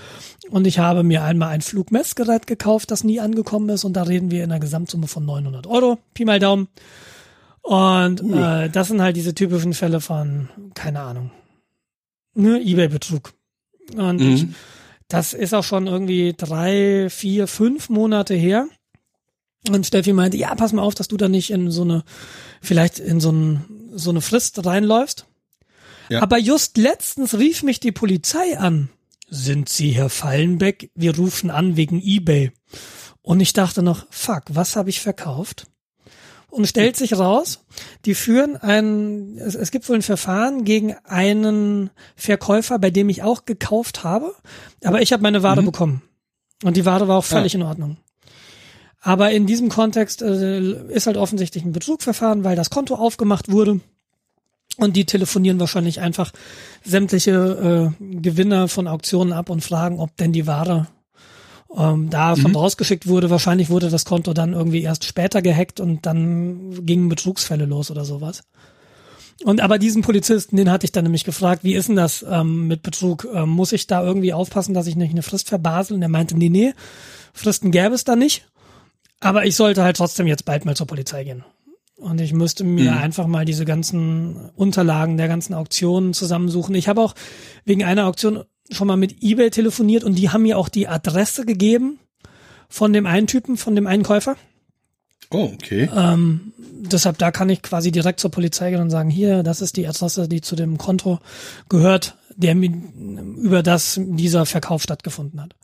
Und 0.49 0.67
ich 0.67 0.79
habe 0.79 1.03
mir 1.03 1.25
einmal 1.25 1.51
ein 1.51 1.61
Flugmessgerät 1.61 2.47
gekauft, 2.47 2.91
das 2.91 3.05
nie 3.05 3.21
angekommen 3.21 3.69
ist. 3.69 3.85
Und 3.85 3.95
da 3.95 4.05
reden 4.05 4.31
wir 4.31 4.45
in 4.45 4.51
einer 4.51 4.61
Gesamtsumme 4.61 5.09
von 5.09 5.27
900 5.27 5.67
Euro. 5.67 5.99
Pi 6.15 6.25
mal 6.25 6.39
Daumen. 6.39 6.69
Und 7.61 8.23
äh, 8.33 8.71
das 8.71 8.89
sind 8.89 9.03
halt 9.03 9.17
diese 9.17 9.35
typischen 9.35 9.75
Fälle 9.75 10.01
von, 10.01 10.49
keine 10.75 11.01
Ahnung, 11.01 11.31
ne, 12.35 12.63
Ebay-Betrug. 12.63 13.35
Und 13.95 14.21
mhm. 14.21 14.33
ich, 14.33 14.47
das 15.09 15.33
ist 15.33 15.55
auch 15.55 15.65
schon 15.65 15.87
irgendwie 15.87 16.35
drei, 16.37 17.09
vier, 17.11 17.47
fünf 17.47 17.89
Monate 17.89 18.35
her. 18.35 18.69
Und 19.69 19.87
Steffi 19.87 20.13
meinte, 20.13 20.37
ja, 20.37 20.55
pass 20.55 20.73
mal 20.73 20.83
auf, 20.83 20.95
dass 20.95 21.09
du 21.09 21.17
da 21.17 21.29
nicht 21.29 21.51
in 21.51 21.71
so 21.71 21.83
eine, 21.83 22.05
vielleicht 22.61 22.99
in 22.99 23.21
so, 23.21 23.33
ein, 23.33 23.65
so 23.95 24.11
eine 24.11 24.21
Frist 24.21 24.65
reinläufst. 24.65 25.27
Ja. 26.11 26.23
Aber 26.23 26.39
just 26.39 26.77
letztens 26.77 27.35
rief 27.35 27.63
mich 27.63 27.81
die 27.81 27.93
Polizei 27.93 28.59
an. 28.59 28.91
Sind 29.29 29.69
Sie 29.69 29.91
Herr 29.93 30.11
Fallenbeck? 30.11 30.91
Wir 30.95 31.17
rufen 31.17 31.51
an 31.51 31.77
wegen 31.77 32.01
eBay. 32.03 32.53
Und 33.23 33.41
ich 33.41 33.55
dachte 33.55 33.83
noch, 33.83 34.07
fuck, 34.11 34.43
was 34.51 34.77
habe 34.77 34.91
ich 34.91 35.01
verkauft? 35.01 35.67
Und 36.55 36.67
stellt 36.67 36.97
sich 36.97 37.19
raus, 37.19 37.65
die 38.05 38.15
führen 38.15 38.57
ein, 38.57 39.39
es, 39.39 39.57
es, 39.57 39.73
gibt 39.73 39.89
wohl 39.89 39.97
ein 39.97 40.03
Verfahren 40.03 40.65
gegen 40.65 40.95
einen 41.03 41.91
Verkäufer, 42.15 42.79
bei 42.79 42.91
dem 42.91 43.09
ich 43.09 43.25
auch 43.25 43.45
gekauft 43.45 44.05
habe, 44.05 44.33
aber 44.85 45.03
ich 45.03 45.13
habe 45.13 45.25
meine 45.25 45.43
Ware 45.43 45.63
mhm. 45.63 45.67
bekommen. 45.67 46.03
Und 46.63 46.77
die 46.77 46.85
Ware 46.85 47.09
war 47.09 47.19
auch 47.19 47.25
völlig 47.25 47.55
ja. 47.55 47.59
in 47.59 47.67
Ordnung. 47.67 47.97
Aber 49.01 49.33
in 49.33 49.47
diesem 49.47 49.69
Kontext 49.69 50.23
äh, 50.23 50.61
ist 50.91 51.09
halt 51.09 51.17
offensichtlich 51.17 51.65
ein 51.65 51.73
Betrugverfahren, 51.73 52.45
weil 52.45 52.55
das 52.55 52.71
Konto 52.71 52.95
aufgemacht 52.95 53.51
wurde. 53.51 53.81
Und 54.77 54.95
die 54.95 55.07
telefonieren 55.07 55.59
wahrscheinlich 55.59 56.01
einfach 56.01 56.31
sämtliche 56.85 57.93
äh, 58.01 58.21
Gewinner 58.21 58.69
von 58.69 58.87
Auktionen 58.87 59.33
ab 59.33 59.51
und 59.51 59.65
fragen, 59.65 59.99
ob 59.99 60.17
denn 60.19 60.33
die 60.33 60.47
Ware 60.47 60.87
ähm, 61.77 62.11
da 62.11 62.37
von 62.37 62.53
mhm. 62.53 62.57
rausgeschickt 62.57 63.07
wurde. 63.07 63.31
Wahrscheinlich 63.31 63.71
wurde 63.71 63.91
das 63.91 64.05
Konto 64.05 64.33
dann 64.33 64.53
irgendwie 64.53 64.83
erst 64.83 65.05
später 65.05 65.43
gehackt 65.43 65.81
und 65.81 66.07
dann 66.07 66.85
gingen 66.87 67.09
Betrugsfälle 67.09 67.67
los 67.67 67.91
oder 67.91 68.05
sowas. 68.05 68.43
Und 69.43 69.61
aber 69.61 69.79
diesen 69.79 70.03
Polizisten, 70.03 70.57
den 70.57 70.71
hatte 70.71 70.85
ich 70.85 70.93
dann 70.93 71.05
nämlich 71.05 71.25
gefragt, 71.25 71.65
wie 71.65 71.75
ist 71.75 71.89
denn 71.89 71.97
das 71.97 72.25
ähm, 72.29 72.69
mit 72.69 72.83
Betrug? 72.83 73.27
Ähm, 73.35 73.49
muss 73.49 73.73
ich 73.73 73.87
da 73.87 74.05
irgendwie 74.05 74.33
aufpassen, 74.33 74.75
dass 74.75 74.87
ich 74.87 74.97
nicht 74.97 75.11
eine 75.11 75.23
Frist 75.23 75.49
verbasel? 75.49 75.97
Und 75.97 76.03
er 76.03 76.09
meinte, 76.09 76.37
nee, 76.37 76.49
nee, 76.49 76.73
Fristen 77.33 77.73
gäbe 77.73 77.95
es 77.95 78.05
da 78.05 78.15
nicht. 78.15 78.47
Aber 79.21 79.45
ich 79.45 79.57
sollte 79.57 79.83
halt 79.83 79.97
trotzdem 79.97 80.27
jetzt 80.27 80.45
bald 80.45 80.65
mal 80.65 80.77
zur 80.77 80.87
Polizei 80.87 81.25
gehen. 81.25 81.45
Und 81.97 82.21
ich 82.21 82.33
müsste 82.33 82.65
mir 82.65 82.93
mhm. 82.93 82.99
einfach 82.99 83.27
mal 83.27 83.45
diese 83.45 83.65
ganzen 83.65 84.51
Unterlagen 84.57 85.17
der 85.17 85.29
ganzen 85.29 85.55
Auktionen 85.55 86.13
zusammensuchen. 86.13 86.75
Ich 86.75 86.89
habe 86.89 87.01
auch 87.01 87.15
wegen 87.65 87.85
einer 87.85 88.07
Auktion 88.07 88.45
schon 88.71 88.87
mal 88.87 88.97
mit 88.97 89.23
eBay 89.23 89.51
telefoniert 89.51 90.05
und 90.05 90.15
die 90.15 90.31
haben 90.31 90.43
mir 90.43 90.59
auch 90.59 90.69
die 90.69 90.89
Adresse 90.89 91.45
gegeben 91.45 91.99
von 92.69 92.93
dem 92.93 93.07
einen 93.07 93.27
Typen, 93.27 93.57
von 93.57 93.75
dem 93.75 93.87
einen 93.87 94.03
Käufer. 94.03 94.37
Oh, 95.31 95.51
okay. 95.55 95.89
Ähm, 95.95 96.53
deshalb, 96.59 97.19
da 97.19 97.31
kann 97.31 97.49
ich 97.49 97.63
quasi 97.63 97.91
direkt 97.91 98.21
zur 98.21 98.31
Polizei 98.31 98.71
gehen 98.71 98.81
und 98.81 98.91
sagen, 98.91 99.11
hier, 99.11 99.43
das 99.43 99.61
ist 99.61 99.77
die 99.77 99.87
Adresse, 99.87 100.29
die 100.29 100.41
zu 100.41 100.57
dem 100.57 100.79
Konto 100.79 101.19
gehört, 101.69 102.17
der 102.37 102.55
über 102.57 103.63
das 103.63 104.01
dieser 104.03 104.47
Verkauf 104.47 104.83
stattgefunden 104.83 105.41
hat. 105.41 105.55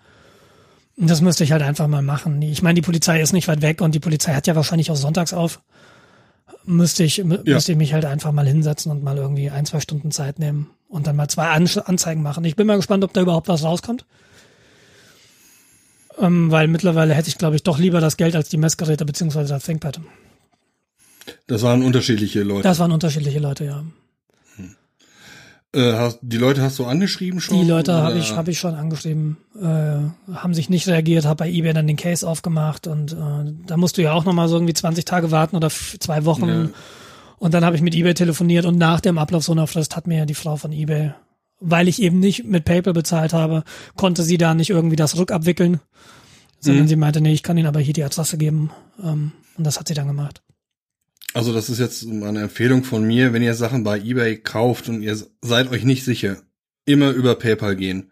Das 0.97 1.20
müsste 1.20 1.45
ich 1.45 1.53
halt 1.53 1.62
einfach 1.62 1.89
mal 1.89 2.03
machen. 2.03 2.43
Ich 2.43 2.62
meine, 2.62 2.74
die 2.74 2.83
Polizei 2.83 3.20
ist 3.20 3.33
nicht 3.33 3.49
weit 3.49 3.62
weg 3.62 3.81
und 3.81 3.95
die 3.95 4.01
Polizei 4.01 4.35
hat 4.35 4.47
ja 4.47 4.57
wahrscheinlich 4.57 4.91
auch 4.91 4.97
sonntags 4.97 5.33
auf. 5.33 5.61
Müsste 6.65 7.05
ich, 7.05 7.16
ja. 7.16 7.24
müsste 7.24 7.73
ich 7.73 7.78
mich 7.78 7.93
halt 7.95 8.05
einfach 8.05 8.32
mal 8.32 8.47
hinsetzen 8.47 8.93
und 8.93 9.03
mal 9.03 9.16
irgendwie 9.16 9.51
ein, 9.51 9.66
zwei 9.66 9.81
Stunden 9.81 10.11
Zeit 10.11 10.39
nehmen 10.39 10.70
und 10.89 11.07
dann 11.07 11.16
mal 11.16 11.28
zwei 11.28 11.49
An 11.49 11.69
Anzeigen 11.85 12.23
machen. 12.23 12.45
Ich 12.45 12.57
bin 12.57 12.66
mal 12.66 12.77
gespannt, 12.77 13.05
ob 13.05 13.12
da 13.12 13.23
überhaupt 13.23 13.49
was 13.49 13.65
rauskommt. 13.65 14.05
Ähm, 16.19 16.51
weil 16.51 16.69
mittlerweile 16.69 17.15
hätte 17.15 17.28
ich, 17.28 17.39
glaube 17.39 17.57
ich, 17.57 17.62
doch 17.62 17.78
lieber 17.78 18.01
das 18.01 18.16
Geld 18.16 18.37
als 18.37 18.49
die 18.51 18.59
Messgeräte 18.59 19.05
beziehungsweise 19.05 19.55
das 19.55 19.65
ThinkPad. 19.65 20.01
Das 21.47 21.62
waren 21.62 21.82
unterschiedliche 21.82 22.43
Leute. 22.43 22.62
Das 22.62 22.78
waren 22.78 22.93
unterschiedliche 22.93 23.39
Leute, 23.39 23.65
ja. 23.65 23.85
Äh, 25.73 25.93
hast, 25.93 26.19
die 26.21 26.37
Leute 26.37 26.63
hast 26.63 26.79
du 26.81 26.85
angeschrieben 26.85 27.41
schon? 27.41 27.57
Die 27.57 27.69
Leute 27.69 27.95
habe 27.95 28.19
ich, 28.19 28.33
hab 28.33 28.49
ich 28.49 28.59
schon 28.59 28.75
angeschrieben, 28.75 29.37
äh, 29.57 30.35
haben 30.35 30.53
sich 30.53 30.69
nicht 30.69 30.89
reagiert, 30.89 31.27
habe 31.27 31.45
bei 31.45 31.51
eBay 31.51 31.73
dann 31.73 31.87
den 31.87 31.97
Case 31.97 32.27
aufgemacht 32.27 32.89
und 32.89 33.13
äh, 33.13 33.53
da 33.67 33.77
musst 33.77 33.97
du 33.97 34.03
ja 34.03 34.13
auch 34.13 34.25
nochmal 34.25 34.49
so 34.49 34.57
irgendwie 34.57 34.75
20 34.75 35.05
Tage 35.05 35.31
warten 35.31 35.55
oder 35.55 35.71
zwei 35.71 36.25
Wochen. 36.25 36.49
Ja. 36.49 36.69
Und 37.39 37.55
dann 37.55 37.65
habe 37.65 37.77
ich 37.77 37.83
mit 37.83 37.95
eBay 37.95 38.15
telefoniert 38.15 38.67
und 38.67 38.79
nach 38.79 39.01
dem 39.01 39.17
Ablauf 39.17 39.45
so 39.45 39.53
einer 39.53 39.69
Frist 39.69 39.95
hat 39.97 40.09
mir 40.09 40.27
die 40.27 40.35
Frau 40.35 40.57
von 40.57 40.73
eBay, 40.73 41.13
weil 41.61 41.87
ich 41.87 42.03
eben 42.03 42.19
nicht 42.19 42.45
mit 42.45 42.65
PayPal 42.65 42.93
bezahlt 42.93 43.33
habe, 43.33 43.63
konnte 43.95 44.25
sie 44.25 44.39
da 44.39 44.55
nicht 44.55 44.71
irgendwie 44.71 44.97
das 44.97 45.17
rückabwickeln, 45.17 45.81
sondern 46.59 46.85
mhm. 46.85 46.89
sie 46.89 46.97
meinte, 46.97 47.21
nee, 47.21 47.33
ich 47.33 47.45
kann 47.45 47.57
Ihnen 47.57 47.69
aber 47.69 47.81
hier 47.81 47.95
die 47.95 48.05
Adresse 48.05 48.39
geben. 48.39 48.71
Ähm, 49.03 49.33
und 49.57 49.65
das 49.65 49.79
hat 49.79 49.87
sie 49.87 49.95
dann 49.95 50.09
gemacht. 50.09 50.43
Also 51.32 51.52
das 51.52 51.70
ist 51.70 51.78
jetzt 51.78 52.07
eine 52.07 52.43
Empfehlung 52.43 52.82
von 52.82 53.05
mir, 53.05 53.32
wenn 53.32 53.43
ihr 53.43 53.55
Sachen 53.55 53.85
bei 53.85 53.98
eBay 53.98 54.36
kauft 54.39 54.89
und 54.89 55.02
ihr 55.02 55.16
seid 55.43 55.70
euch 55.70 55.85
nicht 55.85 56.05
sicher, 56.05 56.39
immer 56.86 57.11
über 57.11 57.36
PayPal 57.36 57.77
gehen. 57.77 58.11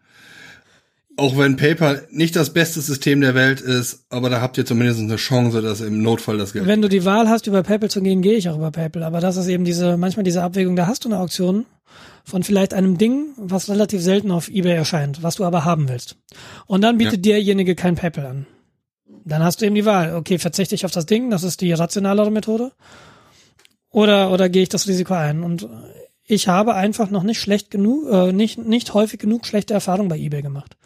Auch 1.16 1.36
wenn 1.36 1.56
PayPal 1.56 2.06
nicht 2.12 2.36
das 2.36 2.52
beste 2.52 2.80
System 2.80 3.20
der 3.20 3.34
Welt 3.34 3.60
ist, 3.60 4.04
aber 4.08 4.30
da 4.30 4.40
habt 4.40 4.56
ihr 4.56 4.64
zumindest 4.64 5.00
eine 5.00 5.16
Chance, 5.16 5.62
dass 5.62 5.80
im 5.80 6.00
Notfall 6.00 6.38
das 6.38 6.52
Geld. 6.52 6.66
Wenn 6.66 6.80
du 6.80 6.88
die 6.88 7.04
Wahl 7.04 7.28
hast, 7.28 7.48
über 7.48 7.64
PayPal 7.64 7.90
zu 7.90 8.00
gehen, 8.02 8.22
gehe 8.22 8.36
ich 8.36 8.48
auch 8.48 8.56
über 8.56 8.70
PayPal. 8.70 9.02
Aber 9.02 9.18
das 9.18 9.36
ist 9.36 9.48
eben 9.48 9.64
diese, 9.64 9.96
manchmal 9.96 10.22
diese 10.22 10.44
Abwägung, 10.44 10.76
da 10.76 10.86
hast 10.86 11.04
du 11.04 11.08
eine 11.08 11.18
Auktion 11.18 11.66
von 12.24 12.44
vielleicht 12.44 12.72
einem 12.72 12.98
Ding, 12.98 13.30
was 13.36 13.68
relativ 13.68 14.00
selten 14.00 14.30
auf 14.30 14.48
eBay 14.48 14.76
erscheint, 14.76 15.24
was 15.24 15.36
du 15.36 15.44
aber 15.44 15.64
haben 15.64 15.88
willst. 15.88 16.16
Und 16.66 16.82
dann 16.82 16.98
bietet 16.98 17.26
ja. 17.26 17.32
derjenige 17.32 17.74
kein 17.74 17.96
PayPal 17.96 18.26
an. 18.26 18.46
Dann 19.24 19.42
hast 19.42 19.60
du 19.60 19.66
eben 19.66 19.74
die 19.74 19.84
Wahl, 19.84 20.14
okay, 20.14 20.38
verzichte 20.38 20.76
ich 20.76 20.84
auf 20.84 20.92
das 20.92 21.06
Ding, 21.06 21.30
das 21.30 21.42
ist 21.42 21.60
die 21.62 21.72
rationalere 21.72 22.30
Methode. 22.30 22.70
Oder, 23.98 24.30
oder 24.30 24.48
gehe 24.48 24.62
ich 24.62 24.68
das 24.68 24.86
Risiko 24.86 25.14
ein? 25.14 25.42
Und 25.42 25.68
ich 26.24 26.46
habe 26.46 26.76
einfach 26.76 27.10
noch 27.10 27.24
nicht 27.24 27.40
schlecht 27.40 27.68
genug, 27.68 28.08
äh, 28.08 28.32
nicht, 28.32 28.56
nicht 28.56 28.94
häufig 28.94 29.18
genug 29.18 29.44
schlechte 29.44 29.74
Erfahrungen 29.74 30.08
bei 30.08 30.16
eBay 30.16 30.40
gemacht. 30.40 30.76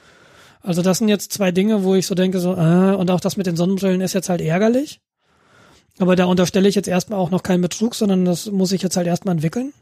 Also 0.63 0.81
das 0.81 0.97
sind 0.97 1.09
jetzt 1.09 1.31
zwei 1.31 1.53
Dinge, 1.53 1.85
wo 1.85 1.95
ich 1.95 2.07
so 2.07 2.15
denke, 2.15 2.41
so, 2.41 2.55
äh, 2.55 2.95
und 2.95 3.11
auch 3.11 3.21
das 3.21 3.37
mit 3.37 3.47
den 3.47 3.55
Sonnenbrillen 3.55 4.01
ist 4.01 4.15
jetzt 4.15 4.31
halt 4.31 4.41
ärgerlich. 4.41 5.03
Aber 5.99 6.17
da 6.17 6.25
unterstelle 6.25 6.67
ich 6.71 6.75
jetzt 6.75 6.89
erstmal 6.89 7.19
auch 7.19 7.29
noch 7.29 7.43
keinen 7.43 7.61
Betrug, 7.61 7.95
sondern 7.95 8.25
das 8.25 8.47
muss 8.47 8.73
ich 8.73 8.81
jetzt 8.81 8.97
halt 8.97 9.07
erstmal 9.07 9.35
entwickeln. 9.35 9.75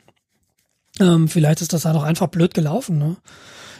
Ähm, 0.98 1.28
vielleicht 1.28 1.60
ist 1.60 1.72
das 1.72 1.84
halt 1.84 1.94
auch 1.94 2.02
einfach 2.02 2.26
blöd 2.26 2.52
gelaufen. 2.52 2.98
Ne? 2.98 3.16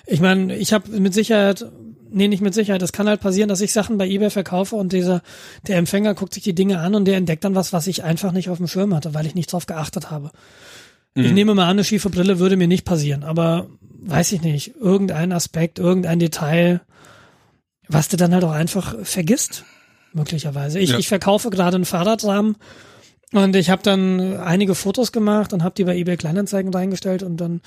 Ich 0.06 0.20
meine, 0.20 0.54
ich 0.54 0.72
habe 0.72 0.88
mit 1.00 1.12
Sicherheit, 1.12 1.66
nee, 2.10 2.28
nicht 2.28 2.42
mit 2.42 2.54
Sicherheit, 2.54 2.82
es 2.82 2.92
kann 2.92 3.08
halt 3.08 3.20
passieren, 3.20 3.48
dass 3.48 3.60
ich 3.60 3.72
Sachen 3.72 3.98
bei 3.98 4.08
eBay 4.08 4.30
verkaufe 4.30 4.76
und 4.76 4.92
dieser, 4.92 5.22
der 5.66 5.76
Empfänger 5.76 6.14
guckt 6.14 6.34
sich 6.34 6.42
die 6.42 6.54
Dinge 6.54 6.80
an 6.80 6.94
und 6.94 7.04
der 7.04 7.16
entdeckt 7.16 7.44
dann 7.44 7.54
was, 7.54 7.72
was 7.72 7.86
ich 7.86 8.04
einfach 8.04 8.32
nicht 8.32 8.48
auf 8.48 8.58
dem 8.58 8.68
Schirm 8.68 8.94
hatte, 8.94 9.14
weil 9.14 9.26
ich 9.26 9.34
nicht 9.34 9.52
drauf 9.52 9.66
geachtet 9.66 10.10
habe. 10.10 10.30
Mhm. 11.14 11.24
Ich 11.24 11.32
nehme 11.32 11.54
mal 11.54 11.64
an, 11.64 11.70
eine 11.70 11.84
schiefe 11.84 12.10
Brille 12.10 12.38
würde 12.38 12.56
mir 12.56 12.68
nicht 12.68 12.84
passieren, 12.84 13.24
aber 13.24 13.68
weiß 14.02 14.32
ich 14.32 14.42
nicht, 14.42 14.76
irgendein 14.80 15.32
Aspekt, 15.32 15.78
irgendein 15.78 16.18
Detail, 16.18 16.80
was 17.88 18.08
du 18.08 18.16
dann 18.16 18.32
halt 18.34 18.44
auch 18.44 18.52
einfach 18.52 18.94
vergisst 19.02 19.64
möglicherweise. 20.12 20.78
Ich, 20.78 20.90
ja. 20.90 20.98
ich 20.98 21.08
verkaufe 21.08 21.50
gerade 21.50 21.76
einen 21.76 21.84
Fahrradrahmen 21.84 22.56
und 23.32 23.54
ich 23.54 23.70
habe 23.70 23.82
dann 23.82 24.36
einige 24.38 24.74
Fotos 24.74 25.12
gemacht 25.12 25.52
und 25.52 25.62
habe 25.62 25.74
die 25.74 25.84
bei 25.84 25.96
eBay 25.96 26.16
Kleinanzeigen 26.16 26.72
reingestellt 26.72 27.22
und 27.22 27.36
dann 27.36 27.60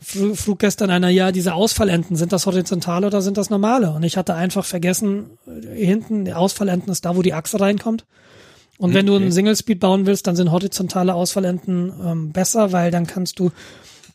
frug 0.00 0.58
gestern 0.58 0.90
einer, 0.90 1.08
ja, 1.10 1.30
diese 1.30 1.54
Ausfallenden, 1.54 2.16
sind 2.16 2.32
das 2.32 2.46
horizontale 2.46 3.06
oder 3.06 3.20
sind 3.20 3.36
das 3.36 3.50
normale? 3.50 3.90
Und 3.90 4.02
ich 4.02 4.16
hatte 4.16 4.34
einfach 4.34 4.64
vergessen, 4.64 5.38
hinten, 5.74 6.24
die 6.24 6.32
Ausfallenden 6.32 6.90
ist 6.90 7.04
da, 7.04 7.16
wo 7.16 7.22
die 7.22 7.34
Achse 7.34 7.60
reinkommt. 7.60 8.06
Und 8.78 8.94
wenn 8.94 9.08
okay. 9.08 9.18
du 9.18 9.22
einen 9.22 9.32
Single 9.32 9.56
Speed 9.56 9.78
bauen 9.78 10.06
willst, 10.06 10.26
dann 10.26 10.36
sind 10.36 10.50
horizontale 10.50 11.14
Ausfallenden 11.14 11.92
ähm, 12.02 12.32
besser, 12.32 12.72
weil 12.72 12.90
dann 12.90 13.06
kannst 13.06 13.38
du 13.38 13.50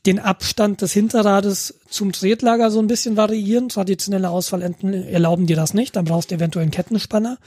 den 0.07 0.19
Abstand 0.19 0.81
des 0.81 0.91
Hinterrades 0.91 1.79
zum 1.87 2.11
Tretlager 2.11 2.71
so 2.71 2.79
ein 2.79 2.87
bisschen 2.87 3.15
variieren. 3.15 3.69
Traditionelle 3.69 4.29
Ausfallenden 4.29 4.93
erlauben 4.93 5.45
dir 5.45 5.55
das 5.55 5.75
nicht. 5.75 5.95
Dann 5.95 6.05
brauchst 6.05 6.31
du 6.31 6.35
eventuell 6.35 6.63
einen 6.63 6.71
Kettenspanner. 6.71 7.37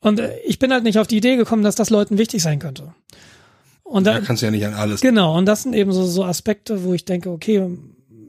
Und 0.00 0.20
äh, 0.20 0.38
ich 0.46 0.58
bin 0.58 0.72
halt 0.72 0.84
nicht 0.84 0.98
auf 0.98 1.06
die 1.06 1.16
Idee 1.16 1.36
gekommen, 1.36 1.62
dass 1.62 1.74
das 1.74 1.90
Leuten 1.90 2.18
wichtig 2.18 2.42
sein 2.42 2.58
könnte. 2.58 2.94
Und 3.90 4.06
da, 4.06 4.14
da 4.14 4.20
kannst 4.20 4.40
du 4.40 4.46
ja 4.46 4.52
nicht 4.52 4.64
an 4.64 4.74
alles. 4.74 5.00
Genau. 5.00 5.36
Und 5.36 5.46
das 5.46 5.64
sind 5.64 5.74
eben 5.74 5.92
so, 5.92 6.04
so 6.04 6.24
Aspekte, 6.24 6.84
wo 6.84 6.94
ich 6.94 7.04
denke, 7.04 7.28
okay, 7.28 7.66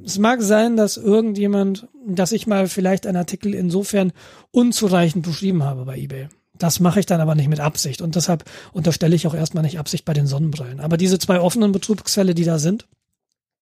es 0.03 0.17
mag 0.17 0.41
sein, 0.41 0.75
dass 0.75 0.97
irgendjemand, 0.97 1.88
dass 2.07 2.31
ich 2.31 2.47
mal 2.47 2.67
vielleicht 2.67 3.05
einen 3.05 3.17
Artikel 3.17 3.53
insofern 3.53 4.11
unzureichend 4.49 5.23
beschrieben 5.23 5.63
habe 5.63 5.85
bei 5.85 5.99
eBay. 5.99 6.29
Das 6.57 6.79
mache 6.79 6.99
ich 6.99 7.05
dann 7.05 7.21
aber 7.21 7.35
nicht 7.35 7.47
mit 7.47 7.59
Absicht 7.59 8.01
und 8.01 8.15
deshalb 8.15 8.43
unterstelle 8.73 9.15
ich 9.15 9.27
auch 9.27 9.35
erstmal 9.35 9.63
nicht 9.63 9.77
Absicht 9.77 10.03
bei 10.03 10.13
den 10.13 10.25
Sonnenbrillen. 10.25 10.79
Aber 10.79 10.97
diese 10.97 11.19
zwei 11.19 11.39
offenen 11.39 11.71
Betrugsfälle, 11.71 12.33
die 12.33 12.43
da 12.43 12.57
sind, 12.57 12.88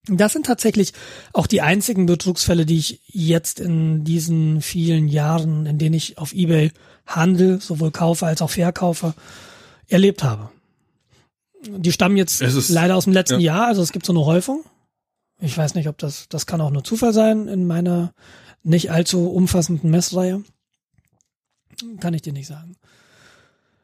das 0.08 0.32
sind 0.32 0.46
tatsächlich 0.46 0.94
auch 1.34 1.48
die 1.48 1.62
einzigen 1.62 2.06
Betrugsfälle, 2.06 2.66
die 2.66 2.78
ich 2.78 3.02
jetzt 3.08 3.60
in 3.60 4.06
diesen 4.06 4.62
vielen 4.62 5.10
Jahren, 5.10 5.66
in 5.66 5.78
denen 5.78 5.96
ich 5.96 6.18
auf 6.18 6.34
eBay 6.34 6.72
handel, 7.06 7.60
sowohl 7.60 7.92
kaufe 7.92 8.26
als 8.26 8.42
auch 8.42 8.52
verkaufe, 8.52 9.14
erlebt 9.90 10.24
habe. 10.24 10.50
Die 11.66 11.92
stammen 11.92 12.18
jetzt 12.18 12.42
leider 12.70 12.96
aus 12.96 13.04
dem 13.04 13.14
letzten 13.14 13.40
ja. 13.40 13.56
Jahr, 13.56 13.68
also 13.68 13.82
es 13.82 13.92
gibt 13.92 14.06
so 14.06 14.14
eine 14.14 14.26
Häufung. 14.26 14.64
Ich 15.42 15.58
weiß 15.58 15.76
nicht, 15.76 15.88
ob 15.88 15.98
das, 15.98 16.28
das 16.30 16.46
kann 16.46 16.62
auch 16.62 16.72
nur 16.72 16.84
Zufall 16.84 17.14
sein 17.14 17.48
in 17.48 17.68
meiner 17.68 18.14
nicht 18.64 18.92
allzu 18.92 19.30
umfassenden 19.30 19.90
Messreihe. 19.90 20.44
Kann 22.00 22.14
ich 22.14 22.22
dir 22.22 22.34
nicht 22.34 22.48
sagen. 22.48 22.76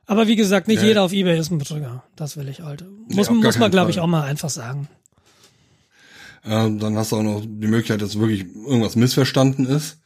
Aber 0.05 0.27
wie 0.27 0.35
gesagt, 0.35 0.67
nicht 0.67 0.81
ja. 0.81 0.89
jeder 0.89 1.03
auf 1.03 1.13
eBay 1.13 1.39
ist 1.39 1.51
ein 1.51 1.57
Betrüger. 1.57 2.03
Das 2.15 2.37
will 2.37 2.47
ich 2.47 2.61
halt. 2.61 2.85
Muss, 3.07 3.29
nee, 3.29 3.35
muss 3.35 3.57
man, 3.57 3.71
glaube 3.71 3.91
ich, 3.91 3.99
auch 3.99 4.07
mal 4.07 4.23
einfach 4.23 4.49
sagen. 4.49 4.87
Ja, 6.45 6.69
dann 6.69 6.95
hast 6.95 7.11
du 7.11 7.17
auch 7.17 7.23
noch 7.23 7.41
die 7.41 7.67
Möglichkeit, 7.67 8.01
dass 8.01 8.19
wirklich 8.19 8.45
irgendwas 8.53 8.95
missverstanden 8.95 9.65
ist. 9.65 9.97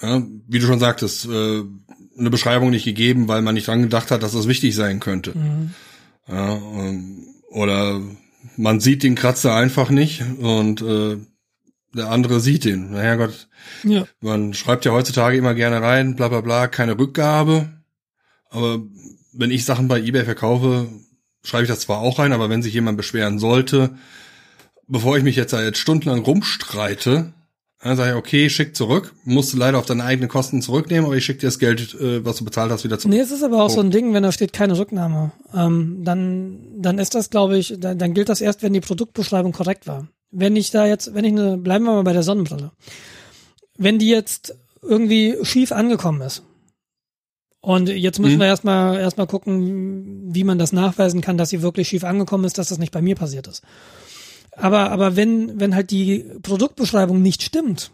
Ja, 0.00 0.22
wie 0.48 0.58
du 0.58 0.66
schon 0.66 0.78
sagtest, 0.78 1.26
äh, 1.26 1.62
eine 2.18 2.30
Beschreibung 2.30 2.70
nicht 2.70 2.84
gegeben, 2.84 3.28
weil 3.28 3.42
man 3.42 3.54
nicht 3.54 3.66
dran 3.66 3.82
gedacht 3.82 4.10
hat, 4.10 4.22
dass 4.22 4.32
das 4.32 4.48
wichtig 4.48 4.74
sein 4.74 4.98
könnte. 5.00 5.36
Mhm. 5.36 5.74
Ja, 6.28 6.54
ähm, 6.56 7.26
oder 7.50 8.00
man 8.56 8.80
sieht 8.80 9.02
den 9.02 9.14
Kratzer 9.14 9.54
einfach 9.54 9.90
nicht 9.90 10.22
und 10.38 10.82
äh, 10.82 11.18
der 11.94 12.10
andere 12.10 12.40
sieht 12.40 12.64
den. 12.64 12.92
Naja 12.92 13.16
Gott, 13.16 13.48
ja. 13.84 14.06
man 14.20 14.54
schreibt 14.54 14.84
ja 14.84 14.92
heutzutage 14.92 15.36
immer 15.36 15.54
gerne 15.54 15.82
rein, 15.82 16.16
bla 16.16 16.28
bla 16.28 16.40
bla, 16.40 16.68
keine 16.68 16.98
Rückgabe. 16.98 17.68
Aber 18.50 18.80
wenn 19.32 19.50
ich 19.50 19.64
Sachen 19.64 19.88
bei 19.88 20.00
eBay 20.00 20.24
verkaufe, 20.24 20.88
schreibe 21.42 21.64
ich 21.64 21.68
das 21.68 21.80
zwar 21.80 21.98
auch 21.98 22.18
rein, 22.18 22.32
aber 22.32 22.50
wenn 22.50 22.62
sich 22.62 22.74
jemand 22.74 22.96
beschweren 22.96 23.38
sollte, 23.38 23.96
bevor 24.86 25.16
ich 25.16 25.24
mich 25.24 25.36
jetzt 25.36 25.52
da 25.52 25.62
jetzt 25.62 25.78
stundenlang 25.78 26.20
rumstreite, 26.20 27.32
dann 27.82 27.96
sage 27.96 28.10
ich, 28.10 28.16
okay, 28.16 28.48
schick 28.48 28.76
zurück, 28.76 29.12
musst 29.24 29.52
du 29.52 29.56
leider 29.56 29.78
auf 29.78 29.86
deine 29.86 30.04
eigenen 30.04 30.28
Kosten 30.28 30.62
zurücknehmen, 30.62 31.06
aber 31.06 31.16
ich 31.16 31.24
schicke 31.24 31.40
dir 31.40 31.48
das 31.48 31.58
Geld, 31.58 31.94
äh, 32.00 32.24
was 32.24 32.36
du 32.36 32.44
bezahlt 32.44 32.70
hast, 32.70 32.84
wieder 32.84 32.98
zurück. 32.98 33.12
Nee, 33.12 33.20
es 33.20 33.32
ist 33.32 33.42
aber 33.42 33.62
auch 33.62 33.70
oh. 33.70 33.74
so 33.74 33.80
ein 33.80 33.90
Ding, 33.90 34.14
wenn 34.14 34.22
da 34.22 34.30
steht 34.30 34.52
keine 34.52 34.78
Rücknahme, 34.78 35.32
ähm, 35.52 36.02
dann, 36.04 36.58
dann 36.76 36.98
ist 36.98 37.14
das, 37.14 37.30
glaube 37.30 37.58
ich, 37.58 37.74
dann, 37.78 37.98
dann 37.98 38.14
gilt 38.14 38.28
das 38.28 38.40
erst, 38.40 38.62
wenn 38.62 38.72
die 38.72 38.80
Produktbeschreibung 38.80 39.52
korrekt 39.52 39.88
war. 39.88 40.06
Wenn 40.30 40.54
ich 40.54 40.70
da 40.70 40.86
jetzt, 40.86 41.14
wenn 41.14 41.24
ich 41.24 41.32
eine, 41.32 41.58
bleiben 41.58 41.84
wir 41.84 41.92
mal 41.92 42.04
bei 42.04 42.12
der 42.12 42.22
Sonnenbrille. 42.22 42.70
Wenn 43.76 43.98
die 43.98 44.08
jetzt 44.08 44.54
irgendwie 44.82 45.36
schief 45.42 45.72
angekommen 45.72 46.20
ist, 46.22 46.42
und 47.64 47.88
jetzt 47.88 48.18
müssen 48.18 48.34
hm. 48.34 48.40
wir 48.40 48.46
erstmal 48.46 48.98
erstmal 48.98 49.28
gucken, 49.28 50.34
wie 50.34 50.42
man 50.42 50.58
das 50.58 50.72
nachweisen 50.72 51.20
kann, 51.20 51.38
dass 51.38 51.50
sie 51.50 51.62
wirklich 51.62 51.86
schief 51.86 52.02
angekommen 52.02 52.44
ist, 52.44 52.58
dass 52.58 52.70
das 52.70 52.78
nicht 52.78 52.90
bei 52.90 53.00
mir 53.00 53.14
passiert 53.14 53.46
ist. 53.46 53.62
Aber, 54.56 54.90
aber 54.90 55.16
wenn, 55.16 55.58
wenn 55.60 55.74
halt 55.74 55.90
die 55.90 56.24
Produktbeschreibung 56.42 57.22
nicht 57.22 57.42
stimmt, 57.42 57.90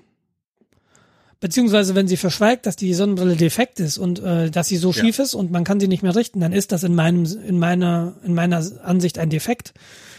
beziehungsweise 1.40 1.94
wenn 1.94 2.08
sie 2.08 2.16
verschweigt, 2.16 2.66
dass 2.66 2.76
die 2.76 2.94
Sonnenbrille 2.94 3.36
defekt 3.36 3.80
ist 3.80 3.98
und 3.98 4.18
äh, 4.20 4.50
dass 4.50 4.68
sie 4.68 4.76
so 4.76 4.90
ja. 4.90 4.94
schief 4.94 5.18
ist 5.18 5.34
und 5.34 5.50
man 5.50 5.64
kann 5.64 5.80
sie 5.80 5.88
nicht 5.88 6.02
mehr 6.02 6.16
richten, 6.16 6.40
dann 6.40 6.52
ist 6.52 6.72
das 6.72 6.82
in 6.82 6.94
meinem, 6.94 7.24
in 7.24 7.58
meiner, 7.58 8.16
in 8.24 8.34
meiner 8.34 8.64
Ansicht 8.82 9.18
ein 9.18 9.30
Defekt, 9.30 9.72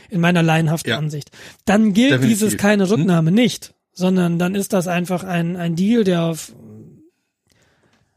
in 0.10 0.22
meiner 0.22 0.42
laienhaften 0.42 0.92
ja. 0.92 0.98
Ansicht. 0.98 1.32
Dann 1.66 1.94
gilt 1.94 2.12
Definitiv. 2.12 2.40
dieses 2.40 2.58
keine 2.58 2.84
hm? 2.84 2.92
Rücknahme 2.92 3.30
hm? 3.30 3.36
nicht, 3.36 3.74
sondern 3.94 4.40
dann 4.40 4.56
ist 4.56 4.72
das 4.74 4.88
einfach 4.88 5.24
ein, 5.24 5.58
ein 5.58 5.76
Deal, 5.76 6.04
der 6.06 6.24
auf, 6.24 6.54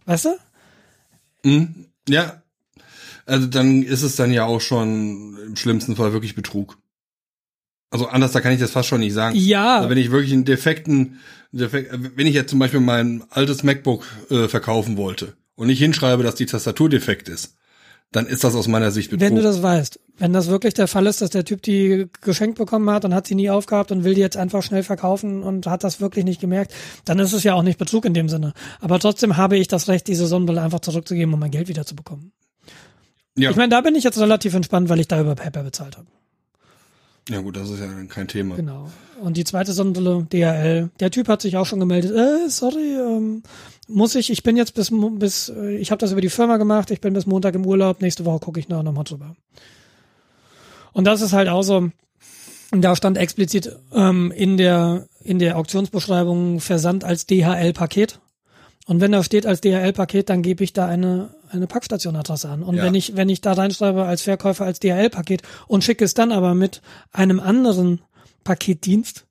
weißt 0.07 0.27
du? 0.27 0.39
Hm? 1.44 1.86
Ja. 2.09 2.43
Also 3.27 3.47
dann 3.47 3.82
ist 3.82 4.03
es 4.03 4.16
dann 4.16 4.32
ja 4.32 4.44
auch 4.44 4.61
schon 4.61 5.39
im 5.47 5.57
schlimmsten 5.57 5.97
Fall 5.97 6.12
wirklich 6.12 6.35
Betrug. 6.35 6.78
Also 7.93 8.06
anders, 8.09 8.32
da 8.32 8.40
kann 8.40 8.52
ich 8.52 8.60
das 8.60 8.70
fast 8.70 8.89
schon 8.89 9.01
nicht 9.01 9.12
sagen. 9.12 9.36
Ja. 9.36 9.77
Also 9.77 9.90
wenn 9.90 9.98
ich 9.98 10.10
wirklich 10.10 10.32
einen 10.32 10.47
defekten, 10.47 11.20
defekt, 11.52 11.93
wenn 12.16 12.27
ich 12.27 12.35
jetzt 12.35 12.48
zum 12.48 12.59
Beispiel 12.59 12.81
mein 12.81 13.23
altes 13.28 13.62
MacBook 13.62 14.06
äh, 14.31 14.48
verkaufen 14.48 14.97
wollte 14.97 15.35
und 15.56 15.66
nicht 15.66 15.78
hinschreibe, 15.78 16.23
dass 16.23 16.35
die 16.35 16.47
Tastatur 16.47 16.89
defekt 16.89 17.28
ist, 17.28 17.59
dann 18.10 18.27
ist 18.27 18.44
das 18.44 18.55
aus 18.55 18.66
meiner 18.66 18.90
Sicht 18.90 19.10
Betrug. 19.10 19.28
Wenn 19.28 19.36
du 19.36 19.43
das 19.43 19.62
weißt, 19.62 20.01
wenn 20.16 20.32
das 20.32 20.48
wirklich 20.48 20.73
der 20.73 20.89
Fall 20.89 21.06
ist, 21.06 21.20
dass 21.20 21.28
der 21.28 21.44
Typ 21.44 21.60
die 21.60 22.06
geschenkt 22.23 22.56
bekommen 22.56 22.89
hat 22.89 23.05
und 23.05 23.14
hat 23.14 23.27
sie 23.27 23.35
nie 23.35 23.51
aufgehabt 23.51 23.93
und 23.93 24.05
will 24.05 24.14
die 24.14 24.23
jetzt 24.23 24.39
einfach 24.39 24.62
schnell 24.62 24.82
verkaufen 24.82 25.43
und 25.43 25.66
hat 25.66 25.85
das 25.85 26.01
wirklich 26.01 26.24
nicht 26.24 26.40
gemerkt, 26.40 26.73
dann 27.05 27.19
ist 27.19 27.35
es 27.35 27.44
ja 27.44 27.52
auch 27.52 27.62
nicht 27.62 27.78
Betrug 27.78 28.06
in 28.06 28.14
dem 28.14 28.31
Sinne. 28.31 28.55
Aber 28.81 28.98
trotzdem 28.98 29.36
habe 29.36 29.59
ich 29.59 29.69
das 29.69 29.89
Recht, 29.89 30.06
diese 30.09 30.27
Sonnenbrille 30.27 30.62
einfach 30.62 30.81
zurückzugeben, 30.81 31.35
um 31.35 31.40
mein 31.40 31.51
Geld 31.51 31.69
wiederzubekommen. 31.69 32.32
Ja. 33.36 33.51
Ich 33.51 33.56
meine, 33.56 33.69
da 33.69 33.82
bin 33.82 33.94
ich 33.94 34.05
jetzt 34.05 34.19
relativ 34.19 34.55
entspannt, 34.55 34.89
weil 34.89 35.01
ich 35.01 35.09
da 35.09 35.20
über 35.20 35.35
PayPal 35.35 35.64
bezahlt 35.64 35.98
habe. 35.98 36.06
Ja 37.28 37.40
gut, 37.40 37.57
das 37.57 37.70
ist 37.70 37.81
ja 37.81 37.89
kein 38.09 38.28
Thema. 38.28 38.57
Genau. 38.57 38.90
Und 39.20 39.36
die 39.36 39.44
zweite 39.44 39.73
Sonderle, 39.73 40.27
DHL, 40.32 40.90
der 40.99 41.11
Typ 41.11 41.28
hat 41.28 41.43
sich 41.43 41.57
auch 41.57 41.66
schon 41.66 41.78
gemeldet, 41.78 42.11
äh, 42.11 42.49
sorry, 42.49 42.97
ähm, 42.97 43.43
muss 43.86 44.16
ich, 44.16 44.31
ich 44.31 44.43
bin 44.43 44.57
jetzt 44.57 44.74
bis, 44.74 44.93
bis 45.19 45.49
äh, 45.49 45.77
ich 45.77 45.93
habe 45.93 46.01
das 46.01 46.11
über 46.11 46.20
die 46.20 46.31
Firma 46.31 46.57
gemacht, 46.57 46.90
ich 46.90 47.01
bin 47.01 47.12
bis 47.12 47.27
Montag 47.27 47.55
im 47.55 47.65
Urlaub, 47.65 48.01
nächste 48.01 48.24
Woche 48.24 48.40
gucke 48.40 48.59
ich 48.59 48.69
noch 48.69 48.82
nochmal 48.82 49.05
drüber. 49.05 49.36
Und 50.93 51.05
das 51.05 51.23
ist 51.23 51.32
halt 51.32 51.49
auch 51.49 51.62
so, 51.62 51.90
da 52.73 52.97
stand 52.97 53.19
explizit 53.19 53.77
ähm, 53.93 54.32
in 54.32 54.57
der 54.57 55.07
in 55.23 55.39
der 55.39 55.57
Auktionsbeschreibung 55.57 56.61
Versand 56.61 57.05
als 57.05 57.27
DHL-Paket. 57.27 58.19
Und 58.86 59.01
wenn 59.01 59.12
da 59.12 59.23
steht 59.23 59.47
als 59.47 59.61
DHL-Paket, 59.61 60.28
dann 60.28 60.43
gebe 60.43 60.65
ich 60.65 60.73
da 60.73 60.86
eine, 60.86 61.31
eine 61.53 61.66
Packstationadresse 61.66 62.49
an. 62.49 62.62
Und 62.62 62.77
ja. 62.77 62.85
wenn 62.85 62.95
ich, 62.95 63.16
wenn 63.16 63.29
ich 63.29 63.41
da 63.41 63.53
reinschreibe 63.53 64.05
als 64.05 64.23
Verkäufer 64.23 64.65
als 64.65 64.81
DHL-Paket 64.81 65.43
und 65.69 65.85
schicke 65.85 66.05
es 66.05 66.15
dann 66.15 66.33
aber 66.33 66.55
mit 66.55 66.83
einem 67.12 67.41
anderen 67.41 68.01
Paketdienst, 68.45 69.27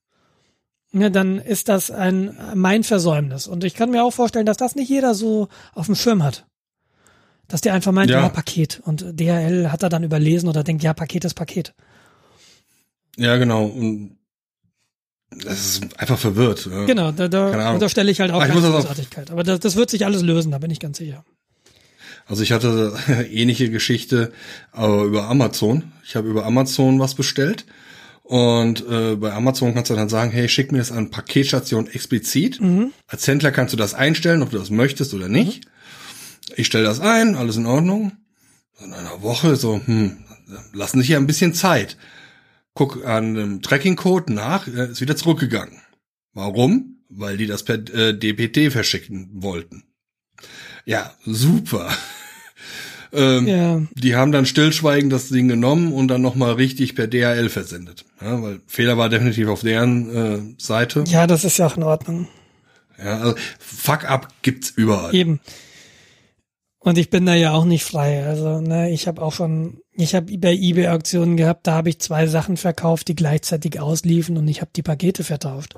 ja, 0.93 1.09
dann 1.09 1.39
ist 1.39 1.69
das 1.69 1.89
ein, 1.89 2.37
mein 2.53 2.83
Versäumnis. 2.83 3.47
Und 3.47 3.63
ich 3.63 3.75
kann 3.75 3.91
mir 3.91 4.03
auch 4.03 4.11
vorstellen, 4.11 4.45
dass 4.45 4.57
das 4.57 4.75
nicht 4.75 4.89
jeder 4.89 5.15
so 5.15 5.47
auf 5.73 5.85
dem 5.85 5.95
Schirm 5.95 6.23
hat. 6.23 6.45
Dass 7.47 7.61
der 7.61 7.73
einfach 7.73 7.91
meint, 7.91 8.09
ja, 8.09 8.21
ja 8.21 8.29
Paket. 8.29 8.81
Und 8.83 9.19
DHL 9.19 9.71
hat 9.71 9.83
er 9.83 9.89
dann 9.89 10.03
überlesen 10.03 10.49
oder 10.49 10.63
denkt, 10.63 10.83
ja, 10.83 10.93
Paket 10.93 11.25
ist 11.25 11.33
Paket. 11.33 11.73
Ja, 13.17 13.37
genau. 13.37 13.65
Und 13.65 14.17
Das 15.29 15.53
ist 15.53 15.99
einfach 15.99 16.19
verwirrt. 16.19 16.69
Genau, 16.87 17.11
da, 17.11 17.27
da 17.29 17.51
Ahnung. 17.51 17.75
unterstelle 17.75 18.11
ich 18.11 18.19
halt 18.19 18.31
auch 18.31 18.41
keine 18.41 18.59
Großartigkeit. 18.59 19.31
Aber 19.31 19.43
das, 19.43 19.59
das 19.61 19.75
wird 19.77 19.89
sich 19.89 20.05
alles 20.05 20.21
lösen, 20.21 20.51
da 20.51 20.57
bin 20.57 20.71
ich 20.71 20.79
ganz 20.79 20.97
sicher. 20.97 21.23
Also 22.31 22.43
ich 22.43 22.53
hatte 22.53 22.93
ähnliche 23.29 23.69
Geschichte, 23.69 24.31
aber 24.71 25.03
über 25.03 25.27
Amazon. 25.27 25.91
Ich 26.05 26.15
habe 26.15 26.29
über 26.29 26.45
Amazon 26.45 26.97
was 26.97 27.13
bestellt. 27.13 27.65
Und 28.23 28.87
äh, 28.87 29.17
bei 29.17 29.33
Amazon 29.33 29.73
kannst 29.73 29.91
du 29.91 29.95
dann 29.95 30.07
sagen, 30.07 30.31
hey, 30.31 30.47
schick 30.47 30.71
mir 30.71 30.77
das 30.77 30.93
an 30.93 31.11
Paketstation 31.11 31.87
explizit. 31.87 32.61
Als 33.07 33.27
Händler 33.27 33.51
kannst 33.51 33.73
du 33.73 33.77
das 33.77 33.93
einstellen, 33.93 34.43
ob 34.43 34.51
du 34.51 34.57
das 34.57 34.69
möchtest 34.69 35.13
oder 35.13 35.27
nicht. 35.27 35.65
Ich 36.55 36.67
stelle 36.67 36.85
das 36.85 37.01
ein, 37.01 37.35
alles 37.35 37.57
in 37.57 37.65
Ordnung. 37.65 38.13
In 38.81 38.93
einer 38.93 39.21
Woche 39.21 39.57
so, 39.57 39.81
hm, 39.85 40.23
lassen 40.71 40.99
sich 41.01 41.09
ja 41.09 41.17
ein 41.17 41.27
bisschen 41.27 41.53
Zeit. 41.53 41.97
Guck 42.73 43.05
an 43.05 43.35
dem 43.35 43.61
Tracking-Code 43.61 44.31
nach, 44.31 44.69
äh, 44.69 44.89
ist 44.89 45.01
wieder 45.01 45.17
zurückgegangen. 45.17 45.81
Warum? 46.33 47.03
Weil 47.09 47.35
die 47.35 47.47
das 47.47 47.63
per 47.63 47.75
äh, 47.75 48.17
DPT 48.17 48.71
verschicken 48.71 49.31
wollten. 49.33 49.83
Ja, 50.85 51.13
super. 51.25 51.91
Ähm, 53.13 53.47
Ja, 53.47 53.81
Die 53.93 54.15
haben 54.15 54.31
dann 54.31 54.45
stillschweigend 54.45 55.11
das 55.11 55.29
Ding 55.29 55.47
genommen 55.47 55.93
und 55.93 56.07
dann 56.07 56.21
nochmal 56.21 56.53
richtig 56.53 56.95
per 56.95 57.07
DHL 57.07 57.49
versendet. 57.49 58.05
Ja, 58.21 58.41
weil 58.41 58.59
Fehler 58.67 58.97
war 58.97 59.09
definitiv 59.09 59.47
auf 59.47 59.61
deren 59.61 60.15
äh, 60.15 60.39
Seite. 60.57 61.03
ja, 61.07 61.27
das 61.27 61.43
ist 61.43 61.57
ja 61.57 61.67
auch 61.67 61.77
in 61.77 61.83
Ordnung. 61.83 62.27
Ja, 63.03 63.19
also 63.19 63.35
Fuck-up 63.59 64.27
gibt's 64.41 64.69
überall. 64.69 65.13
Eben. 65.15 65.39
Und 66.83 66.97
ich 66.97 67.09
bin 67.11 67.25
da 67.27 67.35
ja 67.35 67.53
auch 67.53 67.65
nicht 67.65 67.83
frei. 67.83 68.25
Also, 68.25 68.59
ne, 68.59 68.89
ich 68.89 69.07
habe 69.07 69.21
auch 69.21 69.33
schon, 69.33 69.77
ich 69.93 70.15
habe 70.15 70.35
bei 70.39 70.53
eBay 70.53 70.87
Auktionen 70.87 71.37
gehabt, 71.37 71.67
da 71.67 71.73
habe 71.73 71.89
ich 71.89 71.99
zwei 71.99 72.25
Sachen 72.25 72.57
verkauft, 72.57 73.07
die 73.07 73.15
gleichzeitig 73.15 73.79
ausliefen 73.79 74.35
und 74.37 74.47
ich 74.47 74.61
habe 74.61 74.71
die 74.75 74.81
Pakete 74.81 75.23
vertauscht. 75.23 75.75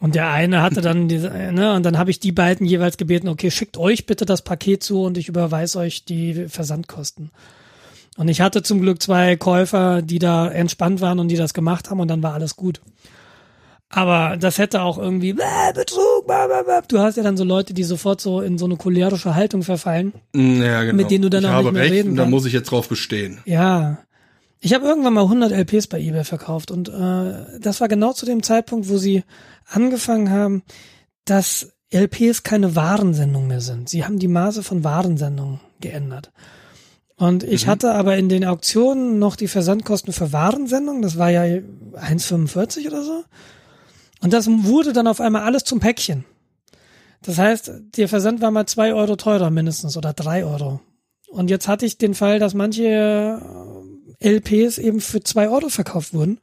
Und 0.00 0.14
der 0.14 0.30
eine 0.30 0.62
hatte 0.62 0.80
dann 0.80 1.08
diese, 1.08 1.28
ne, 1.30 1.74
und 1.74 1.84
dann 1.84 1.98
habe 1.98 2.10
ich 2.10 2.20
die 2.20 2.30
beiden 2.30 2.66
jeweils 2.66 2.96
gebeten, 2.96 3.28
okay, 3.28 3.50
schickt 3.50 3.76
euch 3.76 4.06
bitte 4.06 4.26
das 4.26 4.42
Paket 4.42 4.82
zu 4.82 5.02
und 5.02 5.18
ich 5.18 5.28
überweise 5.28 5.78
euch 5.80 6.04
die 6.04 6.46
Versandkosten. 6.48 7.30
Und 8.16 8.28
ich 8.28 8.40
hatte 8.40 8.62
zum 8.62 8.80
Glück 8.80 9.02
zwei 9.02 9.36
Käufer, 9.36 10.02
die 10.02 10.18
da 10.18 10.48
entspannt 10.48 11.00
waren 11.00 11.18
und 11.18 11.28
die 11.28 11.36
das 11.36 11.52
gemacht 11.54 11.90
haben 11.90 12.00
und 12.00 12.08
dann 12.08 12.22
war 12.22 12.34
alles 12.34 12.54
gut. 12.56 12.80
Aber 13.90 14.36
das 14.36 14.58
hätte 14.58 14.82
auch 14.82 14.98
irgendwie 14.98 15.32
bäh, 15.32 15.42
Betrug, 15.74 16.26
bäh, 16.26 16.46
bäh, 16.46 16.62
bäh. 16.64 16.86
du 16.88 16.98
hast 16.98 17.16
ja 17.16 17.22
dann 17.22 17.36
so 17.36 17.44
Leute, 17.44 17.72
die 17.74 17.84
sofort 17.84 18.20
so 18.20 18.40
in 18.40 18.58
so 18.58 18.66
eine 18.66 18.76
cholerische 18.76 19.34
Haltung 19.34 19.62
verfallen. 19.62 20.12
Ja, 20.34 20.82
genau. 20.82 20.96
Mit 20.96 21.10
denen 21.10 21.22
du 21.22 21.30
dann 21.30 21.44
ich 21.44 21.48
auch 21.48 21.54
habe 21.54 21.64
nicht 21.64 21.72
mehr 21.72 21.82
recht 21.84 21.92
reden 21.92 22.10
und 22.10 22.16
da 22.16 22.26
muss 22.26 22.44
ich 22.44 22.52
jetzt 22.52 22.70
drauf 22.70 22.88
bestehen. 22.88 23.40
Ja. 23.46 23.98
Ich 24.60 24.74
habe 24.74 24.86
irgendwann 24.86 25.14
mal 25.14 25.22
100 25.22 25.52
LPs 25.52 25.86
bei 25.86 26.00
eBay 26.00 26.24
verkauft 26.24 26.70
und 26.70 26.88
äh, 26.88 27.60
das 27.60 27.80
war 27.80 27.88
genau 27.88 28.12
zu 28.12 28.26
dem 28.26 28.42
Zeitpunkt, 28.42 28.88
wo 28.88 28.98
sie 28.98 29.22
angefangen 29.66 30.30
haben, 30.30 30.62
dass 31.24 31.72
LPs 31.90 32.42
keine 32.42 32.74
Warensendung 32.74 33.46
mehr 33.46 33.60
sind. 33.60 33.88
Sie 33.88 34.04
haben 34.04 34.18
die 34.18 34.28
Maße 34.28 34.62
von 34.62 34.84
Warensendungen 34.84 35.60
geändert. 35.80 36.32
Und 37.16 37.42
ich 37.42 37.66
hatte 37.66 37.94
aber 37.94 38.16
in 38.16 38.28
den 38.28 38.44
Auktionen 38.44 39.18
noch 39.18 39.34
die 39.34 39.48
Versandkosten 39.48 40.12
für 40.12 40.32
Warensendung, 40.32 41.02
das 41.02 41.18
war 41.18 41.30
ja 41.30 41.42
1,45 41.42 42.86
oder 42.86 43.02
so. 43.02 43.24
Und 44.20 44.32
das 44.32 44.48
wurde 44.48 44.92
dann 44.92 45.06
auf 45.06 45.20
einmal 45.20 45.42
alles 45.42 45.64
zum 45.64 45.80
Päckchen. 45.80 46.24
Das 47.22 47.38
heißt, 47.38 47.72
der 47.96 48.08
Versand 48.08 48.40
war 48.40 48.50
mal 48.50 48.66
zwei 48.66 48.94
Euro 48.94 49.16
teurer 49.16 49.50
mindestens 49.50 49.96
oder 49.96 50.12
drei 50.12 50.44
Euro. 50.44 50.80
Und 51.28 51.50
jetzt 51.50 51.68
hatte 51.68 51.86
ich 51.86 51.98
den 51.98 52.14
Fall, 52.14 52.38
dass 52.38 52.54
manche 52.54 53.40
LPs 54.20 54.78
eben 54.78 55.00
für 55.00 55.22
zwei 55.22 55.48
Euro 55.48 55.68
verkauft 55.68 56.12
wurden. 56.12 56.40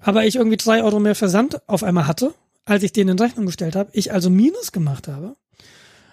Aber 0.00 0.24
ich 0.24 0.36
irgendwie 0.36 0.56
drei 0.56 0.82
Euro 0.82 1.00
mehr 1.00 1.14
Versand 1.14 1.68
auf 1.68 1.82
einmal 1.82 2.06
hatte, 2.06 2.34
als 2.64 2.82
ich 2.82 2.92
den 2.92 3.08
in 3.08 3.18
Rechnung 3.18 3.46
gestellt 3.46 3.76
habe. 3.76 3.90
Ich 3.92 4.12
also 4.12 4.30
Minus 4.30 4.72
gemacht 4.72 5.08
habe. 5.08 5.34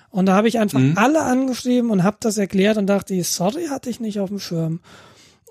Und 0.10 0.28
da 0.28 0.36
habe 0.36 0.48
ich 0.48 0.60
einfach 0.60 0.80
alle 0.96 1.22
angeschrieben 1.24 1.92
und 1.92 2.04
habe 2.04 2.18
das 2.22 2.38
erklärt 2.38 2.78
und 2.78 2.88
dachte, 2.88 3.22
sorry, 3.24 3.68
hatte 3.68 3.90
ich 3.90 4.00
nicht 4.00 4.20
auf 4.20 4.30
dem 4.30 4.40
Schirm. 4.40 4.80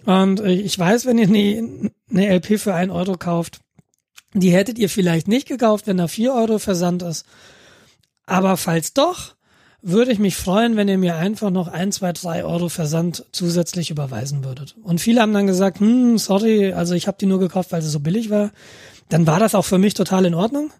Und 0.06 0.40
ich 0.40 0.78
weiß, 0.78 1.06
wenn 1.06 1.18
ihr 1.18 1.28
eine, 1.28 1.90
eine 2.10 2.36
LP 2.36 2.58
für 2.58 2.74
ein 2.74 2.90
Euro 2.90 3.16
kauft, 3.16 3.60
die 4.32 4.50
hättet 4.50 4.78
ihr 4.78 4.88
vielleicht 4.88 5.28
nicht 5.28 5.46
gekauft, 5.46 5.86
wenn 5.86 5.98
da 5.98 6.08
vier 6.08 6.34
Euro 6.34 6.58
Versand 6.58 7.02
ist. 7.02 7.24
Aber 8.26 8.56
falls 8.56 8.94
doch, 8.94 9.33
würde 9.86 10.12
ich 10.12 10.18
mich 10.18 10.34
freuen, 10.34 10.76
wenn 10.76 10.88
ihr 10.88 10.96
mir 10.96 11.16
einfach 11.16 11.50
noch 11.50 11.68
ein, 11.68 11.92
zwei, 11.92 12.12
drei 12.14 12.42
Euro 12.42 12.70
Versand 12.70 13.26
zusätzlich 13.32 13.90
überweisen 13.90 14.42
würdet. 14.42 14.76
Und 14.82 14.98
viele 14.98 15.20
haben 15.20 15.34
dann 15.34 15.46
gesagt, 15.46 15.78
hm, 15.80 16.16
sorry, 16.16 16.72
also 16.72 16.94
ich 16.94 17.06
habe 17.06 17.18
die 17.20 17.26
nur 17.26 17.38
gekauft, 17.38 17.70
weil 17.70 17.82
sie 17.82 17.90
so 17.90 18.00
billig 18.00 18.30
war. 18.30 18.50
Dann 19.10 19.26
war 19.26 19.38
das 19.38 19.54
auch 19.54 19.66
für 19.66 19.76
mich 19.76 19.92
total 19.92 20.24
in 20.24 20.34
Ordnung. 20.34 20.72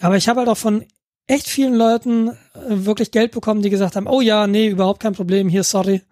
Aber 0.00 0.18
ich 0.18 0.28
habe 0.28 0.40
halt 0.40 0.50
auch 0.50 0.58
von 0.58 0.84
echt 1.26 1.48
vielen 1.48 1.74
Leuten 1.74 2.28
äh, 2.28 2.34
wirklich 2.68 3.10
Geld 3.10 3.32
bekommen, 3.32 3.62
die 3.62 3.70
gesagt 3.70 3.96
haben, 3.96 4.06
oh 4.06 4.20
ja, 4.20 4.46
nee, 4.46 4.68
überhaupt 4.68 5.00
kein 5.00 5.14
Problem, 5.14 5.48
hier, 5.48 5.64
sorry. 5.64 6.02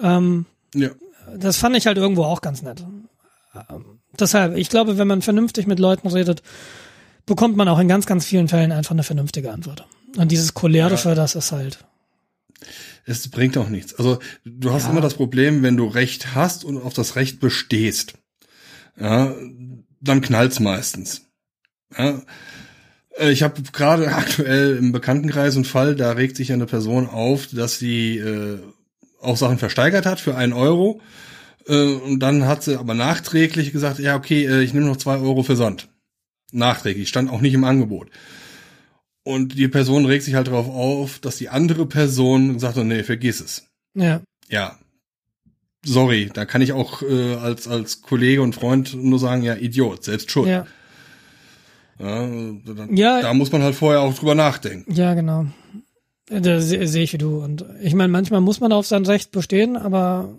Ähm, 0.00 0.46
Ja. 0.72 0.90
das 1.36 1.56
fand 1.56 1.76
ich 1.76 1.86
halt 1.88 1.98
irgendwo 1.98 2.22
auch 2.22 2.42
ganz 2.42 2.62
nett. 2.62 2.84
Ähm, 3.70 3.98
deshalb, 4.20 4.56
ich 4.56 4.68
glaube, 4.68 4.98
wenn 4.98 5.08
man 5.08 5.22
vernünftig 5.22 5.66
mit 5.66 5.80
Leuten 5.80 6.06
redet, 6.06 6.42
bekommt 7.24 7.56
man 7.56 7.68
auch 7.68 7.80
in 7.80 7.88
ganz, 7.88 8.06
ganz 8.06 8.24
vielen 8.24 8.46
Fällen 8.46 8.70
einfach 8.70 8.92
eine 8.92 9.02
vernünftige 9.02 9.50
Antwort. 9.50 9.86
Und 10.16 10.30
dieses 10.32 10.54
cholerische, 10.54 11.14
das 11.14 11.34
ist 11.34 11.52
halt. 11.52 11.78
Es 13.04 13.28
bringt 13.28 13.56
auch 13.58 13.68
nichts. 13.68 13.94
Also 13.94 14.18
du 14.44 14.72
hast 14.72 14.84
Ja. 14.84 14.90
immer 14.90 15.00
das 15.00 15.14
Problem, 15.14 15.62
wenn 15.62 15.76
du 15.76 15.86
Recht 15.86 16.34
hast 16.34 16.64
und 16.64 16.78
auf 16.80 16.94
das 16.94 17.16
Recht 17.16 17.38
bestehst, 17.40 18.14
ja, 18.98 19.34
dann 20.00 20.20
knallt's 20.22 20.58
meistens. 20.60 21.22
Ja. 21.96 22.22
Äh, 23.18 23.30
Ich 23.30 23.42
habe 23.42 23.62
gerade 23.72 24.12
aktuell 24.14 24.76
im 24.76 24.92
Bekanntenkreis 24.92 25.54
einen 25.54 25.64
Fall, 25.64 25.94
da 25.94 26.12
regt 26.12 26.36
sich 26.36 26.52
eine 26.52 26.66
Person 26.66 27.06
auf, 27.08 27.46
dass 27.52 27.78
sie 27.78 28.18
äh, 28.18 28.58
auch 29.20 29.36
Sachen 29.36 29.58
versteigert 29.58 30.06
hat 30.06 30.20
für 30.20 30.36
einen 30.36 30.52
Euro. 30.52 31.00
Äh, 31.68 31.74
und 31.94 32.20
dann 32.20 32.46
hat 32.46 32.62
sie 32.62 32.78
aber 32.78 32.94
nachträglich 32.94 33.72
gesagt, 33.72 33.98
ja, 33.98 34.16
okay, 34.16 34.46
äh, 34.46 34.62
ich 34.62 34.72
nehme 34.74 34.86
noch 34.86 34.96
zwei 34.96 35.16
Euro 35.18 35.42
für 35.42 35.56
Sand. 35.56 35.88
Nachträglich, 36.52 37.08
stand 37.08 37.30
auch 37.30 37.40
nicht 37.40 37.54
im 37.54 37.64
Angebot. 37.64 38.08
Und 39.26 39.58
die 39.58 39.66
Person 39.66 40.06
regt 40.06 40.22
sich 40.24 40.34
halt 40.36 40.46
darauf 40.46 40.68
auf, 40.68 41.18
dass 41.18 41.36
die 41.36 41.48
andere 41.48 41.84
Person 41.86 42.62
hat, 42.62 42.76
nee, 42.76 43.02
vergiss 43.02 43.40
es. 43.40 43.66
Ja, 43.94 44.20
Ja. 44.48 44.78
Sorry, 45.84 46.30
da 46.32 46.44
kann 46.46 46.62
ich 46.62 46.72
auch 46.72 47.02
äh, 47.02 47.34
als, 47.34 47.68
als 47.68 48.02
Kollege 48.02 48.42
und 48.42 48.54
Freund 48.54 48.94
nur 48.94 49.18
sagen, 49.18 49.42
ja, 49.42 49.54
Idiot, 49.54 50.02
selbst 50.04 50.30
schuld. 50.30 50.48
ja, 50.48 50.66
Ja, 51.98 52.26
da, 52.26 52.86
Ja. 52.90 53.20
da 53.22 53.34
muss 53.34 53.52
man 53.52 53.62
halt 53.62 53.74
vorher 53.74 54.00
auch 54.02 54.14
drüber 54.14 54.34
nachdenken. 54.34 54.92
ja, 54.92 55.14
genau. 55.14 55.46
Da 56.28 56.60
se- 56.60 56.86
sehe 56.88 57.04
ich 57.04 57.12
wie 57.12 57.18
du. 57.18 57.38
Und 57.42 57.64
ich 57.80 57.94
meine, 57.94 58.12
manchmal 58.12 58.40
muss 58.40 58.58
man 58.60 58.72
auf 58.72 58.86
sein 58.86 59.06
Recht 59.06 59.30
bestehen, 59.30 59.76
aber 59.76 60.34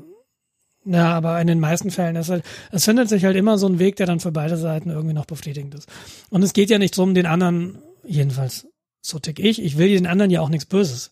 ja, 0.86 1.14
aber 1.14 1.40
in 1.42 1.48
den 1.48 1.60
meisten 1.62 1.92
Fällen 1.92 2.16
ist 2.18 2.30
halt, 2.30 2.44
es 2.72 2.86
findet 2.86 3.08
sich 3.10 3.24
halt 3.26 3.36
immer 3.38 3.58
so 3.58 3.68
ein 3.68 3.80
Weg, 3.80 3.96
der 3.98 4.06
dann 4.06 4.20
für 4.20 4.32
beide 4.32 4.58
Seiten 4.58 4.90
irgendwie 4.90 5.14
noch 5.16 5.26
befriedigend 5.26 5.76
ist. 5.76 5.88
Und 6.30 6.44
es 6.44 6.52
geht 6.54 6.70
ja 6.70 6.78
nicht 6.78 6.96
drum, 6.98 7.14
den 7.14 7.26
anderen, 7.26 7.80
jedenfalls 8.06 8.68
so 9.02 9.20
tick 9.20 9.40
ich, 9.40 9.62
ich 9.62 9.78
will 9.78 9.90
den 9.90 10.08
anderen 10.08 10.32
ja 10.32 10.42
auch 10.42 10.50
nichts 10.50 10.66
Böses. 10.66 11.12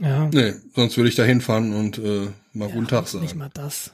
Ja. 0.00 0.28
Nee, 0.32 0.54
sonst 0.74 0.96
würde 0.96 1.08
ich 1.10 1.16
da 1.16 1.24
hinfahren 1.24 1.74
und 1.74 1.98
äh, 1.98 2.28
mal 2.52 2.68
guten 2.68 2.88
Tag 2.88 3.02
Nicht 3.02 3.10
sagen. 3.12 3.38
mal 3.38 3.50
das. 3.52 3.90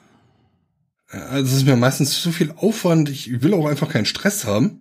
Ja, 1.13 1.21
Also 1.27 1.51
es 1.53 1.57
ist 1.59 1.67
mir 1.67 1.77
meistens 1.77 2.21
zu 2.21 2.31
viel 2.33 2.53
Aufwand, 2.57 3.09
ich 3.09 3.43
will 3.43 3.55
auch 3.55 3.67
einfach 3.67 3.89
keinen 3.89 4.07
Stress 4.07 4.45
haben. 4.45 4.81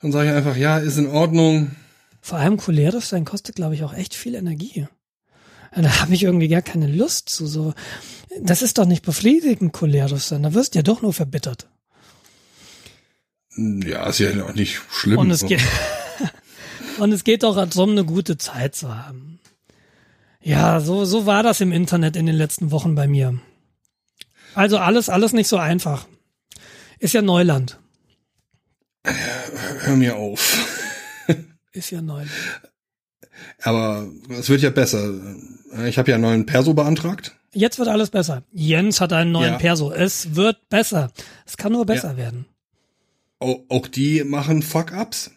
Dann 0.00 0.12
sage 0.12 0.30
ich 0.30 0.34
einfach, 0.34 0.56
ja, 0.56 0.78
ist 0.78 0.98
in 0.98 1.08
Ordnung. 1.08 1.72
Vor 2.20 2.38
allem 2.38 2.56
cholerisch 2.58 3.06
sein 3.06 3.24
kostet, 3.24 3.56
glaube 3.56 3.74
ich, 3.74 3.82
auch 3.82 3.92
echt 3.94 4.14
viel 4.14 4.34
Energie. 4.34 4.86
Da 5.74 6.00
habe 6.00 6.14
ich 6.14 6.22
irgendwie 6.24 6.48
gar 6.48 6.62
keine 6.62 6.86
Lust 6.86 7.28
zu 7.28 7.46
so. 7.46 7.74
Das 8.40 8.62
ist 8.62 8.78
doch 8.78 8.86
nicht 8.86 9.04
befriedigend, 9.04 9.72
cholerisch 9.72 10.24
sein. 10.24 10.42
Da 10.42 10.54
wirst 10.54 10.74
du 10.74 10.78
ja 10.78 10.82
doch 10.82 11.02
nur 11.02 11.12
verbittert. 11.12 11.68
Ja, 13.56 14.08
ist 14.08 14.18
ja 14.20 14.44
auch 14.44 14.54
nicht 14.54 14.80
schlimm. 14.90 15.18
Und 15.18 15.30
es 15.30 15.44
geht, 15.44 15.60
und 17.00 17.12
es 17.12 17.24
geht 17.24 17.42
doch 17.42 17.54
darum, 17.54 17.90
eine 17.90 18.04
gute 18.04 18.38
Zeit 18.38 18.74
zu 18.74 18.94
haben. 18.94 19.40
Ja, 20.42 20.80
so, 20.80 21.04
so 21.04 21.26
war 21.26 21.42
das 21.42 21.60
im 21.60 21.72
Internet 21.72 22.16
in 22.16 22.26
den 22.26 22.34
letzten 22.36 22.70
Wochen 22.70 22.94
bei 22.94 23.06
mir. 23.06 23.38
Also 24.54 24.78
alles, 24.78 25.08
alles 25.08 25.32
nicht 25.32 25.48
so 25.48 25.58
einfach. 25.58 26.06
Ist 26.98 27.14
ja 27.14 27.22
Neuland. 27.22 27.78
Hör 29.04 29.96
mir 29.96 30.16
auf. 30.16 30.66
Ist 31.72 31.90
ja 31.90 32.02
Neuland. 32.02 32.30
Aber 33.62 34.08
es 34.30 34.48
wird 34.48 34.62
ja 34.62 34.70
besser. 34.70 35.14
Ich 35.86 35.98
habe 35.98 36.10
ja 36.10 36.16
einen 36.16 36.22
neuen 36.22 36.46
Perso 36.46 36.74
beantragt. 36.74 37.36
Jetzt 37.52 37.78
wird 37.78 37.88
alles 37.88 38.10
besser. 38.10 38.42
Jens 38.52 39.00
hat 39.00 39.12
einen 39.12 39.32
neuen 39.32 39.52
Ja. 39.52 39.58
Perso. 39.58 39.92
Es 39.92 40.34
wird 40.36 40.68
besser. 40.68 41.10
Es 41.46 41.56
kann 41.56 41.72
nur 41.72 41.86
besser 41.86 42.16
werden. 42.16 42.46
Auch, 43.38 43.60
auch 43.68 43.86
die 43.88 44.24
machen 44.24 44.62
Fuck-Ups. 44.62 45.30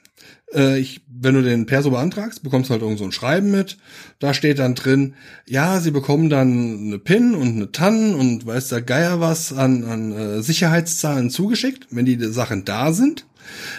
Äh, 0.53 0.79
ich, 0.79 1.01
wenn 1.23 1.35
du 1.35 1.41
den 1.41 1.65
Perso 1.65 1.91
beantragst, 1.91 2.43
bekommst 2.43 2.69
du 2.69 2.73
halt 2.73 2.81
irgend 2.81 2.99
so 2.99 3.05
ein 3.05 3.11
Schreiben 3.11 3.51
mit. 3.51 3.77
Da 4.19 4.33
steht 4.33 4.59
dann 4.59 4.75
drin, 4.75 5.15
ja, 5.47 5.79
sie 5.79 5.91
bekommen 5.91 6.29
dann 6.29 6.87
eine 6.87 6.99
PIN 6.99 7.35
und 7.35 7.55
eine 7.55 7.71
TAN 7.71 8.15
und 8.15 8.45
weiß 8.45 8.69
der 8.69 8.81
Geier 8.81 9.19
was 9.19 9.53
an, 9.53 9.83
an 9.85 10.11
äh, 10.11 10.41
Sicherheitszahlen 10.41 11.29
zugeschickt. 11.29 11.87
Wenn 11.91 12.05
die 12.05 12.17
Sachen 12.25 12.65
da 12.65 12.93
sind, 12.93 13.25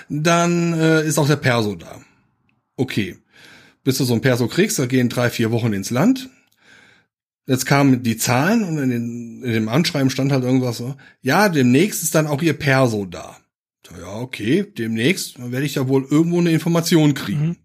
dann 0.08 0.72
äh, 0.74 1.06
ist 1.06 1.18
auch 1.18 1.28
der 1.28 1.36
Perso 1.36 1.74
da. 1.74 2.00
Okay. 2.76 3.16
Bis 3.84 3.98
du 3.98 4.04
so 4.04 4.14
ein 4.14 4.22
Perso 4.22 4.48
kriegst, 4.48 4.78
da 4.78 4.86
gehen 4.86 5.10
drei, 5.10 5.28
vier 5.28 5.50
Wochen 5.50 5.74
ins 5.74 5.90
Land. 5.90 6.30
Jetzt 7.46 7.66
kamen 7.66 8.02
die 8.02 8.16
Zahlen 8.16 8.64
und 8.64 8.78
in, 8.78 8.88
den, 8.88 9.42
in 9.42 9.52
dem 9.52 9.68
Anschreiben 9.68 10.08
stand 10.08 10.32
halt 10.32 10.44
irgendwas 10.44 10.78
so, 10.78 10.96
ja, 11.20 11.50
demnächst 11.50 12.02
ist 12.02 12.14
dann 12.14 12.26
auch 12.26 12.40
ihr 12.40 12.54
Perso 12.54 13.04
da. 13.04 13.36
Ja, 13.98 14.16
okay, 14.16 14.64
demnächst 14.76 15.38
werde 15.38 15.66
ich 15.66 15.74
ja 15.74 15.88
wohl 15.88 16.06
irgendwo 16.10 16.40
eine 16.40 16.52
Information 16.52 17.14
kriegen. 17.14 17.48
Mhm. 17.48 17.56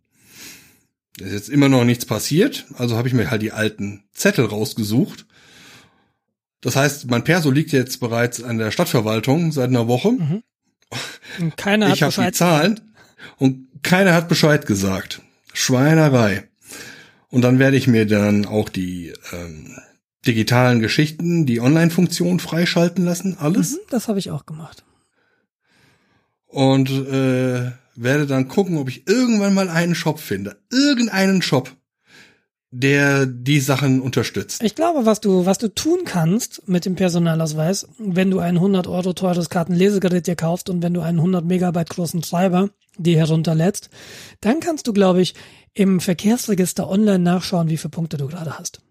Da 1.18 1.26
ist 1.26 1.34
jetzt 1.34 1.50
immer 1.50 1.70
noch 1.70 1.84
nichts 1.84 2.06
passiert, 2.06 2.66
also 2.76 2.96
habe 2.96 3.08
ich 3.08 3.14
mir 3.14 3.30
halt 3.30 3.42
die 3.42 3.52
alten 3.52 4.04
Zettel 4.14 4.46
rausgesucht. 4.46 5.26
Das 6.62 6.76
heißt, 6.76 7.10
mein 7.10 7.24
Perso 7.24 7.52
liegt 7.52 7.72
jetzt 7.72 8.00
bereits 8.00 8.44
an 8.44 8.58
der 8.58 8.72
Stadtverwaltung 8.72 9.52
seit 9.52 9.70
einer 9.70 9.88
Woche. 9.88 10.12
Mhm. 10.12 10.44
Und 11.40 11.58
keiner 11.58 11.90
hat 11.90 11.96
ich 11.96 12.04
habe 12.04 12.26
die 12.26 12.32
Zahlen 12.32 12.80
und 13.38 13.68
keiner 13.84 14.14
hat 14.14 14.28
Bescheid 14.28 14.66
gesagt. 14.66 15.22
Schweinerei. 15.54 16.50
Und 17.30 17.44
dann 17.44 17.60
werde 17.60 17.78
ich 17.78 17.88
mir 17.88 18.06
dann 18.06 18.46
auch 18.46 18.70
die 18.70 19.14
ähm, 19.32 19.78
digitalen 20.26 20.80
Geschichten, 20.80 21.46
die 21.46 21.60
Online-Funktion 21.60 22.40
freischalten 22.40 23.06
lassen, 23.06 23.38
alles. 23.40 23.74
Mhm, 23.74 23.80
das 23.90 24.08
habe 24.08 24.20
ich 24.20 24.32
auch 24.32 24.46
gemacht. 24.46 24.84
Und 26.50 26.90
äh, 26.90 27.72
werde 27.96 28.26
dann 28.26 28.48
gucken, 28.48 28.78
ob 28.78 28.90
ich 28.90 29.08
irgendwann 29.08 29.54
mal 29.54 29.70
einen 29.70 29.96
Shop 29.96 30.20
finde. 30.20 30.58
Irgendeinen 30.72 31.42
Shop, 31.42 31.72
der 32.72 33.26
die 33.26 33.60
Sachen 33.60 34.02
unterstützt. 34.02 34.64
Ich 34.64 34.76
glaube, 34.76 35.06
was 35.06 35.22
du, 35.22 35.46
was 35.46 35.58
du 35.58 35.74
tun 35.74 36.00
kannst 36.06 36.68
mit 36.68 36.86
dem 36.86 36.96
Personalausweis, 36.96 37.88
wenn 37.98 38.32
du 38.32 38.40
ein 38.40 38.56
100 38.56 38.88
Euro 38.88 39.14
teures 39.14 39.50
Kartenlesegerät 39.50 40.28
dir 40.28 40.36
kaufst 40.36 40.70
und 40.70 40.82
wenn 40.82 40.94
du 40.94 41.02
einen 41.02 41.20
100 41.20 41.46
Megabyte 41.46 41.90
großen 41.90 42.22
Treiber 42.22 42.70
dir 42.98 43.18
herunterlädst, 43.18 43.90
dann 44.42 44.60
kannst 44.60 44.88
du, 44.88 44.94
glaube 44.94 45.22
ich, 45.22 45.36
im 45.74 46.00
Verkehrsregister 46.00 46.90
online 46.90 47.20
nachschauen, 47.20 47.70
wie 47.70 47.78
viele 47.78 47.92
Punkte 47.92 48.18
du 48.18 48.28
gerade 48.28 48.58
hast. 48.58 48.82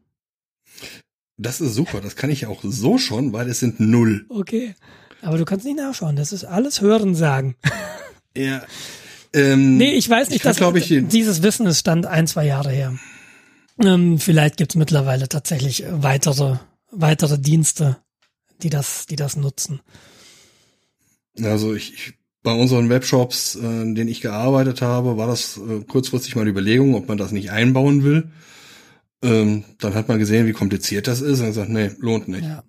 Das 1.36 1.60
ist 1.60 1.74
super, 1.74 2.00
das 2.00 2.16
kann 2.16 2.30
ich 2.30 2.46
auch 2.46 2.60
so 2.62 2.98
schon, 2.98 3.32
weil 3.32 3.48
es 3.48 3.60
sind 3.60 3.78
null. 3.78 4.26
Okay. 4.28 4.74
Aber 5.22 5.38
du 5.38 5.44
kannst 5.44 5.64
nicht 5.64 5.76
nachschauen, 5.76 6.16
das 6.16 6.32
ist 6.32 6.44
alles 6.44 6.80
Hören 6.80 7.14
sagen. 7.14 7.56
Ja. 8.36 8.62
Ähm, 9.32 9.78
nee, 9.78 9.94
ich 9.94 10.08
weiß 10.08 10.28
nicht, 10.28 10.36
ich 10.36 10.42
kann, 10.42 10.54
dass 10.54 10.90
ich, 10.90 11.08
dieses 11.08 11.42
Wissen 11.42 11.66
ist 11.66 11.80
stand 11.80 12.06
ein, 12.06 12.28
zwei 12.28 12.46
Jahre 12.46 12.70
her. 12.70 12.96
Ähm, 13.82 14.18
vielleicht 14.20 14.58
gibt's 14.58 14.76
mittlerweile 14.76 15.28
tatsächlich 15.28 15.84
weitere, 15.90 16.58
weitere 16.92 17.38
Dienste, 17.38 17.96
die 18.62 18.70
das, 18.70 19.06
die 19.06 19.16
das 19.16 19.36
nutzen. 19.36 19.80
Also 21.42 21.74
ich, 21.74 21.94
ich 21.94 22.14
bei 22.42 22.52
unseren 22.52 22.88
Webshops, 22.88 23.56
äh, 23.56 23.66
in 23.66 23.94
denen 23.94 24.08
ich 24.08 24.20
gearbeitet 24.20 24.80
habe, 24.80 25.16
war 25.16 25.26
das 25.26 25.58
äh, 25.58 25.80
kurzfristig 25.84 26.34
mal 26.34 26.42
eine 26.42 26.50
Überlegung, 26.50 26.94
ob 26.94 27.08
man 27.08 27.18
das 27.18 27.32
nicht 27.32 27.50
einbauen 27.50 28.04
will. 28.04 28.30
Ähm, 29.22 29.64
dann 29.80 29.94
hat 29.94 30.08
man 30.08 30.18
gesehen, 30.18 30.46
wie 30.46 30.52
kompliziert 30.52 31.08
das 31.08 31.20
ist 31.20 31.40
und 31.40 31.46
gesagt, 31.46 31.70
nee, 31.70 31.90
lohnt 31.98 32.28
nicht. 32.28 32.44
Ja. 32.44 32.62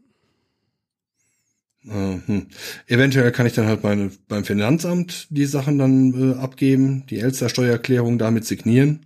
Äh, 1.89 2.27
hm. 2.27 2.47
Eventuell 2.87 3.31
kann 3.31 3.45
ich 3.45 3.53
dann 3.53 3.67
halt 3.67 3.83
meine, 3.83 4.11
beim 4.27 4.43
Finanzamt 4.43 5.27
die 5.29 5.45
Sachen 5.45 5.77
dann 5.77 6.33
äh, 6.33 6.35
abgeben, 6.35 7.05
die 7.09 7.19
Elster-Steuererklärung 7.19 8.17
damit 8.17 8.45
signieren. 8.45 9.05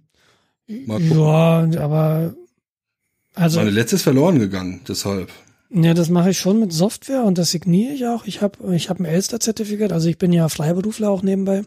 Ja, 0.67 1.67
aber 1.79 2.35
also 3.35 3.59
meine 3.59 3.71
letzte 3.71 3.95
ist 3.95 4.03
verloren 4.03 4.39
gegangen, 4.39 4.81
deshalb. 4.87 5.29
Ja, 5.69 5.93
das 5.93 6.09
mache 6.09 6.29
ich 6.29 6.37
schon 6.37 6.59
mit 6.59 6.71
Software 6.71 7.23
und 7.23 7.37
das 7.37 7.51
signiere 7.51 7.93
ich 7.93 8.05
auch. 8.05 8.25
Ich 8.25 8.41
habe 8.41 8.75
ich 8.75 8.89
hab 8.89 8.99
ein 8.99 9.05
Elster-Zertifikat, 9.05 9.91
also 9.91 10.07
ich 10.07 10.19
bin 10.19 10.31
ja 10.31 10.47
Freiberufler 10.49 11.09
auch 11.09 11.23
nebenbei. 11.23 11.63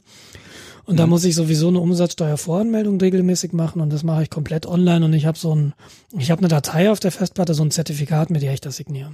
Und 0.85 0.95
mhm. 0.95 0.99
da 0.99 1.07
muss 1.09 1.25
ich 1.25 1.35
sowieso 1.35 1.69
eine 1.69 1.81
Umsatzsteuervoranmeldung 1.81 3.01
regelmäßig 3.01 3.53
machen 3.53 3.81
und 3.81 3.93
das 3.93 4.05
mache 4.05 4.23
ich 4.23 4.31
komplett 4.31 4.67
online 4.67 5.05
und 5.05 5.13
ich 5.13 5.27
habe 5.27 5.37
so 5.37 5.55
ein, 5.55 5.75
ich 6.17 6.31
habe 6.31 6.41
eine 6.41 6.49
Datei 6.49 6.91
auf 6.91 7.01
der 7.01 7.11
Festplatte, 7.11 7.55
so 7.55 7.65
ein 7.65 7.73
Zertifikat, 7.73 8.31
mit 8.31 8.43
der 8.43 8.55
ich 8.55 8.61
das 8.61 8.77
signiere. 8.77 9.13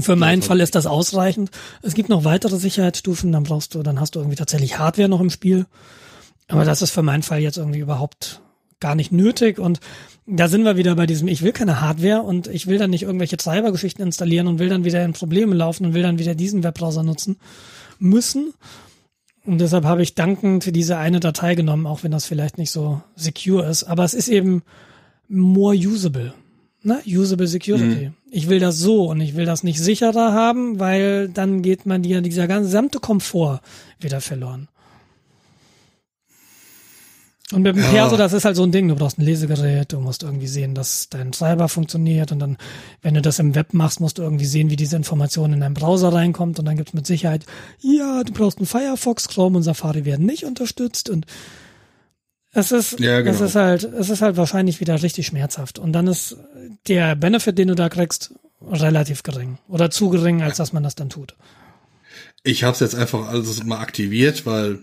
Für 0.00 0.16
meinen 0.16 0.42
Fall 0.42 0.60
ist 0.60 0.74
das 0.74 0.86
ausreichend. 0.86 1.50
Es 1.82 1.94
gibt 1.94 2.08
noch 2.08 2.24
weitere 2.24 2.56
Sicherheitsstufen, 2.56 3.30
dann 3.30 3.42
brauchst 3.42 3.74
du, 3.74 3.82
dann 3.82 4.00
hast 4.00 4.14
du 4.14 4.20
irgendwie 4.20 4.36
tatsächlich 4.36 4.78
Hardware 4.78 5.08
noch 5.08 5.20
im 5.20 5.30
Spiel. 5.30 5.66
Aber 6.48 6.64
das 6.64 6.82
ist 6.82 6.90
für 6.90 7.02
meinen 7.02 7.22
Fall 7.22 7.40
jetzt 7.40 7.58
irgendwie 7.58 7.78
überhaupt 7.78 8.40
gar 8.80 8.94
nicht 8.94 9.12
nötig 9.12 9.58
und 9.58 9.80
da 10.26 10.48
sind 10.48 10.64
wir 10.64 10.76
wieder 10.76 10.94
bei 10.94 11.06
diesem, 11.06 11.28
ich 11.28 11.42
will 11.42 11.52
keine 11.52 11.80
Hardware 11.80 12.22
und 12.22 12.46
ich 12.46 12.66
will 12.66 12.78
dann 12.78 12.90
nicht 12.90 13.02
irgendwelche 13.02 13.36
Treibergeschichten 13.36 14.04
installieren 14.04 14.46
und 14.46 14.58
will 14.58 14.68
dann 14.68 14.84
wieder 14.84 15.04
in 15.04 15.12
Probleme 15.12 15.54
laufen 15.54 15.86
und 15.86 15.94
will 15.94 16.02
dann 16.02 16.18
wieder 16.18 16.34
diesen 16.34 16.62
Webbrowser 16.62 17.02
nutzen 17.02 17.38
müssen. 17.98 18.52
Und 19.44 19.58
deshalb 19.58 19.84
habe 19.84 20.02
ich 20.02 20.14
dankend 20.14 20.74
diese 20.76 20.96
eine 20.98 21.18
Datei 21.18 21.54
genommen, 21.56 21.86
auch 21.86 22.04
wenn 22.04 22.12
das 22.12 22.24
vielleicht 22.24 22.58
nicht 22.58 22.70
so 22.70 23.02
secure 23.16 23.68
ist. 23.68 23.84
Aber 23.84 24.04
es 24.04 24.14
ist 24.14 24.28
eben 24.28 24.62
more 25.28 25.74
usable. 25.74 26.32
Ne? 26.82 27.00
Usable 27.04 27.48
Security. 27.48 28.10
Mhm. 28.10 28.14
Ich 28.34 28.48
will 28.48 28.60
das 28.60 28.78
so 28.78 29.10
und 29.10 29.20
ich 29.20 29.36
will 29.36 29.44
das 29.44 29.62
nicht 29.62 29.78
sicherer 29.78 30.32
haben, 30.32 30.80
weil 30.80 31.28
dann 31.28 31.60
geht 31.60 31.84
man 31.84 32.00
dir 32.00 32.22
dieser 32.22 32.48
gesamte 32.48 32.98
Komfort 32.98 33.60
wieder 34.00 34.22
verloren. 34.22 34.68
Und 37.52 37.60
mit 37.60 37.76
dem 37.76 37.82
ja. 37.82 37.90
Perso, 37.90 38.16
das 38.16 38.32
ist 38.32 38.46
halt 38.46 38.56
so 38.56 38.62
ein 38.62 38.72
Ding. 38.72 38.88
Du 38.88 38.96
brauchst 38.96 39.18
ein 39.18 39.22
Lesegerät, 39.26 39.92
du 39.92 40.00
musst 40.00 40.22
irgendwie 40.22 40.46
sehen, 40.46 40.74
dass 40.74 41.10
dein 41.10 41.32
Treiber 41.32 41.68
funktioniert 41.68 42.32
und 42.32 42.38
dann, 42.38 42.56
wenn 43.02 43.12
du 43.12 43.20
das 43.20 43.38
im 43.38 43.54
Web 43.54 43.74
machst, 43.74 44.00
musst 44.00 44.16
du 44.16 44.22
irgendwie 44.22 44.46
sehen, 44.46 44.70
wie 44.70 44.76
diese 44.76 44.96
Information 44.96 45.52
in 45.52 45.60
deinen 45.60 45.74
Browser 45.74 46.10
reinkommt 46.14 46.58
und 46.58 46.64
dann 46.64 46.78
gibt's 46.78 46.94
mit 46.94 47.06
Sicherheit, 47.06 47.44
ja, 47.80 48.24
du 48.24 48.32
brauchst 48.32 48.56
einen 48.56 48.66
Firefox, 48.66 49.28
Chrome 49.28 49.58
und 49.58 49.62
Safari 49.62 50.06
werden 50.06 50.24
nicht 50.24 50.46
unterstützt 50.46 51.10
und 51.10 51.26
es 52.54 52.70
ist, 52.70 53.00
ja, 53.00 53.20
genau. 53.20 53.34
es 53.34 53.40
ist 53.40 53.54
halt, 53.54 53.84
es 53.84 54.10
ist 54.10 54.20
halt 54.20 54.36
wahrscheinlich 54.36 54.80
wieder 54.80 55.02
richtig 55.02 55.26
schmerzhaft. 55.26 55.78
Und 55.78 55.92
dann 55.92 56.06
ist 56.06 56.36
der 56.86 57.16
Benefit, 57.16 57.56
den 57.58 57.68
du 57.68 57.74
da 57.74 57.88
kriegst, 57.88 58.34
relativ 58.70 59.22
gering 59.22 59.58
oder 59.68 59.90
zu 59.90 60.10
gering, 60.10 60.42
als 60.42 60.58
dass 60.58 60.72
man 60.72 60.82
das 60.82 60.94
dann 60.94 61.08
tut. 61.08 61.34
Ich 62.44 62.64
habe 62.64 62.74
es 62.74 62.80
jetzt 62.80 62.94
einfach 62.94 63.28
alles 63.28 63.64
mal 63.64 63.78
aktiviert, 63.78 64.44
weil 64.46 64.80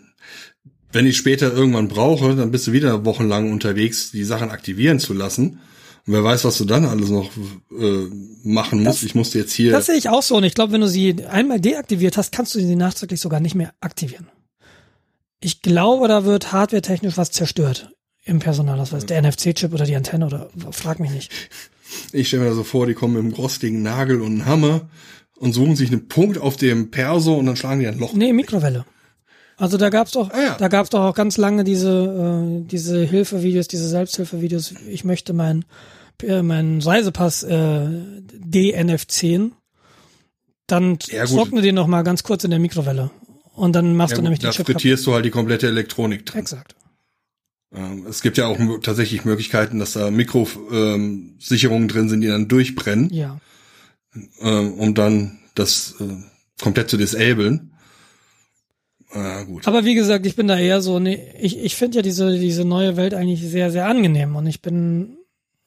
wenn 0.91 1.05
ich 1.05 1.17
später 1.17 1.53
irgendwann 1.53 1.87
brauche, 1.87 2.35
dann 2.35 2.51
bist 2.51 2.65
du 2.67 2.71
wieder 2.71 3.05
wochenlang 3.05 3.51
unterwegs, 3.51 4.11
die 4.11 4.23
Sachen 4.23 4.49
aktivieren 4.49 4.99
zu 4.99 5.13
lassen. 5.13 5.59
Und 6.07 6.13
wer 6.13 6.23
weiß, 6.23 6.45
was 6.45 6.57
du 6.57 6.65
dann 6.65 6.85
alles 6.85 7.09
noch 7.09 7.29
äh, 7.71 8.07
machen 8.43 8.83
musst. 8.83 9.03
Das, 9.03 9.03
ich 9.03 9.13
musste 9.13 9.37
jetzt 9.37 9.53
hier. 9.53 9.71
Das 9.71 9.85
sehe 9.85 9.95
ich 9.95 10.09
auch 10.09 10.23
so. 10.23 10.37
Und 10.37 10.43
ich 10.43 10.55
glaube, 10.55 10.73
wenn 10.73 10.81
du 10.81 10.87
sie 10.87 11.23
einmal 11.25 11.59
deaktiviert 11.59 12.17
hast, 12.17 12.31
kannst 12.31 12.55
du 12.55 12.59
sie 12.59 12.75
nachträglich 12.75 13.21
sogar 13.21 13.39
nicht 13.39 13.53
mehr 13.53 13.73
aktivieren. 13.79 14.27
Ich 15.41 15.61
glaube, 15.61 16.07
da 16.07 16.25
wird 16.25 16.51
hardware-technisch 16.51 17.17
was 17.17 17.31
zerstört 17.31 17.91
im 18.25 18.39
Personalausweis. 18.39 19.05
Der 19.05 19.21
NFC-Chip 19.21 19.73
oder 19.73 19.85
die 19.85 19.95
Antenne 19.95 20.25
oder 20.25 20.49
frag 20.71 20.99
mich 20.99 21.11
nicht. 21.11 21.31
Ich 22.11 22.27
stelle 22.27 22.43
mir 22.43 22.49
da 22.49 22.55
so 22.55 22.63
vor, 22.63 22.85
die 22.85 22.93
kommen 22.93 23.15
mit 23.15 23.23
einem 23.23 23.33
rostigen 23.33 23.81
Nagel 23.81 24.21
und 24.21 24.33
einem 24.33 24.45
Hammer 24.45 24.89
und 25.37 25.53
suchen 25.53 25.75
sich 25.75 25.91
einen 25.91 26.07
Punkt 26.07 26.37
auf 26.37 26.57
dem 26.57 26.91
Perso 26.91 27.35
und 27.35 27.45
dann 27.45 27.55
schlagen 27.55 27.79
die 27.79 27.87
ein 27.87 27.97
Loch. 27.97 28.13
Nee, 28.13 28.33
Mikrowelle. 28.33 28.85
Also 29.57 29.77
da 29.77 29.89
gab's 29.89 30.11
doch, 30.11 30.29
ah, 30.31 30.41
ja. 30.41 30.55
da 30.57 30.67
gab's 30.67 30.89
doch 30.89 31.01
auch 31.01 31.15
ganz 31.15 31.37
lange 31.37 31.63
diese 31.63 32.61
äh, 32.61 32.65
diese 32.65 33.03
Hilfevideos, 33.03 33.67
diese 33.67 33.89
Selbsthilfevideos. 33.89 34.73
Ich 34.87 35.03
möchte 35.03 35.33
mein 35.33 35.65
äh, 36.23 36.41
meinen 36.41 36.81
Reisepass 36.81 37.43
äh, 37.43 37.87
DNF10. 38.51 39.51
Dann 40.67 40.99
ja, 41.07 41.25
trockne 41.25 41.61
den 41.61 41.75
noch 41.75 41.87
mal 41.87 42.03
ganz 42.03 42.23
kurz 42.23 42.43
in 42.43 42.51
der 42.51 42.59
Mikrowelle 42.59 43.11
und 43.59 43.73
dann 43.73 43.95
machst 43.95 44.11
ja, 44.11 44.17
du 44.17 44.23
nämlich 44.23 44.39
die 44.39 44.49
Chip. 44.49 44.65
Da 44.65 44.71
frittierst 44.73 45.05
du 45.05 45.13
halt 45.13 45.25
die 45.25 45.31
komplette 45.31 45.67
Elektronik 45.67 46.25
drin. 46.25 46.39
Exakt. 46.39 46.75
Ähm, 47.75 48.05
es 48.07 48.21
gibt 48.21 48.37
ja 48.37 48.47
auch 48.47 48.57
tatsächlich 48.81 49.25
Möglichkeiten, 49.25 49.79
dass 49.79 49.93
da 49.93 50.09
Mikrosicherungen 50.09 51.83
ähm, 51.83 51.87
drin 51.87 52.09
sind, 52.09 52.21
die 52.21 52.27
dann 52.27 52.47
durchbrennen. 52.47 53.13
Ja. 53.13 53.39
Ähm, 54.41 54.73
um 54.73 54.95
dann 54.95 55.39
das 55.55 55.95
äh, 55.99 56.23
komplett 56.61 56.89
zu 56.89 56.97
disablen. 56.97 57.73
Ja, 59.13 59.43
gut. 59.43 59.67
Aber 59.67 59.85
wie 59.85 59.95
gesagt, 59.95 60.25
ich 60.25 60.35
bin 60.35 60.47
da 60.47 60.57
eher 60.57 60.81
so, 60.81 60.99
nee, 60.99 61.19
ich, 61.39 61.57
ich 61.59 61.75
finde 61.75 61.97
ja 61.97 62.01
diese, 62.01 62.37
diese 62.37 62.63
neue 62.63 62.95
Welt 62.95 63.13
eigentlich 63.13 63.41
sehr, 63.41 63.71
sehr 63.71 63.87
angenehm 63.87 64.35
und 64.35 64.45
ich 64.45 64.61
bin, 64.61 65.17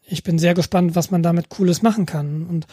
ich 0.07 0.23
bin 0.23 0.39
sehr 0.39 0.55
gespannt, 0.55 0.95
was 0.95 1.11
man 1.11 1.23
damit 1.23 1.49
Cooles 1.49 1.83
machen 1.83 2.07
kann. 2.07 2.47
Und 2.47 2.67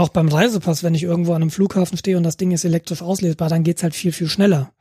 auch 0.00 0.08
beim 0.08 0.28
Reisepass, 0.28 0.82
wenn 0.82 0.94
ich 0.94 1.02
irgendwo 1.02 1.32
an 1.32 1.42
einem 1.42 1.50
Flughafen 1.50 1.98
stehe 1.98 2.16
und 2.16 2.22
das 2.22 2.36
Ding 2.36 2.50
ist 2.50 2.64
elektrisch 2.64 3.02
auslesbar, 3.02 3.48
dann 3.48 3.64
geht's 3.64 3.82
halt 3.82 3.94
viel, 3.94 4.12
viel 4.12 4.28
schneller. 4.28 4.72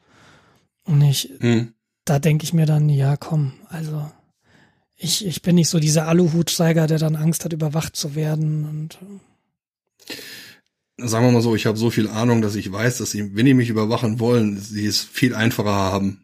Und 0.85 1.01
ich, 1.01 1.33
hm. 1.39 1.73
da 2.05 2.19
denke 2.19 2.45
ich 2.45 2.53
mir 2.53 2.65
dann, 2.65 2.89
ja, 2.89 3.17
komm, 3.17 3.53
also 3.69 4.09
ich, 4.95 5.25
ich 5.25 5.41
bin 5.41 5.55
nicht 5.55 5.69
so 5.69 5.79
dieser 5.79 6.07
Aluhutträger, 6.07 6.87
der 6.87 6.99
dann 6.99 7.15
Angst 7.15 7.45
hat, 7.45 7.53
überwacht 7.53 7.95
zu 7.95 8.15
werden 8.15 8.65
und 8.65 8.97
sagen 10.97 11.25
wir 11.25 11.31
mal 11.31 11.41
so, 11.41 11.55
ich 11.55 11.65
habe 11.65 11.77
so 11.77 11.89
viel 11.89 12.07
Ahnung, 12.07 12.41
dass 12.41 12.55
ich 12.55 12.71
weiß, 12.71 12.97
dass 12.97 13.11
sie, 13.11 13.35
wenn 13.35 13.45
die 13.45 13.53
mich 13.53 13.69
überwachen 13.69 14.19
wollen, 14.19 14.57
sie 14.57 14.85
es 14.85 15.01
viel 15.01 15.35
einfacher 15.35 15.69
haben. 15.69 16.21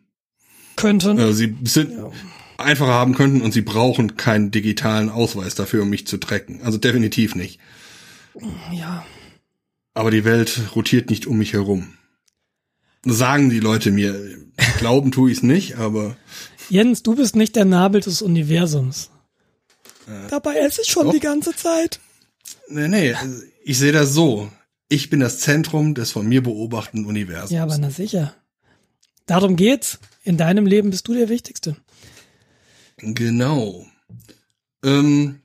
Könnten. 0.76 1.18
Äh, 1.18 1.34
sie 1.34 1.56
sind 1.64 1.92
ja. 1.92 2.12
einfacher 2.58 2.94
haben 2.94 3.16
könnten 3.16 3.42
und 3.42 3.54
sie 3.54 3.62
brauchen 3.62 4.18
keinen 4.18 4.52
digitalen 4.52 5.10
Ausweis 5.10 5.56
dafür, 5.56 5.84
um 5.84 5.90
mich 5.90 6.08
zu 6.08 6.18
tracken. 6.18 6.62
Also 6.64 6.78
definitiv 6.78 7.36
nicht. 7.36 7.60
Ja. 8.72 9.06
Aber 9.94 10.12
die 10.12 10.26
Welt 10.26 10.62
rotiert 10.76 11.10
nicht 11.10 11.26
um 11.26 11.38
mich 11.38 11.54
herum. 11.54 11.94
Sagen 13.06 13.50
die 13.50 13.60
Leute 13.60 13.92
mir. 13.92 14.38
Glauben 14.80 15.12
tue 15.12 15.32
ich 15.32 15.38
es 15.38 15.44
nicht, 15.44 15.76
aber. 15.78 16.18
Jens, 16.70 17.04
du 17.04 17.16
bist 17.16 17.36
nicht 17.36 17.56
der 17.56 17.66
Nabel 17.66 18.02
des 18.02 18.22
Universums. 18.22 19.10
Äh, 20.08 20.30
Dabei 20.30 20.56
esse 20.58 20.82
ich 20.82 20.88
schon 20.90 21.06
doch. 21.06 21.14
die 21.14 21.20
ganze 21.20 21.56
Zeit. 21.56 22.00
Nee, 22.68 22.88
nee, 22.88 23.16
ich 23.64 23.78
sehe 23.78 23.92
das 23.92 24.14
so. 24.14 24.52
Ich 24.90 25.10
bin 25.10 25.20
das 25.20 25.40
Zentrum 25.40 25.94
des 25.96 26.12
von 26.12 26.28
mir 26.28 26.44
beobachteten 26.44 27.06
Universums. 27.06 27.52
Ja, 27.52 27.64
aber 27.64 27.78
na 27.78 27.90
sicher. 27.90 28.36
Darum 29.26 29.56
geht's. 29.56 30.00
In 30.24 30.38
deinem 30.38 30.66
Leben 30.66 30.90
bist 30.90 31.08
du 31.08 31.14
der 31.14 31.30
Wichtigste. 31.30 31.76
Genau. 32.98 33.86
Ähm, 34.84 35.42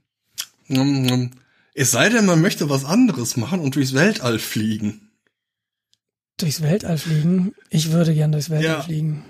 es 1.80 1.92
sei 1.92 2.10
denn, 2.10 2.26
man 2.26 2.42
möchte 2.42 2.68
was 2.68 2.84
anderes 2.84 3.38
machen 3.38 3.60
und 3.60 3.74
durchs 3.74 3.94
Weltall 3.94 4.38
fliegen. 4.38 5.08
Durchs 6.36 6.60
Weltall 6.60 6.98
fliegen? 6.98 7.54
Ich 7.70 7.90
würde 7.90 8.12
gern 8.12 8.32
durchs 8.32 8.50
Weltall 8.50 8.70
ja. 8.70 8.82
fliegen. 8.82 9.24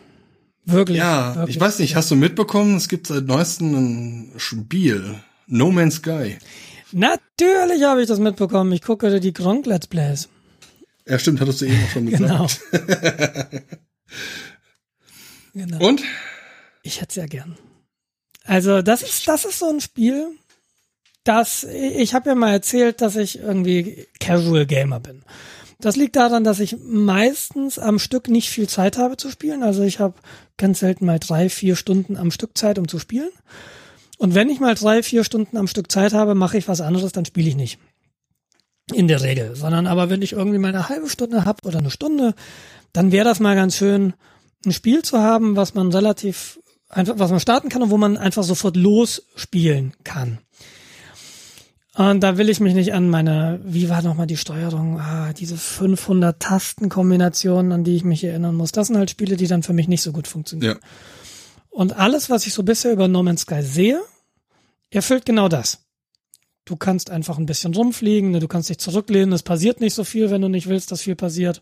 Wirklich. 0.65 0.99
Ja, 0.99 1.37
wirklich, 1.37 1.55
ich 1.55 1.61
weiß 1.61 1.79
nicht, 1.79 1.95
hast 1.95 2.11
du 2.11 2.17
mitbekommen, 2.17 2.75
es 2.75 2.89
gibt 2.89 3.07
seit 3.07 3.27
neuestem 3.27 3.75
ein 3.75 4.33
Spiel, 4.37 5.21
No 5.47 5.71
Man's 5.71 5.97
Sky. 5.97 6.39
Natürlich 6.91 7.85
habe 7.85 8.03
ich 8.03 8.09
das 8.09 8.19
mitbekommen. 8.19 8.73
Ich 8.73 8.83
gucke 8.83 9.21
die 9.21 9.33
Gronk 9.33 9.67
Let's 9.67 9.87
Plays. 9.87 10.29
Ja, 11.07 11.21
stimmt, 11.21 11.41
hattest 11.41 11.61
du 11.61 11.67
eben 11.67 11.85
auch 11.85 11.91
schon 11.91 12.07
gesagt. 12.11 12.61
Genau. 12.73 13.61
genau. 15.67 15.89
Und? 15.89 16.03
Ich 16.83 17.01
hätte 17.01 17.11
es 17.11 17.15
ja 17.15 17.27
gern. 17.27 17.57
Also, 18.43 18.83
das 18.83 19.03
ist, 19.03 19.29
das 19.29 19.45
ist 19.45 19.61
so 19.61 19.69
ein 19.69 19.81
Spiel, 19.81 20.37
das, 21.25 21.65
ich 21.65 22.15
habe 22.15 22.31
ja 22.31 22.35
mal 22.35 22.53
erzählt, 22.53 23.01
dass 23.01 23.17
ich 23.17 23.39
irgendwie 23.39 24.07
Casual 24.19 24.67
Gamer 24.67 25.01
bin. 25.01 25.23
Das 25.81 25.97
liegt 25.97 26.17
daran, 26.17 26.45
dass 26.45 26.61
ich 26.61 26.77
meistens 26.83 27.79
am 27.79 27.99
Stück 27.99 28.29
nicht 28.29 28.51
viel 28.51 28.69
Zeit 28.69 28.99
habe 28.99 29.17
zu 29.17 29.31
spielen. 29.31 29.63
Also 29.63 29.83
ich 29.83 29.99
habe 29.99 30.15
ganz 30.59 30.81
selten 30.81 31.07
mal 31.07 31.19
drei, 31.19 31.49
vier 31.49 31.75
Stunden 31.75 32.17
am 32.17 32.31
Stück 32.31 32.57
Zeit, 32.57 32.79
um 32.79 32.87
zu 32.87 32.99
spielen. 32.99 33.31
Und 34.19 34.35
wenn 34.35 34.51
ich 34.51 34.61
mal 34.61 34.75
drei, 34.75 35.03
vier 35.03 35.25
Stunden 35.25 35.57
am 35.57 35.67
Stück 35.67 35.91
Zeit 35.91 36.13
habe, 36.13 36.35
mache 36.35 36.59
ich 36.59 36.69
was 36.69 36.83
anderes, 36.83 37.13
dann 37.13 37.25
spiele 37.25 37.49
ich 37.49 37.57
nicht. 37.57 37.79
In 38.93 39.09
der 39.09 39.23
Regel. 39.23 39.57
Sondern 39.57 39.87
aber 39.87 40.11
wenn 40.11 40.21
ich 40.21 40.33
irgendwie 40.33 40.59
mal 40.59 40.69
eine 40.69 40.91
halbe 40.91 41.09
Stunde 41.09 41.47
habe 41.47 41.67
oder 41.67 41.79
eine 41.79 41.91
Stunde, 41.91 42.35
dann 42.93 43.13
wäre 43.13 43.25
das 43.25 43.41
mal 43.41 43.55
ganz 43.57 43.77
schön, 43.77 44.13
ein 44.67 44.73
Spiel 44.73 45.03
zu 45.03 45.19
haben, 45.21 45.57
was 45.57 45.73
man 45.73 45.91
relativ 45.91 46.61
einfach, 46.91 47.19
was 47.19 47.31
man 47.31 47.41
starten 47.41 47.71
kann 47.71 47.83
und 47.83 47.91
wo 47.91 47.97
man 47.97 48.19
einfach 48.19 48.43
sofort 48.43 48.77
losspielen 48.77 49.95
kann. 50.05 50.39
Und 51.97 52.21
da 52.21 52.39
will 52.39 52.49
ich 52.49 52.61
mich 52.61 52.75
nicht 52.75 52.95
an 52.95 53.11
meine, 53.11 53.61
wie 53.65 53.89
war 53.89 54.03
nochmal 54.03 54.29
die 54.29 54.37
Steuerung, 54.37 55.01
ah, 55.01 55.33
diese 55.33 55.57
500 55.57 56.41
Tastenkombinationen, 56.41 57.73
an 57.73 57.85
die 57.85 57.97
ich 57.97 58.05
mich 58.05 58.23
erinnern 58.23 58.55
muss. 58.55 58.71
Das 58.71 58.87
sind 58.87 58.97
halt 58.97 59.11
Spiele, 59.11 59.37
die 59.37 59.49
dann 59.49 59.65
für 59.65 59.73
mich 59.73 59.89
nicht 59.89 60.03
so 60.03 60.13
gut 60.13 60.29
funktionieren. 60.29 60.79
Ja. 60.81 60.89
Und 61.71 61.97
alles, 61.97 62.31
was 62.31 62.47
ich 62.47 62.55
so 62.55 62.63
bisher 62.63 62.93
über 62.93 63.09
No 63.09 63.23
Man's 63.23 63.43
Sky 63.43 63.63
sehe, 63.63 64.01
erfüllt 64.91 65.27
genau 65.27 65.49
das. 65.49 65.79
Du 66.65 66.77
kannst 66.77 67.11
einfach 67.11 67.39
ein 67.39 67.47
bisschen 67.47 67.75
rumfliegen, 67.75 68.31
ne, 68.31 68.39
du 68.39 68.47
kannst 68.47 68.69
dich 68.69 68.79
zurücklehnen, 68.79 69.33
es 69.33 69.43
passiert 69.43 69.81
nicht 69.81 69.95
so 69.95 70.05
viel, 70.05 70.31
wenn 70.31 70.43
du 70.43 70.49
nicht 70.49 70.69
willst, 70.69 70.93
dass 70.93 71.03
viel 71.03 71.17
passiert. 71.17 71.61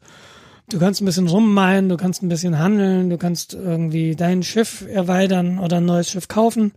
Du 0.68 0.78
kannst 0.78 1.00
ein 1.00 1.06
bisschen 1.06 1.28
rummeinen, 1.28 1.88
du 1.88 1.96
kannst 1.96 2.22
ein 2.22 2.28
bisschen 2.28 2.58
handeln, 2.58 3.08
du 3.08 3.16
kannst 3.16 3.54
irgendwie 3.54 4.14
dein 4.14 4.42
Schiff 4.42 4.84
erweitern 4.86 5.58
oder 5.58 5.78
ein 5.78 5.86
neues 5.86 6.10
Schiff 6.10 6.28
kaufen. 6.28 6.72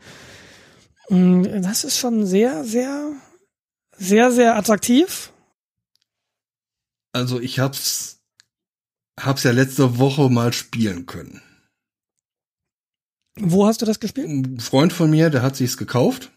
Das 1.10 1.84
ist 1.84 1.98
schon 1.98 2.26
sehr, 2.26 2.64
sehr 2.64 3.12
sehr, 4.02 4.32
sehr 4.32 4.56
attraktiv. 4.56 5.32
Also 7.14 7.40
ich 7.40 7.60
hab's, 7.60 8.20
hab's 9.20 9.44
ja 9.44 9.52
letzte 9.52 10.00
Woche 10.00 10.30
mal 10.30 10.54
spielen 10.54 11.06
können. 11.06 11.42
Wo 13.36 13.66
hast 13.66 13.82
du 13.82 13.86
das 13.86 14.00
gespielt? 14.00 14.28
Ein 14.28 14.60
Freund 14.60 14.92
von 14.92 15.10
mir, 15.10 15.30
der 15.30 15.44
hat 15.44 15.56
sich's 15.56 15.78
gekauft. 15.78 16.32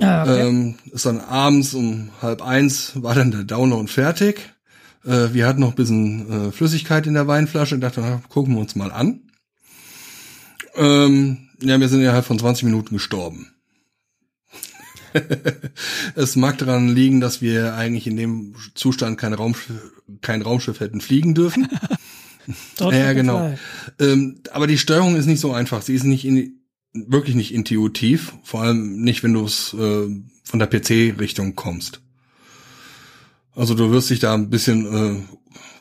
Ah, 0.00 0.22
okay. 0.22 0.48
ähm, 0.48 0.78
ist 0.92 1.06
dann 1.06 1.20
abends 1.20 1.74
um 1.74 2.10
halb 2.22 2.42
eins 2.42 2.92
war 3.02 3.14
dann 3.14 3.30
der 3.30 3.44
Download 3.44 3.86
fertig. 3.86 4.54
Äh, 5.04 5.32
wir 5.32 5.46
hatten 5.46 5.60
noch 5.60 5.70
ein 5.70 5.76
bisschen 5.76 6.48
äh, 6.48 6.52
Flüssigkeit 6.52 7.06
in 7.06 7.14
der 7.14 7.28
Weinflasche 7.28 7.74
und 7.74 7.82
dachten, 7.82 8.00
na, 8.02 8.22
gucken 8.28 8.54
wir 8.54 8.60
uns 8.60 8.74
mal 8.74 8.92
an. 8.92 9.30
Ähm, 10.74 11.50
ja, 11.60 11.78
wir 11.78 11.88
sind 11.88 12.00
innerhalb 12.00 12.24
von 12.24 12.38
20 12.38 12.64
Minuten 12.64 12.94
gestorben. 12.94 13.52
es 16.14 16.36
mag 16.36 16.58
daran 16.58 16.88
liegen, 16.88 17.20
dass 17.20 17.42
wir 17.42 17.74
eigentlich 17.74 18.06
in 18.06 18.16
dem 18.16 18.54
Zustand 18.74 19.18
kein 19.18 19.34
Raumschiff, 19.34 19.92
kein 20.20 20.42
Raumschiff 20.42 20.80
hätten 20.80 21.00
fliegen 21.00 21.34
dürfen. 21.34 21.68
ja, 22.78 23.12
genau. 23.12 23.56
Ähm, 23.98 24.40
aber 24.52 24.66
die 24.66 24.78
Steuerung 24.78 25.16
ist 25.16 25.26
nicht 25.26 25.40
so 25.40 25.52
einfach. 25.52 25.82
Sie 25.82 25.94
ist 25.94 26.04
nicht 26.04 26.24
in, 26.24 26.60
wirklich 26.92 27.36
nicht 27.36 27.54
intuitiv, 27.54 28.34
vor 28.42 28.62
allem 28.62 29.02
nicht, 29.02 29.22
wenn 29.22 29.34
du 29.34 29.44
es 29.44 29.74
äh, 29.74 30.08
von 30.44 30.58
der 30.58 30.66
PC-Richtung 30.66 31.54
kommst. 31.54 32.00
Also 33.54 33.74
du 33.74 33.90
wirst 33.90 34.10
dich 34.10 34.20
da 34.20 34.34
ein 34.34 34.50
bisschen 34.50 34.86
äh, 34.86 35.22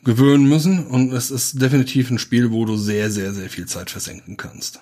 gewöhnen 0.03 0.47
müssen 0.47 0.85
und 0.85 1.11
es 1.11 1.31
ist 1.31 1.61
definitiv 1.61 2.10
ein 2.10 2.19
Spiel, 2.19 2.51
wo 2.51 2.65
du 2.65 2.77
sehr, 2.77 3.11
sehr, 3.11 3.34
sehr 3.34 3.49
viel 3.49 3.68
Zeit 3.68 3.89
versenken 3.89 4.38
kannst. 4.38 4.81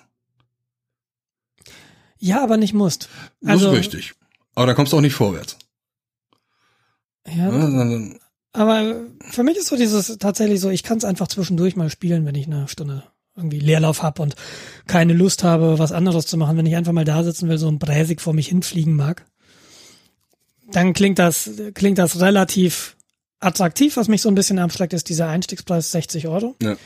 Ja, 2.18 2.42
aber 2.42 2.56
nicht 2.56 2.74
musst. 2.74 3.08
Also, 3.44 3.66
das 3.66 3.74
ist 3.74 3.94
richtig. 3.94 4.14
Aber 4.58 4.66
da 4.66 4.74
kommst 4.74 4.92
du 4.92 4.96
auch 4.96 5.00
nicht 5.00 5.14
vorwärts. 5.14 5.56
Ja. 7.28 7.48
ja 7.48 8.00
aber 8.52 9.02
für 9.30 9.44
mich 9.44 9.56
ist 9.56 9.68
so 9.68 9.76
dieses 9.76 10.18
tatsächlich 10.18 10.58
so, 10.58 10.68
ich 10.68 10.82
kann 10.82 10.98
es 10.98 11.04
einfach 11.04 11.28
zwischendurch 11.28 11.76
mal 11.76 11.90
spielen, 11.90 12.26
wenn 12.26 12.34
ich 12.34 12.48
eine 12.48 12.66
Stunde 12.66 13.04
irgendwie 13.36 13.60
Leerlauf 13.60 14.02
habe 14.02 14.20
und 14.20 14.34
keine 14.88 15.12
Lust 15.12 15.44
habe, 15.44 15.78
was 15.78 15.92
anderes 15.92 16.26
zu 16.26 16.36
machen, 16.36 16.56
wenn 16.56 16.66
ich 16.66 16.74
einfach 16.74 16.90
mal 16.90 17.04
da 17.04 17.22
sitzen 17.22 17.48
will, 17.48 17.56
so 17.56 17.68
ein 17.68 17.78
Bräsig 17.78 18.20
vor 18.20 18.32
mich 18.34 18.48
hinfliegen 18.48 18.96
mag. 18.96 19.26
Dann 20.72 20.92
klingt 20.92 21.20
das, 21.20 21.48
klingt 21.74 21.98
das 21.98 22.18
relativ 22.18 22.96
attraktiv. 23.38 23.96
Was 23.96 24.08
mich 24.08 24.22
so 24.22 24.28
ein 24.28 24.34
bisschen 24.34 24.58
abschlägt, 24.58 24.92
ist 24.92 25.08
dieser 25.08 25.28
Einstiegspreis 25.28 25.92
60 25.92 26.26
Euro. 26.26 26.56
Ja. 26.60 26.76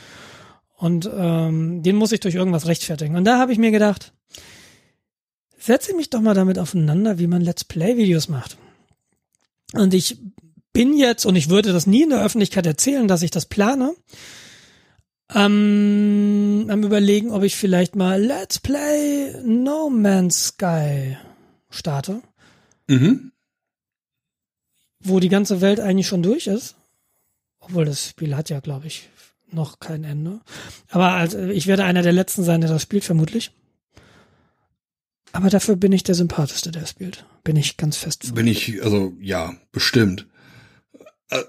Und 0.77 1.09
ähm, 1.11 1.81
den 1.81 1.95
muss 1.95 2.11
ich 2.11 2.19
durch 2.19 2.35
irgendwas 2.35 2.67
rechtfertigen. 2.67 3.15
Und 3.15 3.25
da 3.25 3.39
habe 3.39 3.51
ich 3.51 3.57
mir 3.57 3.71
gedacht, 3.71 4.13
setze 5.63 5.95
mich 5.95 6.09
doch 6.09 6.21
mal 6.21 6.33
damit 6.33 6.59
aufeinander, 6.59 7.19
wie 7.19 7.27
man 7.27 7.41
Let's 7.41 7.63
Play-Videos 7.63 8.27
macht. 8.27 8.57
Und 9.73 9.93
ich 9.93 10.17
bin 10.73 10.97
jetzt, 10.97 11.25
und 11.25 11.35
ich 11.35 11.49
würde 11.49 11.71
das 11.71 11.87
nie 11.87 12.03
in 12.03 12.09
der 12.09 12.23
Öffentlichkeit 12.23 12.65
erzählen, 12.65 13.07
dass 13.07 13.21
ich 13.21 13.31
das 13.31 13.45
plane, 13.45 13.95
ähm, 15.33 16.67
am 16.69 16.83
überlegen, 16.83 17.31
ob 17.31 17.43
ich 17.43 17.55
vielleicht 17.55 17.95
mal 17.95 18.21
Let's 18.21 18.59
Play 18.59 19.41
No 19.43 19.89
Man's 19.89 20.47
Sky 20.47 21.17
starte. 21.69 22.21
Mhm. 22.87 23.31
Wo 24.99 25.19
die 25.19 25.29
ganze 25.29 25.61
Welt 25.61 25.79
eigentlich 25.79 26.07
schon 26.07 26.23
durch 26.23 26.47
ist. 26.47 26.75
Obwohl 27.59 27.85
das 27.85 28.09
Spiel 28.09 28.35
hat 28.35 28.49
ja, 28.49 28.59
glaube 28.59 28.87
ich, 28.87 29.09
noch 29.49 29.79
kein 29.79 30.03
Ende. 30.03 30.41
Aber 30.89 31.11
also 31.11 31.39
ich 31.39 31.67
werde 31.67 31.85
einer 31.85 32.01
der 32.01 32.11
letzten 32.11 32.43
sein, 32.43 32.61
der 32.61 32.69
das 32.69 32.81
spielt, 32.81 33.05
vermutlich. 33.05 33.51
Aber 35.33 35.49
dafür 35.49 35.75
bin 35.75 35.91
ich 35.91 36.03
der 36.03 36.15
sympathischste, 36.15 36.71
der 36.71 36.85
spielt. 36.85 37.25
Bin 37.43 37.55
ich 37.55 37.75
ganz 37.75 37.97
fest. 37.97 38.23
Von. 38.23 38.35
Bin 38.35 38.47
ich, 38.47 38.81
also 38.83 39.13
ja, 39.19 39.53
bestimmt. 39.71 40.27
Äh, 41.29 41.41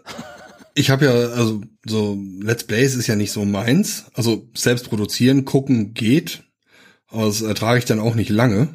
ich 0.74 0.90
habe 0.90 1.04
ja, 1.04 1.12
also 1.12 1.60
so 1.84 2.18
Let's 2.40 2.64
Plays 2.64 2.96
ist 2.96 3.06
ja 3.06 3.14
nicht 3.14 3.30
so 3.30 3.44
meins. 3.44 4.06
Also 4.14 4.48
selbst 4.54 4.88
produzieren, 4.88 5.44
gucken 5.44 5.92
geht, 5.92 6.44
aber 7.08 7.26
das 7.26 7.42
ertrage 7.42 7.78
ich 7.78 7.84
dann 7.84 8.00
auch 8.00 8.14
nicht 8.14 8.30
lange. 8.30 8.74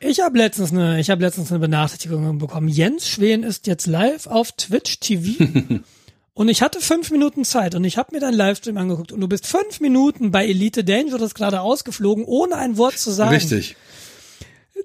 Ich 0.00 0.20
habe 0.20 0.38
letztens 0.38 0.72
eine, 0.72 0.98
ich 0.98 1.10
habe 1.10 1.22
letztens 1.22 1.52
eine 1.52 1.60
Benachrichtigung 1.60 2.38
bekommen. 2.38 2.68
Jens 2.68 3.06
Schwen 3.06 3.42
ist 3.42 3.66
jetzt 3.66 3.86
live 3.86 4.26
auf 4.26 4.52
Twitch 4.52 4.98
TV. 5.00 5.44
und 6.34 6.48
ich 6.48 6.62
hatte 6.62 6.80
fünf 6.80 7.10
Minuten 7.10 7.44
Zeit 7.44 7.74
und 7.74 7.84
ich 7.84 7.98
habe 7.98 8.14
mir 8.14 8.20
deinen 8.20 8.34
Livestream 8.34 8.76
angeguckt 8.76 9.12
und 9.12 9.20
du 9.20 9.28
bist 9.28 9.46
fünf 9.46 9.80
Minuten 9.80 10.30
bei 10.30 10.46
Elite 10.46 10.84
Dangerous 10.84 11.34
gerade 11.34 11.60
ausgeflogen, 11.60 12.24
ohne 12.24 12.56
ein 12.56 12.76
Wort 12.76 12.98
zu 12.98 13.10
sagen. 13.10 13.34
Richtig. 13.34 13.76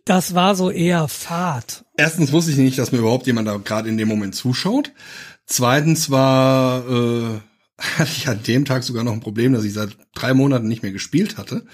Das 0.03 0.35
war 0.35 0.55
so 0.55 0.69
eher 0.69 1.07
Fahrt. 1.07 1.85
Erstens 1.97 2.31
wusste 2.31 2.51
ich 2.51 2.57
nicht, 2.57 2.77
dass 2.77 2.91
mir 2.91 2.99
überhaupt 2.99 3.27
jemand 3.27 3.47
da 3.47 3.57
gerade 3.57 3.89
in 3.89 3.97
dem 3.97 4.07
Moment 4.07 4.35
zuschaut. 4.35 4.91
Zweitens 5.45 6.11
war 6.11 6.87
äh, 6.89 7.39
hatte 7.97 8.11
ich 8.11 8.27
an 8.27 8.41
dem 8.43 8.65
Tag 8.65 8.83
sogar 8.83 9.03
noch 9.03 9.13
ein 9.13 9.19
Problem, 9.19 9.53
dass 9.53 9.65
ich 9.65 9.73
seit 9.73 9.97
drei 10.13 10.33
Monaten 10.33 10.67
nicht 10.67 10.83
mehr 10.83 10.91
gespielt 10.91 11.37
hatte. 11.37 11.65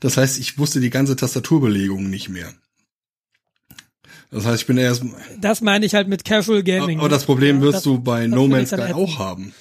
Das 0.00 0.16
heißt, 0.16 0.38
ich 0.38 0.58
wusste 0.58 0.80
die 0.80 0.90
ganze 0.90 1.16
Tastaturbelegung 1.16 2.10
nicht 2.10 2.28
mehr. 2.28 2.52
Das 4.30 4.44
heißt, 4.44 4.62
ich 4.62 4.66
bin 4.66 4.78
erst. 4.78 5.02
Das 5.40 5.60
meine 5.60 5.86
ich 5.86 5.94
halt 5.94 6.08
mit 6.08 6.24
Casual 6.24 6.62
Gaming. 6.62 6.98
Aber 6.98 7.08
das 7.08 7.24
Problem 7.24 7.60
wirst 7.60 7.76
das, 7.76 7.82
du 7.84 8.00
bei 8.00 8.26
No 8.26 8.48
Man's 8.48 8.70
Sky 8.70 8.92
auch 8.92 9.18
haben. 9.18 9.54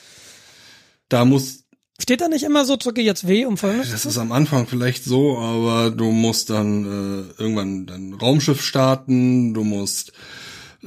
Da 1.09 1.23
muss 1.23 1.65
Steht 2.01 2.19
da 2.19 2.27
nicht 2.27 2.43
immer 2.43 2.65
so, 2.65 2.75
drücke 2.75 3.01
jetzt 3.01 3.25
W, 3.25 3.45
um 3.45 3.55
folgendes? 3.55 3.91
Das 3.91 4.05
ist 4.05 4.17
am 4.17 4.33
Anfang 4.33 4.67
vielleicht 4.67 5.05
so, 5.05 5.37
aber 5.37 5.91
du 5.91 6.11
musst 6.11 6.49
dann 6.49 6.83
äh, 6.83 7.41
irgendwann 7.41 7.85
dein 7.85 8.13
Raumschiff 8.13 8.61
starten, 8.61 9.53
du 9.53 9.63
musst 9.63 10.11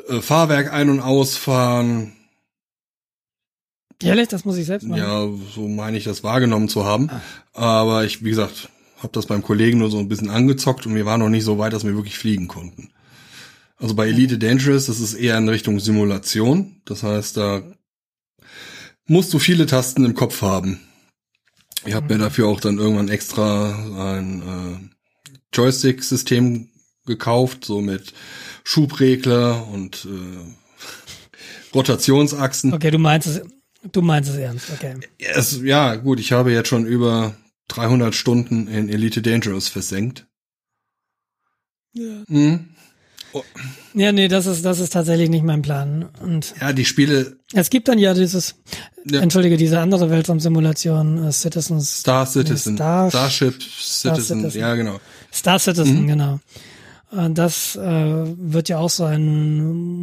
äh, 0.09 0.21
Fahrwerk 0.21 0.71
ein- 0.71 0.91
und 0.91 1.01
ausfahren. 1.01 2.13
Ehrlich, 4.03 4.29
das 4.29 4.45
muss 4.45 4.59
ich 4.59 4.67
selbst 4.67 4.87
machen. 4.87 5.01
Ja, 5.01 5.27
so 5.55 5.67
meine 5.67 5.97
ich 5.97 6.05
das 6.05 6.23
wahrgenommen 6.23 6.69
zu 6.69 6.85
haben. 6.85 7.09
Ah. 7.11 7.23
Aber 7.55 8.05
ich, 8.05 8.23
wie 8.23 8.31
gesagt, 8.31 8.69
habe 8.99 9.13
das 9.13 9.27
beim 9.27 9.43
Kollegen 9.43 9.79
nur 9.79 9.91
so 9.91 9.99
ein 9.99 10.09
bisschen 10.09 10.29
angezockt 10.29 10.87
und 10.87 10.95
wir 10.95 11.07
waren 11.07 11.21
noch 11.21 11.31
nicht 11.31 11.45
so 11.45 11.57
weit, 11.59 11.73
dass 11.73 11.85
wir 11.85 11.97
wirklich 11.97 12.19
fliegen 12.19 12.49
konnten. 12.49 12.91
Also 13.79 13.95
bei 13.95 14.09
Elite 14.09 14.39
Dangerous, 14.39 14.87
das 14.87 15.01
ist 15.01 15.15
eher 15.15 15.39
in 15.39 15.49
Richtung 15.49 15.79
Simulation. 15.79 16.83
Das 16.85 17.03
heißt, 17.03 17.37
da 17.37 17.63
musst 19.07 19.33
du 19.33 19.39
viele 19.39 19.67
Tasten 19.67 20.05
im 20.05 20.15
Kopf 20.15 20.43
haben. 20.43 20.81
Ich 21.85 21.95
habe 21.95 22.13
mir 22.13 22.19
dafür 22.19 22.49
auch 22.49 22.61
dann 22.61 22.79
irgendwann 22.79 23.09
extra 23.09 24.17
ein 24.17 24.43
äh, 24.43 25.57
Joystick-System 25.57 26.69
gekauft, 27.07 27.65
so 27.65 27.81
mit 27.81 28.13
Schubregler 28.65 29.67
und 29.69 30.05
äh, 30.05 31.75
Rotationsachsen. 31.75 32.75
Okay, 32.75 32.91
du 32.91 32.99
meinst 32.99 33.29
es, 33.29 33.43
du 33.93 34.03
meinst 34.03 34.31
es 34.31 34.37
ernst, 34.37 34.71
okay. 34.71 34.97
Es, 35.19 35.61
ja, 35.63 35.95
gut, 35.95 36.19
ich 36.19 36.33
habe 36.33 36.53
jetzt 36.53 36.69
schon 36.69 36.85
über 36.85 37.35
300 37.69 38.15
Stunden 38.15 38.67
in 38.67 38.89
Elite 38.89 39.23
Dangerous 39.23 39.69
versenkt. 39.69 40.27
Ja. 41.93 42.25
Mhm. 42.27 42.71
Ja, 43.95 44.13
nee, 44.13 44.29
das 44.29 44.47
ist, 44.47 44.65
das 44.65 44.79
ist 44.81 44.93
tatsächlich 44.93 45.31
nicht 45.31 45.45
mein 45.45 45.63
Plan. 45.63 46.07
Und 46.23 46.55
Ja, 46.61 46.73
die 46.73 46.85
Spiele 46.85 47.37
es 47.55 47.71
gibt 47.71 47.89
dann 47.89 47.99
ja 47.99 48.13
dieses, 48.15 48.55
Ja. 49.11 49.21
entschuldige, 49.21 49.57
diese 49.57 49.81
andere 49.81 50.11
Weltraumsimulation, 50.11 51.29
äh, 51.29 51.33
Citizens, 51.33 52.01
Star 52.01 52.27
Citizen, 52.27 52.77
Star- 52.77 53.09
Starship 53.11 53.55
Citizen, 53.63 54.41
Citizen. 54.41 54.61
ja 54.61 54.75
genau. 54.75 55.01
Star 55.33 55.59
Citizen, 55.59 56.03
Mhm. 56.03 56.07
genau. 56.09 56.41
Äh, 57.11 57.31
Das 57.31 57.75
äh, 57.77 57.81
wird 57.81 58.69
ja 58.69 58.77
auch 58.79 58.91
so 58.91 59.05
ein 59.05 59.57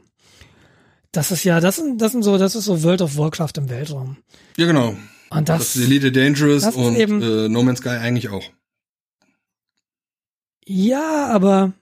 Das 1.13 1.31
ist 1.33 1.43
ja, 1.45 1.61
das 1.61 1.77
sind, 1.77 2.01
das 2.01 2.13
sind 2.13 2.23
so, 2.23 2.39
das 2.39 2.55
ist 2.55 2.65
so 2.67 2.83
World 2.83 3.03
of 3.03 3.17
Warcraft 3.17 3.53
im 3.57 3.69
Weltraum. 3.69 4.17
ja, 4.57 4.67
genau. 4.67 4.97
Und 5.31 5.49
Das, 5.49 5.59
das, 5.59 5.77
ist 5.77 5.85
Elite 5.85 6.11
Dangerous 6.13 6.65
ist 6.67 6.75
und 6.77 6.97
eben- 6.97 7.23
äh, 7.23 7.49
No 7.49 7.63
Man's 7.63 7.79
Sky 7.79 7.91
eigentlich 7.91 8.29
auch. 8.31 8.45
ja, 10.67 11.27
aber 11.29 11.73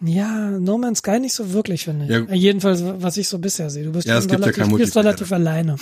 ja, 0.00 0.50
No 0.50 0.78
Man's 0.78 0.98
Sky 0.98 1.18
nicht 1.20 1.34
so 1.34 1.52
wirklich, 1.52 1.84
finde 1.84 2.04
ich. 2.04 2.10
Ja. 2.10 2.18
Äh, 2.24 2.34
Jedenfalls, 2.36 2.82
was 2.84 3.16
ich 3.16 3.28
so 3.28 3.38
bisher 3.38 3.70
sehe. 3.70 3.84
Du 3.84 3.92
bist 3.92 4.06
Ja, 4.06 4.18
es 4.18 4.26
gibt 4.28 4.32
ja 4.40 4.46
relativ, 4.46 4.62
kein 4.62 4.70
du 4.70 4.76
bist 4.78 4.96
relativ 4.96 5.32
alleine. 5.32 5.76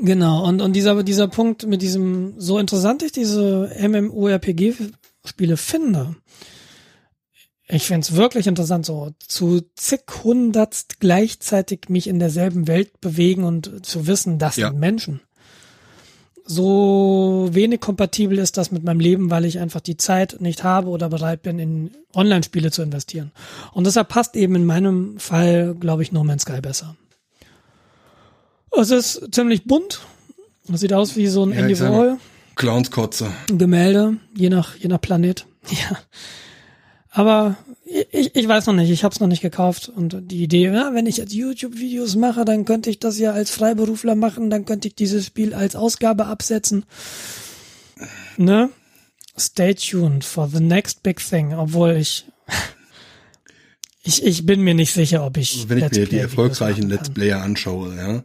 Genau, 0.00 0.44
und, 0.46 0.60
und 0.60 0.74
dieser, 0.74 1.02
dieser 1.02 1.26
Punkt 1.26 1.66
mit 1.66 1.82
diesem, 1.82 2.34
so 2.38 2.58
interessant 2.58 3.02
ich 3.02 3.10
diese 3.12 3.72
MMORPG-Spiele 3.80 5.56
finde, 5.56 6.14
ich 7.68 7.84
finde 7.84 8.00
es 8.06 8.14
wirklich 8.16 8.46
interessant, 8.46 8.86
so 8.86 9.12
zu 9.26 9.60
zig 9.76 10.00
hundertst 10.24 11.00
gleichzeitig 11.00 11.88
mich 11.88 12.06
in 12.06 12.18
derselben 12.18 12.66
Welt 12.66 13.00
bewegen 13.00 13.44
und 13.44 13.84
zu 13.84 14.06
wissen, 14.06 14.38
das 14.38 14.56
Ja. 14.56 14.68
sind 14.70 14.78
Menschen. 14.80 15.20
So 16.50 17.48
wenig 17.52 17.80
kompatibel 17.80 18.38
ist 18.38 18.56
das 18.56 18.72
mit 18.72 18.82
meinem 18.82 19.00
Leben, 19.00 19.30
weil 19.30 19.44
ich 19.44 19.58
einfach 19.58 19.80
die 19.82 19.98
Zeit 19.98 20.40
nicht 20.40 20.64
habe 20.64 20.88
oder 20.88 21.10
bereit 21.10 21.42
bin, 21.42 21.58
in 21.58 21.90
Online-Spiele 22.14 22.70
zu 22.70 22.80
investieren. 22.80 23.32
Und 23.74 23.84
deshalb 23.86 24.08
passt 24.08 24.34
eben 24.34 24.54
in 24.54 24.64
meinem 24.64 25.18
Fall, 25.18 25.74
glaube 25.78 26.02
ich, 26.02 26.10
No 26.10 26.24
Man's 26.24 26.42
Sky 26.42 26.62
besser. 26.62 26.96
Es 28.80 28.90
ist 28.90 29.28
ziemlich 29.32 29.64
bunt. 29.64 30.00
Es 30.72 30.80
sieht 30.80 30.92
aus 30.94 31.16
wie 31.16 31.26
so 31.26 31.44
ein 31.44 31.52
Ja, 31.52 31.58
Andy 31.60 31.78
Warhol. 31.80 32.16
Clownskotze. 32.56 33.30
Gemälde, 33.48 34.16
je 34.34 34.48
nach, 34.48 34.74
je 34.76 34.88
nach 34.88 35.00
Planet. 35.00 35.46
Ja. 35.70 35.98
Aber 37.18 37.56
ich, 37.84 38.36
ich 38.36 38.46
weiß 38.46 38.66
noch 38.66 38.74
nicht, 38.74 38.90
ich 38.90 39.02
habe 39.02 39.12
es 39.12 39.18
noch 39.18 39.26
nicht 39.26 39.42
gekauft. 39.42 39.88
Und 39.88 40.30
die 40.30 40.44
Idee, 40.44 40.66
ja, 40.66 40.94
wenn 40.94 41.06
ich 41.06 41.16
jetzt 41.16 41.32
YouTube-Videos 41.32 42.14
mache, 42.14 42.44
dann 42.44 42.64
könnte 42.64 42.90
ich 42.90 43.00
das 43.00 43.18
ja 43.18 43.32
als 43.32 43.50
Freiberufler 43.50 44.14
machen, 44.14 44.50
dann 44.50 44.64
könnte 44.64 44.86
ich 44.86 44.94
dieses 44.94 45.26
Spiel 45.26 45.52
als 45.52 45.74
Ausgabe 45.74 46.26
absetzen. 46.26 46.84
Ne? 48.36 48.70
Stay 49.36 49.74
tuned 49.74 50.24
for 50.24 50.48
the 50.48 50.60
next 50.60 51.02
big 51.02 51.18
thing, 51.18 51.54
obwohl 51.54 51.96
ich 51.96 52.24
ich, 54.04 54.24
ich 54.24 54.46
bin 54.46 54.60
mir 54.60 54.74
nicht 54.74 54.92
sicher, 54.92 55.26
ob 55.26 55.38
ich 55.38 55.68
wenn 55.68 55.78
ich 55.78 55.84
Let's 55.84 55.98
mir 55.98 56.06
die 56.06 56.18
erfolgreichen 56.18 56.88
Let's. 56.88 57.10
Player 57.10 57.42
anschaue, 57.42 57.96
ja, 57.96 58.22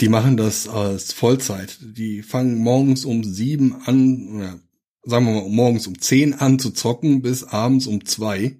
die 0.00 0.08
machen 0.08 0.38
das 0.38 0.68
als 0.68 1.12
Vollzeit. 1.12 1.76
Die 1.82 2.22
fangen 2.22 2.56
morgens 2.56 3.04
um 3.04 3.24
sieben 3.24 3.76
an, 3.84 4.62
sagen 5.04 5.26
wir 5.26 5.40
mal 5.40 5.48
morgens 5.48 5.86
um 5.86 6.00
zehn 6.00 6.34
an 6.34 6.58
zu 6.58 6.70
zocken 6.70 7.22
bis 7.22 7.44
abends 7.44 7.86
um 7.86 8.04
zwei. 8.04 8.58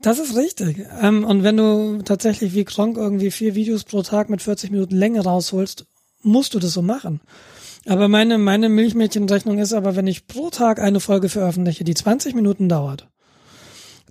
Das 0.00 0.18
ist 0.18 0.36
richtig. 0.36 0.84
Ähm, 1.00 1.24
und 1.24 1.42
wenn 1.42 1.56
du 1.56 2.02
tatsächlich 2.04 2.54
wie 2.54 2.64
Kronk 2.64 2.96
irgendwie 2.96 3.30
vier 3.30 3.54
Videos 3.54 3.84
pro 3.84 4.02
Tag 4.02 4.28
mit 4.28 4.42
40 4.42 4.70
Minuten 4.70 4.96
Länge 4.96 5.22
rausholst, 5.22 5.86
musst 6.22 6.54
du 6.54 6.58
das 6.58 6.72
so 6.72 6.82
machen. 6.82 7.20
Aber 7.86 8.08
meine, 8.08 8.38
meine 8.38 8.68
Milchmädchenrechnung 8.68 9.58
ist 9.58 9.72
aber, 9.72 9.96
wenn 9.96 10.06
ich 10.06 10.26
pro 10.26 10.50
Tag 10.50 10.78
eine 10.78 11.00
Folge 11.00 11.28
veröffentliche, 11.28 11.84
die 11.84 11.94
20 11.94 12.34
Minuten 12.34 12.68
dauert, 12.68 13.08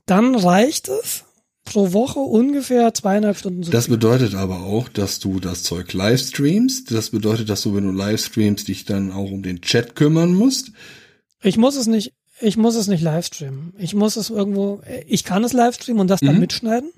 dann 0.05 0.35
reicht 0.35 0.89
es 0.89 1.25
pro 1.65 1.93
Woche 1.93 2.19
ungefähr 2.19 2.93
zweieinhalb 2.93 3.37
Stunden 3.37 3.63
zu 3.63 3.71
Das 3.71 3.87
bedeutet 3.87 4.35
aber 4.35 4.61
auch, 4.63 4.89
dass 4.89 5.19
du 5.19 5.39
das 5.39 5.63
Zeug 5.63 5.93
live 5.93 6.21
streamst. 6.21 6.91
Das 6.91 7.11
bedeutet, 7.11 7.49
dass 7.49 7.61
du, 7.61 7.73
wenn 7.75 7.85
du 7.85 7.91
live 7.91 8.23
streamst, 8.23 8.67
dich 8.67 8.85
dann 8.85 9.11
auch 9.11 9.31
um 9.31 9.43
den 9.43 9.61
Chat 9.61 9.95
kümmern 9.95 10.33
musst. 10.33 10.71
Ich 11.41 11.57
muss 11.57 11.75
es 11.75 11.87
nicht, 11.87 12.13
ich 12.41 12.57
muss 12.57 12.75
es 12.75 12.87
nicht 12.87 13.01
live 13.01 13.25
streamen. 13.25 13.73
Ich 13.77 13.93
muss 13.95 14.17
es 14.17 14.29
irgendwo, 14.29 14.81
ich 15.07 15.23
kann 15.23 15.43
es 15.43 15.53
live 15.53 15.75
streamen 15.75 16.01
und 16.01 16.07
das 16.09 16.19
dann 16.19 16.35
Mhm. 16.35 16.41
mitschneiden. 16.41 16.89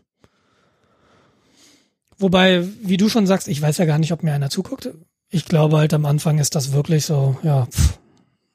Wobei, 2.18 2.66
wie 2.82 2.98
du 2.98 3.10
schon 3.10 3.28
sagst, 3.28 3.48
ich 3.48 3.62
weiß 3.62 3.78
ja 3.78 3.86
gar 3.86 4.00
nicht, 4.00 4.14
ob 4.14 4.24
mir 4.24 4.34
einer 4.34 4.50
zuguckt. 4.50 4.90
Ich 5.30 5.46
glaube 5.46 5.78
halt 5.78 5.94
am 5.94 6.06
Anfang 6.06 6.40
ist 6.40 6.56
das 6.56 6.72
wirklich 6.72 7.06
so, 7.06 7.38
ja, 7.44 7.66
pff. 7.66 8.00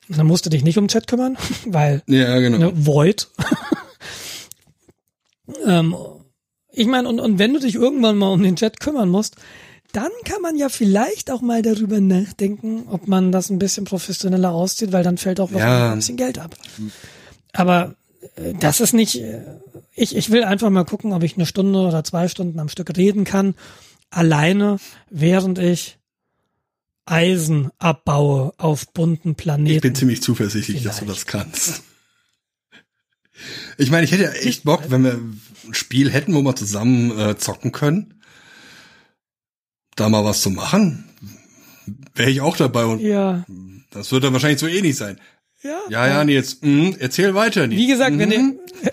dann 0.09 0.27
musst 0.27 0.47
du 0.47 0.51
dich 0.51 0.65
nicht 0.65 0.79
um 0.79 0.89
Chat 0.89 1.07
kümmern, 1.07 1.37
weil 1.67 2.03
Ja, 2.07 2.39
genau. 2.39 2.59
ne, 2.59 2.73
Void. 2.87 3.29
Ähm, 5.67 5.95
ich 6.73 6.87
meine, 6.87 7.09
und, 7.09 7.21
und 7.21 7.39
wenn 7.39 7.53
du 7.55 7.61
dich 7.61 7.75
irgendwann 7.75 8.17
mal 8.19 8.29
um 8.33 8.43
den 8.43 8.57
Chat 8.57 8.81
kümmern 8.81 9.09
musst, 9.09 9.37
dann 9.93 10.11
kann 10.25 10.41
man 10.41 10.57
ja 10.57 10.69
vielleicht 10.69 11.31
auch 11.33 11.41
mal 11.41 11.63
darüber 11.63 12.01
nachdenken, 12.01 12.85
ob 12.89 13.09
man 13.09 13.33
das 13.33 13.51
ein 13.51 13.59
bisschen 13.59 13.85
professioneller 13.85 14.53
auszieht, 14.53 14.93
weil 14.93 15.03
dann 15.03 15.19
fällt 15.19 15.41
auch 15.41 15.51
Ja. 15.51 15.91
ein 15.93 15.97
bisschen 15.99 16.17
Geld 16.17 16.39
ab. 16.39 16.55
Aber 17.53 17.97
äh, 18.37 18.55
das 18.61 18.81
ist 18.81 18.93
nicht, 18.93 19.17
äh, 19.21 19.41
ich, 19.97 20.15
ich 20.15 20.31
will 20.31 20.45
einfach 20.45 20.71
mal 20.71 20.85
gucken, 20.85 21.13
ob 21.13 21.25
ich 21.25 21.35
eine 21.35 21.47
Stunde 21.47 21.81
oder 21.81 22.05
zwei 22.05 22.29
Stunden 22.29 22.61
am 22.61 22.69
Stück 22.69 22.97
reden 22.97 23.25
kann, 23.25 23.55
alleine, 24.11 24.77
während 25.11 25.59
ich 25.59 25.99
Eisen 27.05 27.71
abbaue 27.79 28.53
auf 28.59 28.87
bunten 28.93 29.35
Planeten. 29.35 29.75
Ich 29.77 29.81
bin 29.83 29.95
ziemlich 29.97 30.23
zuversichtlich, 30.23 30.85
dass 30.85 30.99
du 31.01 31.05
Vielleicht. 31.07 31.19
das 31.23 31.27
kannst. 31.27 31.83
Ich 33.79 33.91
meine, 33.91 34.05
ich 34.05 34.13
hätte 34.13 34.25
ja 34.25 34.33
echt 34.33 34.65
Bock, 34.65 34.85
wenn 34.89 35.05
wir 35.05 35.13
ein 35.13 35.41
Spiel 35.75 36.11
hätten, 36.11 36.35
wo 36.35 36.43
wir 36.43 36.57
zusammen 36.57 37.19
äh, 37.19 37.37
zocken 37.39 37.73
können. 37.73 38.15
Da 39.97 40.09
mal 40.09 40.25
was 40.25 40.41
zu 40.43 40.51
machen. 40.51 41.05
Wäre 42.15 42.31
ich 42.31 42.41
auch 42.41 42.57
dabei 42.57 42.85
und 42.85 43.01
ja, 43.01 43.45
das 43.91 44.13
wird 44.13 44.25
dann 44.25 44.33
wahrscheinlich 44.33 44.61
so 44.61 44.67
ähnlich 44.67 44.97
sein. 44.97 45.19
ja, 45.63 45.79
Ja, 45.89 46.07
ja, 46.07 46.25
Nils, 46.25 46.59
mh, 46.61 46.97
erzähl 46.99 47.35
weiter, 47.35 47.67
Nils. 47.67 47.81
Wie 47.81 47.87
gesagt, 47.87 48.17
wenn 48.19 48.29
Mhm. 48.29 48.59
ihr, 48.83 48.93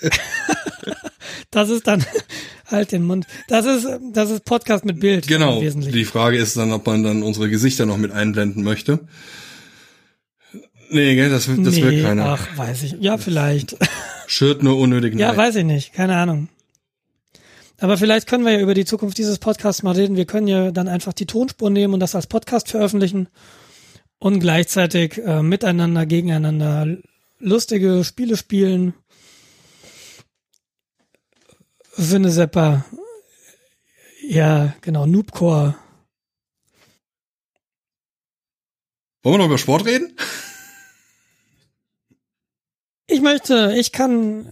das 1.50 1.70
ist 1.70 1.86
dann 1.86 2.04
halt 2.66 2.92
den 2.92 3.04
Mund. 3.04 3.26
Das 3.48 3.66
ist 3.66 3.86
das 4.12 4.30
ist 4.30 4.44
Podcast 4.44 4.84
mit 4.84 5.00
Bild. 5.00 5.26
Genau. 5.26 5.60
Die 5.60 6.04
Frage 6.04 6.38
ist 6.38 6.56
dann, 6.56 6.72
ob 6.72 6.86
man 6.86 7.02
dann 7.02 7.22
unsere 7.22 7.48
Gesichter 7.48 7.86
noch 7.86 7.96
mit 7.96 8.12
einblenden 8.12 8.62
möchte. 8.62 9.00
Nee, 10.90 11.14
gell, 11.14 11.30
das, 11.30 11.46
das 11.46 11.56
nee, 11.56 11.82
will 11.82 12.02
keiner. 12.02 12.26
Ach, 12.26 12.56
weiß 12.56 12.82
ich. 12.84 12.96
Ja, 13.00 13.18
vielleicht. 13.18 13.76
Schürt 14.26 14.62
nur 14.62 14.78
unnötig 14.78 15.18
Ja, 15.18 15.36
weiß 15.36 15.56
ich 15.56 15.64
nicht. 15.64 15.92
Keine 15.92 16.16
Ahnung. 16.16 16.48
Aber 17.80 17.96
vielleicht 17.96 18.26
können 18.26 18.44
wir 18.44 18.52
ja 18.52 18.60
über 18.60 18.74
die 18.74 18.84
Zukunft 18.84 19.18
dieses 19.18 19.38
Podcasts 19.38 19.82
mal 19.82 19.94
reden. 19.94 20.16
Wir 20.16 20.26
können 20.26 20.48
ja 20.48 20.70
dann 20.72 20.88
einfach 20.88 21.12
die 21.12 21.26
Tonspur 21.26 21.70
nehmen 21.70 21.94
und 21.94 22.00
das 22.00 22.14
als 22.14 22.26
Podcast 22.26 22.68
veröffentlichen 22.68 23.28
und 24.18 24.40
gleichzeitig 24.40 25.18
äh, 25.18 25.42
miteinander, 25.42 26.04
gegeneinander 26.04 26.96
lustige 27.38 28.02
Spiele 28.04 28.36
spielen. 28.36 28.94
Sinnesepper. 31.92 32.84
Ja, 34.26 34.74
genau, 34.80 35.06
Noobcore. 35.06 35.76
Wollen 39.22 39.34
wir 39.34 39.38
noch 39.38 39.46
über 39.46 39.58
Sport 39.58 39.86
reden? 39.86 40.16
Ich 43.08 43.22
möchte, 43.22 43.74
ich 43.76 43.90
kann, 43.92 44.46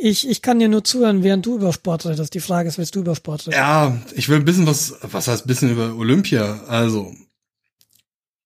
ich, 0.00 0.28
ich 0.28 0.40
kann 0.42 0.58
dir 0.58 0.68
nur 0.68 0.82
zuhören, 0.82 1.22
während 1.22 1.44
du 1.46 1.56
über 1.56 1.72
Sport 1.72 2.06
redest. 2.06 2.34
Die 2.34 2.40
Frage 2.40 2.68
ist, 2.68 2.78
willst 2.78 2.94
du 2.94 3.00
über 3.00 3.14
Sport 3.14 3.46
reden? 3.46 3.56
Ja, 3.56 4.02
ich 4.14 4.28
will 4.28 4.38
ein 4.38 4.44
bisschen 4.46 4.66
was, 4.66 4.96
was 5.02 5.28
heißt 5.28 5.44
ein 5.44 5.48
bisschen 5.48 5.70
über 5.70 5.94
Olympia? 5.94 6.64
Also, 6.66 7.14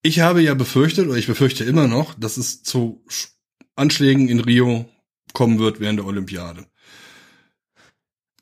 ich 0.02 0.20
habe 0.20 0.42
ja 0.42 0.54
befürchtet, 0.54 1.06
oder 1.06 1.16
ich 1.16 1.28
befürchte 1.28 1.64
immer 1.64 1.86
noch, 1.86 2.14
dass 2.14 2.36
es 2.36 2.62
zu 2.62 3.04
Anschlägen 3.76 4.28
in 4.28 4.40
Rio 4.40 4.86
kommen 5.32 5.58
wird 5.58 5.78
während 5.80 6.00
der 6.00 6.06
Olympiade. 6.06 6.66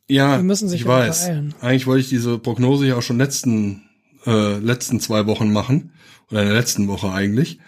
Ja, 0.09 0.37
Wir 0.39 0.43
müssen 0.43 0.69
sich 0.69 0.83
ich 0.83 0.87
weiß. 0.87 1.27
beeilen. 1.27 1.55
Eigentlich 1.61 1.87
wollte 1.87 2.03
ich 2.03 2.09
diese 2.09 2.39
Prognose 2.39 2.87
ja 2.87 2.97
auch 2.97 3.03
schon 3.03 3.19
letzten, 3.19 3.89
äh, 4.27 4.59
letzten 4.59 5.01
zwei 5.01 5.27
Wochen 5.27 5.53
machen. 5.53 5.93
Oder 6.31 6.43
in 6.43 6.49
der 6.49 6.57
letzten 6.57 6.89
Woche 6.89 7.11
eigentlich. 7.13 7.59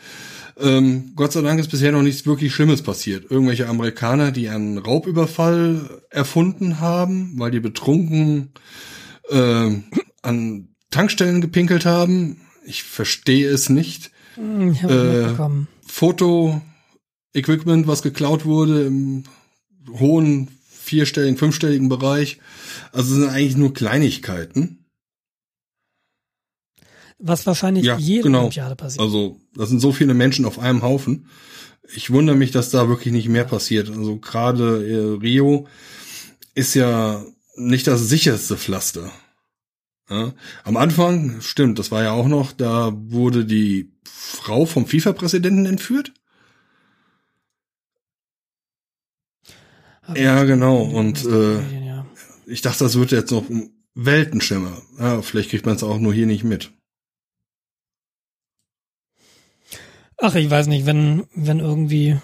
Ähm, 0.58 1.12
Gott 1.16 1.32
sei 1.32 1.42
Dank 1.42 1.60
ist 1.60 1.70
bisher 1.70 1.92
noch 1.92 2.02
nichts 2.02 2.26
wirklich 2.26 2.54
Schlimmes 2.54 2.82
passiert. 2.82 3.30
Irgendwelche 3.30 3.68
Amerikaner, 3.68 4.32
die 4.32 4.48
einen 4.48 4.78
Raubüberfall 4.78 6.02
erfunden 6.10 6.80
haben, 6.80 7.32
weil 7.36 7.50
die 7.50 7.60
betrunken 7.60 8.52
äh, 9.28 9.70
an 10.22 10.68
Tankstellen 10.90 11.40
gepinkelt 11.40 11.84
haben. 11.84 12.40
Ich 12.64 12.84
verstehe 12.84 13.48
es 13.50 13.68
nicht. 13.68 14.10
Hm, 14.34 14.72
Ich 14.72 14.82
Äh. 14.82 15.34
Foto-Equipment, 15.86 17.86
was 17.86 18.02
geklaut 18.02 18.44
wurde 18.44 18.86
im 18.86 19.24
hohen 19.90 20.48
vierstelligen, 20.68 21.36
fünfstelligen 21.36 21.88
Bereich. 21.88 22.38
Also 22.92 23.14
es 23.14 23.20
sind 23.20 23.28
eigentlich 23.28 23.56
nur 23.56 23.74
Kleinigkeiten. 23.74 24.85
Was 27.18 27.47
wahrscheinlich 27.47 27.84
ja, 27.84 27.97
jede 27.97 28.24
genau. 28.24 28.40
Olympiade 28.40 28.76
passiert. 28.76 29.01
Also 29.01 29.40
das 29.55 29.70
sind 29.70 29.80
so 29.80 29.93
viele 29.93 30.14
Menschen 30.14 30.44
auf 30.44 30.59
einem 30.59 30.82
Haufen. 30.82 31.28
Ich 31.94 32.10
wundere 32.10 32.36
mich, 32.36 32.51
dass 32.51 32.70
da 32.70 32.88
wirklich 32.88 33.12
nicht 33.12 33.28
mehr 33.28 33.44
passiert. 33.44 33.90
Also 33.90 34.18
gerade 34.18 34.86
äh, 34.86 35.20
Rio 35.20 35.66
ist 36.55 36.74
ja 36.74 37.24
nicht 37.56 37.86
das 37.86 38.09
sicherste 38.09 38.56
Pflaster. 38.56 39.10
Ja, 40.09 40.34
am 40.62 40.76
Anfang, 40.76 41.40
stimmt, 41.40 41.78
das 41.78 41.90
war 41.90 42.05
ja 42.05 42.12
auch 42.12 42.28
noch, 42.28 42.52
da 42.52 42.93
wurde 42.94 43.44
die 43.44 43.93
Frau 44.05 44.64
vom 44.64 44.86
FIFA-Präsidenten 44.86 45.66
entführt. 45.66 46.12
Hab 50.02 50.16
Ja, 50.16 50.44
genau. 50.44 50.82
Und 50.82 51.24
äh, 51.24 51.59
ich 52.47 52.62
dachte, 52.62 52.84
das 52.84 52.97
wird 52.97 53.10
jetzt 53.10 53.32
noch 53.32 53.44
Weltenschimmer. 53.94 54.80
Ja, 54.98 55.22
vielleicht 55.22 55.51
kriegt 55.51 55.66
man 55.66 55.74
es 55.74 55.82
auch 55.82 55.98
nur 55.98 56.14
hier 56.14 56.26
nicht 56.26 56.44
mit. 56.44 56.72
Ach, 60.18 60.34
ich 60.34 60.51
weiß 60.51 60.66
nicht, 60.68 60.86
wenn, 60.86 61.26
wenn 61.34 61.60
irgendwie 61.60 62.18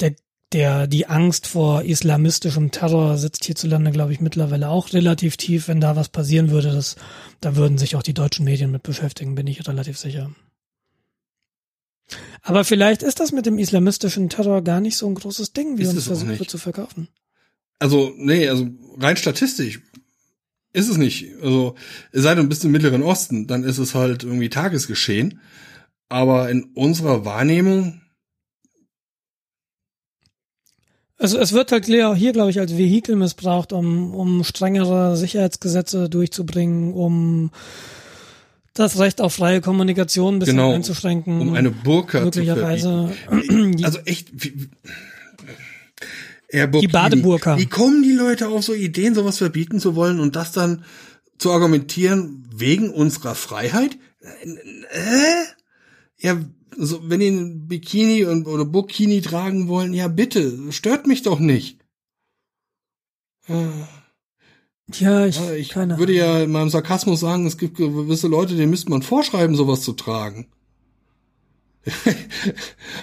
der, 0.00 0.14
der, 0.52 0.86
die 0.86 1.06
Angst 1.06 1.46
vor 1.46 1.82
islamistischem 1.82 2.70
Terror 2.70 3.18
sitzt 3.18 3.44
hierzulande, 3.44 3.90
glaube 3.90 4.12
ich, 4.12 4.20
mittlerweile 4.20 4.68
auch 4.68 4.92
relativ 4.92 5.36
tief. 5.36 5.68
Wenn 5.68 5.80
da 5.80 5.96
was 5.96 6.08
passieren 6.08 6.50
würde, 6.50 6.72
das, 6.72 6.96
da 7.40 7.56
würden 7.56 7.78
sich 7.78 7.96
auch 7.96 8.02
die 8.02 8.14
deutschen 8.14 8.44
Medien 8.44 8.70
mit 8.70 8.84
beschäftigen, 8.84 9.34
bin 9.34 9.46
ich 9.46 9.66
relativ 9.66 9.98
sicher. 9.98 10.30
Aber 12.42 12.64
vielleicht 12.64 13.02
ist 13.02 13.18
das 13.18 13.32
mit 13.32 13.46
dem 13.46 13.58
islamistischen 13.58 14.28
Terror 14.28 14.62
gar 14.62 14.80
nicht 14.80 14.96
so 14.96 15.08
ein 15.08 15.16
großes 15.16 15.52
Ding, 15.52 15.78
wie 15.78 15.82
Ist 15.82 15.94
uns 15.94 16.04
versucht 16.04 16.38
wird 16.38 16.50
zu 16.50 16.58
verkaufen. 16.58 17.08
Also, 17.80 18.14
nee, 18.16 18.48
also 18.48 18.68
rein 18.98 19.16
statistisch 19.16 19.82
ist 20.72 20.88
es 20.88 20.98
nicht. 20.98 21.26
Also, 21.42 21.74
es 22.12 22.22
sei 22.22 22.34
denn, 22.34 22.44
du 22.44 22.48
bist 22.48 22.64
im 22.64 22.70
Mittleren 22.70 23.02
Osten, 23.02 23.46
dann 23.46 23.64
ist 23.64 23.78
es 23.78 23.94
halt 23.94 24.22
irgendwie 24.24 24.50
Tagesgeschehen. 24.50 25.40
Aber 26.08 26.50
in 26.50 26.64
unserer 26.74 27.24
Wahrnehmung, 27.24 28.00
Also 31.18 31.38
es 31.38 31.52
wird 31.52 31.72
halt 31.72 31.86
hier, 31.86 32.14
hier 32.14 32.32
glaube 32.32 32.50
ich, 32.50 32.60
als 32.60 32.76
Vehikel 32.76 33.16
missbraucht, 33.16 33.72
um, 33.72 34.14
um 34.14 34.44
strengere 34.44 35.16
Sicherheitsgesetze 35.16 36.08
durchzubringen, 36.10 36.92
um 36.92 37.50
das 38.74 38.98
Recht 38.98 39.22
auf 39.22 39.34
freie 39.34 39.62
Kommunikation 39.62 40.36
ein 40.36 40.38
bisschen 40.40 40.56
Genau, 40.58 40.74
einzuschränken. 40.74 41.40
um 41.40 41.54
eine 41.54 41.70
Burka 41.70 42.18
zu 42.18 42.24
möglicherweise 42.24 43.08
verbieten. 43.26 43.76
die, 43.78 43.84
Also 43.86 43.98
echt, 44.00 44.28
wie, 44.34 44.68
Burkini, 46.52 46.80
Die 46.80 46.88
Badeburka. 46.88 47.58
Wie 47.58 47.66
kommen 47.66 48.02
die 48.02 48.12
Leute 48.12 48.48
auf 48.48 48.62
so 48.64 48.74
Ideen, 48.74 49.14
sowas 49.14 49.38
verbieten 49.38 49.80
zu 49.80 49.96
wollen 49.96 50.20
und 50.20 50.36
das 50.36 50.52
dann 50.52 50.84
zu 51.38 51.50
argumentieren 51.50 52.46
wegen 52.54 52.90
unserer 52.90 53.34
Freiheit? 53.34 53.96
Äh? 54.20 55.44
Ja, 56.18 56.38
so, 56.76 57.08
wenn 57.08 57.20
die 57.20 57.28
ein 57.28 57.68
Bikini 57.68 58.24
und, 58.24 58.46
oder 58.46 58.64
Burkini 58.64 59.20
tragen 59.20 59.68
wollen, 59.68 59.94
ja 59.94 60.08
bitte, 60.08 60.72
stört 60.72 61.06
mich 61.06 61.22
doch 61.22 61.38
nicht. 61.38 61.78
Äh, 63.48 63.68
ja, 64.94 65.26
ich, 65.26 65.36
ja, 65.36 65.52
ich 65.52 65.70
keine 65.70 65.98
würde 65.98 66.12
ja 66.12 66.42
in 66.42 66.52
meinem 66.52 66.70
Sarkasmus 66.70 67.20
sagen, 67.20 67.46
es 67.46 67.58
gibt 67.58 67.76
gewisse 67.76 68.28
Leute, 68.28 68.54
denen 68.54 68.70
müsste 68.70 68.90
man 68.90 69.02
vorschreiben, 69.02 69.56
sowas 69.56 69.82
zu 69.82 69.92
tragen. 69.92 70.46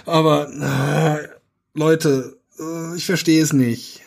Aber 0.06 0.48
äh, 0.50 1.28
Leute, 1.74 2.38
äh, 2.58 2.96
ich 2.96 3.06
verstehe 3.06 3.42
es 3.42 3.52
nicht. 3.52 4.02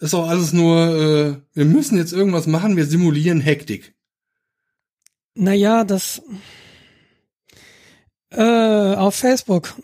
Ist 0.00 0.14
doch 0.14 0.28
alles 0.28 0.52
nur, 0.52 0.78
äh, 0.96 1.36
wir 1.54 1.64
müssen 1.66 1.98
jetzt 1.98 2.12
irgendwas 2.12 2.46
machen, 2.46 2.76
wir 2.76 2.86
simulieren 2.86 3.40
Hektik. 3.40 3.94
Naja, 5.34 5.84
das 5.84 6.22
äh, 8.30 8.94
auf 8.94 9.14
Facebook 9.14 9.74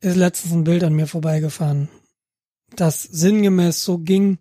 ist 0.00 0.16
letztens 0.16 0.52
ein 0.52 0.64
Bild 0.64 0.84
an 0.84 0.94
mir 0.94 1.06
vorbeigefahren, 1.06 1.88
das 2.76 3.02
sinngemäß 3.02 3.84
so 3.84 3.98
ging. 3.98 4.38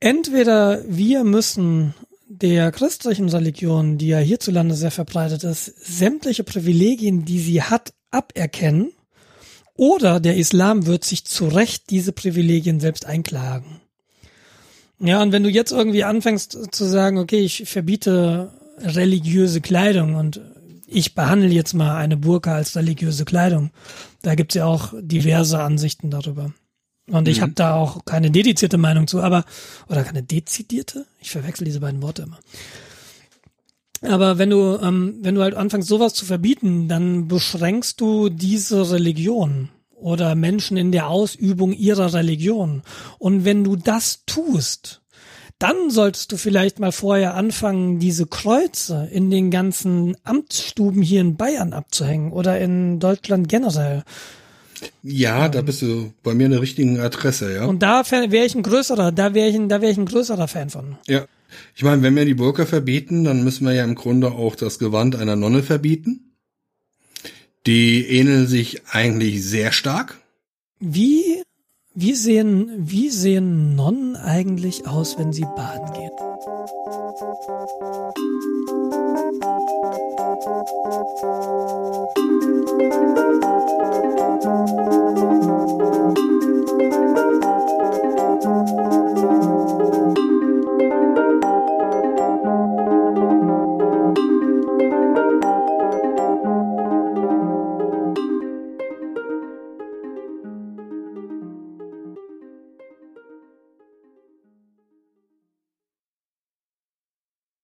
Entweder 0.00 0.84
wir 0.86 1.24
müssen 1.24 1.94
der 2.28 2.72
christlichen 2.72 3.28
Religion, 3.28 3.98
die 3.98 4.08
ja 4.08 4.18
hierzulande 4.18 4.74
sehr 4.74 4.90
verbreitet 4.90 5.44
ist, 5.44 5.66
sämtliche 5.84 6.44
Privilegien, 6.44 7.24
die 7.24 7.40
sie 7.40 7.62
hat, 7.62 7.92
aberkennen, 8.10 8.92
oder 9.74 10.20
der 10.20 10.36
Islam 10.36 10.86
wird 10.86 11.04
sich 11.04 11.24
zu 11.24 11.48
Recht 11.48 11.90
diese 11.90 12.12
Privilegien 12.12 12.78
selbst 12.78 13.06
einklagen. 13.06 13.80
Ja, 14.98 15.20
und 15.22 15.32
wenn 15.32 15.42
du 15.42 15.50
jetzt 15.50 15.72
irgendwie 15.72 16.04
anfängst 16.04 16.56
zu 16.70 16.84
sagen, 16.84 17.18
okay, 17.18 17.40
ich 17.40 17.68
verbiete 17.68 18.52
religiöse 18.78 19.60
Kleidung 19.60 20.14
und 20.14 20.40
ich 20.92 21.14
behandle 21.14 21.48
jetzt 21.48 21.74
mal 21.74 21.96
eine 21.96 22.16
Burka 22.16 22.54
als 22.54 22.76
religiöse 22.76 23.24
Kleidung, 23.24 23.70
da 24.22 24.34
gibt's 24.34 24.54
ja 24.54 24.66
auch 24.66 24.92
diverse 25.00 25.62
Ansichten 25.62 26.10
darüber. 26.10 26.52
Und 27.10 27.26
ich 27.28 27.38
Mhm. 27.38 27.42
habe 27.42 27.52
da 27.52 27.74
auch 27.74 28.04
keine 28.04 28.30
dedizierte 28.30 28.78
Meinung 28.78 29.06
zu, 29.08 29.20
aber 29.20 29.44
oder 29.88 30.04
keine 30.04 30.22
dezidierte? 30.22 31.06
Ich 31.20 31.30
verwechsel 31.30 31.64
diese 31.64 31.80
beiden 31.80 32.00
Worte 32.02 32.22
immer. 32.22 32.38
Aber 34.02 34.38
wenn 34.38 34.50
du 34.50 34.78
ähm, 34.82 35.18
wenn 35.20 35.34
du 35.36 35.42
halt 35.42 35.54
anfängst 35.54 35.88
sowas 35.88 36.14
zu 36.14 36.24
verbieten, 36.24 36.88
dann 36.88 37.28
beschränkst 37.28 38.00
du 38.00 38.28
diese 38.28 38.90
Religion 38.90 39.68
oder 39.94 40.34
Menschen 40.34 40.76
in 40.76 40.90
der 40.90 41.08
Ausübung 41.08 41.72
ihrer 41.72 42.12
Religion. 42.12 42.82
Und 43.18 43.44
wenn 43.44 43.62
du 43.62 43.76
das 43.76 44.24
tust, 44.26 45.01
dann 45.62 45.90
solltest 45.90 46.32
du 46.32 46.36
vielleicht 46.36 46.80
mal 46.80 46.90
vorher 46.90 47.34
anfangen, 47.34 48.00
diese 48.00 48.26
Kreuze 48.26 49.08
in 49.12 49.30
den 49.30 49.52
ganzen 49.52 50.16
Amtsstuben 50.24 51.02
hier 51.02 51.20
in 51.20 51.36
Bayern 51.36 51.72
abzuhängen 51.72 52.32
oder 52.32 52.58
in 52.58 52.98
Deutschland 52.98 53.48
generell. 53.48 54.02
Ja, 55.04 55.48
da 55.48 55.62
bist 55.62 55.82
du 55.82 56.12
bei 56.24 56.34
mir 56.34 56.46
an 56.46 56.52
der 56.52 56.60
richtigen 56.60 56.98
Adresse, 56.98 57.54
ja. 57.54 57.66
Und 57.66 57.80
da 57.80 58.02
wäre 58.10 58.44
ich 58.44 58.56
ein 58.56 58.64
größerer, 58.64 59.12
da 59.12 59.34
wäre 59.34 59.48
ich 59.48 59.54
ein, 59.54 59.68
da 59.68 59.80
wäre 59.80 59.92
ich 59.92 59.98
ein 59.98 60.06
größerer 60.06 60.48
Fan 60.48 60.70
von. 60.70 60.96
Ja. 61.06 61.26
Ich 61.76 61.84
meine, 61.84 62.02
wenn 62.02 62.16
wir 62.16 62.24
die 62.24 62.34
Burka 62.34 62.66
verbieten, 62.66 63.22
dann 63.22 63.44
müssen 63.44 63.64
wir 63.64 63.72
ja 63.72 63.84
im 63.84 63.94
Grunde 63.94 64.32
auch 64.32 64.56
das 64.56 64.80
Gewand 64.80 65.14
einer 65.14 65.36
Nonne 65.36 65.62
verbieten. 65.62 66.32
Die 67.66 68.04
ähneln 68.08 68.48
sich 68.48 68.82
eigentlich 68.88 69.44
sehr 69.44 69.70
stark. 69.70 70.18
Wie, 70.80 71.42
wie 71.94 72.14
sehen, 72.14 72.70
wie 72.78 73.10
sehen 73.10 73.76
Nonnen 73.76 74.16
eigentlich 74.16 74.86
aus, 74.88 75.18
wenn 75.18 75.34
sie 75.34 75.44
baden 75.44 75.92
gehen? 75.92 76.10
Musik 92.58 93.01